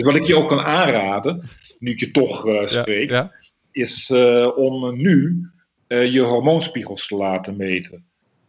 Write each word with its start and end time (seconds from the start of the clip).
Dus 0.00 0.12
wat 0.12 0.20
ik 0.20 0.26
je 0.26 0.36
ook 0.36 0.48
kan 0.48 0.60
aanraden, 0.60 1.42
nu 1.78 1.90
ik 1.90 2.00
je 2.00 2.10
toch 2.10 2.46
uh, 2.46 2.66
spreek, 2.66 3.10
ja, 3.10 3.32
is 3.72 4.10
uh, 4.10 4.58
om 4.58 4.96
nu 4.96 5.46
uh, 5.88 6.12
je 6.12 6.20
hormoonspiegels 6.20 7.06
te 7.06 7.16
laten 7.16 7.56
meten. 7.56 8.04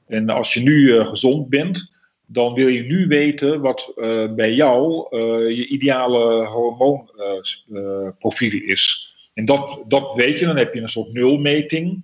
En 0.07 0.29
als 0.29 0.53
je 0.53 0.59
nu 0.59 1.03
gezond 1.03 1.49
bent, 1.49 1.99
dan 2.25 2.53
wil 2.53 2.67
je 2.67 2.83
nu 2.83 3.07
weten 3.07 3.61
wat 3.61 3.93
bij 4.35 4.53
jou 4.53 5.07
je 5.53 5.67
ideale 5.67 6.45
hormoonprofiel 6.45 8.62
is. 8.62 9.15
En 9.33 9.46
dat, 9.46 9.83
dat 9.88 10.13
weet 10.13 10.40
je, 10.40 10.46
dan 10.46 10.58
heb 10.58 10.74
je 10.74 10.81
een 10.81 10.90
soort 10.90 11.13
nulmeting. 11.13 12.04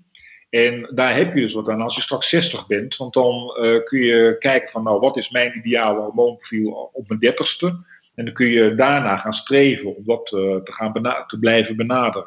En 0.49 0.91
daar 0.95 1.15
heb 1.15 1.35
je 1.35 1.41
dus 1.41 1.53
wat 1.53 1.69
aan 1.69 1.81
als 1.81 1.95
je 1.95 2.01
straks 2.01 2.29
60 2.29 2.67
bent. 2.67 2.97
Want 2.97 3.13
dan 3.13 3.53
kun 3.85 3.99
je 3.99 4.35
kijken 4.39 4.69
van, 4.69 4.83
nou, 4.83 4.99
wat 4.99 5.17
is 5.17 5.29
mijn 5.29 5.57
ideale 5.57 5.99
hormoonprofiel 5.99 6.89
op 6.93 7.07
mijn 7.07 7.19
dertigste? 7.19 7.79
En 8.17 8.25
dan 8.25 8.33
kun 8.33 8.47
je 8.47 8.75
daarna 8.75 9.17
gaan 9.17 9.33
streven 9.33 9.95
om 9.95 10.03
dat 10.05 10.31
uh, 10.31 10.55
te, 10.55 10.71
gaan 10.71 10.93
te 11.27 11.39
blijven 11.39 11.75
benaderen. 11.75 12.25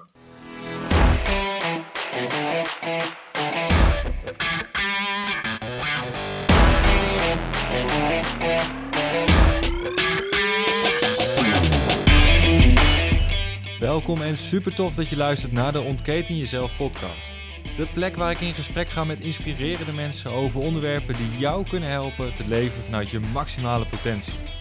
Welkom 13.80 14.22
en 14.22 14.36
super 14.36 14.74
tof 14.74 14.94
dat 14.94 15.08
je 15.08 15.16
luistert 15.16 15.52
naar 15.52 15.72
de 15.72 15.80
Ontketen 15.80 16.36
Jezelf 16.36 16.76
podcast. 16.76 17.32
De 17.76 17.86
plek 17.94 18.16
waar 18.16 18.30
ik 18.30 18.40
in 18.40 18.54
gesprek 18.54 18.88
ga 18.88 19.04
met 19.04 19.20
inspirerende 19.20 19.92
mensen 19.92 20.30
over 20.30 20.60
onderwerpen 20.60 21.14
die 21.14 21.38
jou 21.38 21.68
kunnen 21.68 21.88
helpen 21.88 22.34
te 22.34 22.48
leven 22.48 22.82
vanuit 22.82 23.08
je 23.08 23.20
maximale 23.32 23.86
potentie. 23.86 24.59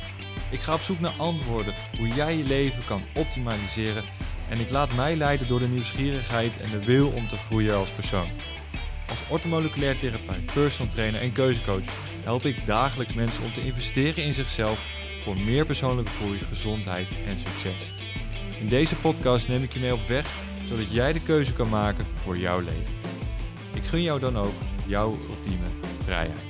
Ik 0.52 0.60
ga 0.60 0.74
op 0.74 0.82
zoek 0.82 1.00
naar 1.00 1.14
antwoorden 1.18 1.74
hoe 1.98 2.08
jij 2.08 2.38
je 2.38 2.44
leven 2.44 2.86
kan 2.86 3.02
optimaliseren 3.16 4.04
en 4.50 4.60
ik 4.60 4.70
laat 4.70 4.96
mij 4.96 5.16
leiden 5.16 5.48
door 5.48 5.60
de 5.60 5.68
nieuwsgierigheid 5.68 6.58
en 6.62 6.70
de 6.70 6.86
wil 6.86 7.08
om 7.08 7.28
te 7.28 7.36
groeien 7.36 7.76
als 7.76 7.90
persoon. 7.90 8.28
Als 9.10 9.24
orthomoleculair 9.30 10.00
therapeut, 10.00 10.54
personal 10.54 10.94
trainer 10.94 11.22
en 11.22 11.32
keuzecoach 11.32 11.86
help 12.24 12.46
ik 12.46 12.66
dagelijks 12.66 13.14
mensen 13.14 13.44
om 13.44 13.54
te 13.54 13.66
investeren 13.66 14.24
in 14.24 14.34
zichzelf 14.34 14.80
voor 15.24 15.38
meer 15.38 15.66
persoonlijke 15.66 16.12
groei, 16.12 16.38
gezondheid 16.38 17.08
en 17.28 17.40
succes. 17.40 17.94
In 18.60 18.68
deze 18.68 18.96
podcast 18.96 19.48
neem 19.48 19.64
ik 19.64 19.74
je 19.74 19.80
mee 19.80 19.94
op 19.94 20.08
weg 20.08 20.28
zodat 20.68 20.92
jij 20.92 21.14
de 21.14 21.22
keuze 21.22 21.54
kan 21.54 21.70
maken 21.70 22.06
voor 22.24 22.38
jouw 22.38 22.60
leven. 22.60 22.94
Ik 23.74 23.84
gun 23.84 24.02
jou 24.02 24.20
dan 24.20 24.38
ook 24.38 24.56
jouw 24.86 25.18
ultieme 25.30 25.68
vrijheid. 26.06 26.49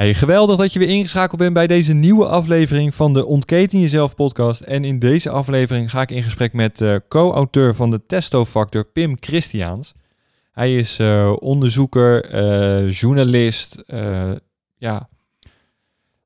Hey, 0.00 0.14
geweldig 0.14 0.56
dat 0.56 0.72
je 0.72 0.78
weer 0.78 0.88
ingeschakeld 0.88 1.40
bent 1.40 1.54
bij 1.54 1.66
deze 1.66 1.92
nieuwe 1.92 2.26
aflevering 2.26 2.94
van 2.94 3.14
de 3.14 3.26
Ontketen 3.26 3.80
Jezelf 3.80 4.14
podcast. 4.14 4.60
En 4.60 4.84
in 4.84 4.98
deze 4.98 5.30
aflevering 5.30 5.90
ga 5.90 6.02
ik 6.02 6.10
in 6.10 6.22
gesprek 6.22 6.52
met 6.52 6.80
uh, 6.80 6.96
co-auteur 7.08 7.74
van 7.74 7.90
de 7.90 8.06
Testofactor, 8.06 8.84
Pim 8.84 9.16
Christiaans. 9.20 9.94
Hij 10.52 10.76
is 10.76 10.98
uh, 10.98 11.36
onderzoeker, 11.38 12.34
uh, 12.34 12.92
journalist, 12.92 13.82
ja, 14.76 15.08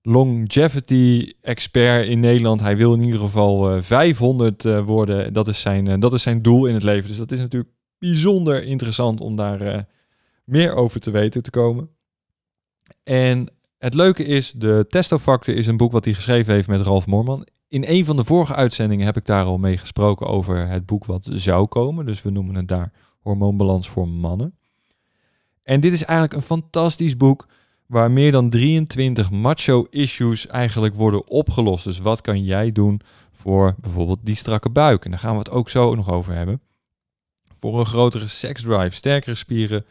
longevity 0.02 1.32
expert 1.40 2.06
in 2.06 2.20
Nederland. 2.20 2.60
Hij 2.60 2.76
wil 2.76 2.94
in 2.94 3.02
ieder 3.02 3.20
geval 3.20 3.82
500 3.82 4.62
worden. 4.84 5.32
Dat 5.32 5.48
is, 5.48 5.60
zijn, 5.60 6.00
dat 6.00 6.12
is 6.12 6.22
zijn 6.22 6.42
doel 6.42 6.66
in 6.66 6.74
het 6.74 6.82
leven. 6.82 7.08
Dus 7.08 7.18
dat 7.18 7.32
is 7.32 7.38
natuurlijk 7.38 7.72
bijzonder 7.98 8.62
interessant 8.62 9.20
om 9.20 9.36
daar 9.36 9.86
meer 10.44 10.74
over 10.74 11.00
te 11.00 11.10
weten 11.10 11.42
te 11.42 11.50
komen. 11.50 11.88
En 13.04 13.48
het 13.84 13.94
leuke 13.94 14.24
is, 14.24 14.52
de 14.52 14.84
Testofactor 14.88 15.54
is 15.54 15.66
een 15.66 15.76
boek 15.76 15.92
wat 15.92 16.04
hij 16.04 16.14
geschreven 16.14 16.54
heeft 16.54 16.68
met 16.68 16.80
Ralf 16.80 17.06
Moorman. 17.06 17.46
In 17.68 17.84
een 17.86 18.04
van 18.04 18.16
de 18.16 18.24
vorige 18.24 18.54
uitzendingen 18.54 19.06
heb 19.06 19.16
ik 19.16 19.26
daar 19.26 19.44
al 19.44 19.58
mee 19.58 19.76
gesproken 19.76 20.26
over 20.26 20.68
het 20.68 20.86
boek 20.86 21.04
wat 21.04 21.28
zou 21.32 21.66
komen. 21.66 22.06
Dus 22.06 22.22
we 22.22 22.30
noemen 22.30 22.54
het 22.54 22.68
daar 22.68 22.92
Hormoonbalans 23.20 23.88
voor 23.88 24.10
mannen. 24.10 24.58
En 25.62 25.80
dit 25.80 25.92
is 25.92 26.04
eigenlijk 26.04 26.36
een 26.36 26.46
fantastisch 26.46 27.16
boek 27.16 27.46
waar 27.86 28.10
meer 28.10 28.32
dan 28.32 28.50
23 28.50 29.30
macho-issues 29.30 30.46
eigenlijk 30.46 30.94
worden 30.94 31.28
opgelost. 31.28 31.84
Dus 31.84 31.98
wat 31.98 32.20
kan 32.20 32.44
jij 32.44 32.72
doen 32.72 33.00
voor 33.32 33.74
bijvoorbeeld 33.80 34.20
die 34.22 34.34
strakke 34.34 34.70
buik? 34.70 35.04
En 35.04 35.10
daar 35.10 35.20
gaan 35.20 35.32
we 35.32 35.38
het 35.38 35.50
ook 35.50 35.70
zo 35.70 35.94
nog 35.94 36.10
over 36.10 36.34
hebben. 36.34 36.60
Voor 37.52 37.80
een 37.80 37.86
grotere 37.86 38.26
seksdrive, 38.26 38.90
sterkere 38.90 39.34
spieren, 39.34 39.86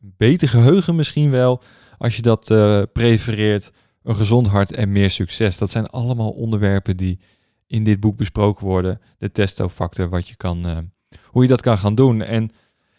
beter 0.00 0.48
geheugen 0.48 0.94
misschien 0.94 1.30
wel, 1.30 1.62
als 2.00 2.16
je 2.16 2.22
dat 2.22 2.50
uh, 2.50 2.82
prefereert, 2.92 3.72
een 4.02 4.16
gezond 4.16 4.48
hart 4.48 4.72
en 4.72 4.92
meer 4.92 5.10
succes. 5.10 5.58
Dat 5.58 5.70
zijn 5.70 5.86
allemaal 5.86 6.30
onderwerpen 6.30 6.96
die 6.96 7.18
in 7.66 7.84
dit 7.84 8.00
boek 8.00 8.16
besproken 8.16 8.66
worden. 8.66 9.00
De 9.18 9.32
testofactor, 9.32 10.08
wat 10.08 10.28
je 10.28 10.36
kan, 10.36 10.66
uh, 10.66 10.78
hoe 11.24 11.42
je 11.42 11.48
dat 11.48 11.60
kan 11.60 11.78
gaan 11.78 11.94
doen. 11.94 12.22
En 12.22 12.50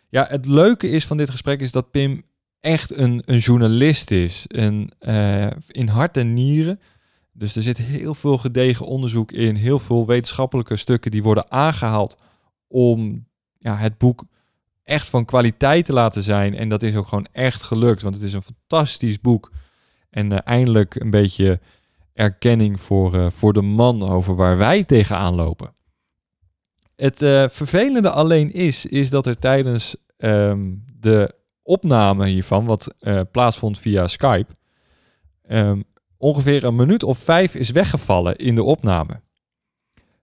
ja, 0.09 0.25
het 0.29 0.45
leuke 0.45 0.89
is 0.89 1.05
van 1.05 1.17
dit 1.17 1.29
gesprek 1.29 1.59
is 1.59 1.71
dat 1.71 1.91
Pim 1.91 2.23
echt 2.59 2.97
een, 2.97 3.23
een 3.25 3.37
journalist 3.37 4.11
is. 4.11 4.45
Een, 4.47 4.91
uh, 4.99 5.47
in 5.67 5.87
hart 5.87 6.17
en 6.17 6.33
nieren. 6.33 6.79
Dus 7.31 7.55
er 7.55 7.63
zit 7.63 7.77
heel 7.77 8.15
veel 8.15 8.37
gedegen 8.37 8.85
onderzoek 8.85 9.31
in, 9.31 9.55
heel 9.55 9.79
veel 9.79 10.07
wetenschappelijke 10.07 10.75
stukken 10.75 11.11
die 11.11 11.23
worden 11.23 11.51
aangehaald 11.51 12.17
om 12.67 13.27
ja, 13.57 13.75
het 13.75 13.97
boek 13.97 14.23
echt 14.83 15.09
van 15.09 15.25
kwaliteit 15.25 15.85
te 15.85 15.93
laten 15.93 16.23
zijn. 16.23 16.55
En 16.55 16.69
dat 16.69 16.83
is 16.83 16.95
ook 16.95 17.07
gewoon 17.07 17.27
echt 17.31 17.63
gelukt, 17.63 18.01
want 18.01 18.15
het 18.15 18.23
is 18.23 18.33
een 18.33 18.41
fantastisch 18.41 19.19
boek. 19.19 19.51
En 20.09 20.31
uh, 20.31 20.37
eindelijk 20.43 20.95
een 20.95 21.09
beetje 21.09 21.59
erkenning 22.13 22.81
voor, 22.81 23.15
uh, 23.15 23.29
voor 23.29 23.53
de 23.53 23.61
man 23.61 24.03
over 24.03 24.35
waar 24.35 24.57
wij 24.57 24.83
tegenaan 24.83 25.35
lopen. 25.35 25.73
Het 26.95 27.21
uh, 27.21 27.45
vervelende 27.49 28.09
alleen 28.09 28.53
is, 28.53 28.85
is 28.85 29.09
dat 29.09 29.25
er 29.25 29.39
tijdens 29.39 29.95
um, 30.17 30.83
de 30.99 31.35
opname 31.63 32.27
hiervan, 32.27 32.65
wat 32.65 32.95
plaatsvond 33.31 33.79
via 33.79 34.07
Skype, 34.07 34.53
um, 35.49 35.83
ongeveer 36.17 36.63
een 36.63 36.75
minuut 36.75 37.03
of 37.03 37.17
vijf 37.17 37.55
is 37.55 37.69
weggevallen 37.69 38.35
in 38.35 38.55
de 38.55 38.63
opname. 38.63 39.21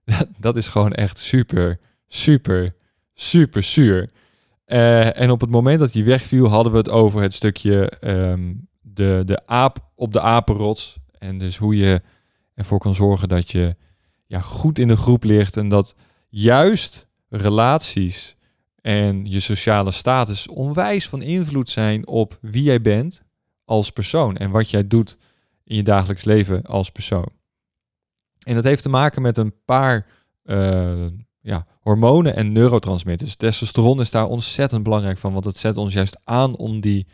dat 0.39 0.55
is 0.55 0.67
gewoon 0.67 0.93
echt 0.93 1.17
super, 1.17 1.79
super, 2.07 2.75
super 3.13 3.63
zuur. 3.63 4.09
Uh, 4.69 5.19
en 5.19 5.31
op 5.31 5.41
het 5.41 5.49
moment 5.49 5.79
dat 5.79 5.93
hij 5.93 6.03
wegviel, 6.03 6.47
hadden 6.47 6.71
we 6.71 6.77
het 6.77 6.89
over 6.89 7.21
het 7.21 7.33
stukje 7.33 7.91
um, 8.01 8.67
de, 8.81 9.21
de 9.25 9.41
aap 9.45 9.91
op 9.95 10.13
de 10.13 10.21
apenrots. 10.21 10.97
En 11.17 11.37
dus 11.37 11.57
hoe 11.57 11.77
je 11.77 12.01
ervoor 12.53 12.79
kan 12.79 12.95
zorgen 12.95 13.29
dat 13.29 13.51
je 13.51 13.75
ja, 14.25 14.39
goed 14.39 14.79
in 14.79 14.87
de 14.87 14.97
groep 14.97 15.23
ligt. 15.23 15.57
En 15.57 15.69
dat 15.69 15.95
juist 16.29 17.07
relaties 17.29 18.35
en 18.81 19.25
je 19.25 19.39
sociale 19.39 19.91
status 19.91 20.47
onwijs 20.47 21.09
van 21.09 21.21
invloed 21.21 21.69
zijn 21.69 22.07
op 22.07 22.37
wie 22.41 22.63
jij 22.63 22.81
bent 22.81 23.21
als 23.65 23.89
persoon. 23.89 24.37
En 24.37 24.51
wat 24.51 24.69
jij 24.69 24.87
doet 24.87 25.17
in 25.63 25.75
je 25.75 25.83
dagelijks 25.83 26.23
leven 26.23 26.63
als 26.63 26.91
persoon. 26.91 27.29
En 28.39 28.55
dat 28.55 28.63
heeft 28.63 28.83
te 28.83 28.89
maken 28.89 29.21
met 29.21 29.37
een 29.37 29.53
paar 29.65 30.05
uh, 30.43 31.05
ja, 31.41 31.65
hormonen 31.81 32.35
en 32.35 32.51
neurotransmitters. 32.51 33.35
Testosteron 33.35 33.99
is 33.99 34.11
daar 34.11 34.25
ontzettend 34.25 34.83
belangrijk 34.83 35.17
van, 35.17 35.33
want 35.33 35.45
het 35.45 35.57
zet 35.57 35.77
ons 35.77 35.93
juist 35.93 36.19
aan 36.23 36.55
om, 36.55 36.79
die, 36.79 37.07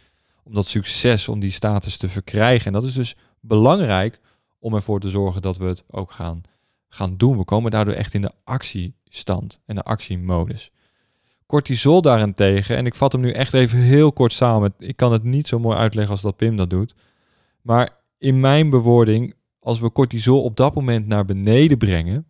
om 0.44 0.54
dat 0.54 0.68
succes, 0.68 1.28
om 1.28 1.40
die 1.40 1.52
status 1.52 1.98
te 1.98 2.10
verkrijgen. 2.10 2.66
En 2.66 2.74
dat 2.74 2.84
is 2.84 2.94
dus 2.94 3.16
belangrijk 3.40 4.20
om 4.60 4.74
ervoor 4.74 5.00
te 5.00 5.10
zorgen 5.10 5.42
dat 5.42 5.58
we 5.58 5.66
het 5.66 5.84
ook 5.90 6.12
gaan, 6.12 6.42
gaan 6.88 7.18
doen. 7.18 7.38
We 7.38 7.44
komen 7.44 7.72
daardoor 7.72 7.94
echt 7.94 8.14
in 8.14 8.22
de 8.22 8.32
actiestand 8.44 9.60
en 9.66 9.76
de 9.76 9.84
actiemodus. 9.84 10.72
Cortisol 11.46 12.02
daarentegen, 12.02 12.76
en 12.78 12.86
ik 12.86 12.96
vat 12.96 13.12
hem 13.12 13.22
nu 13.22 13.32
echt 13.32 13.54
even 13.54 13.80
heel 13.80 14.14
kort 14.14 14.34
samen. 14.34 14.74
Ik 14.80 14.96
kan 14.96 15.12
het 15.12 15.24
niet 15.24 15.48
zo 15.48 15.60
mooi 15.60 15.78
uitleggen 15.78 16.12
als 16.12 16.22
dat 16.22 16.36
Pim 16.36 16.58
dat 16.58 16.70
doet. 16.70 16.96
Maar 17.62 17.90
in 18.18 18.40
mijn 18.40 18.70
bewoording, 18.70 19.36
als 19.60 19.80
we 19.80 19.92
cortisol 19.92 20.44
op 20.44 20.56
dat 20.56 20.76
moment 20.76 21.08
naar 21.08 21.26
beneden 21.26 21.78
brengen, 21.78 22.28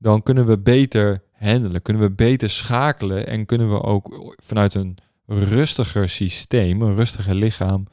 dan 0.00 0.22
kunnen 0.22 0.46
we 0.46 0.58
beter 0.58 1.22
handelen, 1.32 1.82
kunnen 1.82 2.02
we 2.02 2.10
beter 2.10 2.50
schakelen 2.50 3.26
en 3.26 3.46
kunnen 3.46 3.70
we 3.70 3.82
ook 3.82 4.34
vanuit 4.42 4.74
een 4.74 4.96
rustiger 5.26 6.08
systeem, 6.08 6.82
een 6.82 6.94
rustiger 6.94 7.34
lichaam, 7.34 7.86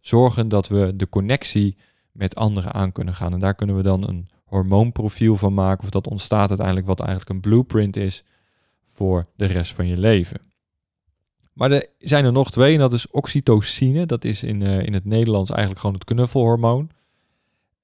zorgen 0.00 0.48
dat 0.48 0.68
we 0.68 0.96
de 0.96 1.08
connectie 1.08 1.76
met 2.12 2.36
anderen 2.36 2.72
aan 2.72 2.92
kunnen 2.92 3.14
gaan. 3.14 3.32
En 3.32 3.38
daar 3.38 3.54
kunnen 3.54 3.76
we 3.76 3.82
dan 3.82 4.08
een 4.08 4.28
hormoonprofiel 4.44 5.36
van 5.36 5.54
maken, 5.54 5.84
of 5.84 5.90
dat 5.90 6.06
ontstaat 6.06 6.48
uiteindelijk 6.48 6.86
wat 6.86 7.00
eigenlijk 7.00 7.30
een 7.30 7.40
blueprint 7.40 7.96
is 7.96 8.24
voor 8.90 9.26
de 9.36 9.46
rest 9.46 9.72
van 9.72 9.86
je 9.86 9.98
leven. 9.98 10.40
Maar 11.52 11.70
er 11.70 11.86
zijn 11.98 12.24
er 12.24 12.32
nog 12.32 12.50
twee 12.50 12.74
en 12.74 12.80
dat 12.80 12.92
is 12.92 13.10
oxytocine. 13.10 14.06
Dat 14.06 14.24
is 14.24 14.42
in, 14.42 14.60
uh, 14.60 14.82
in 14.82 14.94
het 14.94 15.04
Nederlands 15.04 15.50
eigenlijk 15.50 15.80
gewoon 15.80 15.94
het 15.94 16.04
knuffelhormoon. 16.04 16.90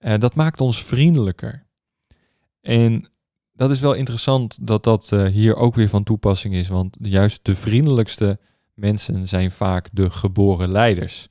Uh, 0.01 0.15
dat 0.19 0.35
maakt 0.35 0.61
ons 0.61 0.85
vriendelijker. 0.85 1.67
En 2.61 3.11
dat 3.57 3.71
is 3.71 3.81
wel 3.81 3.93
interessant 3.95 4.67
dat 4.67 4.85
dat 4.85 5.11
uh, 5.13 5.27
hier 5.27 5.57
ook 5.57 5.75
weer 5.75 5.89
van 5.89 6.03
toepassing 6.03 6.55
is, 6.55 6.69
want 6.69 6.97
juist 7.01 7.41
de 7.43 7.55
vriendelijkste 7.55 8.39
mensen 8.75 9.27
zijn 9.27 9.51
vaak 9.51 9.89
de 9.93 10.11
geboren 10.11 10.71
leiders. 10.71 11.29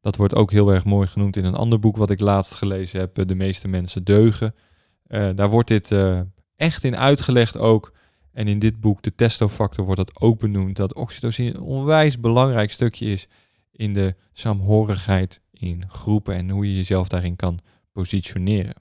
Dat 0.00 0.16
wordt 0.16 0.34
ook 0.34 0.50
heel 0.50 0.72
erg 0.72 0.84
mooi 0.84 1.06
genoemd 1.06 1.36
in 1.36 1.44
een 1.44 1.54
ander 1.54 1.78
boek 1.78 1.96
wat 1.96 2.10
ik 2.10 2.20
laatst 2.20 2.54
gelezen 2.54 3.00
heb, 3.00 3.26
De 3.28 3.34
meeste 3.34 3.68
mensen 3.68 4.04
deugen. 4.04 4.54
Uh, 5.08 5.28
daar 5.34 5.48
wordt 5.48 5.68
dit 5.68 5.94
echt 6.56 6.84
in 6.84 6.96
uitgelegd 6.96 7.56
ook. 7.56 7.92
En 8.32 8.48
in 8.48 8.58
dit 8.58 8.80
boek, 8.80 9.02
de 9.02 9.14
testofactor, 9.14 9.84
wordt 9.84 10.00
dat 10.00 10.20
ook 10.20 10.38
benoemd. 10.38 10.76
Dat 10.76 10.94
oxytocine 10.94 11.54
een 11.54 11.60
onwijs 11.60 12.20
belangrijk 12.20 12.72
stukje 12.72 13.06
is 13.06 13.28
in 13.72 13.92
de 13.92 14.14
saamhorigheid 14.32 15.40
in 15.52 15.84
groepen 15.88 16.34
en 16.34 16.50
hoe 16.50 16.66
je 16.68 16.76
jezelf 16.76 17.08
daarin 17.08 17.36
kan 17.36 17.60
positioneren. 17.92 18.74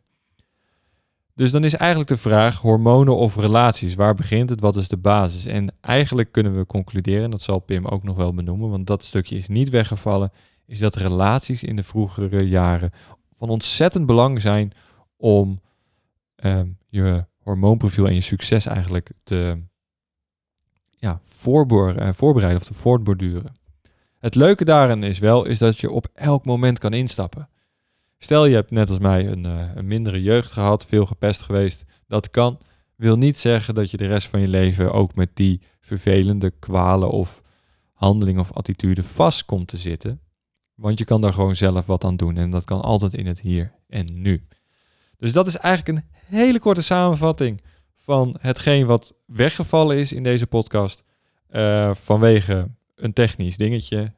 Dus 1.40 1.52
dan 1.52 1.64
is 1.64 1.76
eigenlijk 1.76 2.10
de 2.10 2.18
vraag: 2.18 2.58
hormonen 2.58 3.16
of 3.16 3.36
relaties? 3.36 3.96
Waar 3.96 4.16
begint 4.16 4.50
het? 4.50 4.60
Wat 4.60 4.76
is 4.76 4.88
de 4.88 4.98
basis? 4.98 5.46
En 5.46 5.74
eigenlijk 5.82 6.32
kunnen 6.32 6.58
we 6.58 6.66
concluderen, 6.66 7.32
dat 7.32 7.42
zal 7.42 7.60
Pim 7.60 7.86
ook 7.86 8.04
nog 8.04 8.16
wel 8.16 8.34
benoemen, 8.34 8.70
want 8.70 8.88
dat 8.88 9.04
stukje 9.04 9.36
is 9.36 9.48
niet 9.48 9.70
weggevallen, 9.70 10.32
is 10.66 10.80
dat 10.80 10.96
relaties 10.96 11.64
in 11.64 11.76
de 11.76 11.84
vroegere 11.84 12.48
jaren 12.48 12.92
van 13.38 13.50
ontzettend 13.50 14.06
belang 14.06 14.42
zijn 14.42 14.72
om 15.18 15.62
um, 16.44 16.78
je 16.90 17.26
hormoonprofiel 17.44 18.08
en 18.08 18.14
je 18.14 18.22
succes 18.22 18.66
eigenlijk 18.66 19.12
te 19.24 19.62
ja, 20.90 21.12
eh, 21.12 22.10
voorbereiden 22.14 22.62
of 22.62 22.64
te 22.64 22.74
voortborduren. 22.74 23.52
Het 24.18 24.36
leuke 24.36 24.66
daarin 24.66 25.04
is 25.04 25.20
wel 25.20 25.46
is 25.46 25.58
dat 25.58 25.78
je 25.78 25.92
op 25.92 26.08
elk 26.14 26.46
moment 26.46 26.80
kan 26.80 26.94
instappen. 26.94 27.50
Stel 28.22 28.46
je 28.46 28.56
hebt 28.56 28.72
net 28.72 28.90
als 28.90 29.00
mij 29.00 29.28
een, 29.28 29.46
uh, 29.46 29.76
een 29.76 29.88
mindere 29.88 30.22
jeugd 30.22 30.52
gehad, 30.52 30.86
veel 30.86 31.06
gepest 31.06 31.42
geweest. 31.42 31.86
Dat 32.08 32.30
kan. 32.30 32.60
Wil 32.96 33.18
niet 33.18 33.40
zeggen 33.40 33.74
dat 33.74 33.92
je 33.92 33.98
de 33.98 34.08
rest 34.08 34.28
van 34.28 34.40
je 34.40 34.48
leven 34.48 34.94
ook 34.94 35.16
met 35.16 35.30
die 35.34 35.62
vervelende 35.82 36.52
kwalen 36.60 37.10
of 37.10 37.42
handeling 37.94 38.40
of 38.40 38.52
attitude 38.54 39.04
vast 39.04 39.46
komt 39.46 39.68
te 39.68 39.78
zitten. 39.78 40.22
Want 40.76 41.00
je 41.00 41.06
kan 41.06 41.22
daar 41.22 41.34
gewoon 41.34 41.56
zelf 41.56 41.86
wat 41.86 42.04
aan 42.04 42.16
doen 42.16 42.38
en 42.38 42.50
dat 42.50 42.66
kan 42.66 42.82
altijd 42.82 43.14
in 43.14 43.28
het 43.28 43.40
hier 43.40 43.74
en 43.88 44.22
nu. 44.22 44.48
Dus 45.18 45.32
dat 45.32 45.48
is 45.48 45.58
eigenlijk 45.58 45.98
een 45.98 46.10
hele 46.38 46.60
korte 46.60 46.84
samenvatting 46.84 47.62
van 47.96 48.38
hetgeen 48.40 48.86
wat 48.86 49.14
weggevallen 49.26 49.98
is 49.98 50.14
in 50.14 50.24
deze 50.24 50.48
podcast. 50.48 51.04
Uh, 51.52 51.94
vanwege 51.94 52.72
een 52.96 53.14
technisch 53.14 53.58
dingetje. 53.58 54.14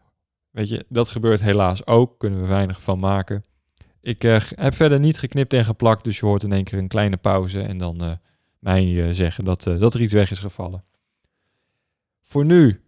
Weet 0.52 0.70
je, 0.70 0.86
dat 0.90 1.10
gebeurt 1.10 1.42
helaas 1.42 1.88
ook. 1.88 2.20
Kunnen 2.20 2.42
we 2.42 2.48
weinig 2.48 2.82
van 2.82 3.00
maken. 3.00 3.44
Ik 4.02 4.24
uh, 4.24 4.42
heb 4.56 4.76
verder 4.76 5.00
niet 5.00 5.18
geknipt 5.18 5.54
en 5.54 5.66
geplakt, 5.66 6.04
dus 6.04 6.20
je 6.20 6.26
hoort 6.26 6.44
in 6.44 6.52
één 6.52 6.64
keer 6.64 6.80
een 6.80 6.88
kleine 6.88 7.18
pauze 7.18 7.62
en 7.62 7.78
dan 7.78 8.04
uh, 8.04 8.12
mij 8.60 9.14
zeggen 9.14 9.46
dat, 9.46 9.64
dat 9.64 9.94
er 9.94 10.02
iets 10.02 10.14
weg 10.14 10.32
is 10.32 10.40
gevallen. 10.40 10.84
Voor 12.24 12.46
nu, 12.46 12.82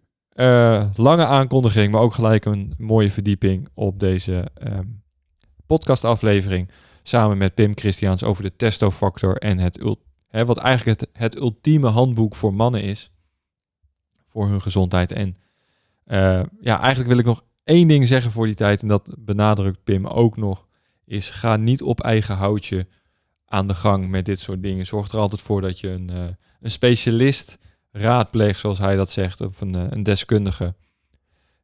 lange 0.94 1.24
aankondiging, 1.26 1.92
maar 1.92 2.00
ook 2.00 2.14
gelijk 2.14 2.44
een 2.44 2.74
mooie 2.78 3.10
verdieping 3.10 3.68
op 3.74 4.00
deze 4.00 4.50
um, 4.62 5.02
podcastaflevering 5.66 6.70
samen 7.02 7.38
met 7.38 7.54
Pim 7.54 7.72
Christiaans 7.74 8.22
over 8.22 8.42
de 8.42 8.56
testofactor 8.56 9.36
en 9.36 9.58
het, 9.58 9.96
hè, 10.28 10.44
wat 10.44 10.58
eigenlijk 10.58 11.00
het, 11.00 11.10
het 11.12 11.36
ultieme 11.36 11.88
handboek 11.88 12.36
voor 12.36 12.54
mannen 12.54 12.82
is. 12.82 13.10
Voor 14.28 14.48
hun 14.48 14.62
gezondheid. 14.62 15.12
En 15.12 15.36
uh, 16.06 16.42
ja, 16.60 16.80
eigenlijk 16.80 17.08
wil 17.08 17.18
ik 17.18 17.24
nog 17.24 17.44
één 17.64 17.88
ding 17.88 18.06
zeggen 18.06 18.30
voor 18.30 18.46
die 18.46 18.54
tijd. 18.54 18.82
En 18.82 18.88
dat 18.88 19.14
benadrukt 19.18 19.84
Pim 19.84 20.06
ook 20.06 20.36
nog. 20.36 20.66
Is 21.06 21.30
ga 21.30 21.56
niet 21.56 21.82
op 21.82 22.00
eigen 22.00 22.36
houtje 22.36 22.86
aan 23.46 23.66
de 23.66 23.74
gang 23.74 24.08
met 24.08 24.24
dit 24.24 24.38
soort 24.38 24.62
dingen. 24.62 24.86
Zorg 24.86 25.12
er 25.12 25.18
altijd 25.18 25.40
voor 25.40 25.60
dat 25.60 25.80
je 25.80 25.88
een, 25.88 26.10
uh, 26.10 26.24
een 26.60 26.70
specialist 26.70 27.58
raadpleegt, 27.90 28.60
zoals 28.60 28.78
hij 28.78 28.96
dat 28.96 29.10
zegt. 29.10 29.40
Of 29.40 29.60
een, 29.60 29.76
uh, 29.76 29.84
een 29.88 30.02
deskundige. 30.02 30.74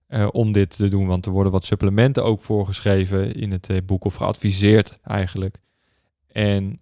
Uh, 0.09 0.29
om 0.33 0.53
dit 0.53 0.77
te 0.77 0.89
doen. 0.89 1.07
Want 1.07 1.27
er 1.27 1.33
worden 1.33 1.53
wat 1.53 1.65
supplementen 1.65 2.25
ook 2.25 2.41
voorgeschreven 2.41 3.35
in 3.35 3.53
het 3.53 3.87
boek 3.87 4.05
of 4.05 4.15
geadviseerd 4.15 4.99
eigenlijk. 5.03 5.57
En 6.27 6.81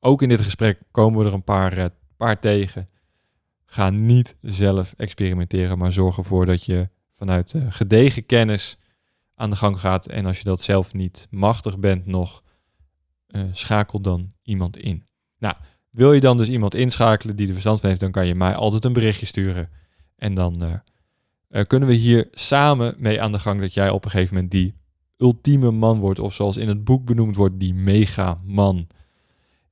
ook 0.00 0.22
in 0.22 0.28
dit 0.28 0.40
gesprek 0.40 0.80
komen 0.90 1.20
we 1.20 1.26
er 1.26 1.32
een 1.32 1.44
paar, 1.44 1.90
paar 2.16 2.40
tegen. 2.40 2.88
Ga 3.66 3.90
niet 3.90 4.36
zelf 4.40 4.94
experimenteren, 4.96 5.78
maar 5.78 5.92
zorg 5.92 6.16
ervoor 6.16 6.46
dat 6.46 6.64
je 6.64 6.88
vanuit 7.14 7.54
gedegen 7.68 8.26
kennis 8.26 8.78
aan 9.34 9.50
de 9.50 9.56
gang 9.56 9.80
gaat. 9.80 10.06
En 10.06 10.26
als 10.26 10.38
je 10.38 10.44
dat 10.44 10.62
zelf 10.62 10.94
niet 10.94 11.26
machtig 11.30 11.78
bent 11.78 12.06
nog, 12.06 12.42
schakel 13.52 14.00
dan 14.00 14.30
iemand 14.42 14.76
in. 14.76 15.04
Nou, 15.38 15.54
wil 15.90 16.12
je 16.12 16.20
dan 16.20 16.36
dus 16.36 16.48
iemand 16.48 16.74
inschakelen 16.74 17.36
die 17.36 17.46
er 17.46 17.52
verstand 17.52 17.80
van 17.80 17.88
heeft, 17.88 18.00
dan 18.00 18.10
kan 18.10 18.26
je 18.26 18.34
mij 18.34 18.54
altijd 18.54 18.84
een 18.84 18.92
berichtje 18.92 19.26
sturen. 19.26 19.70
En 20.16 20.34
dan 20.34 20.64
uh, 20.64 21.64
kunnen 21.66 21.88
we 21.88 21.94
hier 21.94 22.28
samen 22.32 22.94
mee 22.98 23.22
aan 23.22 23.32
de 23.32 23.38
gang 23.38 23.60
dat 23.60 23.74
jij 23.74 23.90
op 23.90 24.04
een 24.04 24.10
gegeven 24.10 24.34
moment 24.34 24.52
die 24.52 24.74
ultieme 25.16 25.70
man 25.70 25.98
wordt, 25.98 26.18
of 26.18 26.34
zoals 26.34 26.56
in 26.56 26.68
het 26.68 26.84
boek 26.84 27.04
benoemd 27.04 27.36
wordt, 27.36 27.58
die 27.58 27.74
mega 27.74 28.38
man. 28.44 28.86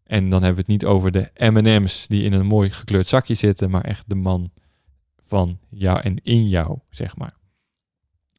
En 0.05 0.31
dan 0.31 0.43
hebben 0.43 0.65
we 0.65 0.73
het 0.73 0.83
niet 0.83 0.85
over 0.85 1.13
de 1.13 1.31
MM's 1.37 2.07
die 2.07 2.23
in 2.23 2.33
een 2.33 2.47
mooi 2.47 2.71
gekleurd 2.71 3.07
zakje 3.07 3.35
zitten, 3.35 3.71
maar 3.71 3.85
echt 3.85 4.09
de 4.09 4.15
man 4.15 4.51
van 5.23 5.59
jou 5.69 6.01
en 6.01 6.23
in 6.23 6.49
jou, 6.49 6.79
zeg 6.91 7.17
maar. 7.17 7.37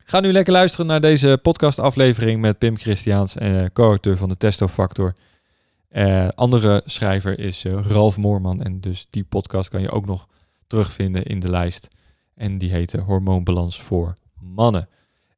Ga 0.05 0.19
nu 0.19 0.31
lekker 0.31 0.53
luisteren 0.53 0.85
naar 0.85 1.01
deze 1.01 1.39
podcastaflevering 1.41 2.41
met 2.41 2.57
Pim 2.57 2.77
Christiaans, 2.77 3.35
uh, 3.35 3.65
co-auteur 3.73 4.17
van 4.17 4.29
de 4.29 4.37
Testofactor. 4.37 5.13
Uh, 5.91 6.27
andere 6.35 6.81
schrijver 6.85 7.39
is 7.39 7.65
uh, 7.65 7.85
Ralf 7.87 8.17
Moorman 8.17 8.61
en 8.63 8.79
dus 8.79 9.07
die 9.09 9.23
podcast 9.23 9.69
kan 9.69 9.81
je 9.81 9.91
ook 9.91 10.05
nog 10.05 10.27
terugvinden 10.67 11.23
in 11.23 11.39
de 11.39 11.49
lijst. 11.49 11.87
En 12.35 12.57
die 12.57 12.71
heette 12.71 12.97
Hormoonbalans 12.97 13.81
voor 13.81 14.13
Mannen. 14.39 14.89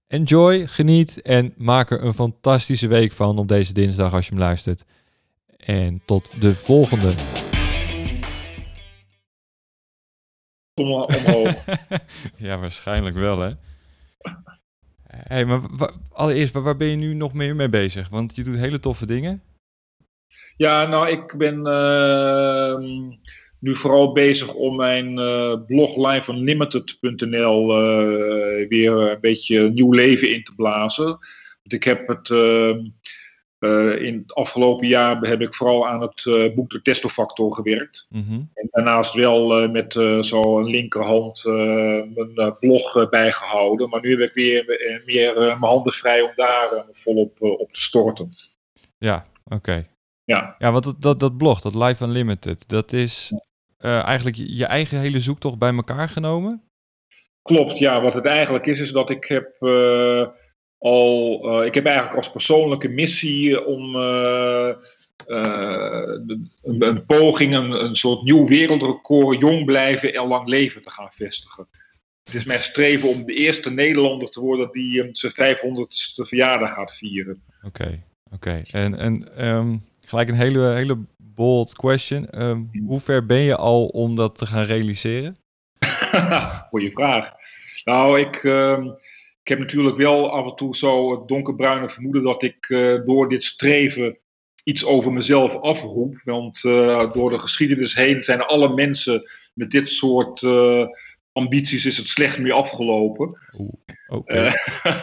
Enjoy, 0.07 0.67
geniet 0.67 1.21
en 1.21 1.53
maak 1.57 1.91
er 1.91 2.03
een 2.03 2.13
fantastische 2.13 2.87
week 2.87 3.11
van 3.11 3.37
op 3.37 3.47
deze 3.47 3.73
dinsdag 3.73 4.13
als 4.13 4.25
je 4.25 4.31
hem 4.31 4.39
luistert. 4.39 4.85
En 5.57 6.01
tot 6.05 6.41
de 6.41 6.55
volgende. 6.55 7.11
Omhoog. 10.73 11.65
ja, 12.37 12.57
waarschijnlijk 12.57 13.15
wel 13.15 13.39
hè. 13.39 13.51
Hey, 15.17 15.45
maar 15.45 15.61
allereerst, 16.11 16.53
waar, 16.53 16.77
ben 16.77 16.87
je 16.87 16.95
nu 16.95 17.13
nog 17.13 17.33
meer 17.33 17.55
mee 17.55 17.69
bezig? 17.69 18.09
Want 18.09 18.35
je 18.35 18.43
doet 18.43 18.57
hele 18.57 18.79
toffe 18.79 19.05
dingen. 19.05 19.41
Ja, 20.57 20.87
nou, 20.87 21.09
ik 21.09 21.37
ben 21.37 21.67
uh, 21.67 22.77
nu 23.59 23.75
vooral 23.75 24.13
bezig 24.13 24.53
om 24.53 24.75
mijn 24.75 25.19
uh, 25.19 25.55
blog 25.67 26.11
liveunlimited.nl 26.11 27.81
uh, 27.81 28.67
weer 28.67 28.91
een 28.91 29.17
beetje 29.21 29.69
nieuw 29.69 29.91
leven 29.91 30.33
in 30.33 30.43
te 30.43 30.55
blazen. 30.55 31.05
Want 31.05 31.73
ik 31.73 31.83
heb 31.83 32.07
het 32.07 32.29
uh, 33.65 34.01
in 34.01 34.17
het 34.17 34.33
afgelopen 34.33 34.87
jaar 34.87 35.21
heb 35.21 35.41
ik 35.41 35.53
vooral 35.53 35.87
aan 35.87 36.01
het 36.01 36.53
boek 36.55 36.69
De 36.69 36.81
Testofactor 36.81 37.53
gewerkt. 37.53 38.07
Mm 38.09 38.25
-hmm. 38.27 38.49
En 38.53 38.67
daarnaast 38.71 39.13
wel 39.13 39.69
met 39.69 39.93
zo 40.21 40.59
een 40.59 40.65
linkerhand 40.65 41.43
mijn 42.35 42.57
blog 42.59 43.09
bijgehouden. 43.09 43.89
Maar 43.89 44.01
nu 44.01 44.09
heb 44.09 44.19
ik 44.19 44.33
weer 44.33 45.01
meer 45.05 45.33
mijn 45.35 45.57
handen 45.57 45.93
vrij 45.93 46.21
om 46.21 46.31
daar 46.35 46.85
volop 46.93 47.41
op 47.41 47.73
te 47.73 47.81
storten. 47.81 48.29
Ja, 48.97 49.25
oké. 49.45 49.55
Okay. 49.55 49.87
Ja, 50.23 50.55
ja 50.57 50.71
want 50.71 50.83
dat, 50.83 51.01
dat, 51.01 51.19
dat 51.19 51.37
blog, 51.37 51.61
dat 51.61 51.75
Live 51.75 52.03
Unlimited, 52.03 52.69
dat 52.69 52.93
is 52.93 53.33
eigenlijk 53.77 54.35
je 54.35 54.65
eigen 54.65 54.99
hele 54.99 55.19
zoektocht 55.19 55.57
bij 55.57 55.73
elkaar 55.73 56.09
genomen? 56.09 56.63
Klopt, 57.41 57.77
ja. 57.77 58.01
Wat 58.01 58.13
het 58.13 58.25
eigenlijk 58.25 58.65
is, 58.65 58.79
is 58.79 58.91
dat 58.91 59.09
ik 59.09 59.25
heb 59.25 59.55
al. 60.85 61.41
Uh, 61.59 61.65
ik 61.65 61.73
heb 61.73 61.85
eigenlijk 61.85 62.17
als 62.17 62.31
persoonlijke 62.31 62.87
missie 62.87 63.65
om 63.65 63.95
een, 63.95 64.77
een, 66.63 67.05
poging, 67.05 67.55
een, 67.55 67.83
een 67.83 67.95
soort 67.95 68.23
nieuw 68.23 68.47
wereldrecord, 68.47 69.39
jong 69.39 69.65
blijven 69.65 70.13
en 70.13 70.27
lang 70.27 70.47
leven 70.47 70.83
te 70.83 70.89
gaan 70.89 71.09
vestigen. 71.11 71.67
Het 72.23 72.33
is 72.33 72.43
mijn 72.43 72.61
streven 72.61 73.09
om 73.09 73.25
de 73.25 73.33
eerste 73.33 73.71
Nederlander 73.71 74.29
te 74.29 74.39
worden 74.39 74.71
die 74.71 75.09
zijn 75.11 75.57
500ste 75.57 76.27
verjaardag 76.27 76.73
gaat 76.73 76.95
vieren. 76.95 77.41
Oké, 77.63 78.03
oké. 78.31 78.61
En, 78.71 78.97
en 78.97 79.45
um, 79.47 79.83
gelijk 80.07 80.29
een 80.29 80.35
hele, 80.35 80.67
hele 80.67 80.97
bold 81.17 81.75
question. 81.75 82.41
Um, 82.43 82.69
hoe 82.85 82.99
ver 82.99 83.25
ben 83.25 83.41
je 83.41 83.55
al 83.55 83.85
om 83.85 84.15
dat 84.15 84.37
te 84.37 84.45
gaan 84.45 84.63
realiseren? 84.63 85.37
Goeie 86.69 86.91
vraag. 86.91 87.33
Nou, 87.83 88.19
ik, 88.19 88.43
uh, 88.43 88.85
ik 89.45 89.51
heb 89.51 89.59
natuurlijk 89.59 89.97
wel 89.97 90.31
af 90.31 90.45
en 90.45 90.55
toe 90.55 90.75
zo 90.75 91.11
het 91.11 91.27
donkerbruine 91.27 91.89
vermoeden 91.89 92.23
dat 92.23 92.43
ik 92.43 92.69
uh, 92.69 93.05
door 93.05 93.29
dit 93.29 93.43
streven 93.43 94.17
iets 94.63 94.85
over 94.85 95.13
mezelf 95.13 95.55
afroep. 95.55 96.21
Want 96.23 96.63
uh, 96.63 97.13
door 97.13 97.29
de 97.29 97.39
geschiedenis 97.39 97.95
heen 97.95 98.23
zijn 98.23 98.41
alle 98.41 98.73
mensen 98.73 99.29
met 99.53 99.71
dit 99.71 99.89
soort 99.89 100.41
uh, 100.41 100.87
ambities 101.31 101.85
is 101.85 101.97
het 101.97 102.07
slecht 102.07 102.37
mee 102.37 102.53
afgelopen. 102.53 103.37
Okay. 104.07 104.53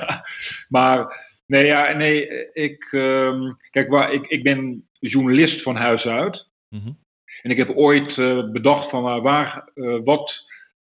maar 0.68 1.30
Nee, 1.46 1.66
ja, 1.66 1.92
nee, 1.92 2.50
ik, 2.52 2.88
ehm, 2.90 3.52
kijk, 3.70 3.88
waar, 3.88 4.12
ik, 4.12 4.26
ik 4.26 4.42
ben 4.42 4.88
journalist 4.98 5.62
van 5.62 5.76
huis 5.76 6.08
uit. 6.08 6.50
Mhm. 6.68 6.92
En 7.42 7.50
ik 7.50 7.56
heb 7.56 7.70
ooit 7.70 8.18
eh, 8.18 8.50
bedacht 8.50 8.90
van 8.90 9.16
uh, 9.16 9.22
waar, 9.22 9.70
wat 10.04 10.46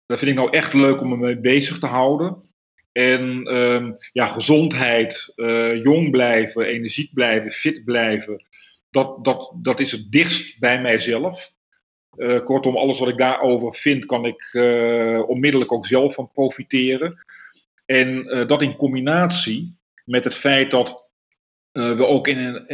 vind 0.06 0.30
ik 0.30 0.34
nou 0.34 0.50
echt 0.50 0.72
leuk 0.72 1.00
om 1.00 1.08
me 1.08 1.16
mee 1.16 1.40
bezig 1.40 1.78
te 1.78 1.86
houden. 1.86 2.51
En 2.92 3.44
ehm, 3.44 3.92
ja, 4.12 4.26
gezondheid, 4.26 5.32
jong 5.82 6.10
blijven, 6.10 6.66
energiek 6.66 7.14
blijven, 7.14 7.52
fit 7.52 7.84
blijven, 7.84 8.44
dat, 8.90 9.24
dat, 9.24 9.52
dat 9.56 9.80
is 9.80 9.92
het 9.92 10.12
dichtst 10.12 10.58
bij 10.58 10.80
mijzelf. 10.80 11.52
kortom, 12.44 12.76
alles 12.76 12.98
wat 12.98 13.08
ik 13.08 13.18
daarover 13.18 13.74
vind, 13.74 14.06
kan 14.06 14.24
ik 14.24 14.54
onmiddellijk 15.28 15.72
ook 15.72 15.86
zelf 15.86 16.14
van 16.14 16.30
profiteren. 16.32 17.24
En 17.86 18.24
dat 18.46 18.62
in 18.62 18.76
combinatie 18.76 19.76
met 20.04 20.24
het 20.24 20.36
feit 20.36 20.70
dat 20.70 21.08
we 21.72 22.06
ook 22.06 22.28
in 22.28 22.38
een 22.38 22.66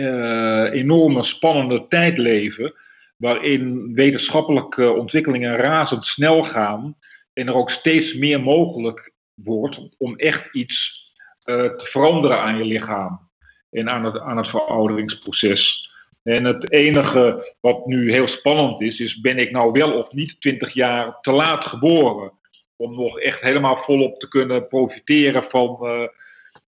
enorme 0.73 1.25
spannende 1.25 1.85
tijd 1.89 2.19
leven, 2.19 2.75
waarin 3.19 3.95
wetenschappelijke 3.95 4.93
ontwikkelingen 4.93 5.57
razendsnel 5.57 6.45
gaan 6.45 6.97
en 7.33 7.47
er 7.47 7.55
ook 7.55 7.71
steeds 7.71 8.15
meer 8.15 8.43
mogelijk 8.43 9.13
wordt 9.42 9.80
om 9.99 10.16
echt 10.16 10.54
iets 10.54 11.07
uh, 11.45 11.57
te 11.57 11.85
veranderen 11.85 12.40
aan 12.40 12.59
je 12.59 12.64
lichaam 12.64 13.30
en 13.71 13.90
aan 13.90 14.04
het, 14.04 14.18
aan 14.18 14.37
het 14.37 14.49
verouderingsproces. 14.49 15.92
En 16.23 16.45
het 16.45 16.71
enige 16.71 17.54
wat 17.61 17.87
nu 17.87 18.11
heel 18.12 18.26
spannend 18.28 18.80
is, 18.80 19.00
is 19.00 19.21
ben 19.21 19.38
ik 19.38 19.50
nou 19.50 19.73
wel 19.73 19.92
of 19.92 20.12
niet 20.12 20.40
20 20.40 20.73
jaar 20.73 21.21
te 21.21 21.33
laat 21.33 21.64
geboren 21.64 22.33
om 22.76 22.95
nog 22.95 23.18
echt 23.18 23.40
helemaal 23.40 23.76
volop 23.76 24.21
te 24.21 24.28
kunnen 24.28 24.68
profiteren 24.68 25.45
van 25.45 25.78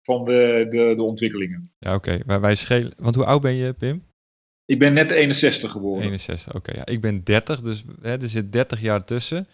van 0.10 0.26
de, 0.26 0.66
de, 0.70 0.94
de 0.96 1.04
ontwikkelingen. 1.04 1.72
Ja, 1.80 1.96
oké. 1.96 2.20
Okay. 2.26 2.40
Wij 2.40 2.56
schelen... 2.56 2.94
Want 2.98 3.16
hoe 3.16 3.26
oud 3.26 3.42
ben 3.42 3.54
je, 3.54 3.74
Pim? 3.74 4.04
Ik 4.66 4.80
ben 4.80 4.94
net 4.94 5.12
61 5.12 5.72
geworden. 5.72 6.04
61, 6.04 6.56
oké. 6.56 6.76
ja. 6.76 6.86
Ik 6.86 7.02
ben 7.02 7.24
30, 7.24 7.62
dus 7.62 7.84
hè, 8.02 8.22
er 8.22 8.30
zit 8.30 8.52
30 8.52 8.82
jaar 8.82 9.06
tussen. 9.06 9.48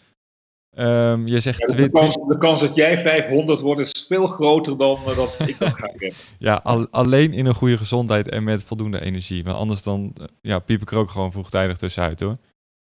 Um, 0.77 1.27
je 1.27 1.39
zegt... 1.39 1.59
Ja, 1.59 1.77
de, 1.77 1.91
kans, 1.91 2.15
de, 2.27 2.37
kans, 2.37 2.61
dat 2.61 2.75
jij 2.75 2.97
500 2.97 3.61
wordt 3.61 3.81
is 3.81 4.05
veel 4.07 4.27
groter 4.27 4.77
dan 4.77 4.99
uh, 5.07 5.15
dat 5.15 5.39
ik 5.45 5.57
dat 5.59 5.73
ga 5.73 5.85
hebben. 5.87 6.11
ja, 6.39 6.59
al, 6.63 6.87
alleen 6.91 7.33
in 7.33 7.45
een 7.45 7.53
goede 7.53 7.77
gezondheid 7.77 8.29
en 8.29 8.43
met 8.43 8.63
voldoende 8.63 9.01
energie. 9.01 9.43
Want 9.43 9.57
anders 9.57 9.83
dan 9.83 10.15
uh, 10.19 10.25
ja, 10.41 10.59
piep 10.59 10.81
ik 10.81 10.91
er 10.91 10.97
ook 10.97 11.09
gewoon 11.09 11.31
vroegtijdig 11.31 11.77
tussenuit 11.77 12.19
hoor. 12.19 12.37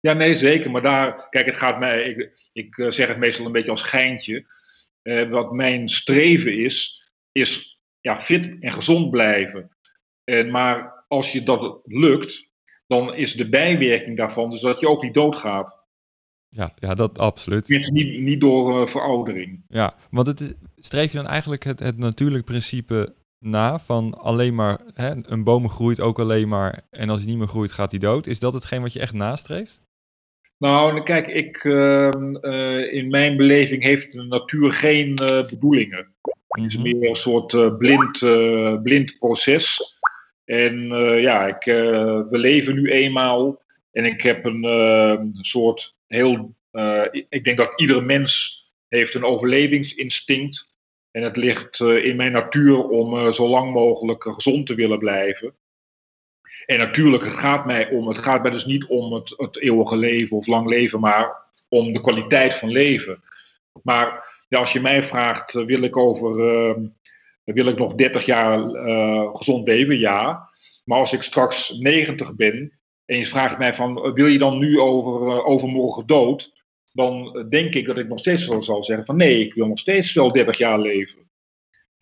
Ja, 0.01 0.13
nee, 0.13 0.35
zeker. 0.35 0.71
Maar 0.71 0.83
daar, 0.83 1.29
kijk, 1.29 1.47
het 1.47 1.57
gaat 1.57 1.79
mij, 1.79 2.03
ik, 2.03 2.49
ik 2.53 2.77
uh, 2.77 2.91
zeg 2.91 3.09
het 3.09 3.19
meestal 3.19 3.47
een 3.47 3.53
beetje 3.53 3.71
als 3.71 3.83
geintje. 3.83 4.47
wat 5.31 5.53
mijn 5.53 5.89
streven 5.89 6.57
is, 6.57 7.09
is 7.33 7.81
ja, 8.01 8.21
fit 8.21 8.57
en 8.61 8.73
gezond 8.73 9.11
blijven. 9.11 9.71
En, 10.25 10.51
maar 10.51 11.05
als 11.09 11.33
je 11.33 11.43
dat 11.43 11.81
lukt, 11.85 12.49
dan 12.87 13.15
is 13.15 13.33
de 13.33 13.49
bijwerking 13.49 14.17
daarvan 14.17 14.51
dus 14.51 14.61
dat 14.61 14.81
je 14.81 14.89
ook 14.89 15.03
niet 15.03 15.15
doodgaat. 15.15 15.82
Ja, 16.55 16.73
ja 16.79 16.95
dat 16.95 17.19
absoluut. 17.19 17.69
Niet, 17.69 18.21
niet 18.21 18.41
door 18.41 18.81
uh, 18.81 18.87
veroudering. 18.87 19.61
Ja, 19.69 19.95
want 20.11 20.27
het 20.27 20.41
is, 20.41 20.55
streef 20.77 21.13
je 21.13 21.19
dan 21.19 21.27
eigenlijk 21.27 21.65
het, 21.65 21.79
het 21.79 21.99
natuurlijk 21.99 22.45
principe 22.45 23.15
na 23.39 23.79
van 23.79 24.19
alleen 24.19 24.55
maar, 24.55 24.81
hè, 24.95 25.13
een 25.23 25.45
boom 25.45 25.69
groeit 25.69 26.01
ook 26.01 26.19
alleen 26.19 26.49
maar 26.49 26.81
en 26.91 27.09
als 27.09 27.21
hij 27.21 27.31
niet 27.31 27.39
meer 27.39 27.49
groeit 27.49 27.73
gaat 27.73 27.91
hij 27.91 28.01
dood. 28.01 28.27
Is 28.27 28.39
dat 28.39 28.55
hetgeen 28.55 28.83
wat 28.83 28.93
je 28.93 29.01
echt 29.01 29.13
nastreeft? 29.13 29.81
Nou, 30.59 31.03
kijk, 31.03 31.27
ik, 31.27 31.65
uh, 31.65 32.11
uh, 32.41 32.93
in 32.93 33.11
mijn 33.11 33.37
beleving 33.37 33.83
heeft 33.83 34.13
de 34.13 34.23
natuur 34.23 34.73
geen 34.73 35.19
uh, 35.23 35.49
bedoelingen. 35.49 36.15
Het 36.49 36.65
is 36.65 36.77
meer 36.77 37.09
een 37.09 37.17
soort 37.17 37.79
blind, 37.79 38.19
blind 38.83 39.19
proces. 39.19 39.97
En 40.45 40.87
ja, 41.21 41.47
ik, 41.47 41.65
we 41.65 42.39
leven 42.39 42.75
nu 42.75 42.91
eenmaal. 42.91 43.63
En 43.93 44.05
ik 44.05 44.23
heb 44.23 44.45
een 44.45 45.39
soort 45.41 45.95
heel. 46.13 46.55
ik 47.29 47.45
denk 47.45 47.57
dat 47.57 47.81
iedere 47.81 48.01
mens 48.01 48.61
heeft 48.89 49.15
een 49.15 49.25
overlevingsinstinct. 49.25 50.71
En 51.11 51.23
het 51.23 51.37
ligt 51.37 51.81
in 51.81 52.17
mijn 52.17 52.33
natuur 52.33 52.89
om 52.89 53.33
zo 53.33 53.49
lang 53.49 53.73
mogelijk 53.73 54.23
gezond 54.23 54.67
te 54.67 54.75
willen 54.75 54.99
blijven. 54.99 55.55
En 56.67 56.79
natuurlijk, 56.79 57.25
het 57.25 57.33
gaat 57.33 57.67
mij 57.67 57.91
om. 57.91 58.09
Het 58.09 58.19
gaat 58.19 58.43
mij 58.43 58.51
dus 58.51 58.65
niet 58.65 58.87
om 58.87 59.13
het, 59.13 59.35
het 59.37 59.59
eeuwige 59.59 59.97
leven 59.97 60.37
of 60.37 60.47
lang 60.47 60.69
leven, 60.69 61.01
maar 61.01 61.37
om 61.69 61.93
de 61.93 62.01
kwaliteit 62.01 62.55
van 62.55 62.71
leven. 62.71 63.23
Maar 63.83 64.31
ja, 64.49 64.59
als 64.59 64.73
je 64.73 64.81
mij 64.81 65.03
vraagt, 65.03 65.55
eh, 65.55 65.65
wil 65.65 65.83
ik 65.83 65.97
over 65.97 66.35
wil 67.45 67.67
ik 67.67 67.79
nog 67.79 67.95
30 67.95 68.27
jaar 68.27 68.71
gezond 69.37 69.69
leven? 69.69 69.99
Ja. 69.99 70.51
Maar 70.85 70.99
als 70.99 71.13
ik 71.13 71.23
straks 71.23 71.71
90 71.71 72.35
ben 72.35 72.73
en 73.13 73.19
je 73.19 73.27
vraagt 73.27 73.59
mij 73.59 73.75
van 73.75 74.13
wil 74.13 74.27
je 74.27 74.39
dan 74.39 74.59
nu 74.59 74.81
over, 74.81 75.27
uh, 75.29 75.47
overmorgen 75.47 76.07
dood? 76.07 76.53
Dan 76.93 77.47
denk 77.49 77.75
ik 77.75 77.87
dat 77.87 77.99
ik 77.99 78.09
nog 78.09 78.19
steeds 78.19 78.47
wel 78.47 78.63
zal 78.63 78.85
zeggen 78.85 79.07
van 79.07 79.17
nee, 79.17 79.41
ik 79.41 79.55
wil 79.55 79.67
nog 79.67 79.79
steeds 79.79 80.13
wel 80.13 80.33
30 80.33 80.59
jaar 80.59 80.81
leven. 80.81 81.31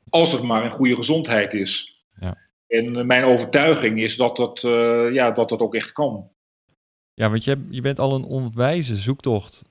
Als 0.08 0.32
het 0.32 0.42
maar 0.42 0.64
een 0.64 0.72
goede 0.72 0.94
gezondheid 0.94 1.54
is. 1.54 2.04
Ja. 2.20 2.38
En 2.66 3.06
mijn 3.06 3.24
overtuiging 3.24 4.00
is 4.00 4.16
dat 4.16 4.36
dat, 4.36 4.60
ja, 5.12 5.30
dat 5.30 5.48
dat 5.48 5.60
ook 5.60 5.74
echt 5.74 5.92
kan. 5.92 6.30
Ja, 7.14 7.30
want 7.30 7.44
je, 7.44 7.66
je 7.70 7.80
bent 7.80 7.98
al 7.98 8.14
een 8.14 8.24
onwijze 8.24 8.96
zoektocht. 8.96 9.62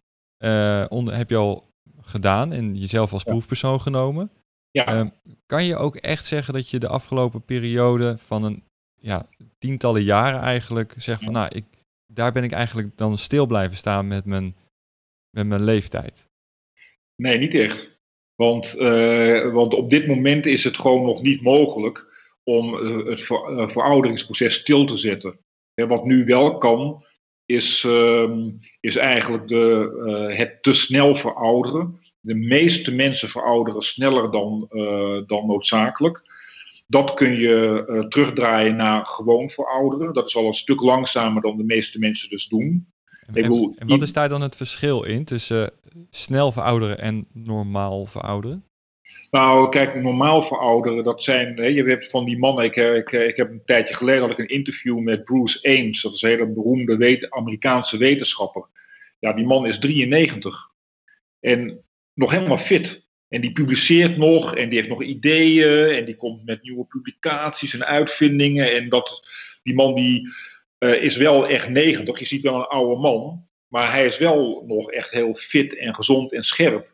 onder, 0.89 1.15
heb 1.15 1.29
je 1.29 1.35
al 1.35 1.69
gedaan 2.01 2.51
en 2.51 2.75
jezelf 2.75 3.13
als 3.13 3.23
proefpersoon 3.23 3.81
genomen. 3.81 4.31
Ja. 4.71 4.99
Um, 4.99 5.11
kan 5.45 5.65
je 5.65 5.75
ook 5.75 5.95
echt 5.95 6.25
zeggen 6.25 6.53
dat 6.53 6.69
je 6.69 6.79
de 6.79 6.87
afgelopen 6.87 7.45
periode 7.45 8.17
van 8.17 8.43
een 8.43 8.63
ja, 8.99 9.27
tientallen 9.57 10.03
jaren 10.03 10.39
eigenlijk 10.39 10.93
zegt 10.97 11.23
van, 11.23 11.33
nou, 11.33 11.47
ik, 11.55 11.65
daar 12.07 12.31
ben 12.31 12.43
ik 12.43 12.51
eigenlijk 12.51 12.97
dan 12.97 13.17
stil 13.17 13.45
blijven 13.45 13.77
staan 13.77 14.07
met 14.07 14.25
mijn, 14.25 14.55
met 15.29 15.47
mijn 15.47 15.63
leeftijd? 15.63 16.27
Nee, 17.15 17.37
niet 17.37 17.53
echt. 17.53 17.97
Want, 18.35 18.75
uh, 18.79 19.53
want 19.53 19.73
op 19.73 19.89
dit 19.89 20.07
moment 20.07 20.45
is 20.45 20.63
het 20.63 20.77
gewoon 20.77 21.05
nog 21.05 21.21
niet 21.21 21.41
mogelijk 21.41 22.07
om 22.43 22.75
uh, 22.75 23.05
het 23.05 23.21
ver, 23.21 23.51
uh, 23.51 23.69
verouderingsproces 23.69 24.55
stil 24.55 24.85
te 24.85 24.97
zetten. 24.97 25.39
Wat 25.73 26.05
nu 26.05 26.25
wel 26.25 26.57
kan, 26.57 27.05
is, 27.45 27.83
uh, 27.83 28.31
is 28.79 28.95
eigenlijk 28.95 29.47
de, 29.47 30.33
het 30.35 30.63
te 30.63 30.73
snel 30.73 31.15
verouderen. 31.15 31.99
De 32.19 32.35
meeste 32.35 32.93
mensen 32.93 33.29
verouderen 33.29 33.81
sneller 33.81 34.31
dan, 34.31 34.67
dan 35.27 35.45
noodzakelijk. 35.45 36.28
Dat 36.91 37.13
kun 37.13 37.35
je 37.35 37.85
uh, 37.87 37.99
terugdraaien 37.99 38.75
naar 38.75 39.05
gewoon 39.05 39.49
verouderen. 39.49 40.13
Dat 40.13 40.25
is 40.25 40.35
al 40.35 40.47
een 40.47 40.53
stuk 40.53 40.81
langzamer 40.81 41.41
dan 41.41 41.57
de 41.57 41.63
meeste 41.63 41.99
mensen 41.99 42.29
dus 42.29 42.47
doen. 42.47 42.87
En, 43.25 43.33
bedoel, 43.33 43.73
en 43.77 43.87
wat 43.87 44.01
is 44.01 44.13
daar 44.13 44.29
dan 44.29 44.41
het 44.41 44.55
verschil 44.55 45.03
in 45.03 45.25
tussen 45.25 45.71
snel 46.09 46.51
verouderen 46.51 46.99
en 46.99 47.27
normaal 47.33 48.05
verouderen? 48.05 48.63
Nou, 49.31 49.69
kijk, 49.69 50.01
normaal 50.01 50.43
verouderen, 50.43 51.03
dat 51.03 51.23
zijn, 51.23 51.55
hè, 51.55 51.65
je 51.65 51.83
hebt 51.83 52.09
van 52.09 52.25
die 52.25 52.37
mannen, 52.37 52.65
ik, 52.65 52.75
ik, 52.75 53.11
ik 53.11 53.35
heb 53.35 53.49
een 53.49 53.61
tijdje 53.65 53.93
geleden 53.93 54.21
had 54.21 54.31
ik 54.31 54.37
een 54.37 54.55
interview 54.55 54.99
met 54.99 55.23
Bruce 55.23 55.79
Ames, 55.79 56.01
dat 56.01 56.13
is 56.13 56.21
een 56.21 56.29
hele 56.29 56.47
beroemde 56.47 56.97
wet, 56.97 57.29
Amerikaanse 57.29 57.97
wetenschapper. 57.97 58.65
Ja, 59.19 59.33
die 59.33 59.45
man 59.45 59.65
is 59.65 59.79
93 59.79 60.69
en 61.39 61.83
nog 62.13 62.31
helemaal 62.31 62.57
fit. 62.57 63.07
En 63.29 63.41
die 63.41 63.51
publiceert 63.51 64.17
nog 64.17 64.55
en 64.55 64.69
die 64.69 64.77
heeft 64.77 64.89
nog 64.89 65.03
ideeën 65.03 65.89
en 65.89 66.05
die 66.05 66.15
komt 66.15 66.45
met 66.45 66.63
nieuwe 66.63 66.85
publicaties 66.85 67.73
en 67.73 67.85
uitvindingen. 67.85 68.73
En 68.73 68.89
dat, 68.89 69.27
die 69.63 69.73
man 69.73 69.95
die 69.95 70.27
uh, 70.79 71.03
is 71.03 71.17
wel 71.17 71.47
echt 71.47 71.69
90, 71.69 72.19
je 72.19 72.25
ziet 72.25 72.41
wel 72.41 72.55
een 72.55 72.67
oude 72.67 73.01
man, 73.01 73.47
maar 73.67 73.91
hij 73.91 74.05
is 74.05 74.17
wel 74.17 74.63
nog 74.67 74.91
echt 74.91 75.11
heel 75.11 75.35
fit 75.35 75.77
en 75.77 75.95
gezond 75.95 76.33
en 76.33 76.43
scherp. 76.43 76.93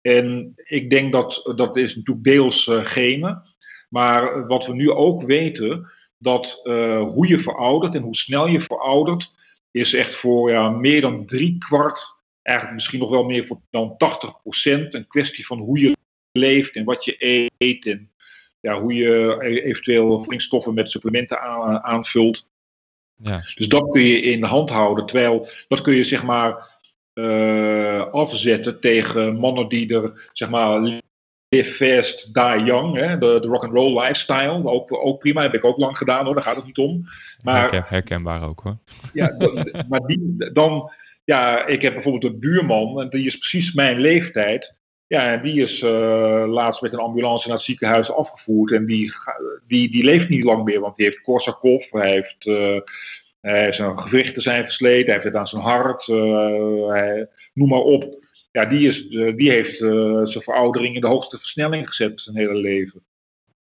En 0.00 0.52
ik 0.64 0.90
denk 0.90 1.12
dat 1.12 1.52
dat 1.56 1.76
is 1.76 1.96
natuurlijk 1.96 2.26
deels 2.26 2.66
uh, 2.66 2.84
genen. 2.84 3.42
Maar 3.88 4.46
wat 4.46 4.66
we 4.66 4.74
nu 4.74 4.90
ook 4.90 5.22
weten, 5.22 5.90
dat 6.18 6.60
uh, 6.64 7.02
hoe 7.02 7.28
je 7.28 7.38
veroudert 7.38 7.94
en 7.94 8.02
hoe 8.02 8.16
snel 8.16 8.46
je 8.46 8.60
veroudert, 8.60 9.32
is 9.70 9.94
echt 9.94 10.14
voor 10.14 10.50
ja, 10.50 10.68
meer 10.68 11.00
dan 11.00 11.26
drie 11.26 11.58
kwart, 11.58 12.13
eigenlijk 12.44 12.76
misschien 12.76 12.98
nog 12.98 13.10
wel 13.10 13.24
meer 13.24 13.44
voor 13.44 13.60
dan 13.70 13.96
80 13.96 14.40
procent, 14.42 14.94
een 14.94 15.06
kwestie 15.06 15.46
van 15.46 15.58
hoe 15.58 15.78
je 15.78 15.96
leeft 16.32 16.74
en 16.74 16.84
wat 16.84 17.04
je 17.04 17.44
eet 17.58 17.86
en 17.86 18.10
ja, 18.60 18.80
hoe 18.80 18.94
je 18.94 19.36
e-, 19.40 19.62
eventueel 19.62 20.18
voedingsstoffen 20.18 20.74
met 20.74 20.90
supplementen 20.90 21.40
aan, 21.40 21.82
aanvult. 21.82 22.48
Ja. 23.16 23.44
Dus 23.54 23.68
dat 23.68 23.90
kun 23.90 24.02
je 24.02 24.20
in 24.20 24.40
de 24.40 24.46
hand 24.46 24.70
houden, 24.70 25.06
terwijl 25.06 25.48
dat 25.68 25.80
kun 25.80 25.94
je 25.94 26.04
zeg 26.04 26.22
maar 26.22 26.72
uh, 27.14 28.12
afzetten 28.12 28.80
tegen 28.80 29.36
mannen 29.36 29.68
die 29.68 29.94
er, 29.94 30.30
zeg 30.32 30.50
maar, 30.50 31.00
live 31.48 31.72
fast, 31.72 32.34
die 32.34 32.64
young, 32.64 32.96
hè, 32.96 33.18
de, 33.18 33.38
de 33.40 33.48
rock 33.48 33.62
and 33.62 33.72
roll 33.72 34.00
lifestyle, 34.00 34.70
ook, 34.70 35.04
ook 35.04 35.18
prima, 35.18 35.42
heb 35.42 35.54
ik 35.54 35.64
ook 35.64 35.78
lang 35.78 35.96
gedaan 35.96 36.24
hoor, 36.24 36.34
daar 36.34 36.42
gaat 36.42 36.56
het 36.56 36.64
niet 36.64 36.78
om. 36.78 37.04
Maar, 37.42 37.60
Herken, 37.60 37.84
herkenbaar 37.86 38.42
ook 38.42 38.60
hoor. 38.60 38.76
Ja, 39.12 39.36
maar 39.88 40.00
die, 40.00 40.50
dan, 40.52 40.92
ja, 41.24 41.66
ik 41.66 41.82
heb 41.82 41.92
bijvoorbeeld 41.92 42.32
een 42.32 42.40
buurman, 42.40 43.00
en 43.00 43.08
die 43.08 43.26
is 43.26 43.38
precies 43.38 43.72
mijn 43.72 44.00
leeftijd, 44.00 44.76
Ja, 45.06 45.36
die 45.36 45.62
is 45.62 45.82
uh, 45.82 46.44
laatst 46.46 46.82
met 46.82 46.92
een 46.92 46.98
ambulance 46.98 47.48
naar 47.48 47.56
het 47.56 47.66
ziekenhuis 47.66 48.10
afgevoerd. 48.10 48.72
En 48.72 48.86
die, 48.86 49.12
die, 49.66 49.90
die 49.90 50.04
leeft 50.04 50.28
niet 50.28 50.44
lang 50.44 50.64
meer, 50.64 50.80
want 50.80 50.96
die 50.96 51.04
heeft 51.04 51.20
Korsakoff. 51.20 51.90
Hij 51.90 52.10
heeft, 52.10 52.46
uh, 52.46 52.80
hij 53.40 53.72
zijn 53.72 53.98
gewrichten 53.98 54.42
zijn 54.42 54.64
versleten, 54.64 55.04
hij 55.04 55.12
heeft 55.12 55.24
het 55.24 55.34
aan 55.34 55.48
zijn 55.48 55.62
hart. 55.62 56.08
Uh, 56.08 56.88
hij, 56.88 57.28
noem 57.54 57.68
maar 57.68 57.78
op. 57.78 58.26
Ja, 58.50 58.64
die, 58.64 58.88
is, 58.88 59.08
die 59.08 59.50
heeft 59.50 59.76
zijn 59.76 60.42
veroudering 60.42 60.94
in 60.94 61.00
de 61.00 61.06
hoogste 61.06 61.38
versnelling 61.38 61.88
gezet 61.88 62.20
zijn 62.20 62.36
hele 62.36 62.54
leven. 62.54 63.04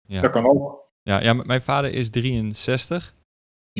Ja. 0.08 0.22
Dat 0.22 0.32
kan 0.32 0.46
ook. 0.46 0.84
Ja, 1.04 1.22
ja, 1.22 1.34
mijn 1.34 1.62
vader 1.62 1.94
is 1.94 2.10
63. 2.10 3.16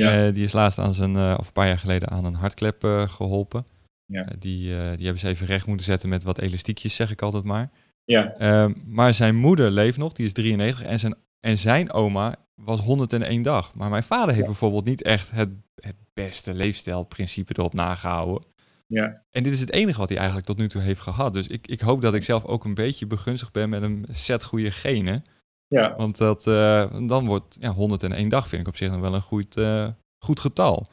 Ja. 0.04 0.32
die 0.32 0.44
is 0.44 0.52
laatst 0.52 0.80
aan 0.80 0.94
zijn, 0.94 1.38
of 1.38 1.48
een 1.48 1.54
paar 1.54 1.68
jaar 1.68 1.80
geleden 1.80 2.10
aan 2.10 2.26
een 2.26 2.34
hartklep 2.34 2.84
geholpen. 3.10 3.66
Ja. 4.06 4.26
Eh, 4.26 4.36
die, 4.40 4.62
die 4.70 5.06
hebben 5.06 5.20
ze 5.20 5.28
even 5.28 5.48
recht 5.48 5.66
moeten 5.66 5.86
zetten 5.86 6.10
met 6.10 6.24
wat 6.24 6.40
elastiekjes, 6.40 6.96
zeg 6.96 7.12
ik 7.12 7.22
altijd 7.22 7.44
maar. 7.44 7.70
Ja. 8.06 8.36
Uh, 8.40 8.74
maar 8.86 9.14
zijn 9.14 9.36
moeder 9.36 9.72
leeft 9.72 9.98
nog, 9.98 10.14
die 10.14 10.26
is 10.26 10.34
93. 10.34 10.86
En 10.86 11.00
zijn, 11.00 11.16
en 11.40 11.58
zijn 11.58 11.92
oma 11.92 12.36
was 12.56 12.80
101 12.80 13.42
dag. 13.42 13.76
Maar 13.76 13.90
mijn 13.90 14.04
vader 14.04 14.34
heeft 14.34 14.46
bijvoorbeeld 14.46 14.86
niet 14.86 15.02
echt 15.02 15.32
het, 15.32 15.50
het 15.76 15.96
beste 16.14 16.54
leefstijlprincipe 16.54 17.54
erop 17.58 17.74
nagehouden. 17.74 18.44
Ja. 18.88 19.24
En 19.32 19.44
dit 19.44 19.54
is 19.54 19.60
het 19.60 19.72
enige 19.72 20.00
wat 20.00 20.10
hij 20.10 20.18
eigenlijk 20.18 20.48
tot 20.48 20.58
nu 20.58 20.68
toe 20.68 20.82
heeft 20.82 21.00
gehad. 21.00 21.34
Dus 21.34 21.48
ik, 21.48 21.68
ik 21.68 21.82
hoop 21.82 22.02
dat 22.02 22.14
ik 22.14 22.24
zelf 22.24 22.46
ook 22.46 22.64
een 22.64 22.74
beetje 22.74 23.08
begunstigd 23.08 23.52
ben 23.52 23.70
met 23.70 23.82
een 23.82 24.06
set 24.12 24.44
goede 24.44 24.72
genen. 24.72 25.24
Ja. 25.68 25.96
Want 25.98 26.18
dat, 26.18 26.46
uh, 26.46 27.08
dan 27.08 27.26
wordt 27.26 27.58
ja, 27.60 27.70
101 27.70 28.30
dag 28.30 28.48
vind 28.48 28.62
ik 28.62 28.68
op 28.68 28.76
zich 28.76 28.92
nog 28.92 29.00
wel 29.00 29.14
een 29.14 29.22
goed, 29.22 29.58
uh, 29.58 29.88
goed 30.26 30.40
getal. 30.40 30.88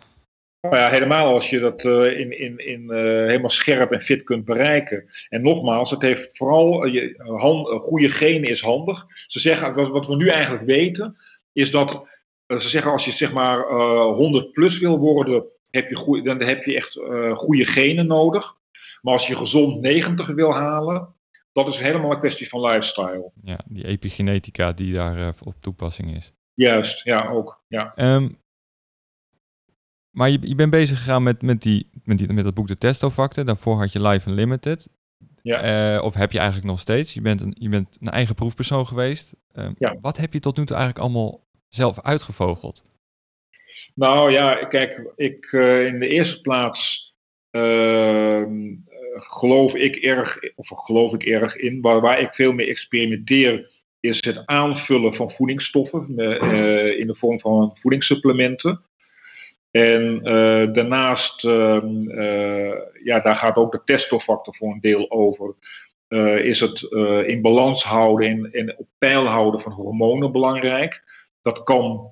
Nou 0.60 0.76
ja, 0.76 0.88
helemaal 0.88 1.34
als 1.34 1.50
je 1.50 1.60
dat 1.60 1.84
uh, 1.84 2.18
in, 2.18 2.38
in, 2.38 2.58
in, 2.58 2.82
uh, 2.82 2.96
helemaal 2.98 3.50
scherp 3.50 3.90
en 3.90 4.02
fit 4.02 4.22
kunt 4.22 4.44
bereiken. 4.44 5.04
En 5.28 5.42
nogmaals, 5.42 5.90
het 5.90 6.02
heeft 6.02 6.36
vooral 6.36 6.86
uh, 6.86 6.92
je, 6.92 7.14
hand, 7.36 7.84
goede 7.84 8.10
genen 8.10 8.50
is 8.50 8.60
handig. 8.60 9.06
Ze 9.26 9.40
zeggen, 9.40 9.74
wat, 9.74 9.88
wat 9.88 10.06
we 10.06 10.16
nu 10.16 10.28
eigenlijk 10.28 10.64
weten, 10.64 11.16
is 11.52 11.70
dat 11.70 12.06
ze 12.46 12.68
zeggen 12.68 12.90
als 12.90 13.04
je 13.04 13.12
zeg 13.12 13.32
maar 13.32 13.68
100 14.14 14.52
plus 14.52 14.78
wil 14.78 14.98
worden, 14.98 15.46
heb 15.70 15.88
je 15.88 15.96
goeie, 15.96 16.22
dan 16.22 16.42
heb 16.42 16.64
je 16.64 16.76
echt 16.76 17.00
goede 17.34 17.64
genen 17.64 18.06
nodig. 18.06 18.54
Maar 19.00 19.12
als 19.12 19.26
je 19.26 19.36
gezond 19.36 19.80
90 19.80 20.26
wil 20.26 20.54
halen, 20.54 21.14
dat 21.52 21.68
is 21.68 21.78
helemaal 21.78 22.10
een 22.10 22.18
kwestie 22.18 22.48
van 22.48 22.60
lifestyle. 22.60 23.30
Ja, 23.42 23.58
die 23.66 23.86
epigenetica 23.86 24.72
die 24.72 24.92
daar 24.92 25.34
op 25.44 25.54
toepassing 25.60 26.14
is. 26.16 26.32
Juist, 26.54 27.04
ja, 27.04 27.28
ook. 27.28 27.64
Ja. 27.68 27.92
Um, 27.96 28.40
maar 30.10 30.30
je, 30.30 30.38
je 30.40 30.54
bent 30.54 30.70
bezig 30.70 30.98
gegaan 30.98 31.22
met, 31.22 31.42
met, 31.42 31.62
die, 31.62 31.90
met, 32.04 32.18
die, 32.18 32.32
met 32.32 32.44
dat 32.44 32.54
boek 32.54 32.66
De 32.66 32.78
Testofacten. 32.78 33.46
Daarvoor 33.46 33.78
had 33.78 33.92
je 33.92 34.02
Live 34.02 34.30
Unlimited. 34.30 34.88
Ja. 35.42 35.94
Uh, 35.96 36.04
of 36.04 36.14
heb 36.14 36.32
je 36.32 36.38
eigenlijk 36.38 36.68
nog 36.68 36.80
steeds? 36.80 37.14
Je 37.14 37.20
bent 37.20 37.40
een, 37.40 37.54
je 37.58 37.68
bent 37.68 37.98
een 38.00 38.08
eigen 38.08 38.34
proefpersoon 38.34 38.86
geweest. 38.86 39.32
Uh, 39.54 39.68
ja. 39.78 39.96
Wat 40.00 40.16
heb 40.16 40.32
je 40.32 40.40
tot 40.40 40.56
nu 40.56 40.64
toe 40.64 40.76
eigenlijk 40.76 41.04
allemaal 41.04 41.46
zelf 41.68 42.02
uitgevogeld? 42.02 42.82
Nou 43.94 44.32
ja, 44.32 44.54
kijk, 44.54 45.12
ik 45.16 45.52
uh, 45.52 45.86
in 45.86 45.98
de 45.98 46.08
eerste 46.08 46.40
plaats 46.40 47.14
ehm, 47.50 48.74
geloof 49.14 49.74
ik 49.74 49.96
erg, 49.96 50.38
of 50.54 50.68
geloof 50.68 51.14
ik 51.14 51.22
erg 51.22 51.56
in, 51.56 51.80
waar, 51.80 52.00
waar 52.00 52.20
ik 52.20 52.34
veel 52.34 52.52
mee 52.52 52.66
experimenteer, 52.66 53.70
is 54.00 54.24
het 54.24 54.42
aanvullen 54.46 55.14
van 55.14 55.30
voedingsstoffen 55.30 56.08
in 56.98 57.06
de 57.06 57.14
vorm 57.14 57.40
van 57.40 57.70
voedingssupplementen. 57.74 58.84
En 59.72 60.20
uh, 60.22 60.72
daarnaast, 60.72 61.44
uh, 61.44 62.72
ja, 63.04 63.20
daar 63.20 63.36
gaat 63.36 63.56
ook 63.56 63.72
de 63.72 63.80
teststofactor 63.84 64.54
voor 64.54 64.72
een 64.72 64.80
deel 64.80 65.10
over. 65.10 65.54
Eh, 66.08 66.36
is 66.36 66.60
het 66.60 66.82
in 67.26 67.42
balans 67.42 67.84
houden 67.84 68.28
en, 68.28 68.52
en, 68.52 68.78
op 68.78 68.86
peil 68.98 69.26
houden 69.26 69.60
van 69.60 69.72
hormonen 69.72 70.32
belangrijk. 70.32 71.02
Dat 71.42 71.62
kan 71.62 72.10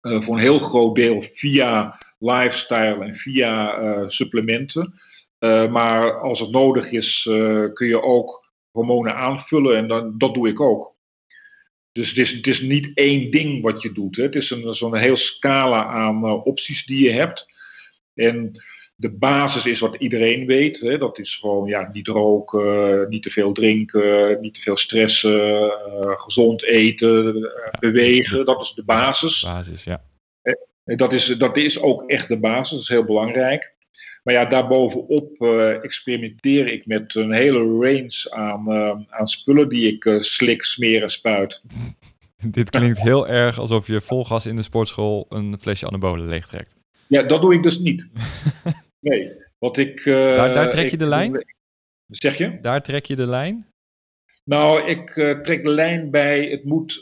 voor 0.00 0.34
een 0.34 0.40
heel 0.40 0.58
groot 0.58 0.94
deel 0.94 1.22
via 1.22 1.98
lifestyle 2.18 3.04
en 3.04 3.14
via 3.14 4.08
supplementen. 4.08 4.94
Maar 5.70 6.20
als 6.20 6.40
het 6.40 6.50
nodig 6.50 6.90
is, 6.90 7.22
kun 7.74 7.86
je 7.86 8.02
ook 8.02 8.46
hormonen 8.70 9.14
aanvullen 9.14 9.76
en 9.76 9.88
dan, 9.88 10.18
dat 10.18 10.34
doe 10.34 10.48
ik 10.48 10.60
ook. 10.60 10.96
Dus 11.92 12.08
het 12.08 12.18
is, 12.18 12.32
het 12.32 12.46
is 12.46 12.60
niet 12.60 12.90
één 12.94 13.30
ding 13.30 13.62
wat 13.62 13.82
je 13.82 13.92
doet. 13.92 14.16
Hè. 14.16 14.22
Het 14.22 14.34
is 14.34 14.50
een, 14.50 14.74
zo'n 14.74 14.96
heel 14.96 15.16
scala 15.16 15.84
aan 15.84 16.24
uh, 16.24 16.46
opties 16.46 16.86
die 16.86 17.04
je 17.04 17.10
hebt. 17.10 17.46
En 18.14 18.50
de 18.96 19.10
basis 19.10 19.66
is 19.66 19.80
wat 19.80 19.94
iedereen 19.94 20.46
weet. 20.46 20.80
Hè. 20.80 20.98
Dat 20.98 21.18
is 21.18 21.36
gewoon 21.36 21.68
ja, 21.68 21.90
niet 21.92 22.06
roken, 22.06 23.08
niet 23.08 23.22
te 23.22 23.30
veel 23.30 23.52
drinken, 23.52 24.40
niet 24.40 24.54
te 24.54 24.60
veel 24.60 24.76
stressen, 24.76 25.70
gezond 26.00 26.62
eten, 26.62 27.50
bewegen. 27.80 28.44
Dat 28.44 28.60
is 28.60 28.72
de 28.72 28.84
basis. 28.84 29.42
Basis, 29.42 29.84
ja. 29.84 30.02
Dat 30.84 31.12
is, 31.12 31.26
dat 31.26 31.56
is 31.56 31.80
ook 31.80 32.10
echt 32.10 32.28
de 32.28 32.38
basis, 32.38 32.70
dat 32.70 32.80
is 32.80 32.88
heel 32.88 33.04
belangrijk. 33.04 33.76
Maar 34.28 34.36
ja, 34.36 34.44
daarbovenop 34.44 35.42
uh, 35.42 35.84
experimenteer 35.84 36.72
ik 36.72 36.86
met 36.86 37.14
een 37.14 37.32
hele 37.32 37.58
range 37.58 38.26
aan, 38.30 38.72
uh, 38.72 38.96
aan 39.08 39.28
spullen 39.28 39.68
die 39.68 39.92
ik 39.92 40.04
uh, 40.04 40.20
slik, 40.20 40.64
smeer 40.64 41.02
en 41.02 41.08
spuit. 41.08 41.62
Dit 42.56 42.70
klinkt 42.70 43.00
heel 43.00 43.28
erg 43.28 43.58
alsof 43.58 43.86
je 43.86 44.00
vol 44.00 44.24
gas 44.24 44.46
in 44.46 44.56
de 44.56 44.62
sportschool 44.62 45.26
een 45.28 45.58
flesje 45.58 45.86
anabolen 45.86 46.28
leegtrekt. 46.28 46.74
Ja, 47.06 47.22
dat 47.22 47.40
doe 47.40 47.54
ik 47.54 47.62
dus 47.62 47.78
niet. 47.78 48.06
nee, 49.00 49.32
wat 49.58 49.76
ik... 49.76 50.04
daar, 50.04 50.54
daar, 50.54 50.70
trek 50.70 50.90
je 50.90 50.96
de 50.96 51.06
lijn? 51.06 51.44
Zeg 52.06 52.38
je? 52.38 52.58
Daar 52.60 52.82
trek 52.82 53.06
je 53.06 53.16
de 53.16 53.26
lijn? 53.26 53.66
Nou, 54.44 54.84
ik 54.84 55.12
trek 55.42 55.64
de 55.64 55.70
lijn 55.70 56.10
bij, 56.10 56.44
het 56.44 56.64
moet, 56.64 56.92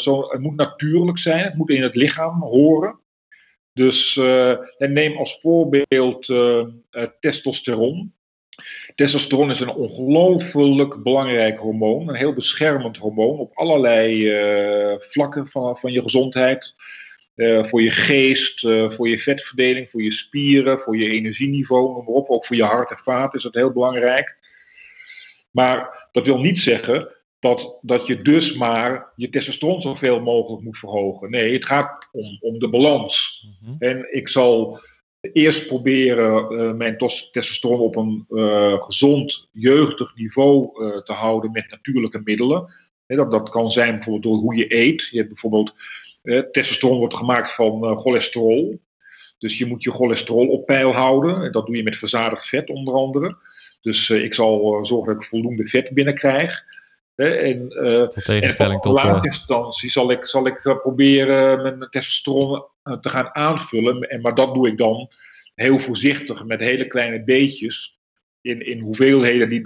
zo, 0.00 0.28
het 0.28 0.40
moet 0.40 0.56
natuurlijk 0.56 1.18
zijn, 1.18 1.44
het 1.44 1.54
moet 1.54 1.70
in 1.70 1.82
het 1.82 1.94
lichaam 1.94 2.42
horen. 2.42 2.98
Dus 3.76 4.16
uh, 4.16 4.52
neem 4.78 5.16
als 5.16 5.40
voorbeeld 5.40 6.28
uh, 6.28 6.66
testosteron. 7.20 8.14
Testosteron 8.94 9.50
is 9.50 9.60
een 9.60 9.74
ongelooflijk 9.74 11.02
belangrijk 11.02 11.58
hormoon, 11.58 12.08
een 12.08 12.14
heel 12.14 12.32
beschermend 12.32 12.96
hormoon 12.96 13.38
op 13.38 13.56
allerlei 13.56 14.30
vlakken 14.98 15.48
van, 15.48 15.78
van 15.78 15.92
je 15.92 16.02
gezondheid. 16.02 16.74
voor 17.62 17.82
je 17.82 17.90
geest, 17.90 18.60
voor 18.86 19.08
je 19.08 19.18
vetverdeling, 19.18 19.90
voor 19.90 20.02
je 20.02 20.12
spieren, 20.12 20.78
voor 20.78 20.96
je 20.96 21.10
energieniveau, 21.10 21.92
noem 21.92 22.04
maar 22.04 22.14
op. 22.14 22.28
Ook 22.28 22.44
voor 22.44 22.56
je 22.56 22.64
hart 22.64 22.90
en 22.90 22.98
vaat 22.98 23.34
is 23.34 23.42
het 23.42 23.54
heel 23.54 23.72
belangrijk. 23.72 24.36
Maar 25.50 26.08
dat 26.12 26.26
wil 26.26 26.38
niet 26.38 26.60
zeggen 26.60 27.15
dat, 27.38 27.78
dat 27.80 28.06
je 28.06 28.16
dus 28.16 28.56
maar 28.56 29.12
je 29.16 29.28
testosteron 29.28 29.80
zoveel 29.80 30.20
mogelijk 30.20 30.62
moet 30.62 30.78
verhogen. 30.78 31.30
Nee, 31.30 31.52
het 31.52 31.64
gaat 31.64 32.08
om, 32.12 32.38
om 32.40 32.58
de 32.58 32.68
balans. 32.68 33.46
Mhm. 33.60 33.74
En 33.78 34.14
ik 34.14 34.28
zal 34.28 34.80
eerst 35.32 35.66
proberen 35.66 36.52
uh, 36.52 36.72
mijn 36.72 36.96
testosteron 37.32 37.80
op 37.80 37.96
een 37.96 38.26
uh, 38.28 38.82
gezond, 38.82 39.48
jeugdig 39.52 40.14
niveau 40.14 40.84
uh, 40.84 40.96
te 41.02 41.12
houden 41.12 41.52
met 41.52 41.70
natuurlijke 41.70 42.20
middelen. 42.24 42.72
dat, 43.06 43.30
dat 43.30 43.48
kan 43.48 43.70
zijn 43.70 43.94
bijvoorbeeld 43.94 44.32
door 44.32 44.42
hoe 44.42 44.56
je 44.56 44.74
eet. 44.74 45.08
Je 45.10 45.16
hebt 45.16 45.28
bijvoorbeeld, 45.28 45.74
testosteron 46.52 46.98
wordt 46.98 47.14
gemaakt 47.14 47.54
van 47.54 47.96
cholesterol. 47.96 48.80
Dus 49.38 49.58
je 49.58 49.66
moet 49.66 49.82
je 49.82 49.90
cholesterol 49.90 50.48
op 50.48 50.66
peil 50.66 50.92
houden. 50.92 51.42
En 51.42 51.52
dat 51.52 51.66
doe 51.66 51.76
je 51.76 51.82
met 51.82 51.96
verzadigd 51.96 52.48
vet 52.48 52.68
onder 52.68 52.94
andere. 52.94 53.36
Dus 53.80 54.10
ik 54.10 54.34
zal 54.34 54.84
zorgen 54.86 55.12
dat 55.12 55.22
ik 55.22 55.28
voldoende 55.28 55.66
vet 55.66 55.90
binnenkrijg. 55.90 56.64
En, 57.16 57.86
uh, 57.86 58.08
tegenstelling 58.08 58.80
tot. 58.80 59.00
In 59.00 59.06
laatste 59.06 59.26
instantie 59.26 59.90
zal 59.90 60.10
ik, 60.10 60.26
zal 60.26 60.46
ik 60.46 60.64
uh, 60.64 60.76
proberen 60.76 61.62
mijn 61.62 61.90
testosteron 61.90 62.64
te 63.00 63.08
gaan 63.08 63.34
aanvullen. 63.34 64.00
En, 64.00 64.20
maar 64.20 64.34
dat 64.34 64.54
doe 64.54 64.68
ik 64.68 64.78
dan 64.78 65.08
heel 65.54 65.78
voorzichtig 65.78 66.44
met 66.44 66.60
hele 66.60 66.86
kleine 66.86 67.24
beetjes. 67.24 67.98
In, 68.40 68.66
in 68.66 68.80
hoeveelheden, 68.80 69.48
die, 69.48 69.62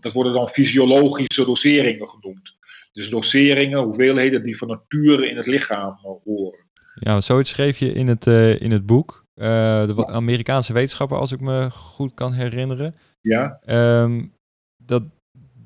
dat 0.00 0.12
worden 0.12 0.32
dan 0.32 0.48
fysiologische 0.48 1.44
doseringen 1.44 2.08
genoemd. 2.08 2.56
Dus 2.92 3.10
doseringen, 3.10 3.78
hoeveelheden 3.78 4.42
die 4.42 4.58
van 4.58 4.68
nature 4.68 5.28
in 5.28 5.36
het 5.36 5.46
lichaam 5.46 5.98
horen. 6.24 6.66
Ja, 6.94 7.20
zoiets 7.20 7.50
schreef 7.50 7.78
je 7.78 7.92
in 7.92 8.08
het, 8.08 8.26
in 8.60 8.70
het 8.70 8.86
boek. 8.86 9.24
de 9.34 10.06
Amerikaanse 10.06 10.72
wetenschapper, 10.72 11.18
als 11.18 11.32
ik 11.32 11.40
me 11.40 11.70
goed 11.70 12.14
kan 12.14 12.32
herinneren. 12.32 12.94
Ja. 13.20 13.60
Um, 13.66 14.32
dat, 14.76 15.02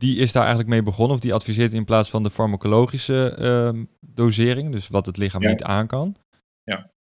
die 0.02 0.16
is 0.16 0.32
daar 0.32 0.42
eigenlijk 0.42 0.70
mee 0.70 0.82
begonnen. 0.82 1.16
Of 1.16 1.22
die 1.22 1.34
adviseert 1.34 1.72
in 1.72 1.84
plaats 1.84 2.10
van 2.10 2.22
de 2.22 2.30
farmacologische 2.30 3.36
uh, 3.74 3.82
dosering. 4.00 4.72
Dus 4.72 4.88
wat 4.88 5.06
het 5.06 5.16
lichaam 5.16 5.40
niet 5.40 5.62
aan 5.62 5.86
kan. 5.86 6.16
Ja. 6.62 6.90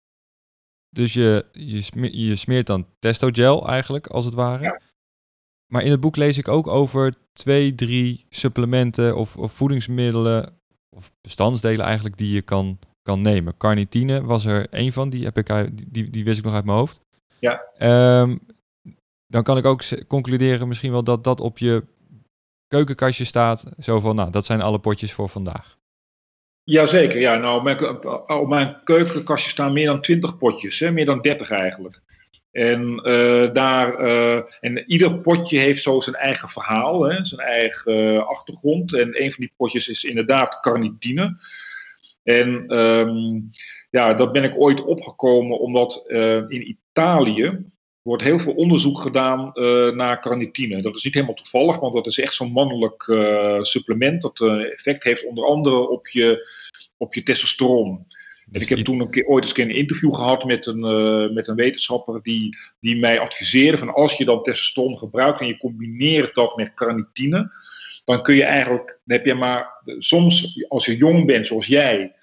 Dus 0.90 1.12
je, 1.12 1.46
je, 1.52 1.80
smeert, 1.80 2.14
je 2.14 2.36
smeert 2.36 2.66
dan 2.66 2.86
testogel 2.98 3.68
eigenlijk, 3.68 4.06
als 4.06 4.24
het 4.24 4.34
ware. 4.34 4.62
Ja. 4.62 4.80
Maar 5.72 5.82
in 5.82 5.90
het 5.90 6.00
boek 6.00 6.16
lees 6.16 6.38
ik 6.38 6.48
ook 6.48 6.66
over 6.66 7.14
twee, 7.32 7.74
drie 7.74 8.26
supplementen 8.28 9.16
of, 9.16 9.36
of 9.36 9.52
voedingsmiddelen, 9.52 10.60
of 10.96 11.12
bestandsdelen 11.20 11.84
eigenlijk, 11.84 12.16
die 12.16 12.34
je 12.34 12.42
kan, 12.42 12.78
kan 13.02 13.20
nemen. 13.22 13.56
Carnitine 13.56 14.24
was 14.24 14.44
er 14.44 14.68
één 14.68 14.92
van, 14.92 15.10
die, 15.10 15.24
heb 15.24 15.38
ik, 15.38 15.70
die, 15.92 16.10
die 16.10 16.24
wist 16.24 16.38
ik 16.38 16.44
nog 16.44 16.54
uit 16.54 16.64
mijn 16.64 16.78
hoofd. 16.78 17.00
Ja. 17.40 17.62
Um, 18.20 18.40
dan 19.26 19.42
kan 19.42 19.56
ik 19.56 19.64
ook 19.64 20.06
concluderen 20.06 20.68
misschien 20.68 20.92
wel 20.92 21.04
dat 21.04 21.24
dat 21.24 21.40
op 21.40 21.58
je 21.58 21.84
keukenkastje 22.72 23.24
staat. 23.24 23.64
Zo 23.78 24.00
van, 24.00 24.16
nou, 24.16 24.30
dat 24.30 24.44
zijn 24.44 24.60
alle 24.60 24.78
potjes 24.78 25.12
voor 25.12 25.28
vandaag. 25.28 25.78
Jazeker, 26.64 27.20
ja. 27.20 27.36
Nou, 27.36 27.76
op 28.40 28.48
mijn 28.48 28.76
keukenkastje 28.84 29.50
staan 29.50 29.72
meer 29.72 29.86
dan 29.86 30.00
20 30.00 30.38
potjes, 30.38 30.78
hè, 30.78 30.90
meer 30.90 31.04
dan 31.04 31.20
30 31.20 31.50
eigenlijk. 31.50 32.02
En, 32.50 33.08
uh, 33.08 33.52
daar, 33.52 34.00
uh, 34.00 34.40
en 34.60 34.84
ieder 34.86 35.18
potje 35.18 35.58
heeft 35.58 35.82
zo 35.82 36.00
zijn 36.00 36.16
eigen 36.16 36.48
verhaal, 36.48 37.02
hè, 37.02 37.24
zijn 37.24 37.40
eigen 37.40 38.14
uh, 38.14 38.26
achtergrond. 38.26 38.94
En 38.94 39.22
een 39.22 39.32
van 39.32 39.44
die 39.44 39.52
potjes 39.56 39.88
is 39.88 40.04
inderdaad 40.04 40.60
carnitine. 40.60 41.36
En 42.22 42.78
um, 42.78 43.50
ja, 43.90 44.14
dat 44.14 44.32
ben 44.32 44.44
ik 44.44 44.54
ooit 44.56 44.80
opgekomen 44.84 45.58
omdat 45.58 46.04
in 46.48 46.68
Italië 46.68 47.72
wordt 48.02 48.22
heel 48.22 48.38
veel 48.38 48.52
onderzoek 48.52 49.00
gedaan 49.00 49.50
naar 49.96 50.20
carnitine. 50.20 50.82
Dat 50.82 50.94
is 50.94 51.04
niet 51.04 51.14
helemaal 51.14 51.34
toevallig, 51.34 51.78
want 51.78 51.94
dat 51.94 52.06
is 52.06 52.18
echt 52.18 52.34
zo'n 52.34 52.52
mannelijk 52.52 53.02
supplement 53.60 54.22
dat 54.22 54.40
effect 54.72 55.04
heeft 55.04 55.26
onder 55.26 55.44
andere 55.44 55.88
op 55.88 56.08
je, 56.08 56.48
op 56.96 57.14
je 57.14 57.22
testosteron. 57.22 58.06
En 58.52 58.60
ik 58.60 58.68
heb 58.68 58.78
toen 58.78 59.00
een 59.00 59.10
keer, 59.10 59.26
ooit 59.26 59.44
eens 59.44 59.58
een 59.58 59.70
interview 59.70 60.14
gehad 60.14 60.44
met 60.44 60.66
een, 60.66 60.84
uh, 60.84 61.34
met 61.34 61.48
een 61.48 61.54
wetenschapper 61.54 62.20
die, 62.22 62.56
die 62.80 62.96
mij 62.96 63.20
adviseerde 63.20 63.78
van 63.78 63.94
als 63.94 64.16
je 64.16 64.24
dan 64.24 64.42
testosteron 64.42 64.98
gebruikt 64.98 65.40
en 65.40 65.46
je 65.46 65.58
combineert 65.58 66.34
dat 66.34 66.56
met 66.56 66.74
carnitine, 66.74 67.50
dan 68.04 68.22
kun 68.22 68.34
je 68.34 68.44
eigenlijk, 68.44 68.98
heb 69.06 69.26
je 69.26 69.34
maar, 69.34 69.82
soms 69.98 70.64
als 70.68 70.86
je 70.86 70.96
jong 70.96 71.26
bent 71.26 71.46
zoals 71.46 71.66
jij, 71.66 72.14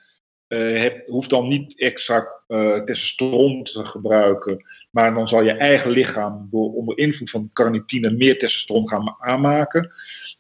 uh, 0.48 0.82
heb, 0.82 1.08
hoeft 1.08 1.30
dan 1.30 1.48
niet 1.48 1.80
extra 1.80 2.28
uh, 2.48 2.84
testosteron 2.84 3.64
te 3.64 3.86
gebruiken, 3.86 4.66
maar 4.90 5.14
dan 5.14 5.28
zal 5.28 5.44
je 5.44 5.52
eigen 5.52 5.92
lichaam 5.92 6.48
door 6.52 6.74
onder 6.74 6.98
invloed 6.98 7.30
van 7.30 7.50
carnitine 7.54 8.12
meer 8.12 8.40
testosteron 8.40 8.90
gaan 8.90 9.16
aanmaken. 9.20 9.92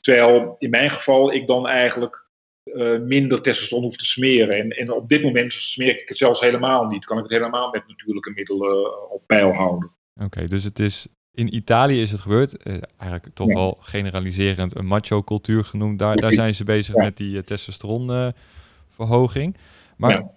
Terwijl 0.01 0.55
in 0.59 0.69
mijn 0.69 0.89
geval 0.89 1.33
ik 1.33 1.47
dan 1.47 1.67
eigenlijk 1.67 2.27
uh, 2.63 2.99
minder 2.99 3.41
testosteron 3.41 3.83
hoeft 3.83 3.99
te 3.99 4.05
smeren. 4.05 4.57
En, 4.57 4.69
en, 4.69 4.91
op 4.91 5.09
dit 5.09 5.23
moment 5.23 5.53
smeer 5.53 6.01
ik 6.01 6.09
het 6.09 6.17
zelfs 6.17 6.39
helemaal 6.39 6.85
niet. 6.85 7.05
Kan 7.05 7.17
ik 7.17 7.23
het 7.23 7.31
helemaal 7.31 7.71
met 7.71 7.87
natuurlijke 7.87 8.31
middelen 8.31 8.77
uh, 8.77 9.11
op 9.11 9.23
peil 9.25 9.53
houden. 9.53 9.91
Oké, 10.15 10.25
okay, 10.25 10.45
dus 10.45 10.63
het 10.63 10.79
is 10.79 11.07
in 11.33 11.55
Italië 11.55 12.01
is 12.01 12.11
het 12.11 12.19
gebeurd. 12.19 12.67
Uh, 12.67 12.73
eigenlijk 12.97 13.35
toch 13.35 13.47
ja. 13.47 13.53
wel 13.53 13.77
generaliserend 13.79 14.75
een 14.75 14.85
macho-cultuur 14.85 15.63
genoemd. 15.63 15.99
Daar, 15.99 16.15
daar 16.15 16.33
zijn 16.33 16.55
ze 16.55 16.63
bezig 16.63 16.95
ja. 16.95 17.03
met 17.03 17.17
die 17.17 17.43
testosteronverhoging. 17.43 19.57
maar 19.97 20.11
ja. 20.11 20.31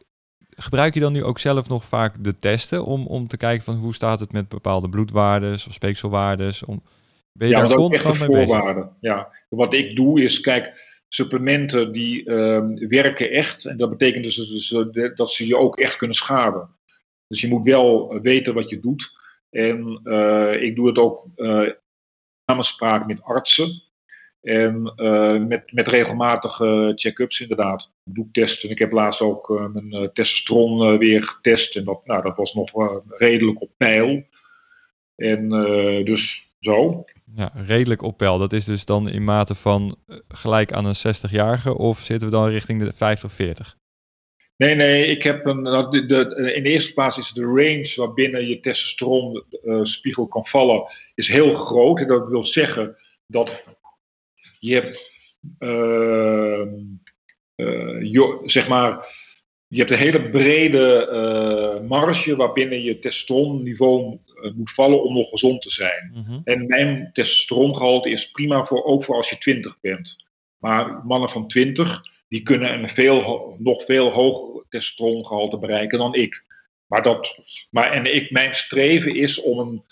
Gebruik 0.56 0.94
je 0.94 1.00
dan 1.00 1.12
nu 1.12 1.24
ook 1.24 1.38
zelf 1.38 1.68
nog 1.68 1.84
vaak 1.84 2.24
de 2.24 2.38
testen 2.38 2.84
om, 2.84 3.06
om 3.06 3.28
te 3.28 3.36
kijken 3.36 3.64
van 3.64 3.74
hoe 3.74 3.94
staat 3.94 4.20
het 4.20 4.32
met 4.32 4.48
bepaalde 4.48 4.88
bloedwaardes 4.88 5.66
of 5.66 5.72
speekselwaardes? 5.72 6.64
Om, 6.64 6.82
ben 7.32 7.48
je 7.48 7.54
ja, 7.54 7.66
daar 7.66 7.76
constant 7.76 8.18
mee 8.18 8.28
bezig? 8.28 8.88
Ja, 9.00 9.32
wat 9.48 9.74
ik 9.74 9.96
doe 9.96 10.22
is, 10.22 10.40
kijk, 10.40 10.90
supplementen 11.08 11.92
die 11.92 12.24
uh, 12.24 12.88
werken 12.88 13.30
echt. 13.30 13.64
En 13.64 13.76
dat 13.76 13.90
betekent 13.90 14.24
dus, 14.24 14.34
dus 14.34 14.70
uh, 14.70 15.16
dat 15.16 15.32
ze 15.32 15.46
je 15.46 15.56
ook 15.56 15.78
echt 15.78 15.96
kunnen 15.96 16.16
schaden. 16.16 16.68
Dus 17.26 17.40
je 17.40 17.48
moet 17.48 17.64
wel 17.66 18.20
weten 18.20 18.54
wat 18.54 18.68
je 18.68 18.80
doet. 18.80 19.20
En 19.50 20.00
uh, 20.04 20.62
ik 20.62 20.76
doe 20.76 20.86
het 20.86 20.98
ook 20.98 21.28
in 21.34 21.76
samenspraak 22.44 23.06
met 23.06 23.22
artsen. 23.22 23.82
En 24.42 24.82
met, 25.48 25.72
met 25.72 25.88
regelmatige 25.88 26.92
check-ups 26.94 27.40
inderdaad. 27.40 27.92
Bloedtesten. 28.04 28.70
Ik 28.70 28.78
heb 28.78 28.92
laatst 28.92 29.20
ook 29.20 29.70
mijn 29.72 30.10
testosteron 30.12 30.98
weer 30.98 31.22
getest. 31.22 31.76
En 31.76 31.84
dat, 31.84 32.06
nou, 32.06 32.22
dat 32.22 32.36
was 32.36 32.54
nog 32.54 33.00
redelijk 33.08 33.60
op 33.60 33.70
peil. 33.76 34.22
En 35.16 35.48
dus 36.04 36.52
zo. 36.60 37.04
Ja, 37.34 37.52
redelijk 37.54 38.02
op 38.02 38.16
peil. 38.16 38.38
Dat 38.38 38.52
is 38.52 38.64
dus 38.64 38.84
dan 38.84 39.08
in 39.08 39.24
mate 39.24 39.54
van 39.54 39.96
gelijk 40.28 40.72
aan 40.72 40.84
een 40.84 41.16
60-jarige 41.16 41.76
of 41.78 41.98
zitten 41.98 42.28
we 42.28 42.34
dan 42.34 42.48
richting 42.48 42.82
de 42.82 42.92
50, 42.92 43.32
40? 43.32 43.76
Nee, 44.56 44.74
nee, 44.74 45.06
ik 45.06 45.22
heb 45.22 45.46
een. 45.46 45.64
De, 45.64 46.06
de, 46.06 46.52
in 46.54 46.62
de 46.62 46.68
eerste 46.68 46.92
plaats 46.92 47.18
is 47.18 47.30
de 47.30 47.44
range 47.44 47.92
waarbinnen 47.96 48.48
je 48.48 48.60
testosteronspiegel 48.60 50.26
kan 50.26 50.46
vallen, 50.46 50.84
is 51.14 51.28
heel 51.28 51.54
groot. 51.54 51.98
En 51.98 52.06
dat 52.06 52.28
wil 52.28 52.44
zeggen 52.44 52.96
dat 53.26 53.64
je 54.62 54.74
hebt, 54.74 55.12
uh, 55.58 56.62
uh, 57.56 58.12
jo, 58.12 58.40
zeg 58.44 58.68
maar, 58.68 59.06
je 59.68 59.78
hebt 59.78 59.90
een 59.90 59.98
hele 59.98 60.30
brede 60.30 61.08
uh, 61.12 61.88
marge 61.88 62.36
waarbinnen 62.36 62.82
je 62.82 62.98
testosteronniveau 62.98 64.18
uh, 64.26 64.52
moet 64.52 64.72
vallen 64.72 65.02
om 65.02 65.14
nog 65.14 65.28
gezond 65.28 65.62
te 65.62 65.70
zijn. 65.70 66.10
Mm-hmm. 66.14 66.40
En 66.44 66.66
mijn 66.66 67.10
testosterongehalte 67.12 68.10
is 68.10 68.30
prima 68.30 68.64
voor, 68.64 68.84
ook 68.84 69.04
voor 69.04 69.16
als 69.16 69.30
je 69.30 69.38
20 69.38 69.80
bent. 69.80 70.16
Maar 70.58 71.04
mannen 71.04 71.28
van 71.28 71.48
20, 71.48 72.02
die 72.28 72.42
kunnen 72.42 72.78
een 72.78 72.88
veel, 72.88 73.56
nog 73.58 73.84
veel 73.84 74.10
hoger 74.10 74.64
testosterongehalte 74.68 75.58
bereiken 75.58 75.98
dan 75.98 76.14
ik. 76.14 76.44
Maar, 76.86 77.02
dat, 77.02 77.38
maar 77.70 77.90
en 77.90 78.14
ik, 78.14 78.30
mijn 78.30 78.54
streven 78.54 79.14
is 79.14 79.40
om 79.40 79.58
een 79.58 79.84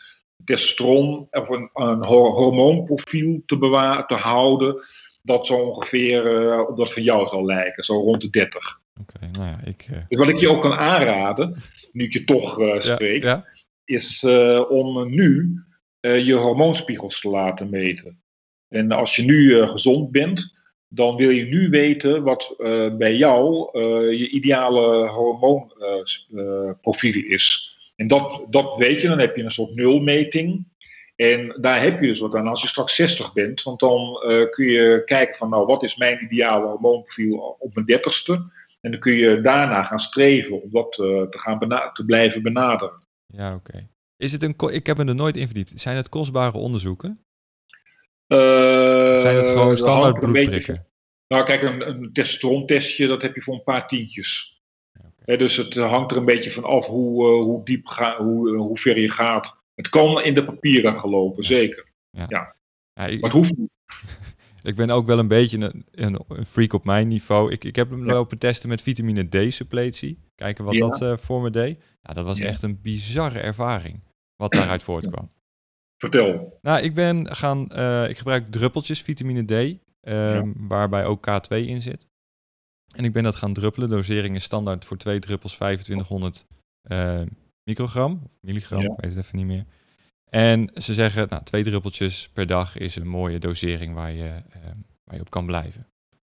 testosteron 0.45 1.29
of 1.31 1.49
een, 1.49 1.71
een 1.75 2.05
hormoonprofiel 2.05 3.43
te, 3.47 3.59
bewa- 3.59 4.05
te 4.05 4.15
houden 4.15 4.83
dat 5.23 5.47
zo 5.47 5.57
ongeveer 5.57 6.43
uh, 6.43 6.69
op 6.69 6.77
dat 6.77 6.93
van 6.93 7.03
jou 7.03 7.29
zal 7.29 7.45
lijken, 7.45 7.85
zo 7.85 7.95
rond 7.95 8.21
de 8.21 8.31
30. 8.31 8.81
Okay, 9.01 9.31
nou 9.31 9.47
ja, 9.47 9.61
ik, 9.65 9.87
uh... 9.91 9.97
Dus 10.09 10.19
wat 10.19 10.29
ik 10.29 10.37
je 10.37 10.49
ook 10.49 10.63
kan 10.63 10.75
aanraden, 10.75 11.57
nu 11.93 12.05
ik 12.05 12.13
je 12.13 12.25
toch 12.25 12.61
uh, 12.61 12.81
spreek, 12.81 13.23
ja, 13.23 13.29
ja. 13.29 13.47
is 13.85 14.25
om 14.69 15.11
nu 15.11 15.61
je 16.01 16.35
hormoonspiegels 16.35 17.21
te 17.21 17.29
laten 17.29 17.71
meten. 17.71 18.21
En 18.69 18.93
als 18.93 19.17
je 19.17 19.23
nu 19.23 19.67
gezond 19.67 20.11
bent, 20.11 20.59
dan 20.89 21.17
wil 21.17 21.31
je 21.31 21.45
nu 21.45 21.69
weten 21.69 22.23
wat 22.23 22.55
bij 22.99 23.17
jou 23.17 23.79
je 24.17 24.29
ideale 24.29 25.09
hormoonprofiel 25.09 27.25
is. 27.25 27.70
En 28.01 28.07
dat, 28.07 28.47
dat 28.51 28.77
weet 28.77 29.01
je, 29.03 29.09
dan 29.09 29.19
heb 29.19 29.37
je 29.37 29.43
een 29.43 29.51
soort 29.51 29.75
nulmeting. 29.75 30.69
En 31.17 31.57
daar 31.61 31.83
heb 31.83 32.01
je 32.01 32.07
dus 32.07 32.21
wat 32.21 32.35
aan 32.35 32.47
als 32.47 32.63
je 32.63 32.69
straks 32.69 32.95
60 32.95 33.33
bent. 33.33 33.63
Want 33.63 33.81
dan 33.81 34.19
kun 34.51 34.67
je 34.67 35.03
kijken 35.05 35.37
van, 35.37 35.51
nou, 35.51 35.67
wat 35.67 35.83
is 35.83 35.97
mijn 35.97 36.25
ideale 36.25 36.67
hormoonprofiel 36.67 37.57
op 37.59 37.75
mijn 37.75 37.87
dertigste? 37.87 38.33
En 38.81 38.91
dan 38.91 39.01
kun 39.01 39.13
je 39.13 39.41
daarna 39.41 39.83
gaan 39.83 39.99
streven 39.99 40.63
om 40.63 40.71
dat 40.71 40.99
uh, 40.99 41.23
te, 41.23 41.39
gaan 41.39 41.93
te 41.93 42.05
blijven 42.05 42.43
benaderen. 42.43 43.03
Ja, 43.27 43.55
oké. 43.55 43.71
Okay. 43.71 43.89
Is 44.17 44.33
het 44.33 44.43
een, 44.43 44.55
ik 44.73 44.87
heb 44.87 44.97
me 44.97 45.05
er 45.05 45.15
nooit 45.15 45.37
in 45.37 45.47
verdiept. 45.47 45.81
Zijn 45.81 45.97
het 45.97 46.09
kostbare 46.09 46.59
onderzoeken? 46.59 47.25
Uh, 48.29 49.21
zijn 49.21 49.37
het 49.37 49.47
gewoon 49.47 49.77
standaard 49.77 50.21
bloedprikken? 50.21 50.87
Nou, 51.29 51.45
kijk, 51.45 51.63
een, 51.63 51.89
een 51.89 52.13
testosterontestje, 52.13 53.07
dat 53.07 53.23
heb 53.23 53.35
je 53.35 53.43
voor 53.43 53.55
een 53.55 53.63
paar 53.63 53.89
tientjes. 53.89 54.60
He, 55.31 55.37
dus 55.37 55.57
het 55.57 55.75
hangt 55.75 56.11
er 56.11 56.17
een 56.17 56.25
beetje 56.25 56.51
van 56.51 56.65
af 56.65 56.87
hoe, 56.87 57.27
uh, 57.27 57.43
hoe 57.43 57.65
diep, 57.65 57.87
ga, 57.87 58.17
hoe, 58.23 58.57
hoe 58.57 58.79
ver 58.79 58.99
je 58.99 59.11
gaat. 59.11 59.63
Het 59.75 59.89
kan 59.89 60.23
in 60.23 60.35
de 60.35 60.45
papieren 60.45 61.01
gelopen, 61.01 61.43
ja. 61.43 61.49
zeker. 61.49 61.93
Ja. 62.11 62.27
ja. 62.29 62.57
ja 62.93 63.07
ik, 63.07 63.21
maar 63.21 63.31
het 63.31 63.39
hoeft 63.39 63.57
niet. 63.57 63.71
Ik 64.63 64.77
ben 64.77 64.91
ook 64.91 65.07
wel 65.07 65.19
een 65.19 65.29
beetje 65.29 65.59
een, 65.59 65.85
een, 65.91 66.21
een 66.29 66.47
freak 66.47 66.73
op 66.73 66.85
mijn 66.85 67.09
niveau. 67.09 67.53
Ik, 67.53 67.65
ik 67.65 67.77
heb 67.77 67.91
hem 67.91 68.07
ja. 68.07 68.13
lopen 68.13 68.39
testen 68.39 68.69
met 68.69 68.83
vitamine 68.83 69.29
D-suppletie. 69.29 70.19
Kijken 70.35 70.65
wat 70.65 70.75
ja. 70.75 70.89
dat 70.89 71.03
uh, 71.03 71.17
voor 71.17 71.43
me 71.43 71.51
deed. 71.51 71.79
Nou, 71.79 72.15
dat 72.15 72.25
was 72.25 72.39
ja. 72.39 72.47
echt 72.47 72.63
een 72.63 72.81
bizarre 72.83 73.39
ervaring. 73.39 74.01
Wat 74.37 74.53
daaruit 74.53 74.83
voortkwam. 74.83 75.31
Vertel. 75.97 76.59
Nou, 76.63 76.83
ik 76.83 76.95
ben 76.95 77.35
gaan... 77.35 77.69
Uh, 77.73 78.09
ik 78.09 78.19
gebruik 78.19 78.51
druppeltjes 78.51 79.03
vitamine 79.03 79.45
D. 79.45 79.79
Um, 80.09 80.55
waarbij 80.69 81.05
ook 81.05 81.27
K2 81.31 81.57
in 81.57 81.81
zit. 81.81 82.09
En 82.91 83.05
ik 83.05 83.13
ben 83.13 83.23
dat 83.23 83.37
gaan 83.37 83.53
druppelen. 83.53 83.89
Dosering 83.89 84.37
is 84.37 84.45
standaard 84.45 84.85
voor 84.85 84.97
twee 84.97 85.19
druppels 85.19 85.55
2500 85.55 86.45
uh, 86.91 87.21
microgram. 87.65 88.23
Of 88.25 88.39
milligram, 88.41 88.81
ik 88.81 89.01
weet 89.01 89.15
het 89.15 89.25
even 89.25 89.37
niet 89.37 89.47
meer. 89.47 89.65
En 90.31 90.71
ze 90.75 90.95
zeggen, 90.95 91.27
nou, 91.29 91.45
twee 91.45 91.63
druppeltjes 91.63 92.29
per 92.33 92.47
dag 92.47 92.77
is 92.77 92.97
een 92.97 93.09
mooie 93.09 93.39
dosering 93.39 93.95
waar 93.95 94.13
je, 94.13 94.43
uh, 94.57 94.63
waar 95.05 95.15
je 95.15 95.21
op 95.21 95.31
kan 95.31 95.47
blijven. 95.47 95.87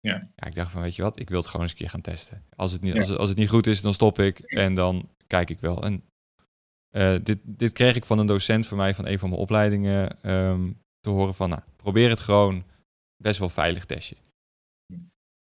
Ja. 0.00 0.28
ja. 0.36 0.46
Ik 0.46 0.54
dacht 0.54 0.70
van, 0.70 0.82
weet 0.82 0.96
je 0.96 1.02
wat, 1.02 1.18
ik 1.18 1.28
wil 1.28 1.38
het 1.38 1.46
gewoon 1.46 1.62
eens 1.62 1.70
een 1.70 1.78
keer 1.78 1.90
gaan 1.90 2.00
testen. 2.00 2.44
Als 2.56 2.72
het 2.72 2.80
niet, 2.80 2.92
ja. 2.92 2.98
als, 2.98 3.08
het, 3.08 3.18
als 3.18 3.28
het 3.28 3.38
niet 3.38 3.48
goed 3.48 3.66
is, 3.66 3.80
dan 3.80 3.94
stop 3.94 4.18
ik 4.18 4.38
en 4.38 4.74
dan 4.74 5.08
kijk 5.26 5.50
ik 5.50 5.60
wel. 5.60 5.82
En 5.82 6.04
uh, 6.96 7.16
dit, 7.22 7.38
dit 7.42 7.72
kreeg 7.72 7.96
ik 7.96 8.04
van 8.04 8.18
een 8.18 8.26
docent 8.26 8.66
van 8.66 8.76
mij 8.76 8.94
van 8.94 9.06
een 9.06 9.18
van 9.18 9.28
mijn 9.28 9.40
opleidingen 9.40 10.30
um, 10.30 10.80
te 11.00 11.10
horen 11.10 11.34
van, 11.34 11.48
nou, 11.48 11.62
probeer 11.76 12.08
het 12.08 12.20
gewoon 12.20 12.64
best 13.16 13.38
wel 13.38 13.48
veilig 13.48 13.84
testje. 13.84 14.16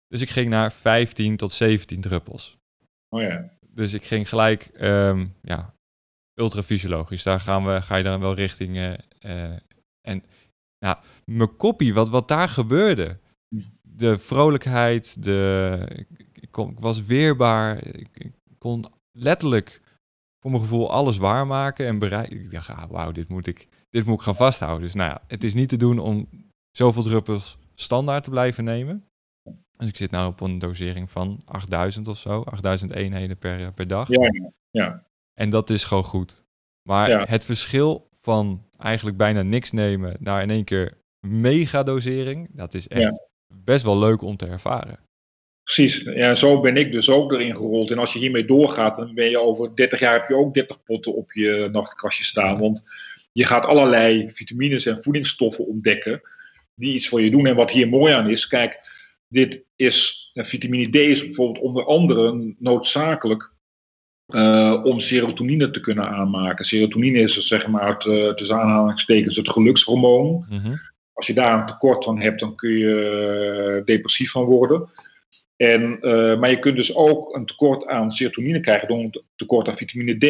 Dus 0.10 0.22
ik 0.22 0.30
ging 0.30 0.50
naar 0.50 0.72
15 0.72 1.38
tot 1.38 1.52
17 1.52 2.02
druppels. 2.02 2.58
Oh 3.10 3.22
ja. 3.22 3.58
Dus 3.68 3.94
ik 3.94 4.04
ging 4.04 4.30
gelijk, 4.30 4.72
um, 4.82 5.34
ja, 5.42 5.74
ultrafysiologisch. 6.34 7.24
Daar 7.24 7.40
gaan 7.40 7.66
we, 7.66 7.82
ga 7.82 7.96
je 7.96 8.04
dan 8.04 8.20
wel 8.20 8.34
richting. 8.34 8.76
Uh, 8.76 8.94
uh, 9.22 9.58
en 10.02 10.24
nou, 10.80 10.98
mijn 11.26 11.56
koppie, 11.56 11.94
wat, 11.94 12.10
wat 12.10 12.28
daar 12.28 12.50
gebeurde. 12.50 13.18
De 13.82 14.18
vrolijkheid, 14.18 15.24
de, 15.24 15.86
ik, 15.96 16.28
ik, 16.34 16.52
kon, 16.52 16.72
ik 16.72 16.80
was 16.80 17.06
weerbaar. 17.06 17.86
Ik, 17.86 18.10
ik, 18.14 18.34
kon 18.58 18.86
letterlijk 19.12 19.82
voor 20.40 20.52
mijn 20.52 20.64
gevoel 20.64 20.92
alles 20.92 21.18
waarmaken 21.18 21.86
en 21.86 22.00
bereiken. 22.00 22.40
Ik 22.40 22.52
dacht, 22.52 22.70
ah, 22.70 22.90
wauw, 22.90 23.12
dit 23.12 23.28
moet 23.28 23.48
ik, 23.48 23.68
dit 23.90 24.06
moet 24.06 24.16
ik 24.16 24.22
gaan 24.22 24.36
vasthouden. 24.36 24.82
Dus 24.82 24.94
nou 24.94 25.10
ja, 25.10 25.22
het 25.28 25.44
is 25.44 25.54
niet 25.54 25.70
te 25.70 25.78
doen 25.78 26.00
om 26.00 26.30
zoveel 26.72 27.04
druppels 27.04 27.58
standaard 27.76 28.24
te 28.24 28.30
blijven 28.30 28.64
nemen. 28.64 29.09
Dus 29.80 29.90
ik 29.90 29.98
zit 29.98 30.12
nu 30.12 30.24
op 30.24 30.42
een 30.42 30.60
dosering 30.60 31.10
van 31.10 31.42
8000 31.46 32.08
of 32.08 32.18
zo, 32.18 32.42
8000 32.42 32.94
eenheden 32.94 33.38
per, 33.38 33.74
per 33.74 33.88
dag. 33.88 34.08
Ja, 34.08 34.32
ja. 34.72 35.04
En 35.34 35.50
dat 35.50 35.70
is 35.70 35.84
gewoon 35.84 36.04
goed. 36.04 36.44
Maar 36.90 37.10
Ja. 37.10 37.26
het 37.28 37.46
verschil 37.46 38.08
van 38.20 38.66
eigenlijk 38.78 39.18
bijna 39.18 39.42
niks 39.42 39.72
nemen 39.72 40.16
naar 40.20 40.42
in 40.42 40.50
één 40.50 40.64
keer 40.64 40.98
megadosering, 41.28 42.48
dat 42.52 42.74
is 42.74 42.88
echt 42.88 43.02
Ja. 43.02 43.20
best 43.54 43.84
wel 43.84 44.00
leuk 44.00 44.22
om 44.22 44.38
te 44.38 44.46
ervaren. 44.46 45.00
Precies. 45.64 46.02
Ja, 46.02 46.36
zo 46.36 46.60
ben 46.62 46.78
ik 46.78 46.92
dus 46.92 47.10
ook 47.10 47.32
erin 47.34 47.56
gerold. 47.56 47.92
En 47.92 47.98
als 47.98 48.14
je 48.14 48.20
hiermee 48.20 48.46
doorgaat, 48.46 48.96
dan 48.96 49.14
ben 49.14 49.30
je 49.30 49.40
over 49.42 49.76
30 49.76 50.00
jaar 50.00 50.14
heb 50.20 50.28
je 50.30 50.36
ook 50.36 50.54
30 50.54 50.84
potten 50.84 51.16
op 51.16 51.32
je 51.32 51.70
nachtkastje 51.72 52.24
staan. 52.24 52.54
Ja. 52.54 52.60
Want 52.60 52.84
je 53.32 53.46
gaat 53.46 53.66
allerlei 53.66 54.30
vitamines 54.34 54.86
en 54.86 55.04
voedingsstoffen 55.04 55.68
ontdekken 55.68 56.22
die 56.76 56.94
iets 56.94 57.08
voor 57.08 57.22
je 57.22 57.32
doen. 57.32 57.46
En 57.48 57.56
wat 57.56 57.72
hier 57.72 57.88
mooi 57.90 58.14
aan 58.14 58.30
is, 58.30 58.48
kijk, 58.48 58.80
dit 59.30 59.64
is, 59.76 60.30
vitamine 60.34 60.90
D 60.90 60.96
is 60.96 61.26
bijvoorbeeld 61.26 61.66
onder 61.66 61.86
andere 61.86 62.54
noodzakelijk 62.58 63.54
eh, 64.30 64.82
om 64.84 65.00
serotonine 65.00 65.70
te 65.70 65.80
kunnen 65.80 66.10
aanmaken. 66.10 66.66
Serotonine 66.66 67.20
is 67.20 67.48
zeg 67.48 67.68
maar 67.68 67.88
het, 67.88 68.06
eh, 68.06 68.34
tussen 68.34 68.60
aanhalingstekens 68.60 69.36
het 69.36 69.50
gelukshormoon. 69.50 70.46
Mhm. 70.50 70.76
Als 71.14 71.28
je 71.28 71.34
daar 71.34 71.60
een 71.60 71.66
tekort 71.66 72.04
van 72.04 72.22
hebt, 72.22 72.40
dan 72.40 72.56
kun 72.56 72.78
je 72.78 73.78
eh, 73.80 73.86
depressief 73.86 74.32
van 74.32 74.44
worden. 74.44 74.90
En, 75.56 75.98
maar 76.40 76.50
je 76.50 76.60
kunt 76.60 76.76
dus 76.76 76.96
ook 76.96 77.36
een 77.36 77.46
tekort 77.46 77.88
aan 77.88 78.12
serotonine 78.12 78.60
krijgen 78.60 78.88
door 78.88 79.00
een 79.00 79.22
tekort 79.36 79.68
aan 79.68 79.76
vitamine 79.76 80.18
D. 80.18 80.22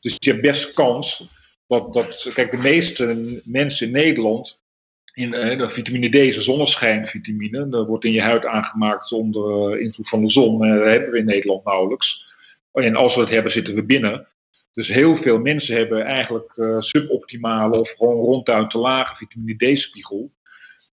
Dus 0.00 0.16
je 0.18 0.30
hebt 0.30 0.42
best 0.42 0.72
kans 0.72 1.28
dat, 1.66 1.94
dat 1.94 2.30
kijk, 2.34 2.50
de 2.50 2.56
meeste 2.56 3.42
mensen 3.44 3.86
in 3.86 3.92
Nederland, 3.92 4.60
in, 5.14 5.30
de 5.30 5.68
vitamine 5.68 6.08
D 6.08 6.14
is 6.14 6.36
een 6.36 6.42
zonneschijnvitamine, 6.42 7.68
dat 7.68 7.86
wordt 7.86 8.04
in 8.04 8.12
je 8.12 8.22
huid 8.22 8.46
aangemaakt 8.46 9.12
onder 9.12 9.72
eh, 9.72 9.80
invloed 9.80 10.08
van 10.08 10.20
de 10.20 10.30
zon. 10.30 10.64
Eh, 10.64 10.74
dat 10.78 10.88
hebben 10.88 11.10
we 11.10 11.18
in 11.18 11.24
Nederland 11.24 11.64
nauwelijks. 11.64 12.32
En 12.72 12.96
als 12.96 13.14
we 13.14 13.20
het 13.20 13.30
hebben, 13.30 13.52
zitten 13.52 13.74
we 13.74 13.84
binnen. 13.84 14.28
Dus 14.72 14.88
heel 14.88 15.16
veel 15.16 15.38
mensen 15.38 15.76
hebben 15.76 16.04
eigenlijk 16.04 16.56
eh, 16.56 16.80
suboptimale 16.80 17.78
of 17.78 17.90
gewoon 17.90 18.16
ronduit 18.16 18.70
te 18.70 18.78
lage 18.78 19.16
vitamine 19.16 19.74
D-spiegel. 19.74 20.32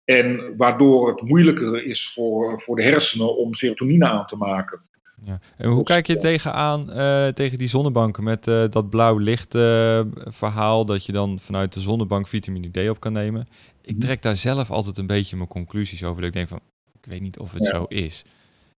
En 0.06 0.58
waardoor 0.58 1.10
het 1.10 1.22
moeilijker 1.22 1.86
is 1.86 2.14
voor, 2.14 2.62
voor 2.62 2.76
de 2.76 2.84
hersenen 2.84 3.38
om 3.38 3.54
serotonine 3.54 4.06
aan 4.06 4.26
te 4.26 4.36
maken. 4.36 4.89
Ja. 5.24 5.40
En 5.58 5.70
hoe 5.70 5.84
kijk 5.84 6.08
je 6.08 6.18
tegenaan 6.18 6.92
eh, 6.92 7.28
tegen 7.28 7.58
die 7.58 7.68
zonnebanken 7.68 8.24
met 8.24 8.48
eh, 8.48 8.64
dat 8.70 8.90
blauw 8.90 9.18
licht 9.18 9.56
eh, 9.56 10.02
verhaal 10.14 10.86
dat 10.86 11.06
je 11.06 11.12
dan 11.12 11.40
vanuit 11.40 11.74
de 11.74 11.80
zonnebank 11.80 12.28
vitamine 12.28 12.70
D 12.72 12.90
op 12.90 13.00
kan 13.00 13.14
nemen? 13.14 13.48
Ik 13.82 13.92
Mhm. 13.96 14.00
trek 14.06 14.22
daar 14.22 14.36
zelf 14.36 14.72
altijd 14.72 14.98
een 14.98 15.06
beetje 15.08 15.36
mijn 15.36 15.48
conclusies 15.48 16.04
over. 16.04 16.16
Dat 16.16 16.26
ik 16.30 16.34
denk 16.34 16.48
van, 16.48 16.60
ik 17.02 17.10
weet 17.10 17.22
niet 17.22 17.40
of 17.40 17.52
het 17.54 17.64
Ja. 17.64 17.70
zo 17.70 17.84
is. 17.88 18.24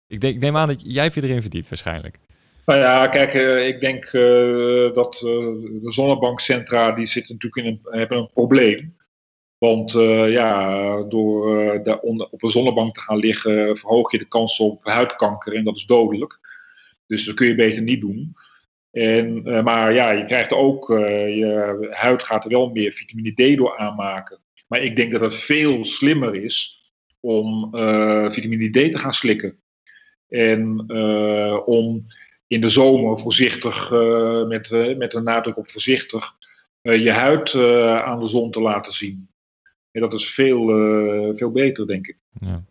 Ik, 0.08 0.22
denk, 0.22 0.36
ik 0.36 0.42
neem 0.42 0.58
aan 0.58 0.68
dat 0.68 0.82
jij 0.86 1.04
hebt 1.04 1.16
je 1.16 1.24
erin 1.24 1.42
verdiept 1.42 1.70
waarschijnlijk. 1.70 2.20
Nou 2.66 2.80
ja, 2.80 3.08
kijk, 3.08 3.34
ik 3.66 3.80
denk 3.80 4.12
dat 4.96 5.14
de 5.20 5.80
zonnebankcentra 5.82 6.92
die 6.92 7.06
zitten 7.06 7.38
natuurlijk 7.42 7.68
in 7.68 7.80
een, 7.92 8.00
hebben 8.00 8.18
een 8.18 8.30
probleem. 8.34 8.98
Want 9.60 9.96
eh, 9.96 10.32
ja, 10.32 11.04
door 11.04 11.62
eh, 11.62 11.84
daar 11.84 12.00
onder, 12.00 12.28
op 12.32 12.44
een 12.44 12.50
zonnebank 12.50 12.94
te 12.94 13.00
gaan 13.00 13.18
liggen, 13.18 13.78
verhoog 13.78 14.12
je 14.12 14.18
de 14.18 14.28
kans 14.28 14.60
op 14.60 14.86
huidkanker 14.86 15.56
en 15.56 15.64
dat 15.64 15.76
is 15.76 15.86
dodelijk. 15.86 16.40
Dus 17.08 17.26
dat 17.26 17.36
kun 17.36 17.48
je 17.48 17.56
beter 17.56 17.82
niet 17.82 18.02
doen. 18.02 18.36
En, 18.92 19.46
eh, 19.46 19.64
maar 19.64 19.94
ja, 19.94 20.12
je 20.12 20.26
krijgt 20.26 20.54
ook, 20.54 20.88
je 20.88 21.88
huid 21.92 22.24
gaat 22.24 22.44
er 22.44 22.50
wel 22.50 22.70
meer 22.70 22.92
vitamine 22.92 23.54
D 23.54 23.58
door 23.58 23.78
aanmaken. 23.78 24.40
Maar 24.68 24.82
ik 24.82 24.96
denk 24.96 25.12
dat 25.12 25.22
het 25.22 25.36
veel 25.36 25.86
slimmer 25.86 26.36
is 26.36 26.84
om 27.20 27.70
vitamine 28.32 28.70
D 28.70 28.92
te 28.92 28.98
gaan 28.98 29.14
slikken. 29.14 29.60
En 30.30 30.92
om 31.66 32.06
in 32.48 32.62
de 32.62 32.70
zomer 32.70 33.20
voorzichtig, 33.20 33.92
met, 34.48 34.70
met 34.98 35.14
een 35.14 35.24
nadruk 35.24 35.58
op 35.58 35.70
voorzichtig, 35.70 36.34
je 36.82 37.12
huid 37.12 37.56
aan 38.04 38.20
de 38.20 38.28
zon 38.28 38.52
te 38.52 38.62
laten 38.62 38.94
zien. 38.94 39.30
En 39.92 40.02
dat 40.02 40.14
is 40.14 40.34
veel, 40.34 40.70
eh, 40.70 41.36
veel 41.36 41.52
beter, 41.52 41.88
denk 41.88 42.08
ik. 42.08 42.18
Ja. 42.30 42.64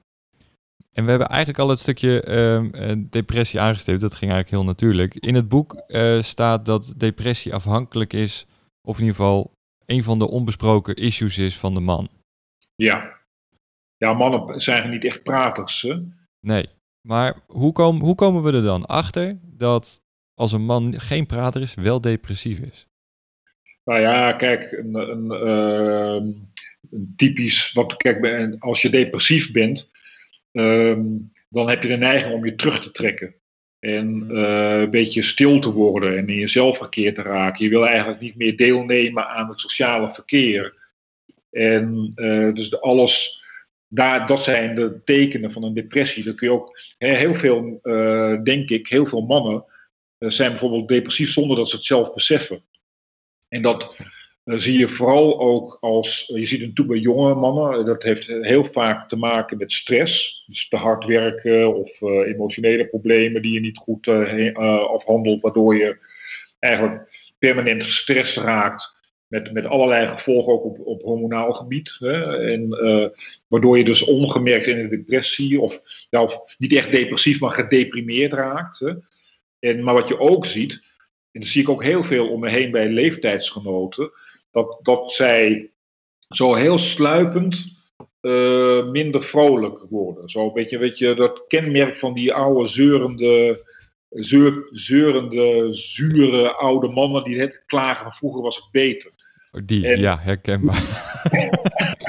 En 0.93 1.05
we 1.05 1.11
hebben 1.11 1.29
eigenlijk 1.29 1.59
al 1.59 1.69
het 1.69 1.79
stukje 1.79 2.23
ehm, 2.23 2.71
eh, 2.71 2.97
depressie 3.11 3.61
aangestipt. 3.61 4.01
Dat 4.01 4.15
ging 4.15 4.33
eigenlijk 4.33 4.63
heel 4.63 4.73
natuurlijk. 4.73 5.15
In 5.15 5.35
het 5.35 5.49
boek 5.49 5.75
eh, 5.75 6.23
staat 6.23 6.67
dat 6.67 6.95
depressie 6.97 7.55
afhankelijk 7.55 8.13
is, 8.13 8.47
of 8.83 8.95
in 8.99 9.05
ieder 9.05 9.17
geval 9.17 9.53
een 9.87 10.03
van 10.03 10.19
de 10.19 10.29
onbesproken 10.29 10.95
issues 10.95 11.39
is 11.39 11.59
van 11.59 11.75
de 11.75 11.81
man. 11.81 12.09
Ja. 12.75 13.17
Ja, 13.97 14.13
mannen 14.13 14.61
zijn 14.61 14.91
niet 14.91 15.05
echt 15.05 15.23
praters. 15.23 15.83
Hè? 15.83 16.03
Nee. 16.41 16.69
Maar 17.09 17.37
hoe, 17.47 17.73
kom, 17.73 18.01
hoe 18.01 18.15
komen 18.15 18.43
we 18.43 18.53
er 18.53 18.63
dan 18.63 18.87
achter 18.87 19.39
dat 19.43 20.01
als 20.35 20.53
een 20.53 20.65
man 20.65 21.01
geen 21.01 21.27
prater 21.27 21.63
is, 21.63 21.75
wel 21.75 22.01
depressief 22.01 22.59
is? 22.59 22.87
Nou 23.85 24.01
ja, 24.01 24.33
kijk, 24.33 24.73
een, 24.73 24.95
een, 24.95 25.31
ehm, 25.31 26.33
typisch, 27.17 27.73
wat, 27.73 27.97
kijk, 27.97 28.57
als 28.59 28.83
je 28.83 28.91
depressief 28.91 29.53
bent, 29.53 29.91
ehm, 30.53 31.05
dan 31.49 31.69
heb 31.69 31.83
je 31.83 31.89
de 31.89 31.97
neiging 31.97 32.35
om 32.35 32.45
je 32.45 32.55
terug 32.55 32.83
te 32.83 32.91
trekken. 32.91 33.35
En 33.79 34.27
eh, 34.31 34.81
een 34.81 34.91
beetje 34.91 35.23
stil 35.23 35.59
te 35.59 35.73
worden 35.73 36.19
en 36.19 36.29
in 36.29 36.37
jezelf 36.37 36.77
verkeerd 36.77 37.15
te 37.15 37.23
raken. 37.23 37.65
Je 37.65 37.71
wil 37.71 37.87
eigenlijk 37.87 38.21
niet 38.21 38.37
meer 38.37 38.57
deelnemen 38.57 39.29
aan 39.29 39.49
het 39.49 39.61
sociale 39.61 40.11
verkeer. 40.11 40.75
En 41.51 42.13
eh, 42.15 42.55
dus 42.55 42.81
alles, 42.81 43.45
daar, 43.89 44.27
dat 44.27 44.43
zijn 44.43 44.75
de 44.75 45.01
tekenen 45.05 45.53
van 45.53 45.63
een 45.63 45.75
depressie. 45.75 46.25
Dan 46.25 46.35
kun 46.35 46.49
je 46.49 46.55
ook 46.55 46.81
heel 46.99 47.35
veel, 47.35 47.79
eh, 47.83 48.43
denk 48.43 48.71
ik, 48.71 48.89
heel 48.89 49.07
veel 49.07 49.23
mannen 49.23 49.65
zijn 50.19 50.51
bijvoorbeeld 50.51 50.89
depressief 50.89 51.31
zonder 51.31 51.57
dat 51.57 51.69
ze 51.69 51.77
het 51.77 51.85
zelf 51.85 52.15
beseffen. 52.15 52.63
En 53.49 53.63
dat 53.63 53.97
zie 54.57 54.79
je 54.79 54.89
vooral 54.89 55.41
ook 55.41 55.77
als, 55.81 56.31
je 56.35 56.47
ziet 56.47 56.61
het 56.61 56.69
natuurlijk 56.69 56.89
bij 56.89 57.13
jonge 57.13 57.35
mannen, 57.35 57.85
dat 57.85 58.03
heeft 58.03 58.27
heel 58.27 58.65
vaak 58.65 59.09
te 59.09 59.17
maken 59.17 59.59
met 59.59 59.73
stress. 59.73 60.45
Dus 60.47 60.69
te 60.69 60.77
hard 60.77 61.05
werken 61.05 61.75
of 61.75 62.03
eh, 62.03 62.09
emotionele 62.09 62.87
problemen 62.87 63.43
die 63.43 63.53
je 63.53 63.61
niet 63.61 63.79
goed 63.79 64.07
eh, 64.07 64.47
eh, 64.47 64.79
afhandelt, 64.79 65.41
waardoor 65.41 65.77
je 65.77 65.99
eigenlijk 66.59 67.33
permanent 67.39 67.83
gestrest 67.83 68.37
raakt. 68.37 68.97
Met, 69.27 69.53
met 69.53 69.67
allerlei 69.67 70.07
gevolgen 70.07 70.53
ook 70.53 70.65
op, 70.65 70.87
op 70.87 71.03
hormonaal 71.03 71.53
gebied. 71.53 71.97
Hè? 71.99 72.51
En, 72.53 72.69
waardoor 73.47 73.79
je 73.79 73.85
dus 73.85 74.05
ongemerkt 74.05 74.67
in 74.67 74.79
een 74.79 74.89
depressie, 74.89 75.61
of, 75.61 75.83
ja, 76.11 76.23
of 76.23 76.41
niet 76.59 76.73
echt 76.73 76.91
depressief, 76.91 77.41
maar 77.41 77.51
gedeprimeerd 77.51 78.33
raakt. 78.33 78.79
Hè? 78.79 78.93
En, 79.59 79.83
maar 79.83 79.95
wat 79.95 80.09
je 80.09 80.19
ook 80.19 80.47
ziet, 80.47 80.83
en 81.33 81.41
dat 81.41 81.49
zie 81.49 81.63
ik 81.63 81.69
ook 81.69 81.83
heel 81.83 82.05
veel 82.05 82.29
om 82.29 82.41
me 82.41 82.51
heen 82.51 82.71
bij 82.71 82.89
leeftijdsgenoten, 82.89 84.11
dat, 84.51 84.79
dat 84.83 85.13
zij 85.13 85.71
zo 86.29 86.55
heel 86.55 86.79
sluipend 86.79 87.77
eh, 88.21 88.87
minder 88.87 89.23
vrolijk 89.23 89.85
worden. 89.89 90.29
Zo 90.29 90.47
een 90.47 90.53
beetje, 90.53 90.79
weet 90.79 90.99
je, 90.99 91.15
dat 91.15 91.45
kenmerk 91.47 91.97
van 91.97 92.15
die 92.15 92.35
oude 92.35 92.67
zeurende, 92.67 93.65
zeur, 94.09 94.69
zeurende, 94.71 95.69
zure 95.71 96.53
oude 96.55 96.89
mannen 96.89 97.25
die 97.25 97.41
het 97.41 97.63
klagen 97.67 98.03
van 98.03 98.15
vroeger 98.15 98.43
was 98.43 98.57
het 98.57 98.69
beter. 98.71 99.11
Die, 99.65 99.87
En- 99.87 100.01
ja, 100.01 100.19
herkenbaar. 100.19 100.83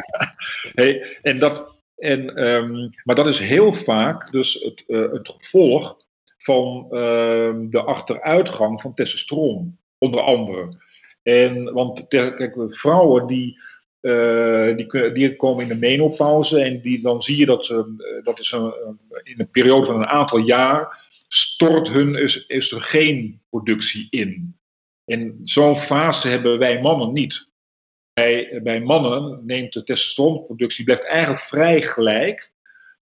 Hey, 0.74 1.18
en 1.22 1.40
dat, 1.40 1.76
en, 1.98 2.36
ehm, 2.36 2.90
maar 3.04 3.16
dat 3.16 3.28
is 3.28 3.40
heel 3.40 3.74
vaak 3.74 4.32
dus 4.32 4.54
het, 4.54 4.84
eh, 4.88 5.12
het 5.12 5.36
gevolg 5.38 5.98
van 6.38 6.88
ehm, 6.90 7.70
de 7.70 7.82
achteruitgang 7.82 8.82
van 8.82 8.94
testosteron, 8.94 9.80
onder 9.98 10.22
andere. 10.22 10.78
En, 11.22 11.74
want 11.74 12.08
kijk, 12.08 12.66
vrouwen 12.70 13.28
die, 13.28 13.60
eh, 14.00 14.76
die, 14.76 15.12
die 15.12 15.36
komen 15.36 15.64
in 15.64 15.70
de 15.70 15.76
menopauze 15.76 16.62
en 16.62 16.82
die, 16.82 17.02
dan 17.02 17.24
zie 17.24 17.38
je 17.38 17.46
dat 17.46 17.70
eh, 17.70 17.84
dat 18.24 18.40
is 18.40 18.52
een, 18.52 18.74
in 19.24 19.40
een 19.40 19.50
periode 19.50 19.86
van 19.86 19.96
een 19.96 20.08
aantal 20.08 20.38
jaar, 20.38 21.08
stort 21.28 21.90
hun 21.90 22.30
oestrogeenproductie 22.50 24.08
in. 24.10 24.58
En 25.06 25.40
zo'n 25.44 25.78
fase 25.78 26.28
hebben 26.28 26.60
wij 26.60 26.82
mannen 26.82 27.14
niet 27.14 27.50
bij, 28.20 28.60
bij 28.64 28.82
mannen 28.82 29.46
neemt 29.46 29.74
de 29.74 29.84
testosteronproductie 29.84 30.86
blijft 30.86 31.04
eigenlijk 31.06 31.42
vrij 31.42 31.82
gelijk. 31.82 32.52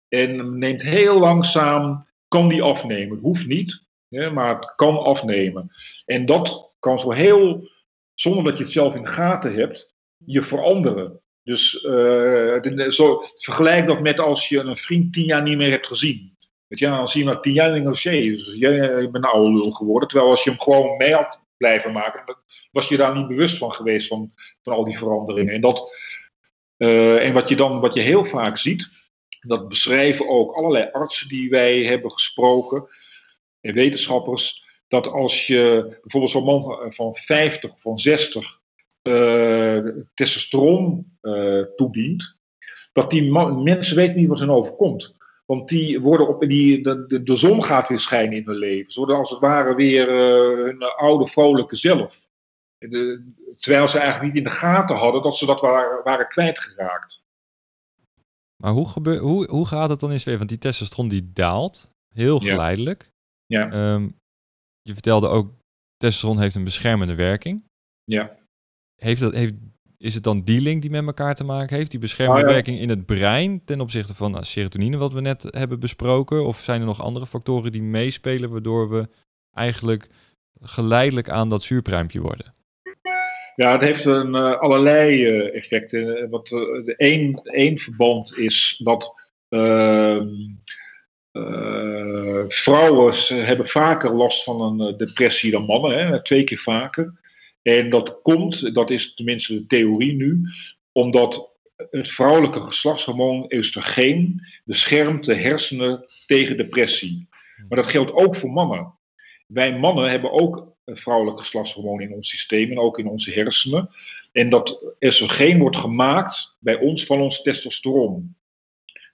En 0.08 0.58
neemt 0.58 0.82
heel 0.82 1.20
langzaam, 1.20 2.08
kan 2.28 2.48
die 2.50 2.62
afnemen. 2.62 3.16
Het 3.16 3.26
hoeft 3.26 3.48
niet, 3.48 3.84
hè, 4.10 4.32
maar 4.32 4.56
het 4.56 4.76
kan 4.76 4.98
afnemen. 4.98 5.72
En 6.06 6.26
dat 6.26 6.72
kan 6.80 7.00
zo 7.00 7.12
heel, 7.12 7.70
zonder 8.16 8.44
dat 8.44 8.58
je 8.58 8.64
het 8.64 8.74
zelf 8.74 8.96
in 8.96 9.02
de 9.02 9.08
gaten 9.08 9.54
hebt, 9.54 9.94
je 10.26 10.42
veranderen. 10.42 11.20
Dus 11.44 11.84
eh, 11.84 12.90
zo, 12.90 13.24
vergelijk 13.36 13.88
dat 13.88 14.02
met 14.02 14.20
als 14.20 14.50
je 14.50 14.60
een 14.60 14.78
vriend 14.78 15.14
tien 15.14 15.26
jaar 15.26 15.42
niet 15.42 15.58
meer 15.58 15.72
hebt 15.72 15.88
gezien. 15.88 16.36
Weet 16.68 16.80
je, 16.80 16.86
dan 16.86 17.08
zie 17.08 17.20
je 17.20 17.26
maar 17.26 17.42
tien 17.42 17.54
jaar 17.54 17.74
en 17.74 17.84
denk 17.84 17.96
je, 17.96 18.10
"Jee, 18.10 18.32
dus 18.32 18.54
jij 18.58 18.76
jij 18.76 18.96
bent 18.96 19.16
een 19.16 19.32
oude 19.32 19.76
geworden. 19.76 20.10
Terwijl 20.10 20.32
als 20.32 20.44
je 20.44 20.50
hem 20.50 20.60
gewoon 20.60 20.98
mee 20.98 21.14
had 21.14 21.40
blijven 21.58 21.92
maken, 21.92 22.38
was 22.72 22.88
je 22.88 22.98
daar 22.98 23.16
niet 23.16 23.28
bewust 23.28 23.58
van 23.58 23.72
geweest 23.72 24.08
van, 24.08 24.34
van 24.64 24.74
al 24.74 24.84
die 24.84 24.98
veranderingen. 24.98 25.54
En, 25.54 25.62
dat, 25.62 25.96
eh, 26.78 27.28
en 27.28 27.34
wat 27.34 27.50
je 27.50 27.56
dan 27.56 27.80
wat 27.80 27.94
je 27.94 28.02
heel 28.02 28.26
vaak 28.26 28.58
ziet, 28.58 28.90
Dat 29.48 29.68
beschrijven 29.68 30.30
ook 30.30 30.56
allerlei 30.56 30.90
artsen 30.92 31.28
die 31.28 31.50
wij 31.50 31.84
hebben 31.84 32.12
gesproken 32.12 32.88
en 33.62 33.74
wetenschappers. 33.74 34.65
Dat 34.88 35.08
als 35.08 35.48
je 35.48 35.98
bijvoorbeeld 36.02 36.32
zo'n 36.32 36.44
man 36.44 36.94
van 36.94 37.16
50 37.16 37.72
of 37.72 37.82
van 37.82 38.00
60 38.00 38.60
uh, 39.10 39.88
testosteron 40.14 41.18
uh, 41.22 41.64
toedient, 41.76 42.38
dat 42.92 43.10
die 43.10 43.32
mensen 43.64 43.96
weten 43.96 44.20
niet 44.20 44.28
wat 44.28 44.40
hen 44.40 44.50
overkomt. 44.50 45.16
Want 45.46 45.70
die 45.70 46.02
worden 46.02 46.28
op, 46.28 46.42
die, 46.42 46.82
de, 46.84 47.24
de, 47.24 47.36
zon 47.36 47.64
gaat 47.64 47.90
weer 47.90 48.00
schijnen 48.00 48.38
in 48.38 48.46
hun 48.46 48.56
leven. 48.56 48.92
Ze 48.92 49.00
worden 49.00 49.18
als 49.18 49.30
het 49.30 49.40
ware 49.40 49.76
weer 49.76 50.10
uh, 50.10 50.66
hun 50.66 50.84
oude 50.84 51.28
vrolijke 51.28 51.76
zelf. 51.76 52.28
De, 52.78 53.32
terwijl 53.58 53.88
ze 53.88 54.00
eigenlijk 54.00 54.34
niet 54.34 54.44
in 54.44 54.50
de 54.50 54.56
gaten 54.56 54.96
hadden 54.96 55.22
dat 55.22 55.38
ze 55.38 55.46
dat 55.46 55.62
waren, 55.62 56.04
waren 56.04 56.28
kwijtgeraakt. 56.28 57.24
Maar 58.64 58.72
hoe, 58.72 58.90
gebeur, 58.90 59.20
hoe, 59.20 59.50
hoe 59.50 59.68
gaat 59.68 59.90
het 59.90 60.00
dan 60.00 60.12
eens 60.12 60.24
weer? 60.24 60.38
Want 60.38 60.50
die 60.50 60.58
testosteron 60.58 61.08
die 61.08 61.32
daalt, 61.34 61.90
heel 62.14 62.40
geleidelijk. 62.40 63.12
Ja. 63.46 63.60
ja. 63.66 63.94
Um, 63.94 64.20
je 64.88 64.94
vertelde 64.94 65.28
ook, 65.28 65.54
testosteron 65.98 66.40
heeft 66.40 66.56
een 66.56 66.64
beschermende 66.64 67.16
werking. 67.16 67.64
Ja. 68.04 68.38
Heeft 68.96 69.22
dat, 69.22 69.34
heeft, 69.34 69.54
is 69.98 70.14
het 70.14 70.24
dan 70.24 70.42
die 70.42 70.62
link 70.62 70.82
die 70.82 70.92
met 70.92 71.06
elkaar 71.06 71.36
te 71.36 71.44
maken 71.44 71.76
heeft? 71.76 71.92
Die 71.92 72.00
beschermende 72.00 72.42
oh, 72.42 72.48
ja. 72.48 72.54
werking 72.54 72.80
in 72.80 72.90
het 72.90 73.06
brein 73.06 73.66
ten 73.66 73.82
opzichte 73.82 74.16
van 74.16 74.32
nou, 74.32 74.44
serotonine, 74.44 74.98
wat 74.98 75.14
we 75.14 75.22
net 75.22 75.44
hebben 75.50 75.80
besproken? 75.80 76.46
Of 76.46 76.58
zijn 76.58 76.80
er 76.80 76.86
nog 76.86 77.02
andere 77.02 77.26
factoren 77.26 77.72
die 77.72 77.82
meespelen, 77.82 78.50
waardoor 78.50 78.90
we 78.90 79.10
eigenlijk 79.52 80.08
geleidelijk 80.62 81.30
aan 81.30 81.50
dat 81.50 81.64
zuurpruimpje 81.64 82.22
worden? 82.22 82.54
Ja, 83.56 83.72
het 83.72 83.82
heeft 83.82 84.06
een, 84.06 84.36
uh, 84.36 84.60
allerlei 84.60 85.28
uh, 85.28 85.56
effecten. 85.56 86.30
Wat, 86.30 86.52
uh, 86.52 86.86
de 86.86 86.96
één, 86.96 87.42
één 87.44 87.78
verband 87.78 88.38
is 88.38 88.82
dat 88.84 89.14
ehm, 91.36 92.48
vrouwen 92.48 93.46
hebben 93.46 93.68
vaker 93.68 94.16
last 94.16 94.44
van 94.44 94.62
een 94.62 94.98
depressie 94.98 95.52
dan 95.52 95.66
mannen, 95.66 96.08
hè, 96.08 96.24
twee 96.24 96.44
keer 96.44 96.60
vaker. 96.60 97.14
En 97.62 97.90
dat 97.90 98.22
komt, 98.22 98.74
dat 98.76 98.90
is 98.90 99.14
tenminste 99.14 99.54
de 99.54 99.66
theorie 99.68 100.14
nu, 100.14 100.42
omdat 100.92 101.54
het 101.92 102.10
vrouwelijke 102.10 102.62
geslachtshormoon 102.62 103.54
oestrogeen 103.56 104.42
beschermt 104.64 105.26
de 105.26 105.36
hersenen 105.36 106.06
tegen 106.26 106.58
depressie. 106.58 107.28
Maar 107.70 107.78
dat 107.82 107.92
geldt 107.92 108.14
ook 108.14 108.36
voor 108.36 108.52
mannen. 108.52 108.94
Wij 109.48 109.80
mannen 109.80 110.10
hebben 110.10 110.32
ook 110.32 110.74
een 110.86 110.98
vrouwelijk 110.98 111.40
geslachtshormoon 111.40 112.02
in 112.02 112.14
ons 112.14 112.30
systeem 112.30 112.72
en 112.72 112.80
ook 112.80 113.00
in 113.00 113.08
onze 113.08 113.32
hersenen. 113.32 113.90
En 114.32 114.50
dat 114.50 114.96
oestrogeen 115.00 115.60
wordt 115.60 115.78
gemaakt 115.78 116.58
bij 116.60 116.80
ons 116.80 117.06
van 117.06 117.22
ons 117.22 117.42
testosteron. 117.42 118.36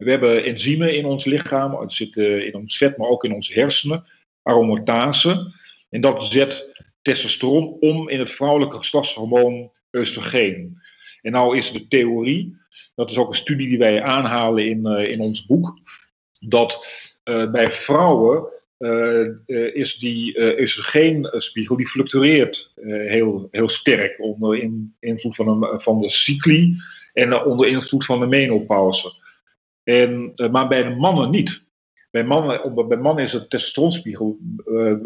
We 0.03 0.11
hebben 0.11 0.43
enzymen 0.43 0.95
in 0.95 1.05
ons 1.05 1.25
lichaam, 1.25 1.81
het 1.81 1.93
zit 1.93 2.15
in 2.15 2.55
ons 2.55 2.77
vet, 2.77 2.97
maar 2.97 3.09
ook 3.09 3.23
in 3.23 3.33
onze 3.33 3.53
hersenen, 3.53 4.05
aromatase. 4.43 5.53
En 5.89 6.01
dat 6.01 6.25
zet 6.25 6.69
testosteron 7.01 7.77
om 7.79 8.09
in 8.09 8.19
het 8.19 8.31
vrouwelijke 8.31 8.77
geslachtshormoon 8.77 9.71
oestrogeen. 9.91 10.81
En 11.21 11.31
nou 11.31 11.57
is 11.57 11.71
de 11.71 11.87
theorie, 11.87 12.57
dat 12.95 13.09
is 13.09 13.17
ook 13.17 13.27
een 13.27 13.33
studie 13.33 13.67
die 13.67 13.77
wij 13.77 14.01
aanhalen 14.01 14.65
in, 14.65 14.87
uh, 14.87 15.07
in 15.07 15.19
ons 15.19 15.45
boek, 15.45 15.79
dat 16.39 16.87
uh, 17.23 17.51
bij 17.51 17.71
vrouwen 17.71 18.45
uh, 18.77 19.27
is 19.73 19.95
die 19.95 20.59
oestrogeenspiegel, 20.61 21.77
die 21.77 21.87
fluctueert 21.87 22.73
heel, 22.83 23.47
heel 23.51 23.69
sterk 23.69 24.19
onder 24.19 24.57
in, 24.57 24.95
invloed 24.99 25.35
van, 25.35 25.47
een, 25.47 25.79
van 25.79 26.01
de 26.01 26.09
cycli 26.09 26.75
en 27.13 27.43
onder 27.43 27.67
invloed 27.67 28.05
van 28.05 28.19
de 28.19 28.25
menopauze. 28.25 29.19
En, 29.91 30.33
maar 30.51 30.67
bij 30.67 30.83
de 30.83 30.95
mannen 30.95 31.29
niet. 31.29 31.69
Bij 32.11 32.23
mannen, 32.23 32.87
bij 32.87 32.97
mannen 32.97 33.23
is 33.23 33.33
het 33.33 33.49
testosteronspiegel 33.49 34.37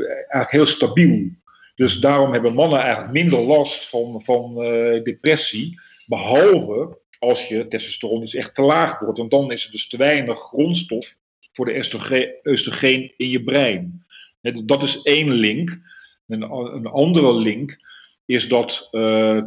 eigenlijk 0.07 0.51
heel 0.51 0.65
stabiel. 0.65 1.29
Dus 1.75 1.99
daarom 1.99 2.31
hebben 2.31 2.53
mannen 2.53 2.79
eigenlijk 2.79 3.13
minder 3.13 3.39
last 3.39 3.89
van, 3.89 4.21
van 4.21 4.63
uh, 4.63 5.03
depressie. 5.03 5.79
Behalve 6.05 6.97
als 7.19 7.47
je 7.47 7.67
testosteron 7.67 8.19
dus 8.19 8.35
echt 8.35 8.55
te 8.55 8.61
laag 8.61 8.99
wordt. 8.99 9.17
Want 9.17 9.31
dan 9.31 9.51
is 9.51 9.65
er 9.65 9.71
dus 9.71 9.87
te 9.87 9.97
weinig 9.97 10.39
grondstof 10.39 11.17
voor 11.51 11.65
de 11.65 12.39
oestrogeen 12.43 13.13
in 13.17 13.29
je 13.29 13.43
brein. 13.43 14.05
Dat 14.41 14.83
is 14.83 15.01
één 15.01 15.31
link. 15.31 15.79
Een, 16.27 16.41
een 16.51 16.87
andere 16.87 17.33
link 17.33 17.77
is 18.25 18.47
dat 18.47 18.87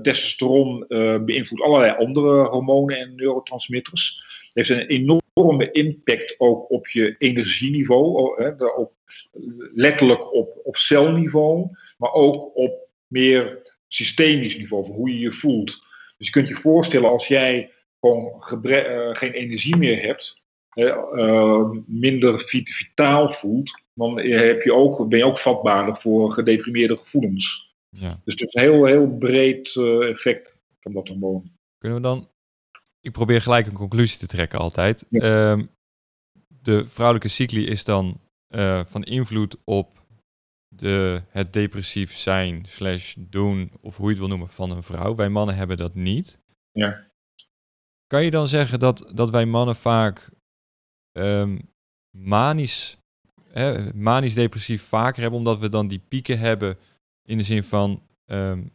testosteron 0.03 0.85
beïnvloedt 1.25 1.63
allerlei 1.63 1.95
andere 1.99 2.49
hormonen 2.49 2.99
en 2.99 3.15
neurotransmitters. 3.15 4.27
Het 4.53 4.69
heeft 4.69 4.91
een 4.91 5.07
enorme 5.39 5.71
impact 5.71 6.35
ook 6.39 6.71
op 6.71 6.89
je 6.89 7.15
energieniveau, 7.19 8.43
hè, 8.43 8.67
op, 8.67 8.93
letterlijk 9.75 10.35
op, 10.35 10.61
op 10.63 10.77
celniveau 10.77 11.71
maar 11.99 12.13
ook 12.13 12.57
op 12.57 12.89
meer 13.07 13.63
systemisch 13.89 14.59
niveau, 14.59 14.85
van 14.87 14.95
hoe 14.95 15.13
je 15.13 15.19
je 15.19 15.33
voelt. 15.33 15.87
Dus 16.17 16.27
je 16.27 16.33
kunt 16.33 16.49
je 16.49 16.55
voorstellen 16.55 17.11
als 17.11 17.29
jij 17.29 17.73
gewoon 18.01 18.43
uh, 18.63 19.15
geen 19.15 19.33
energie 19.33 19.77
meer 19.77 20.03
hebt, 20.03 20.43
uh, 20.75 21.71
minder 21.87 22.41
vitaal 22.65 23.31
voelt, 23.31 23.81
dan 23.95 24.21
heb 24.21 24.63
je 24.63 24.75
ook, 24.75 25.09
ben 25.09 25.19
je 25.19 25.25
ook 25.25 25.39
vatbaarder 25.39 25.97
voor 25.97 26.33
gedeprimeerde 26.33 26.97
gevoelens. 26.97 27.75
Ja. 27.89 28.21
Dus 28.25 28.35
het 28.35 28.43
is 28.43 28.55
een 28.55 28.63
heel, 28.63 28.85
heel 28.85 29.09
breed 29.09 29.75
uh, 29.75 30.09
effect 30.09 30.59
van 30.81 30.93
dat 30.93 31.09
hormoon. 31.09 31.51
Kunnen 31.79 31.99
we 31.99 32.05
dan, 32.05 32.29
ik 33.01 33.13
probeer 33.13 33.43
gelijk 33.43 33.67
een 33.67 33.73
conclusie 33.73 34.19
te 34.19 34.27
trekken 34.27 34.59
altijd. 34.59 35.05
Ja. 35.09 35.51
Um, 35.51 35.71
de 36.63 36.89
vrouwelijke 36.89 37.29
cycli 37.29 37.67
is 37.67 37.85
dan 37.85 38.21
van 38.85 39.03
invloed 39.03 39.57
op 39.65 40.07
de, 40.69 41.23
het 41.29 41.53
depressief 41.53 42.17
zijn, 42.17 42.65
slash 42.67 43.15
doen, 43.19 43.73
of 43.81 43.97
hoe 43.97 44.05
je 44.05 44.11
het 44.11 44.19
wil 44.19 44.29
noemen, 44.29 44.49
van 44.49 44.71
een 44.71 44.83
vrouw. 44.83 45.15
Wij 45.15 45.29
mannen 45.29 45.57
hebben 45.57 45.77
dat 45.77 45.95
niet. 45.95 46.41
Ja. 46.73 47.07
Kan 48.07 48.25
je 48.25 48.31
dan 48.31 48.49
zeggen 48.49 48.79
dat, 48.79 49.13
dat 49.15 49.31
wij 49.31 49.47
mannen 49.47 49.77
vaak 49.77 50.31
um, 51.13 51.73
manisch, 52.11 52.99
hè, 53.49 53.95
manisch 53.95 54.35
depressief 54.35 54.83
vaker 54.83 55.21
hebben, 55.21 55.39
omdat 55.39 55.59
we 55.59 55.69
dan 55.69 55.89
die 55.89 55.99
pieken 56.09 56.39
hebben 56.39 56.79
in 57.23 57.39
de 57.39 57.45
zin 57.45 57.65
van 57.65 58.03
um, 58.27 58.73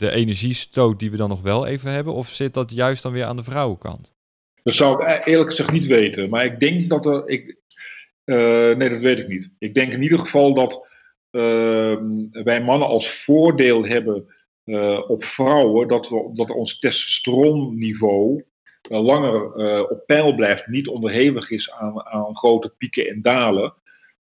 de 0.00 0.10
energiestoot 0.10 0.98
die 0.98 1.10
we 1.10 1.16
dan 1.16 1.28
nog 1.28 1.40
wel 1.40 1.66
even 1.66 1.90
hebben? 1.90 2.14
Of 2.14 2.28
zit 2.28 2.54
dat 2.54 2.70
juist 2.70 3.02
dan 3.02 3.12
weer 3.12 3.24
aan 3.24 3.36
de 3.36 3.42
vrouwenkant? 3.42 4.14
Dat 4.62 4.74
zou 4.74 5.04
ik 5.04 5.26
eerlijk 5.26 5.50
gezegd 5.50 5.72
niet 5.72 5.86
weten. 5.86 6.28
Maar 6.28 6.44
ik 6.44 6.60
denk 6.60 6.88
dat 6.88 7.06
er. 7.06 7.28
Ik, 7.28 7.56
uh, 8.24 8.76
nee, 8.76 8.88
dat 8.88 9.00
weet 9.00 9.18
ik 9.18 9.28
niet. 9.28 9.54
Ik 9.58 9.74
denk 9.74 9.92
in 9.92 10.02
ieder 10.02 10.18
geval 10.18 10.54
dat 10.54 10.88
uh, 11.30 11.96
wij 12.30 12.62
mannen 12.62 12.88
als 12.88 13.10
voordeel 13.10 13.84
hebben 13.84 14.34
uh, 14.64 15.10
op 15.10 15.24
vrouwen 15.24 15.88
dat, 15.88 16.08
we, 16.08 16.30
dat 16.34 16.50
ons 16.50 16.78
testosteronniveau 16.78 18.44
langer 18.88 19.54
op 19.90 20.06
peil 20.06 20.34
blijft, 20.34 20.66
niet 20.66 20.88
onderhevig 20.88 21.50
is 21.50 21.72
aan, 21.72 22.04
aan 22.04 22.36
grote 22.36 22.74
pieken 22.78 23.08
en 23.08 23.22
dalen. 23.22 23.74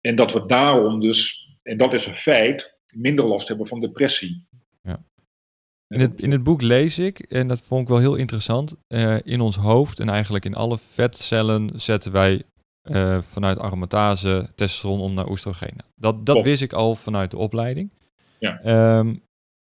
En 0.01 0.17
dat 0.17 0.33
we 0.33 0.47
daarom 0.47 1.01
dus, 1.01 1.51
en 1.63 1.77
dat 1.77 1.93
is 1.93 2.07
een 2.07 2.15
feit, 2.15 2.79
minder 2.95 3.25
last 3.25 3.49
hebben 3.49 3.67
van 3.67 3.81
depressie. 3.81 4.47
In 5.93 6.01
het, 6.01 6.21
in 6.21 6.31
het 6.31 6.43
boek 6.43 6.63
lees 6.63 6.99
ik, 6.99 7.19
en 7.19 7.49
dat 7.49 7.61
vond 7.61 7.83
ik 7.83 7.89
wel 7.89 7.99
heel 7.99 8.15
interessant, 8.15 8.77
in 9.25 9.41
ons 9.41 9.57
hoofd 9.57 10.01
en 10.01 10.09
eigenlijk 10.09 10.45
in 10.45 10.55
alle 10.55 10.79
vetcellen 10.79 11.81
zetten 11.81 12.13
wij 12.13 12.43
uh, 12.91 13.21
vanuit 13.21 13.59
aromatase 13.59 14.51
testosteron 14.55 15.01
om 15.01 15.15
naar 15.15 15.29
oestrogenen. 15.29 15.85
Dat, 15.95 16.27
dat 16.27 16.43
wist 16.43 16.63
ik 16.63 16.73
al 16.73 16.95
vanuit 16.95 17.31
de 17.31 17.37
opleiding. 17.37 17.91
Ja. 18.39 18.99
Um, 18.99 19.23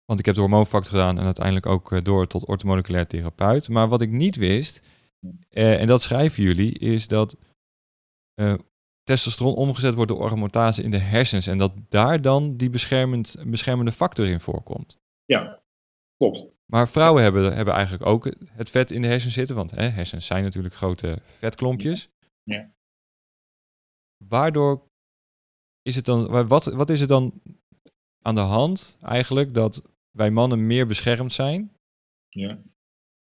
want 0.04 0.18
ik 0.18 0.26
heb 0.26 0.34
de 0.34 0.40
hormoonfactor 0.40 0.92
gedaan 0.92 1.18
en 1.18 1.24
uiteindelijk 1.24 1.66
ook 1.66 1.92
uh, 1.92 2.02
door 2.02 2.26
tot 2.26 2.46
orthomoleculair 2.46 3.06
therapeut. 3.06 3.68
Maar 3.68 3.88
wat 3.88 4.00
ik 4.00 4.10
niet 4.10 4.36
wist, 4.36 4.82
uh, 5.50 5.80
en 5.80 5.86
dat 5.86 6.02
schrijven 6.02 6.42
jullie, 6.42 6.78
is 6.78 7.08
dat 7.08 7.36
testosteron 9.02 9.54
omgezet 9.54 9.94
wordt 9.94 10.10
door 10.10 10.24
aromatase 10.24 10.82
in 10.82 10.90
de 10.90 10.98
hersens. 10.98 11.46
En 11.46 11.58
dat 11.58 11.72
daar 11.88 12.22
dan 12.22 12.56
die 12.56 12.70
beschermend, 12.70 13.36
beschermende 13.46 13.92
factor 13.92 14.26
in 14.26 14.40
voorkomt. 14.40 14.98
Ja, 15.24 15.62
klopt. 16.16 16.52
Maar 16.66 16.88
vrouwen 16.88 17.22
hebben, 17.22 17.54
hebben 17.54 17.74
eigenlijk 17.74 18.06
ook 18.06 18.34
het 18.50 18.70
vet 18.70 18.90
in 18.90 19.02
de 19.02 19.08
hersens 19.08 19.34
zitten. 19.34 19.56
Want 19.56 19.70
hè, 19.70 19.88
hersens 19.88 20.26
zijn 20.26 20.42
natuurlijk 20.42 20.74
grote 20.74 21.18
vetklompjes. 21.22 22.08
Ja. 22.42 22.72
Waardoor 24.28 24.82
is 25.82 25.96
het 25.96 26.04
dan, 26.04 26.46
wat, 26.48 26.64
wat 26.64 26.90
is 26.90 27.00
er 27.00 27.06
dan 27.06 27.42
aan 28.22 28.34
de 28.34 28.40
hand 28.40 28.98
eigenlijk 29.02 29.54
dat 29.54 29.82
wij 30.10 30.30
mannen 30.30 30.66
meer 30.66 30.86
beschermd 30.86 31.32
zijn? 31.32 31.76
Ja. 32.28 32.62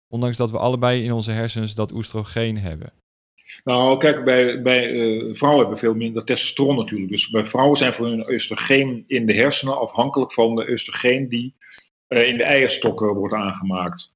Ondanks 0.08 0.38
dat 0.38 0.52
we 0.52 0.58
allebei 0.58 1.04
in 1.04 1.12
onze 1.12 1.32
hersens 1.32 1.76
dat 1.76 1.92
oestrogeen 1.92 2.58
hebben. 2.58 2.94
Nou, 3.64 3.98
kijk, 3.98 4.24
bij, 4.24 4.62
bij 4.62 4.92
uh, 4.92 5.36
vrouwen 5.36 5.62
hebben 5.62 5.80
veel 5.80 5.94
minder 5.94 6.24
testosteron 6.24 6.76
natuurlijk. 6.76 7.12
Dus 7.12 7.30
bij 7.30 7.48
vrouwen 7.48 7.78
zijn 7.78 7.94
voor 7.94 8.08
hun 8.08 8.32
oestrogeen 8.32 9.04
in 9.08 9.26
de 9.26 9.34
hersenen 9.34 9.80
afhankelijk 9.80 10.34
van 10.34 10.56
de 10.56 10.72
oestrogeen 10.72 11.30
die 11.30 11.56
in 12.20 12.38
de 12.38 12.43
eierstokken 12.43 13.14
wordt 13.14 13.34
aangemaakt. 13.34 14.14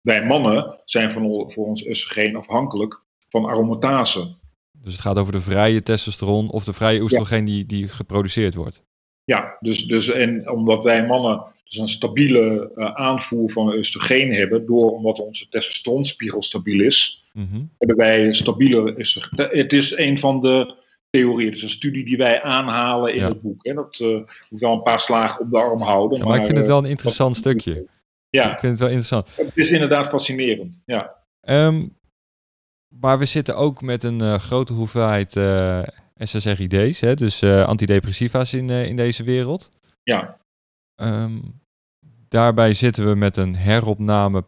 Bij 0.00 0.24
mannen 0.24 0.80
zijn 0.84 1.12
van, 1.12 1.50
voor 1.50 1.66
ons 1.66 1.86
oestrogeen 1.86 2.36
afhankelijk 2.36 3.00
van 3.30 3.44
aromatase. 3.44 4.34
Dus 4.72 4.92
het 4.92 5.02
gaat 5.02 5.18
over 5.18 5.32
de 5.32 5.40
vrije 5.40 5.82
testosteron 5.82 6.50
of 6.50 6.64
de 6.64 6.72
vrije 6.72 7.00
oestrogeen 7.00 7.44
die, 7.44 7.66
die 7.66 7.88
geproduceerd 7.88 8.54
wordt. 8.54 8.82
Ja, 9.24 9.56
dus, 9.60 9.84
dus 9.84 10.08
en 10.08 10.50
omdat 10.50 10.84
wij 10.84 11.06
mannen 11.06 11.42
dus 11.64 11.78
een 11.78 11.88
stabiele 11.88 12.72
uh, 12.76 12.94
aanvoer 12.94 13.50
van 13.50 13.74
oestrogeen 13.74 14.32
hebben, 14.32 14.66
door 14.66 14.92
omdat 14.92 15.20
onze 15.20 15.48
testosteronspiegel 15.48 16.42
stabiel 16.42 16.80
is, 16.80 17.24
Mhm. 17.36 17.62
hebben 17.78 17.96
wij 17.96 18.32
stabiele. 18.32 18.94
Het 19.36 19.72
is 19.72 19.98
een 19.98 20.18
van 20.18 20.40
de 20.40 20.74
theorieën, 21.20 21.50
dus 21.50 21.62
een 21.62 21.68
studie 21.68 22.04
die 22.04 22.16
wij 22.16 22.42
aanhalen 22.42 23.12
in 23.14 23.20
Ja. 23.20 23.28
het 23.28 23.42
boek. 23.42 23.64
Hè. 23.66 23.74
Dat 23.74 23.98
uh, 23.98 24.22
moet 24.50 24.60
wel 24.60 24.72
een 24.72 24.82
paar 24.82 25.00
slagen 25.00 25.40
op 25.40 25.50
de 25.50 25.58
arm 25.58 25.80
houden. 25.82 26.18
Ja, 26.18 26.24
maar 26.24 26.36
ik 26.36 26.44
vind 26.44 26.56
het 26.56 26.66
eh, 26.66 26.72
wel 26.72 26.78
een 26.84 26.90
interessant 26.90 27.30
dat- 27.34 27.42
stukje. 27.42 27.80
Ik 27.80 27.88
Ja, 28.42 28.48
vind 28.48 28.62
het 28.62 28.78
wel 28.78 28.88
interessant. 28.88 29.36
het 29.36 29.56
is 29.56 29.70
inderdaad 29.70 30.08
fascinerend. 30.08 30.82
Ja, 30.84 31.14
Ehm, 31.40 31.88
maar 32.94 33.18
we 33.18 33.24
zitten 33.24 33.56
ook 33.56 33.82
met 33.82 34.02
een 34.02 34.20
eh, 34.20 34.34
grote 34.38 34.72
hoeveelheid 34.72 35.32
SSRID's, 36.18 37.00
hè, 37.00 37.14
dus 37.14 37.42
antidepressiva's 37.44 38.52
in, 38.52 38.70
in 38.70 38.96
deze 38.96 39.24
wereld. 39.24 39.68
ja. 40.02 40.38
Ehm, 40.94 41.38
daarbij 42.28 42.74
zitten 42.74 43.06
we 43.08 43.14
met 43.14 43.36
een 43.36 43.56
heropname 43.56 44.44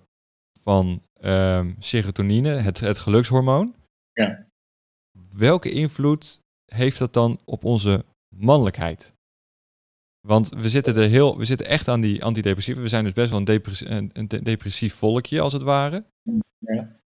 van 0.62 1.02
ehm, 1.20 1.72
serotonine, 1.78 2.48
het, 2.48 2.80
het 2.80 2.98
gelukshormoon. 2.98 3.74
Ja. 4.12 4.46
Welke 5.36 5.70
invloed 5.70 6.40
heeft 6.74 6.98
dat 6.98 7.12
dan 7.12 7.38
op 7.44 7.64
onze 7.64 8.04
mannelijkheid? 8.36 9.16
Want 10.20 10.48
we 10.48 10.68
zitten, 10.68 10.96
er 10.96 11.08
heel, 11.08 11.38
we 11.38 11.44
zitten 11.44 11.66
echt 11.66 11.88
aan 11.88 12.00
die 12.00 12.24
antidepressiva. 12.24 12.80
We 12.80 12.88
zijn 12.88 13.04
dus 13.04 13.12
best 13.12 13.30
wel 13.30 13.38
een, 13.38 13.44
depres- 13.44 13.84
een, 13.84 14.10
een 14.12 14.28
de- 14.28 14.42
depressief 14.42 14.94
volkje, 14.94 15.40
als 15.40 15.52
het 15.52 15.62
ware. 15.62 16.04
Ja. 16.58 16.96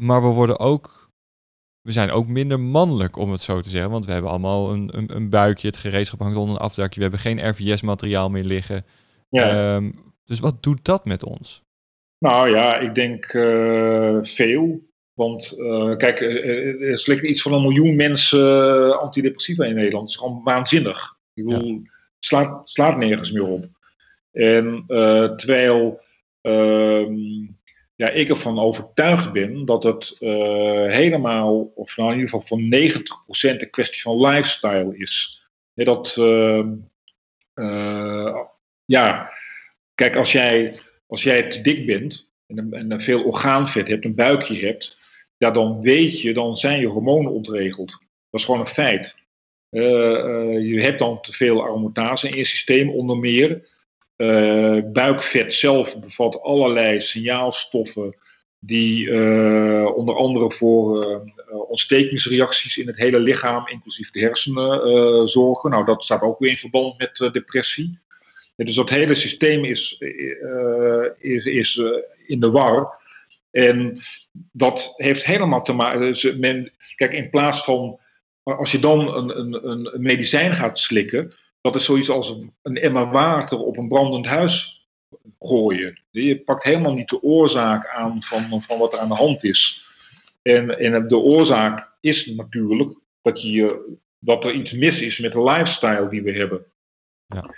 Maar 0.00 0.22
we 0.22 0.28
worden 0.28 0.58
ook. 0.58 1.08
We 1.80 1.92
zijn 1.92 2.10
ook 2.10 2.26
minder 2.26 2.60
mannelijk, 2.60 3.16
om 3.16 3.30
het 3.32 3.40
zo 3.40 3.60
te 3.60 3.68
zeggen. 3.68 3.90
Want 3.90 4.06
we 4.06 4.12
hebben 4.12 4.30
allemaal 4.30 4.72
een, 4.72 4.96
een, 4.96 5.16
een 5.16 5.30
buikje, 5.30 5.66
het 5.66 5.76
gereedschap 5.76 6.20
hangt 6.20 6.36
onder 6.36 6.54
een 6.54 6.60
afdakje. 6.60 6.94
We 6.96 7.02
hebben 7.02 7.20
geen 7.20 7.48
RVS-materiaal 7.48 8.30
meer 8.30 8.44
liggen. 8.44 8.84
ja. 9.28 9.74
Ehm, 9.76 9.90
dus 10.24 10.40
wat 10.40 10.62
doet 10.62 10.84
dat 10.84 11.04
met 11.04 11.24
ons? 11.24 11.62
Nou 12.18 12.48
ja, 12.50 12.76
ik 12.78 12.94
denk 12.94 13.24
eh, 13.24 14.18
veel. 14.22 14.88
Want 15.20 15.58
eh, 15.58 15.96
kijk, 15.96 16.20
er 16.20 16.98
slikken 16.98 17.30
iets 17.30 17.42
van 17.42 17.52
een 17.52 17.62
miljoen 17.62 17.96
mensen 17.96 18.40
eh, 18.40 18.98
antidepressiva 18.98 19.64
in 19.64 19.74
Nederland. 19.74 20.02
Dat 20.02 20.10
is 20.10 20.16
gewoon 20.16 20.42
waanzinnig. 20.44 21.16
Ik 21.34 21.44
bedoel, 21.44 21.82
slaat, 22.18 22.70
slaat 22.70 22.96
nergens 22.96 23.32
meer 23.32 23.46
op. 23.46 23.66
En 24.32 24.84
eh, 24.86 25.34
terwijl 25.34 26.00
ehm, 26.40 27.14
ja, 27.94 28.08
ik 28.08 28.28
ervan 28.28 28.58
overtuigd 28.58 29.32
ben 29.32 29.64
dat 29.64 29.82
het 29.82 30.16
helemaal, 30.92 31.72
of 31.74 31.96
nou 31.96 32.12
in 32.12 32.18
ieder 32.18 32.30
geval 32.30 32.58
van 32.58 33.54
90% 33.56 33.60
een 33.60 33.70
kwestie 33.70 34.02
van 34.02 34.26
lifestyle 34.26 34.96
is. 34.96 35.44
Dat, 35.74 36.16
ehm, 36.18 36.68
eh, 37.54 38.36
ja, 38.84 39.32
kijk, 39.94 40.16
als 40.16 40.32
jij 40.32 40.80
als 41.06 41.22
jij 41.22 41.48
te 41.48 41.60
dik 41.60 41.86
bent 41.86 42.30
en, 42.46 42.72
en, 42.72 42.92
en 42.92 43.00
veel 43.00 43.22
orgaanvet 43.22 43.88
hebt, 43.88 44.04
een 44.04 44.14
buikje 44.14 44.66
hebt, 44.66 44.98
ja, 45.40 45.50
dan 45.50 45.80
weet 45.80 46.20
je, 46.20 46.32
dan 46.32 46.56
zijn 46.56 46.80
je 46.80 46.86
hormonen 46.86 47.32
ontregeld. 47.32 47.90
Dat 48.30 48.40
is 48.40 48.44
gewoon 48.44 48.60
een 48.60 48.66
feit. 48.66 49.16
Eh, 49.70 50.18
eh, 50.18 50.68
je 50.68 50.80
hebt 50.80 50.98
dan 50.98 51.20
te 51.20 51.32
veel 51.32 51.62
aromatase 51.62 52.28
in 52.28 52.36
je 52.36 52.44
systeem, 52.44 52.90
onder 52.90 53.16
meer. 53.16 53.68
Eh, 54.16 54.78
buikvet 54.84 55.54
zelf 55.54 56.00
bevat 56.00 56.42
allerlei 56.42 57.00
signaalstoffen 57.00 58.16
die 58.58 59.08
onder 59.94 60.14
andere 60.14 60.50
voor 60.50 61.22
ontstekingsreacties 61.68 62.78
in 62.78 62.86
het 62.86 62.96
hele 62.96 63.18
lichaam, 63.18 63.68
inclusief 63.68 64.10
de 64.10 64.20
hersenen, 64.20 65.28
zorgen. 65.28 65.70
Nou, 65.70 65.84
dat 65.84 66.04
staat 66.04 66.22
ook 66.22 66.38
weer 66.38 66.50
in 66.50 66.56
verband 66.56 66.98
met 66.98 67.32
depressie. 67.32 67.98
Dus 68.56 68.74
dat 68.74 68.90
hele 68.90 69.14
systeem 69.14 69.64
is, 69.64 70.02
is, 71.18 71.44
is 71.44 71.82
in 72.26 72.40
de 72.40 72.50
war. 72.50 72.99
En 73.50 74.02
dat 74.52 74.92
heeft 74.96 75.24
helemaal 75.24 75.62
te 75.62 75.72
maken. 75.72 76.00
Dus 76.00 76.36
men, 76.36 76.72
kijk, 76.94 77.12
in 77.12 77.30
plaats 77.30 77.64
van. 77.64 77.98
Als 78.42 78.72
je 78.72 78.78
dan 78.78 79.14
een, 79.14 79.38
een, 79.38 79.66
een 79.92 80.02
medicijn 80.02 80.54
gaat 80.54 80.78
slikken. 80.78 81.28
Dat 81.60 81.74
is 81.74 81.84
zoiets 81.84 82.10
als 82.10 82.30
een, 82.30 82.54
een 82.62 82.76
emmer 82.76 83.10
water 83.10 83.58
op 83.58 83.76
een 83.76 83.88
brandend 83.88 84.26
huis 84.26 84.88
gooien. 85.38 86.02
Je 86.10 86.40
pakt 86.40 86.64
helemaal 86.64 86.94
niet 86.94 87.08
de 87.08 87.22
oorzaak 87.22 87.86
aan 87.86 88.22
van, 88.22 88.62
van 88.62 88.78
wat 88.78 88.92
er 88.92 88.98
aan 88.98 89.08
de 89.08 89.14
hand 89.14 89.44
is. 89.44 89.86
En, 90.42 90.78
en 90.78 91.08
de 91.08 91.16
oorzaak 91.16 91.96
is 92.00 92.26
natuurlijk 92.26 92.98
dat, 93.22 93.42
je, 93.42 93.96
dat 94.18 94.44
er 94.44 94.52
iets 94.52 94.72
mis 94.72 95.00
is 95.00 95.18
met 95.18 95.32
de 95.32 95.42
lifestyle 95.42 96.08
die 96.08 96.22
we 96.22 96.32
hebben. 96.32 96.64
Ja. 97.26 97.54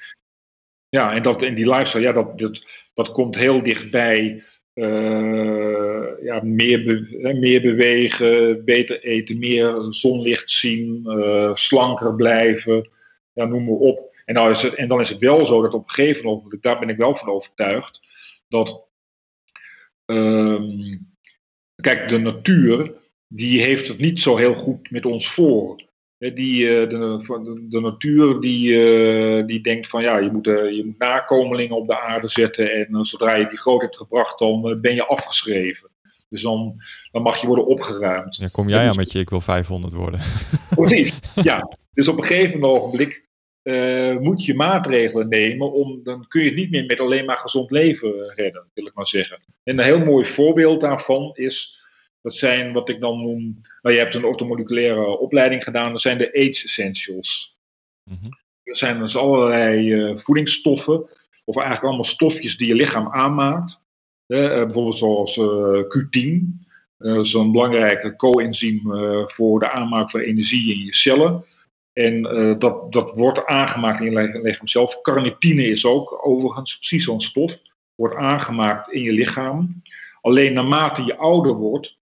Ja, 0.88 1.12
en, 1.12 1.22
dat, 1.22 1.42
en 1.42 1.54
die 1.54 1.68
lifestyle, 1.70 2.02
ja, 2.02 2.12
dat, 2.12 2.38
dat, 2.38 2.66
dat 2.94 3.12
komt 3.12 3.34
heel 3.34 3.62
dichtbij. 3.62 4.44
Eh, 4.72 6.24
ja, 6.24 6.40
meer, 6.42 7.08
meer 7.20 7.60
bewegen, 7.62 8.64
beter 8.64 9.02
eten, 9.02 9.38
meer 9.38 9.84
zonlicht 9.88 10.50
zien, 10.50 11.06
eh, 11.06 11.54
slanker 11.54 12.14
blijven, 12.14 12.88
ja, 13.32 13.44
noem 13.44 13.64
maar 13.64 13.74
op. 13.74 14.14
En, 14.24 14.34
nou 14.34 14.50
is 14.50 14.62
het, 14.62 14.74
en 14.74 14.88
dan 14.88 15.00
is 15.00 15.08
het 15.08 15.18
wel 15.18 15.46
zo 15.46 15.62
dat 15.62 15.74
op 15.74 15.84
een 15.84 15.94
gegeven 15.94 16.24
moment, 16.24 16.62
daar 16.62 16.78
ben 16.78 16.88
ik 16.88 16.96
wel 16.96 17.16
van 17.16 17.28
overtuigd, 17.28 18.00
dat 18.48 18.84
ehm, 20.04 20.98
kijk, 21.74 22.08
de 22.08 22.18
natuur 22.18 22.92
die 23.28 23.62
heeft 23.62 23.88
het 23.88 23.98
niet 23.98 24.20
zo 24.20 24.36
heel 24.36 24.54
goed 24.54 24.90
met 24.90 25.06
ons 25.06 25.28
voor. 25.28 25.82
Die, 26.30 26.68
eh, 26.68 26.88
de, 26.88 27.66
de, 27.68 27.80
natuur 27.80 28.40
die, 28.40 28.84
eh, 28.84 29.46
die 29.46 29.60
denkt 29.60 29.88
van 29.88 30.02
ja, 30.02 30.18
je 30.18 30.30
moet, 30.30 30.46
eh, 30.46 30.70
je 30.70 30.84
moet 30.84 30.98
nakomelingen 30.98 31.76
op 31.76 31.86
de 31.86 32.00
aarde 32.00 32.28
zetten 32.28 32.72
en 32.72 33.04
zodra 33.04 33.34
je 33.34 33.48
die 33.48 33.58
groot 33.58 33.80
hebt 33.80 33.96
gebracht, 33.96 34.38
dan 34.38 34.78
ben 34.80 34.94
je 34.94 35.06
afgeschreven. 35.06 35.90
Dus 36.28 36.42
dan, 36.42 36.74
dan 37.12 37.22
mag 37.22 37.40
je 37.40 37.46
worden 37.46 37.66
opgeruimd. 37.66 38.36
Ja, 38.36 38.48
kom 38.48 38.68
jij 38.68 38.88
aan 38.88 38.96
met 38.96 39.12
je 39.12 39.18
ik 39.18 39.30
wil 39.30 39.40
500 39.40 39.94
worden? 39.94 40.20
Precies, 40.74 41.18
ja. 41.34 41.76
Dus 41.94 42.08
op 42.08 42.16
een 42.16 42.24
gegeven 42.24 42.64
ogenblik 42.64 43.22
eh, 43.62 44.16
moet 44.16 44.44
je 44.44 44.54
maatregelen 44.54 45.28
nemen, 45.28 45.72
om, 45.72 46.00
dan 46.02 46.26
kun 46.28 46.42
je 46.42 46.48
het 46.48 46.58
niet 46.58 46.70
meer 46.70 46.86
met 46.86 47.00
alleen 47.00 47.24
maar 47.24 47.36
gezond 47.36 47.70
leven 47.70 48.32
redden, 48.34 48.70
wil 48.74 48.86
ik 48.86 48.94
maar 48.94 49.06
zeggen. 49.06 49.40
En 49.64 49.78
een 49.78 49.84
heel 49.84 50.04
mooi 50.04 50.26
voorbeeld 50.26 50.80
daarvan 50.80 51.30
is, 51.34 51.81
dat 52.22 52.34
zijn 52.34 52.72
wat 52.72 52.88
ik 52.88 53.00
dan 53.00 53.22
noem, 53.22 53.60
nou 53.82 53.94
je 53.94 54.00
hebt 54.00 54.14
een 54.14 54.24
orthomoleculaire 54.24 55.18
opleiding 55.18 55.64
gedaan, 55.64 55.92
dat 55.92 56.00
zijn 56.00 56.18
de 56.18 56.28
age 56.28 56.64
essentials. 56.64 57.58
Mhm. 58.10 58.30
Er 58.62 58.76
zijn 58.76 58.98
dus 58.98 59.16
allerlei 59.16 59.92
eh, 59.92 60.16
voedingsstoffen, 60.16 61.08
of 61.44 61.56
eigenlijk 61.56 61.86
allemaal 61.86 62.04
stofjes 62.04 62.56
die 62.56 62.66
je 62.66 62.74
lichaam 62.74 63.08
aanmaakt. 63.08 63.84
Eh, 64.26 64.38
bijvoorbeeld 64.38 64.96
zoals 64.96 65.36
eh, 65.36 65.82
Q10, 65.82 66.60
eh, 66.96 67.14
dat 67.14 67.26
is 67.26 67.32
een 67.32 67.52
belangrijke 67.52 68.16
coenzym 68.16 68.94
eh, 68.94 69.22
voor 69.26 69.60
de 69.60 69.70
aanmaak 69.70 70.10
van 70.10 70.20
energie 70.20 70.74
in 70.74 70.84
je 70.84 70.94
cellen. 70.94 71.44
En 71.92 72.22
dat, 72.58 72.92
dat 72.92 73.12
wordt 73.14 73.46
aangemaakt 73.46 74.00
in 74.00 74.12
je 74.12 74.20
li- 74.20 74.42
lichaam 74.42 74.68
zelf. 74.68 75.00
Carnitine 75.00 75.64
is 75.64 75.86
ook 75.86 76.26
overigens 76.26 76.76
precies 76.76 77.04
zo'n 77.04 77.20
stof. 77.20 77.62
Wordt 77.94 78.16
aangemaakt 78.16 78.92
in 78.92 79.02
je 79.02 79.12
lichaam. 79.12 79.82
Alleen 80.20 80.52
naarmate 80.52 81.04
je 81.04 81.16
ouder 81.16 81.54
wordt, 81.54 81.98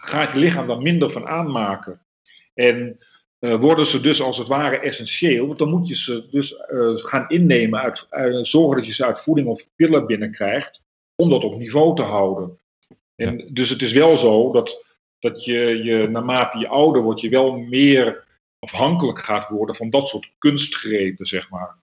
gaat 0.00 0.32
je 0.32 0.38
lichaam 0.38 0.66
daar 0.66 0.82
minder 0.82 1.10
van 1.10 1.26
aanmaken. 1.26 2.00
En 2.54 2.98
eh, 3.38 3.60
worden 3.60 3.86
ze 3.86 4.00
dus 4.00 4.22
als 4.22 4.38
het 4.38 4.48
ware 4.48 4.78
essentieel. 4.78 5.46
Want 5.46 5.58
dan 5.58 5.68
moet 5.70 5.88
je 5.88 5.96
ze 5.96 6.28
dus 6.30 6.56
eh, 6.56 6.96
gaan 6.96 7.28
innemen, 7.28 7.80
uit, 7.80 8.06
uit- 8.10 8.46
zorgen 8.48 8.76
dat 8.76 8.86
je 8.86 8.94
ze 8.94 9.04
uit 9.04 9.20
voeding 9.20 9.46
of 9.48 9.68
pillen 9.76 10.06
binnenkrijgt. 10.06 10.80
Om 11.16 11.30
dat 11.30 11.44
op 11.44 11.58
niveau 11.58 11.96
te 11.96 12.02
houden. 12.02 12.58
En 13.16 13.48
Dus 13.52 13.70
het 13.70 13.82
is 13.82 13.92
wel 13.92 14.16
zo 14.16 14.52
dat, 14.52 14.84
dat 15.18 15.44
je, 15.44 15.58
je 15.84 16.08
naarmate 16.08 16.58
je 16.58 16.68
ouder 16.68 17.02
wordt, 17.02 17.20
je 17.20 17.28
wel 17.28 17.56
meer 17.58 18.24
afhankelijk 18.58 19.20
gaat 19.20 19.48
worden 19.48 19.74
van 19.74 19.90
dat 19.90 20.08
soort 20.08 20.30
kunstgrepen, 20.38 21.26
zeg 21.26 21.50
maar. 21.50 21.76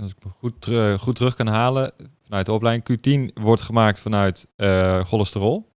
Als 0.00 0.10
ik 0.10 0.24
me 0.24 0.30
goed, 0.30 0.66
goed 1.00 1.16
terug 1.16 1.34
kan 1.34 1.46
halen 1.46 1.92
vanuit 2.18 2.46
de 2.46 2.52
opleiding. 2.52 2.98
Q10 3.30 3.42
wordt 3.42 3.62
gemaakt 3.62 4.00
vanuit 4.00 4.46
eh, 4.56 5.04
cholesterol. 5.04 5.73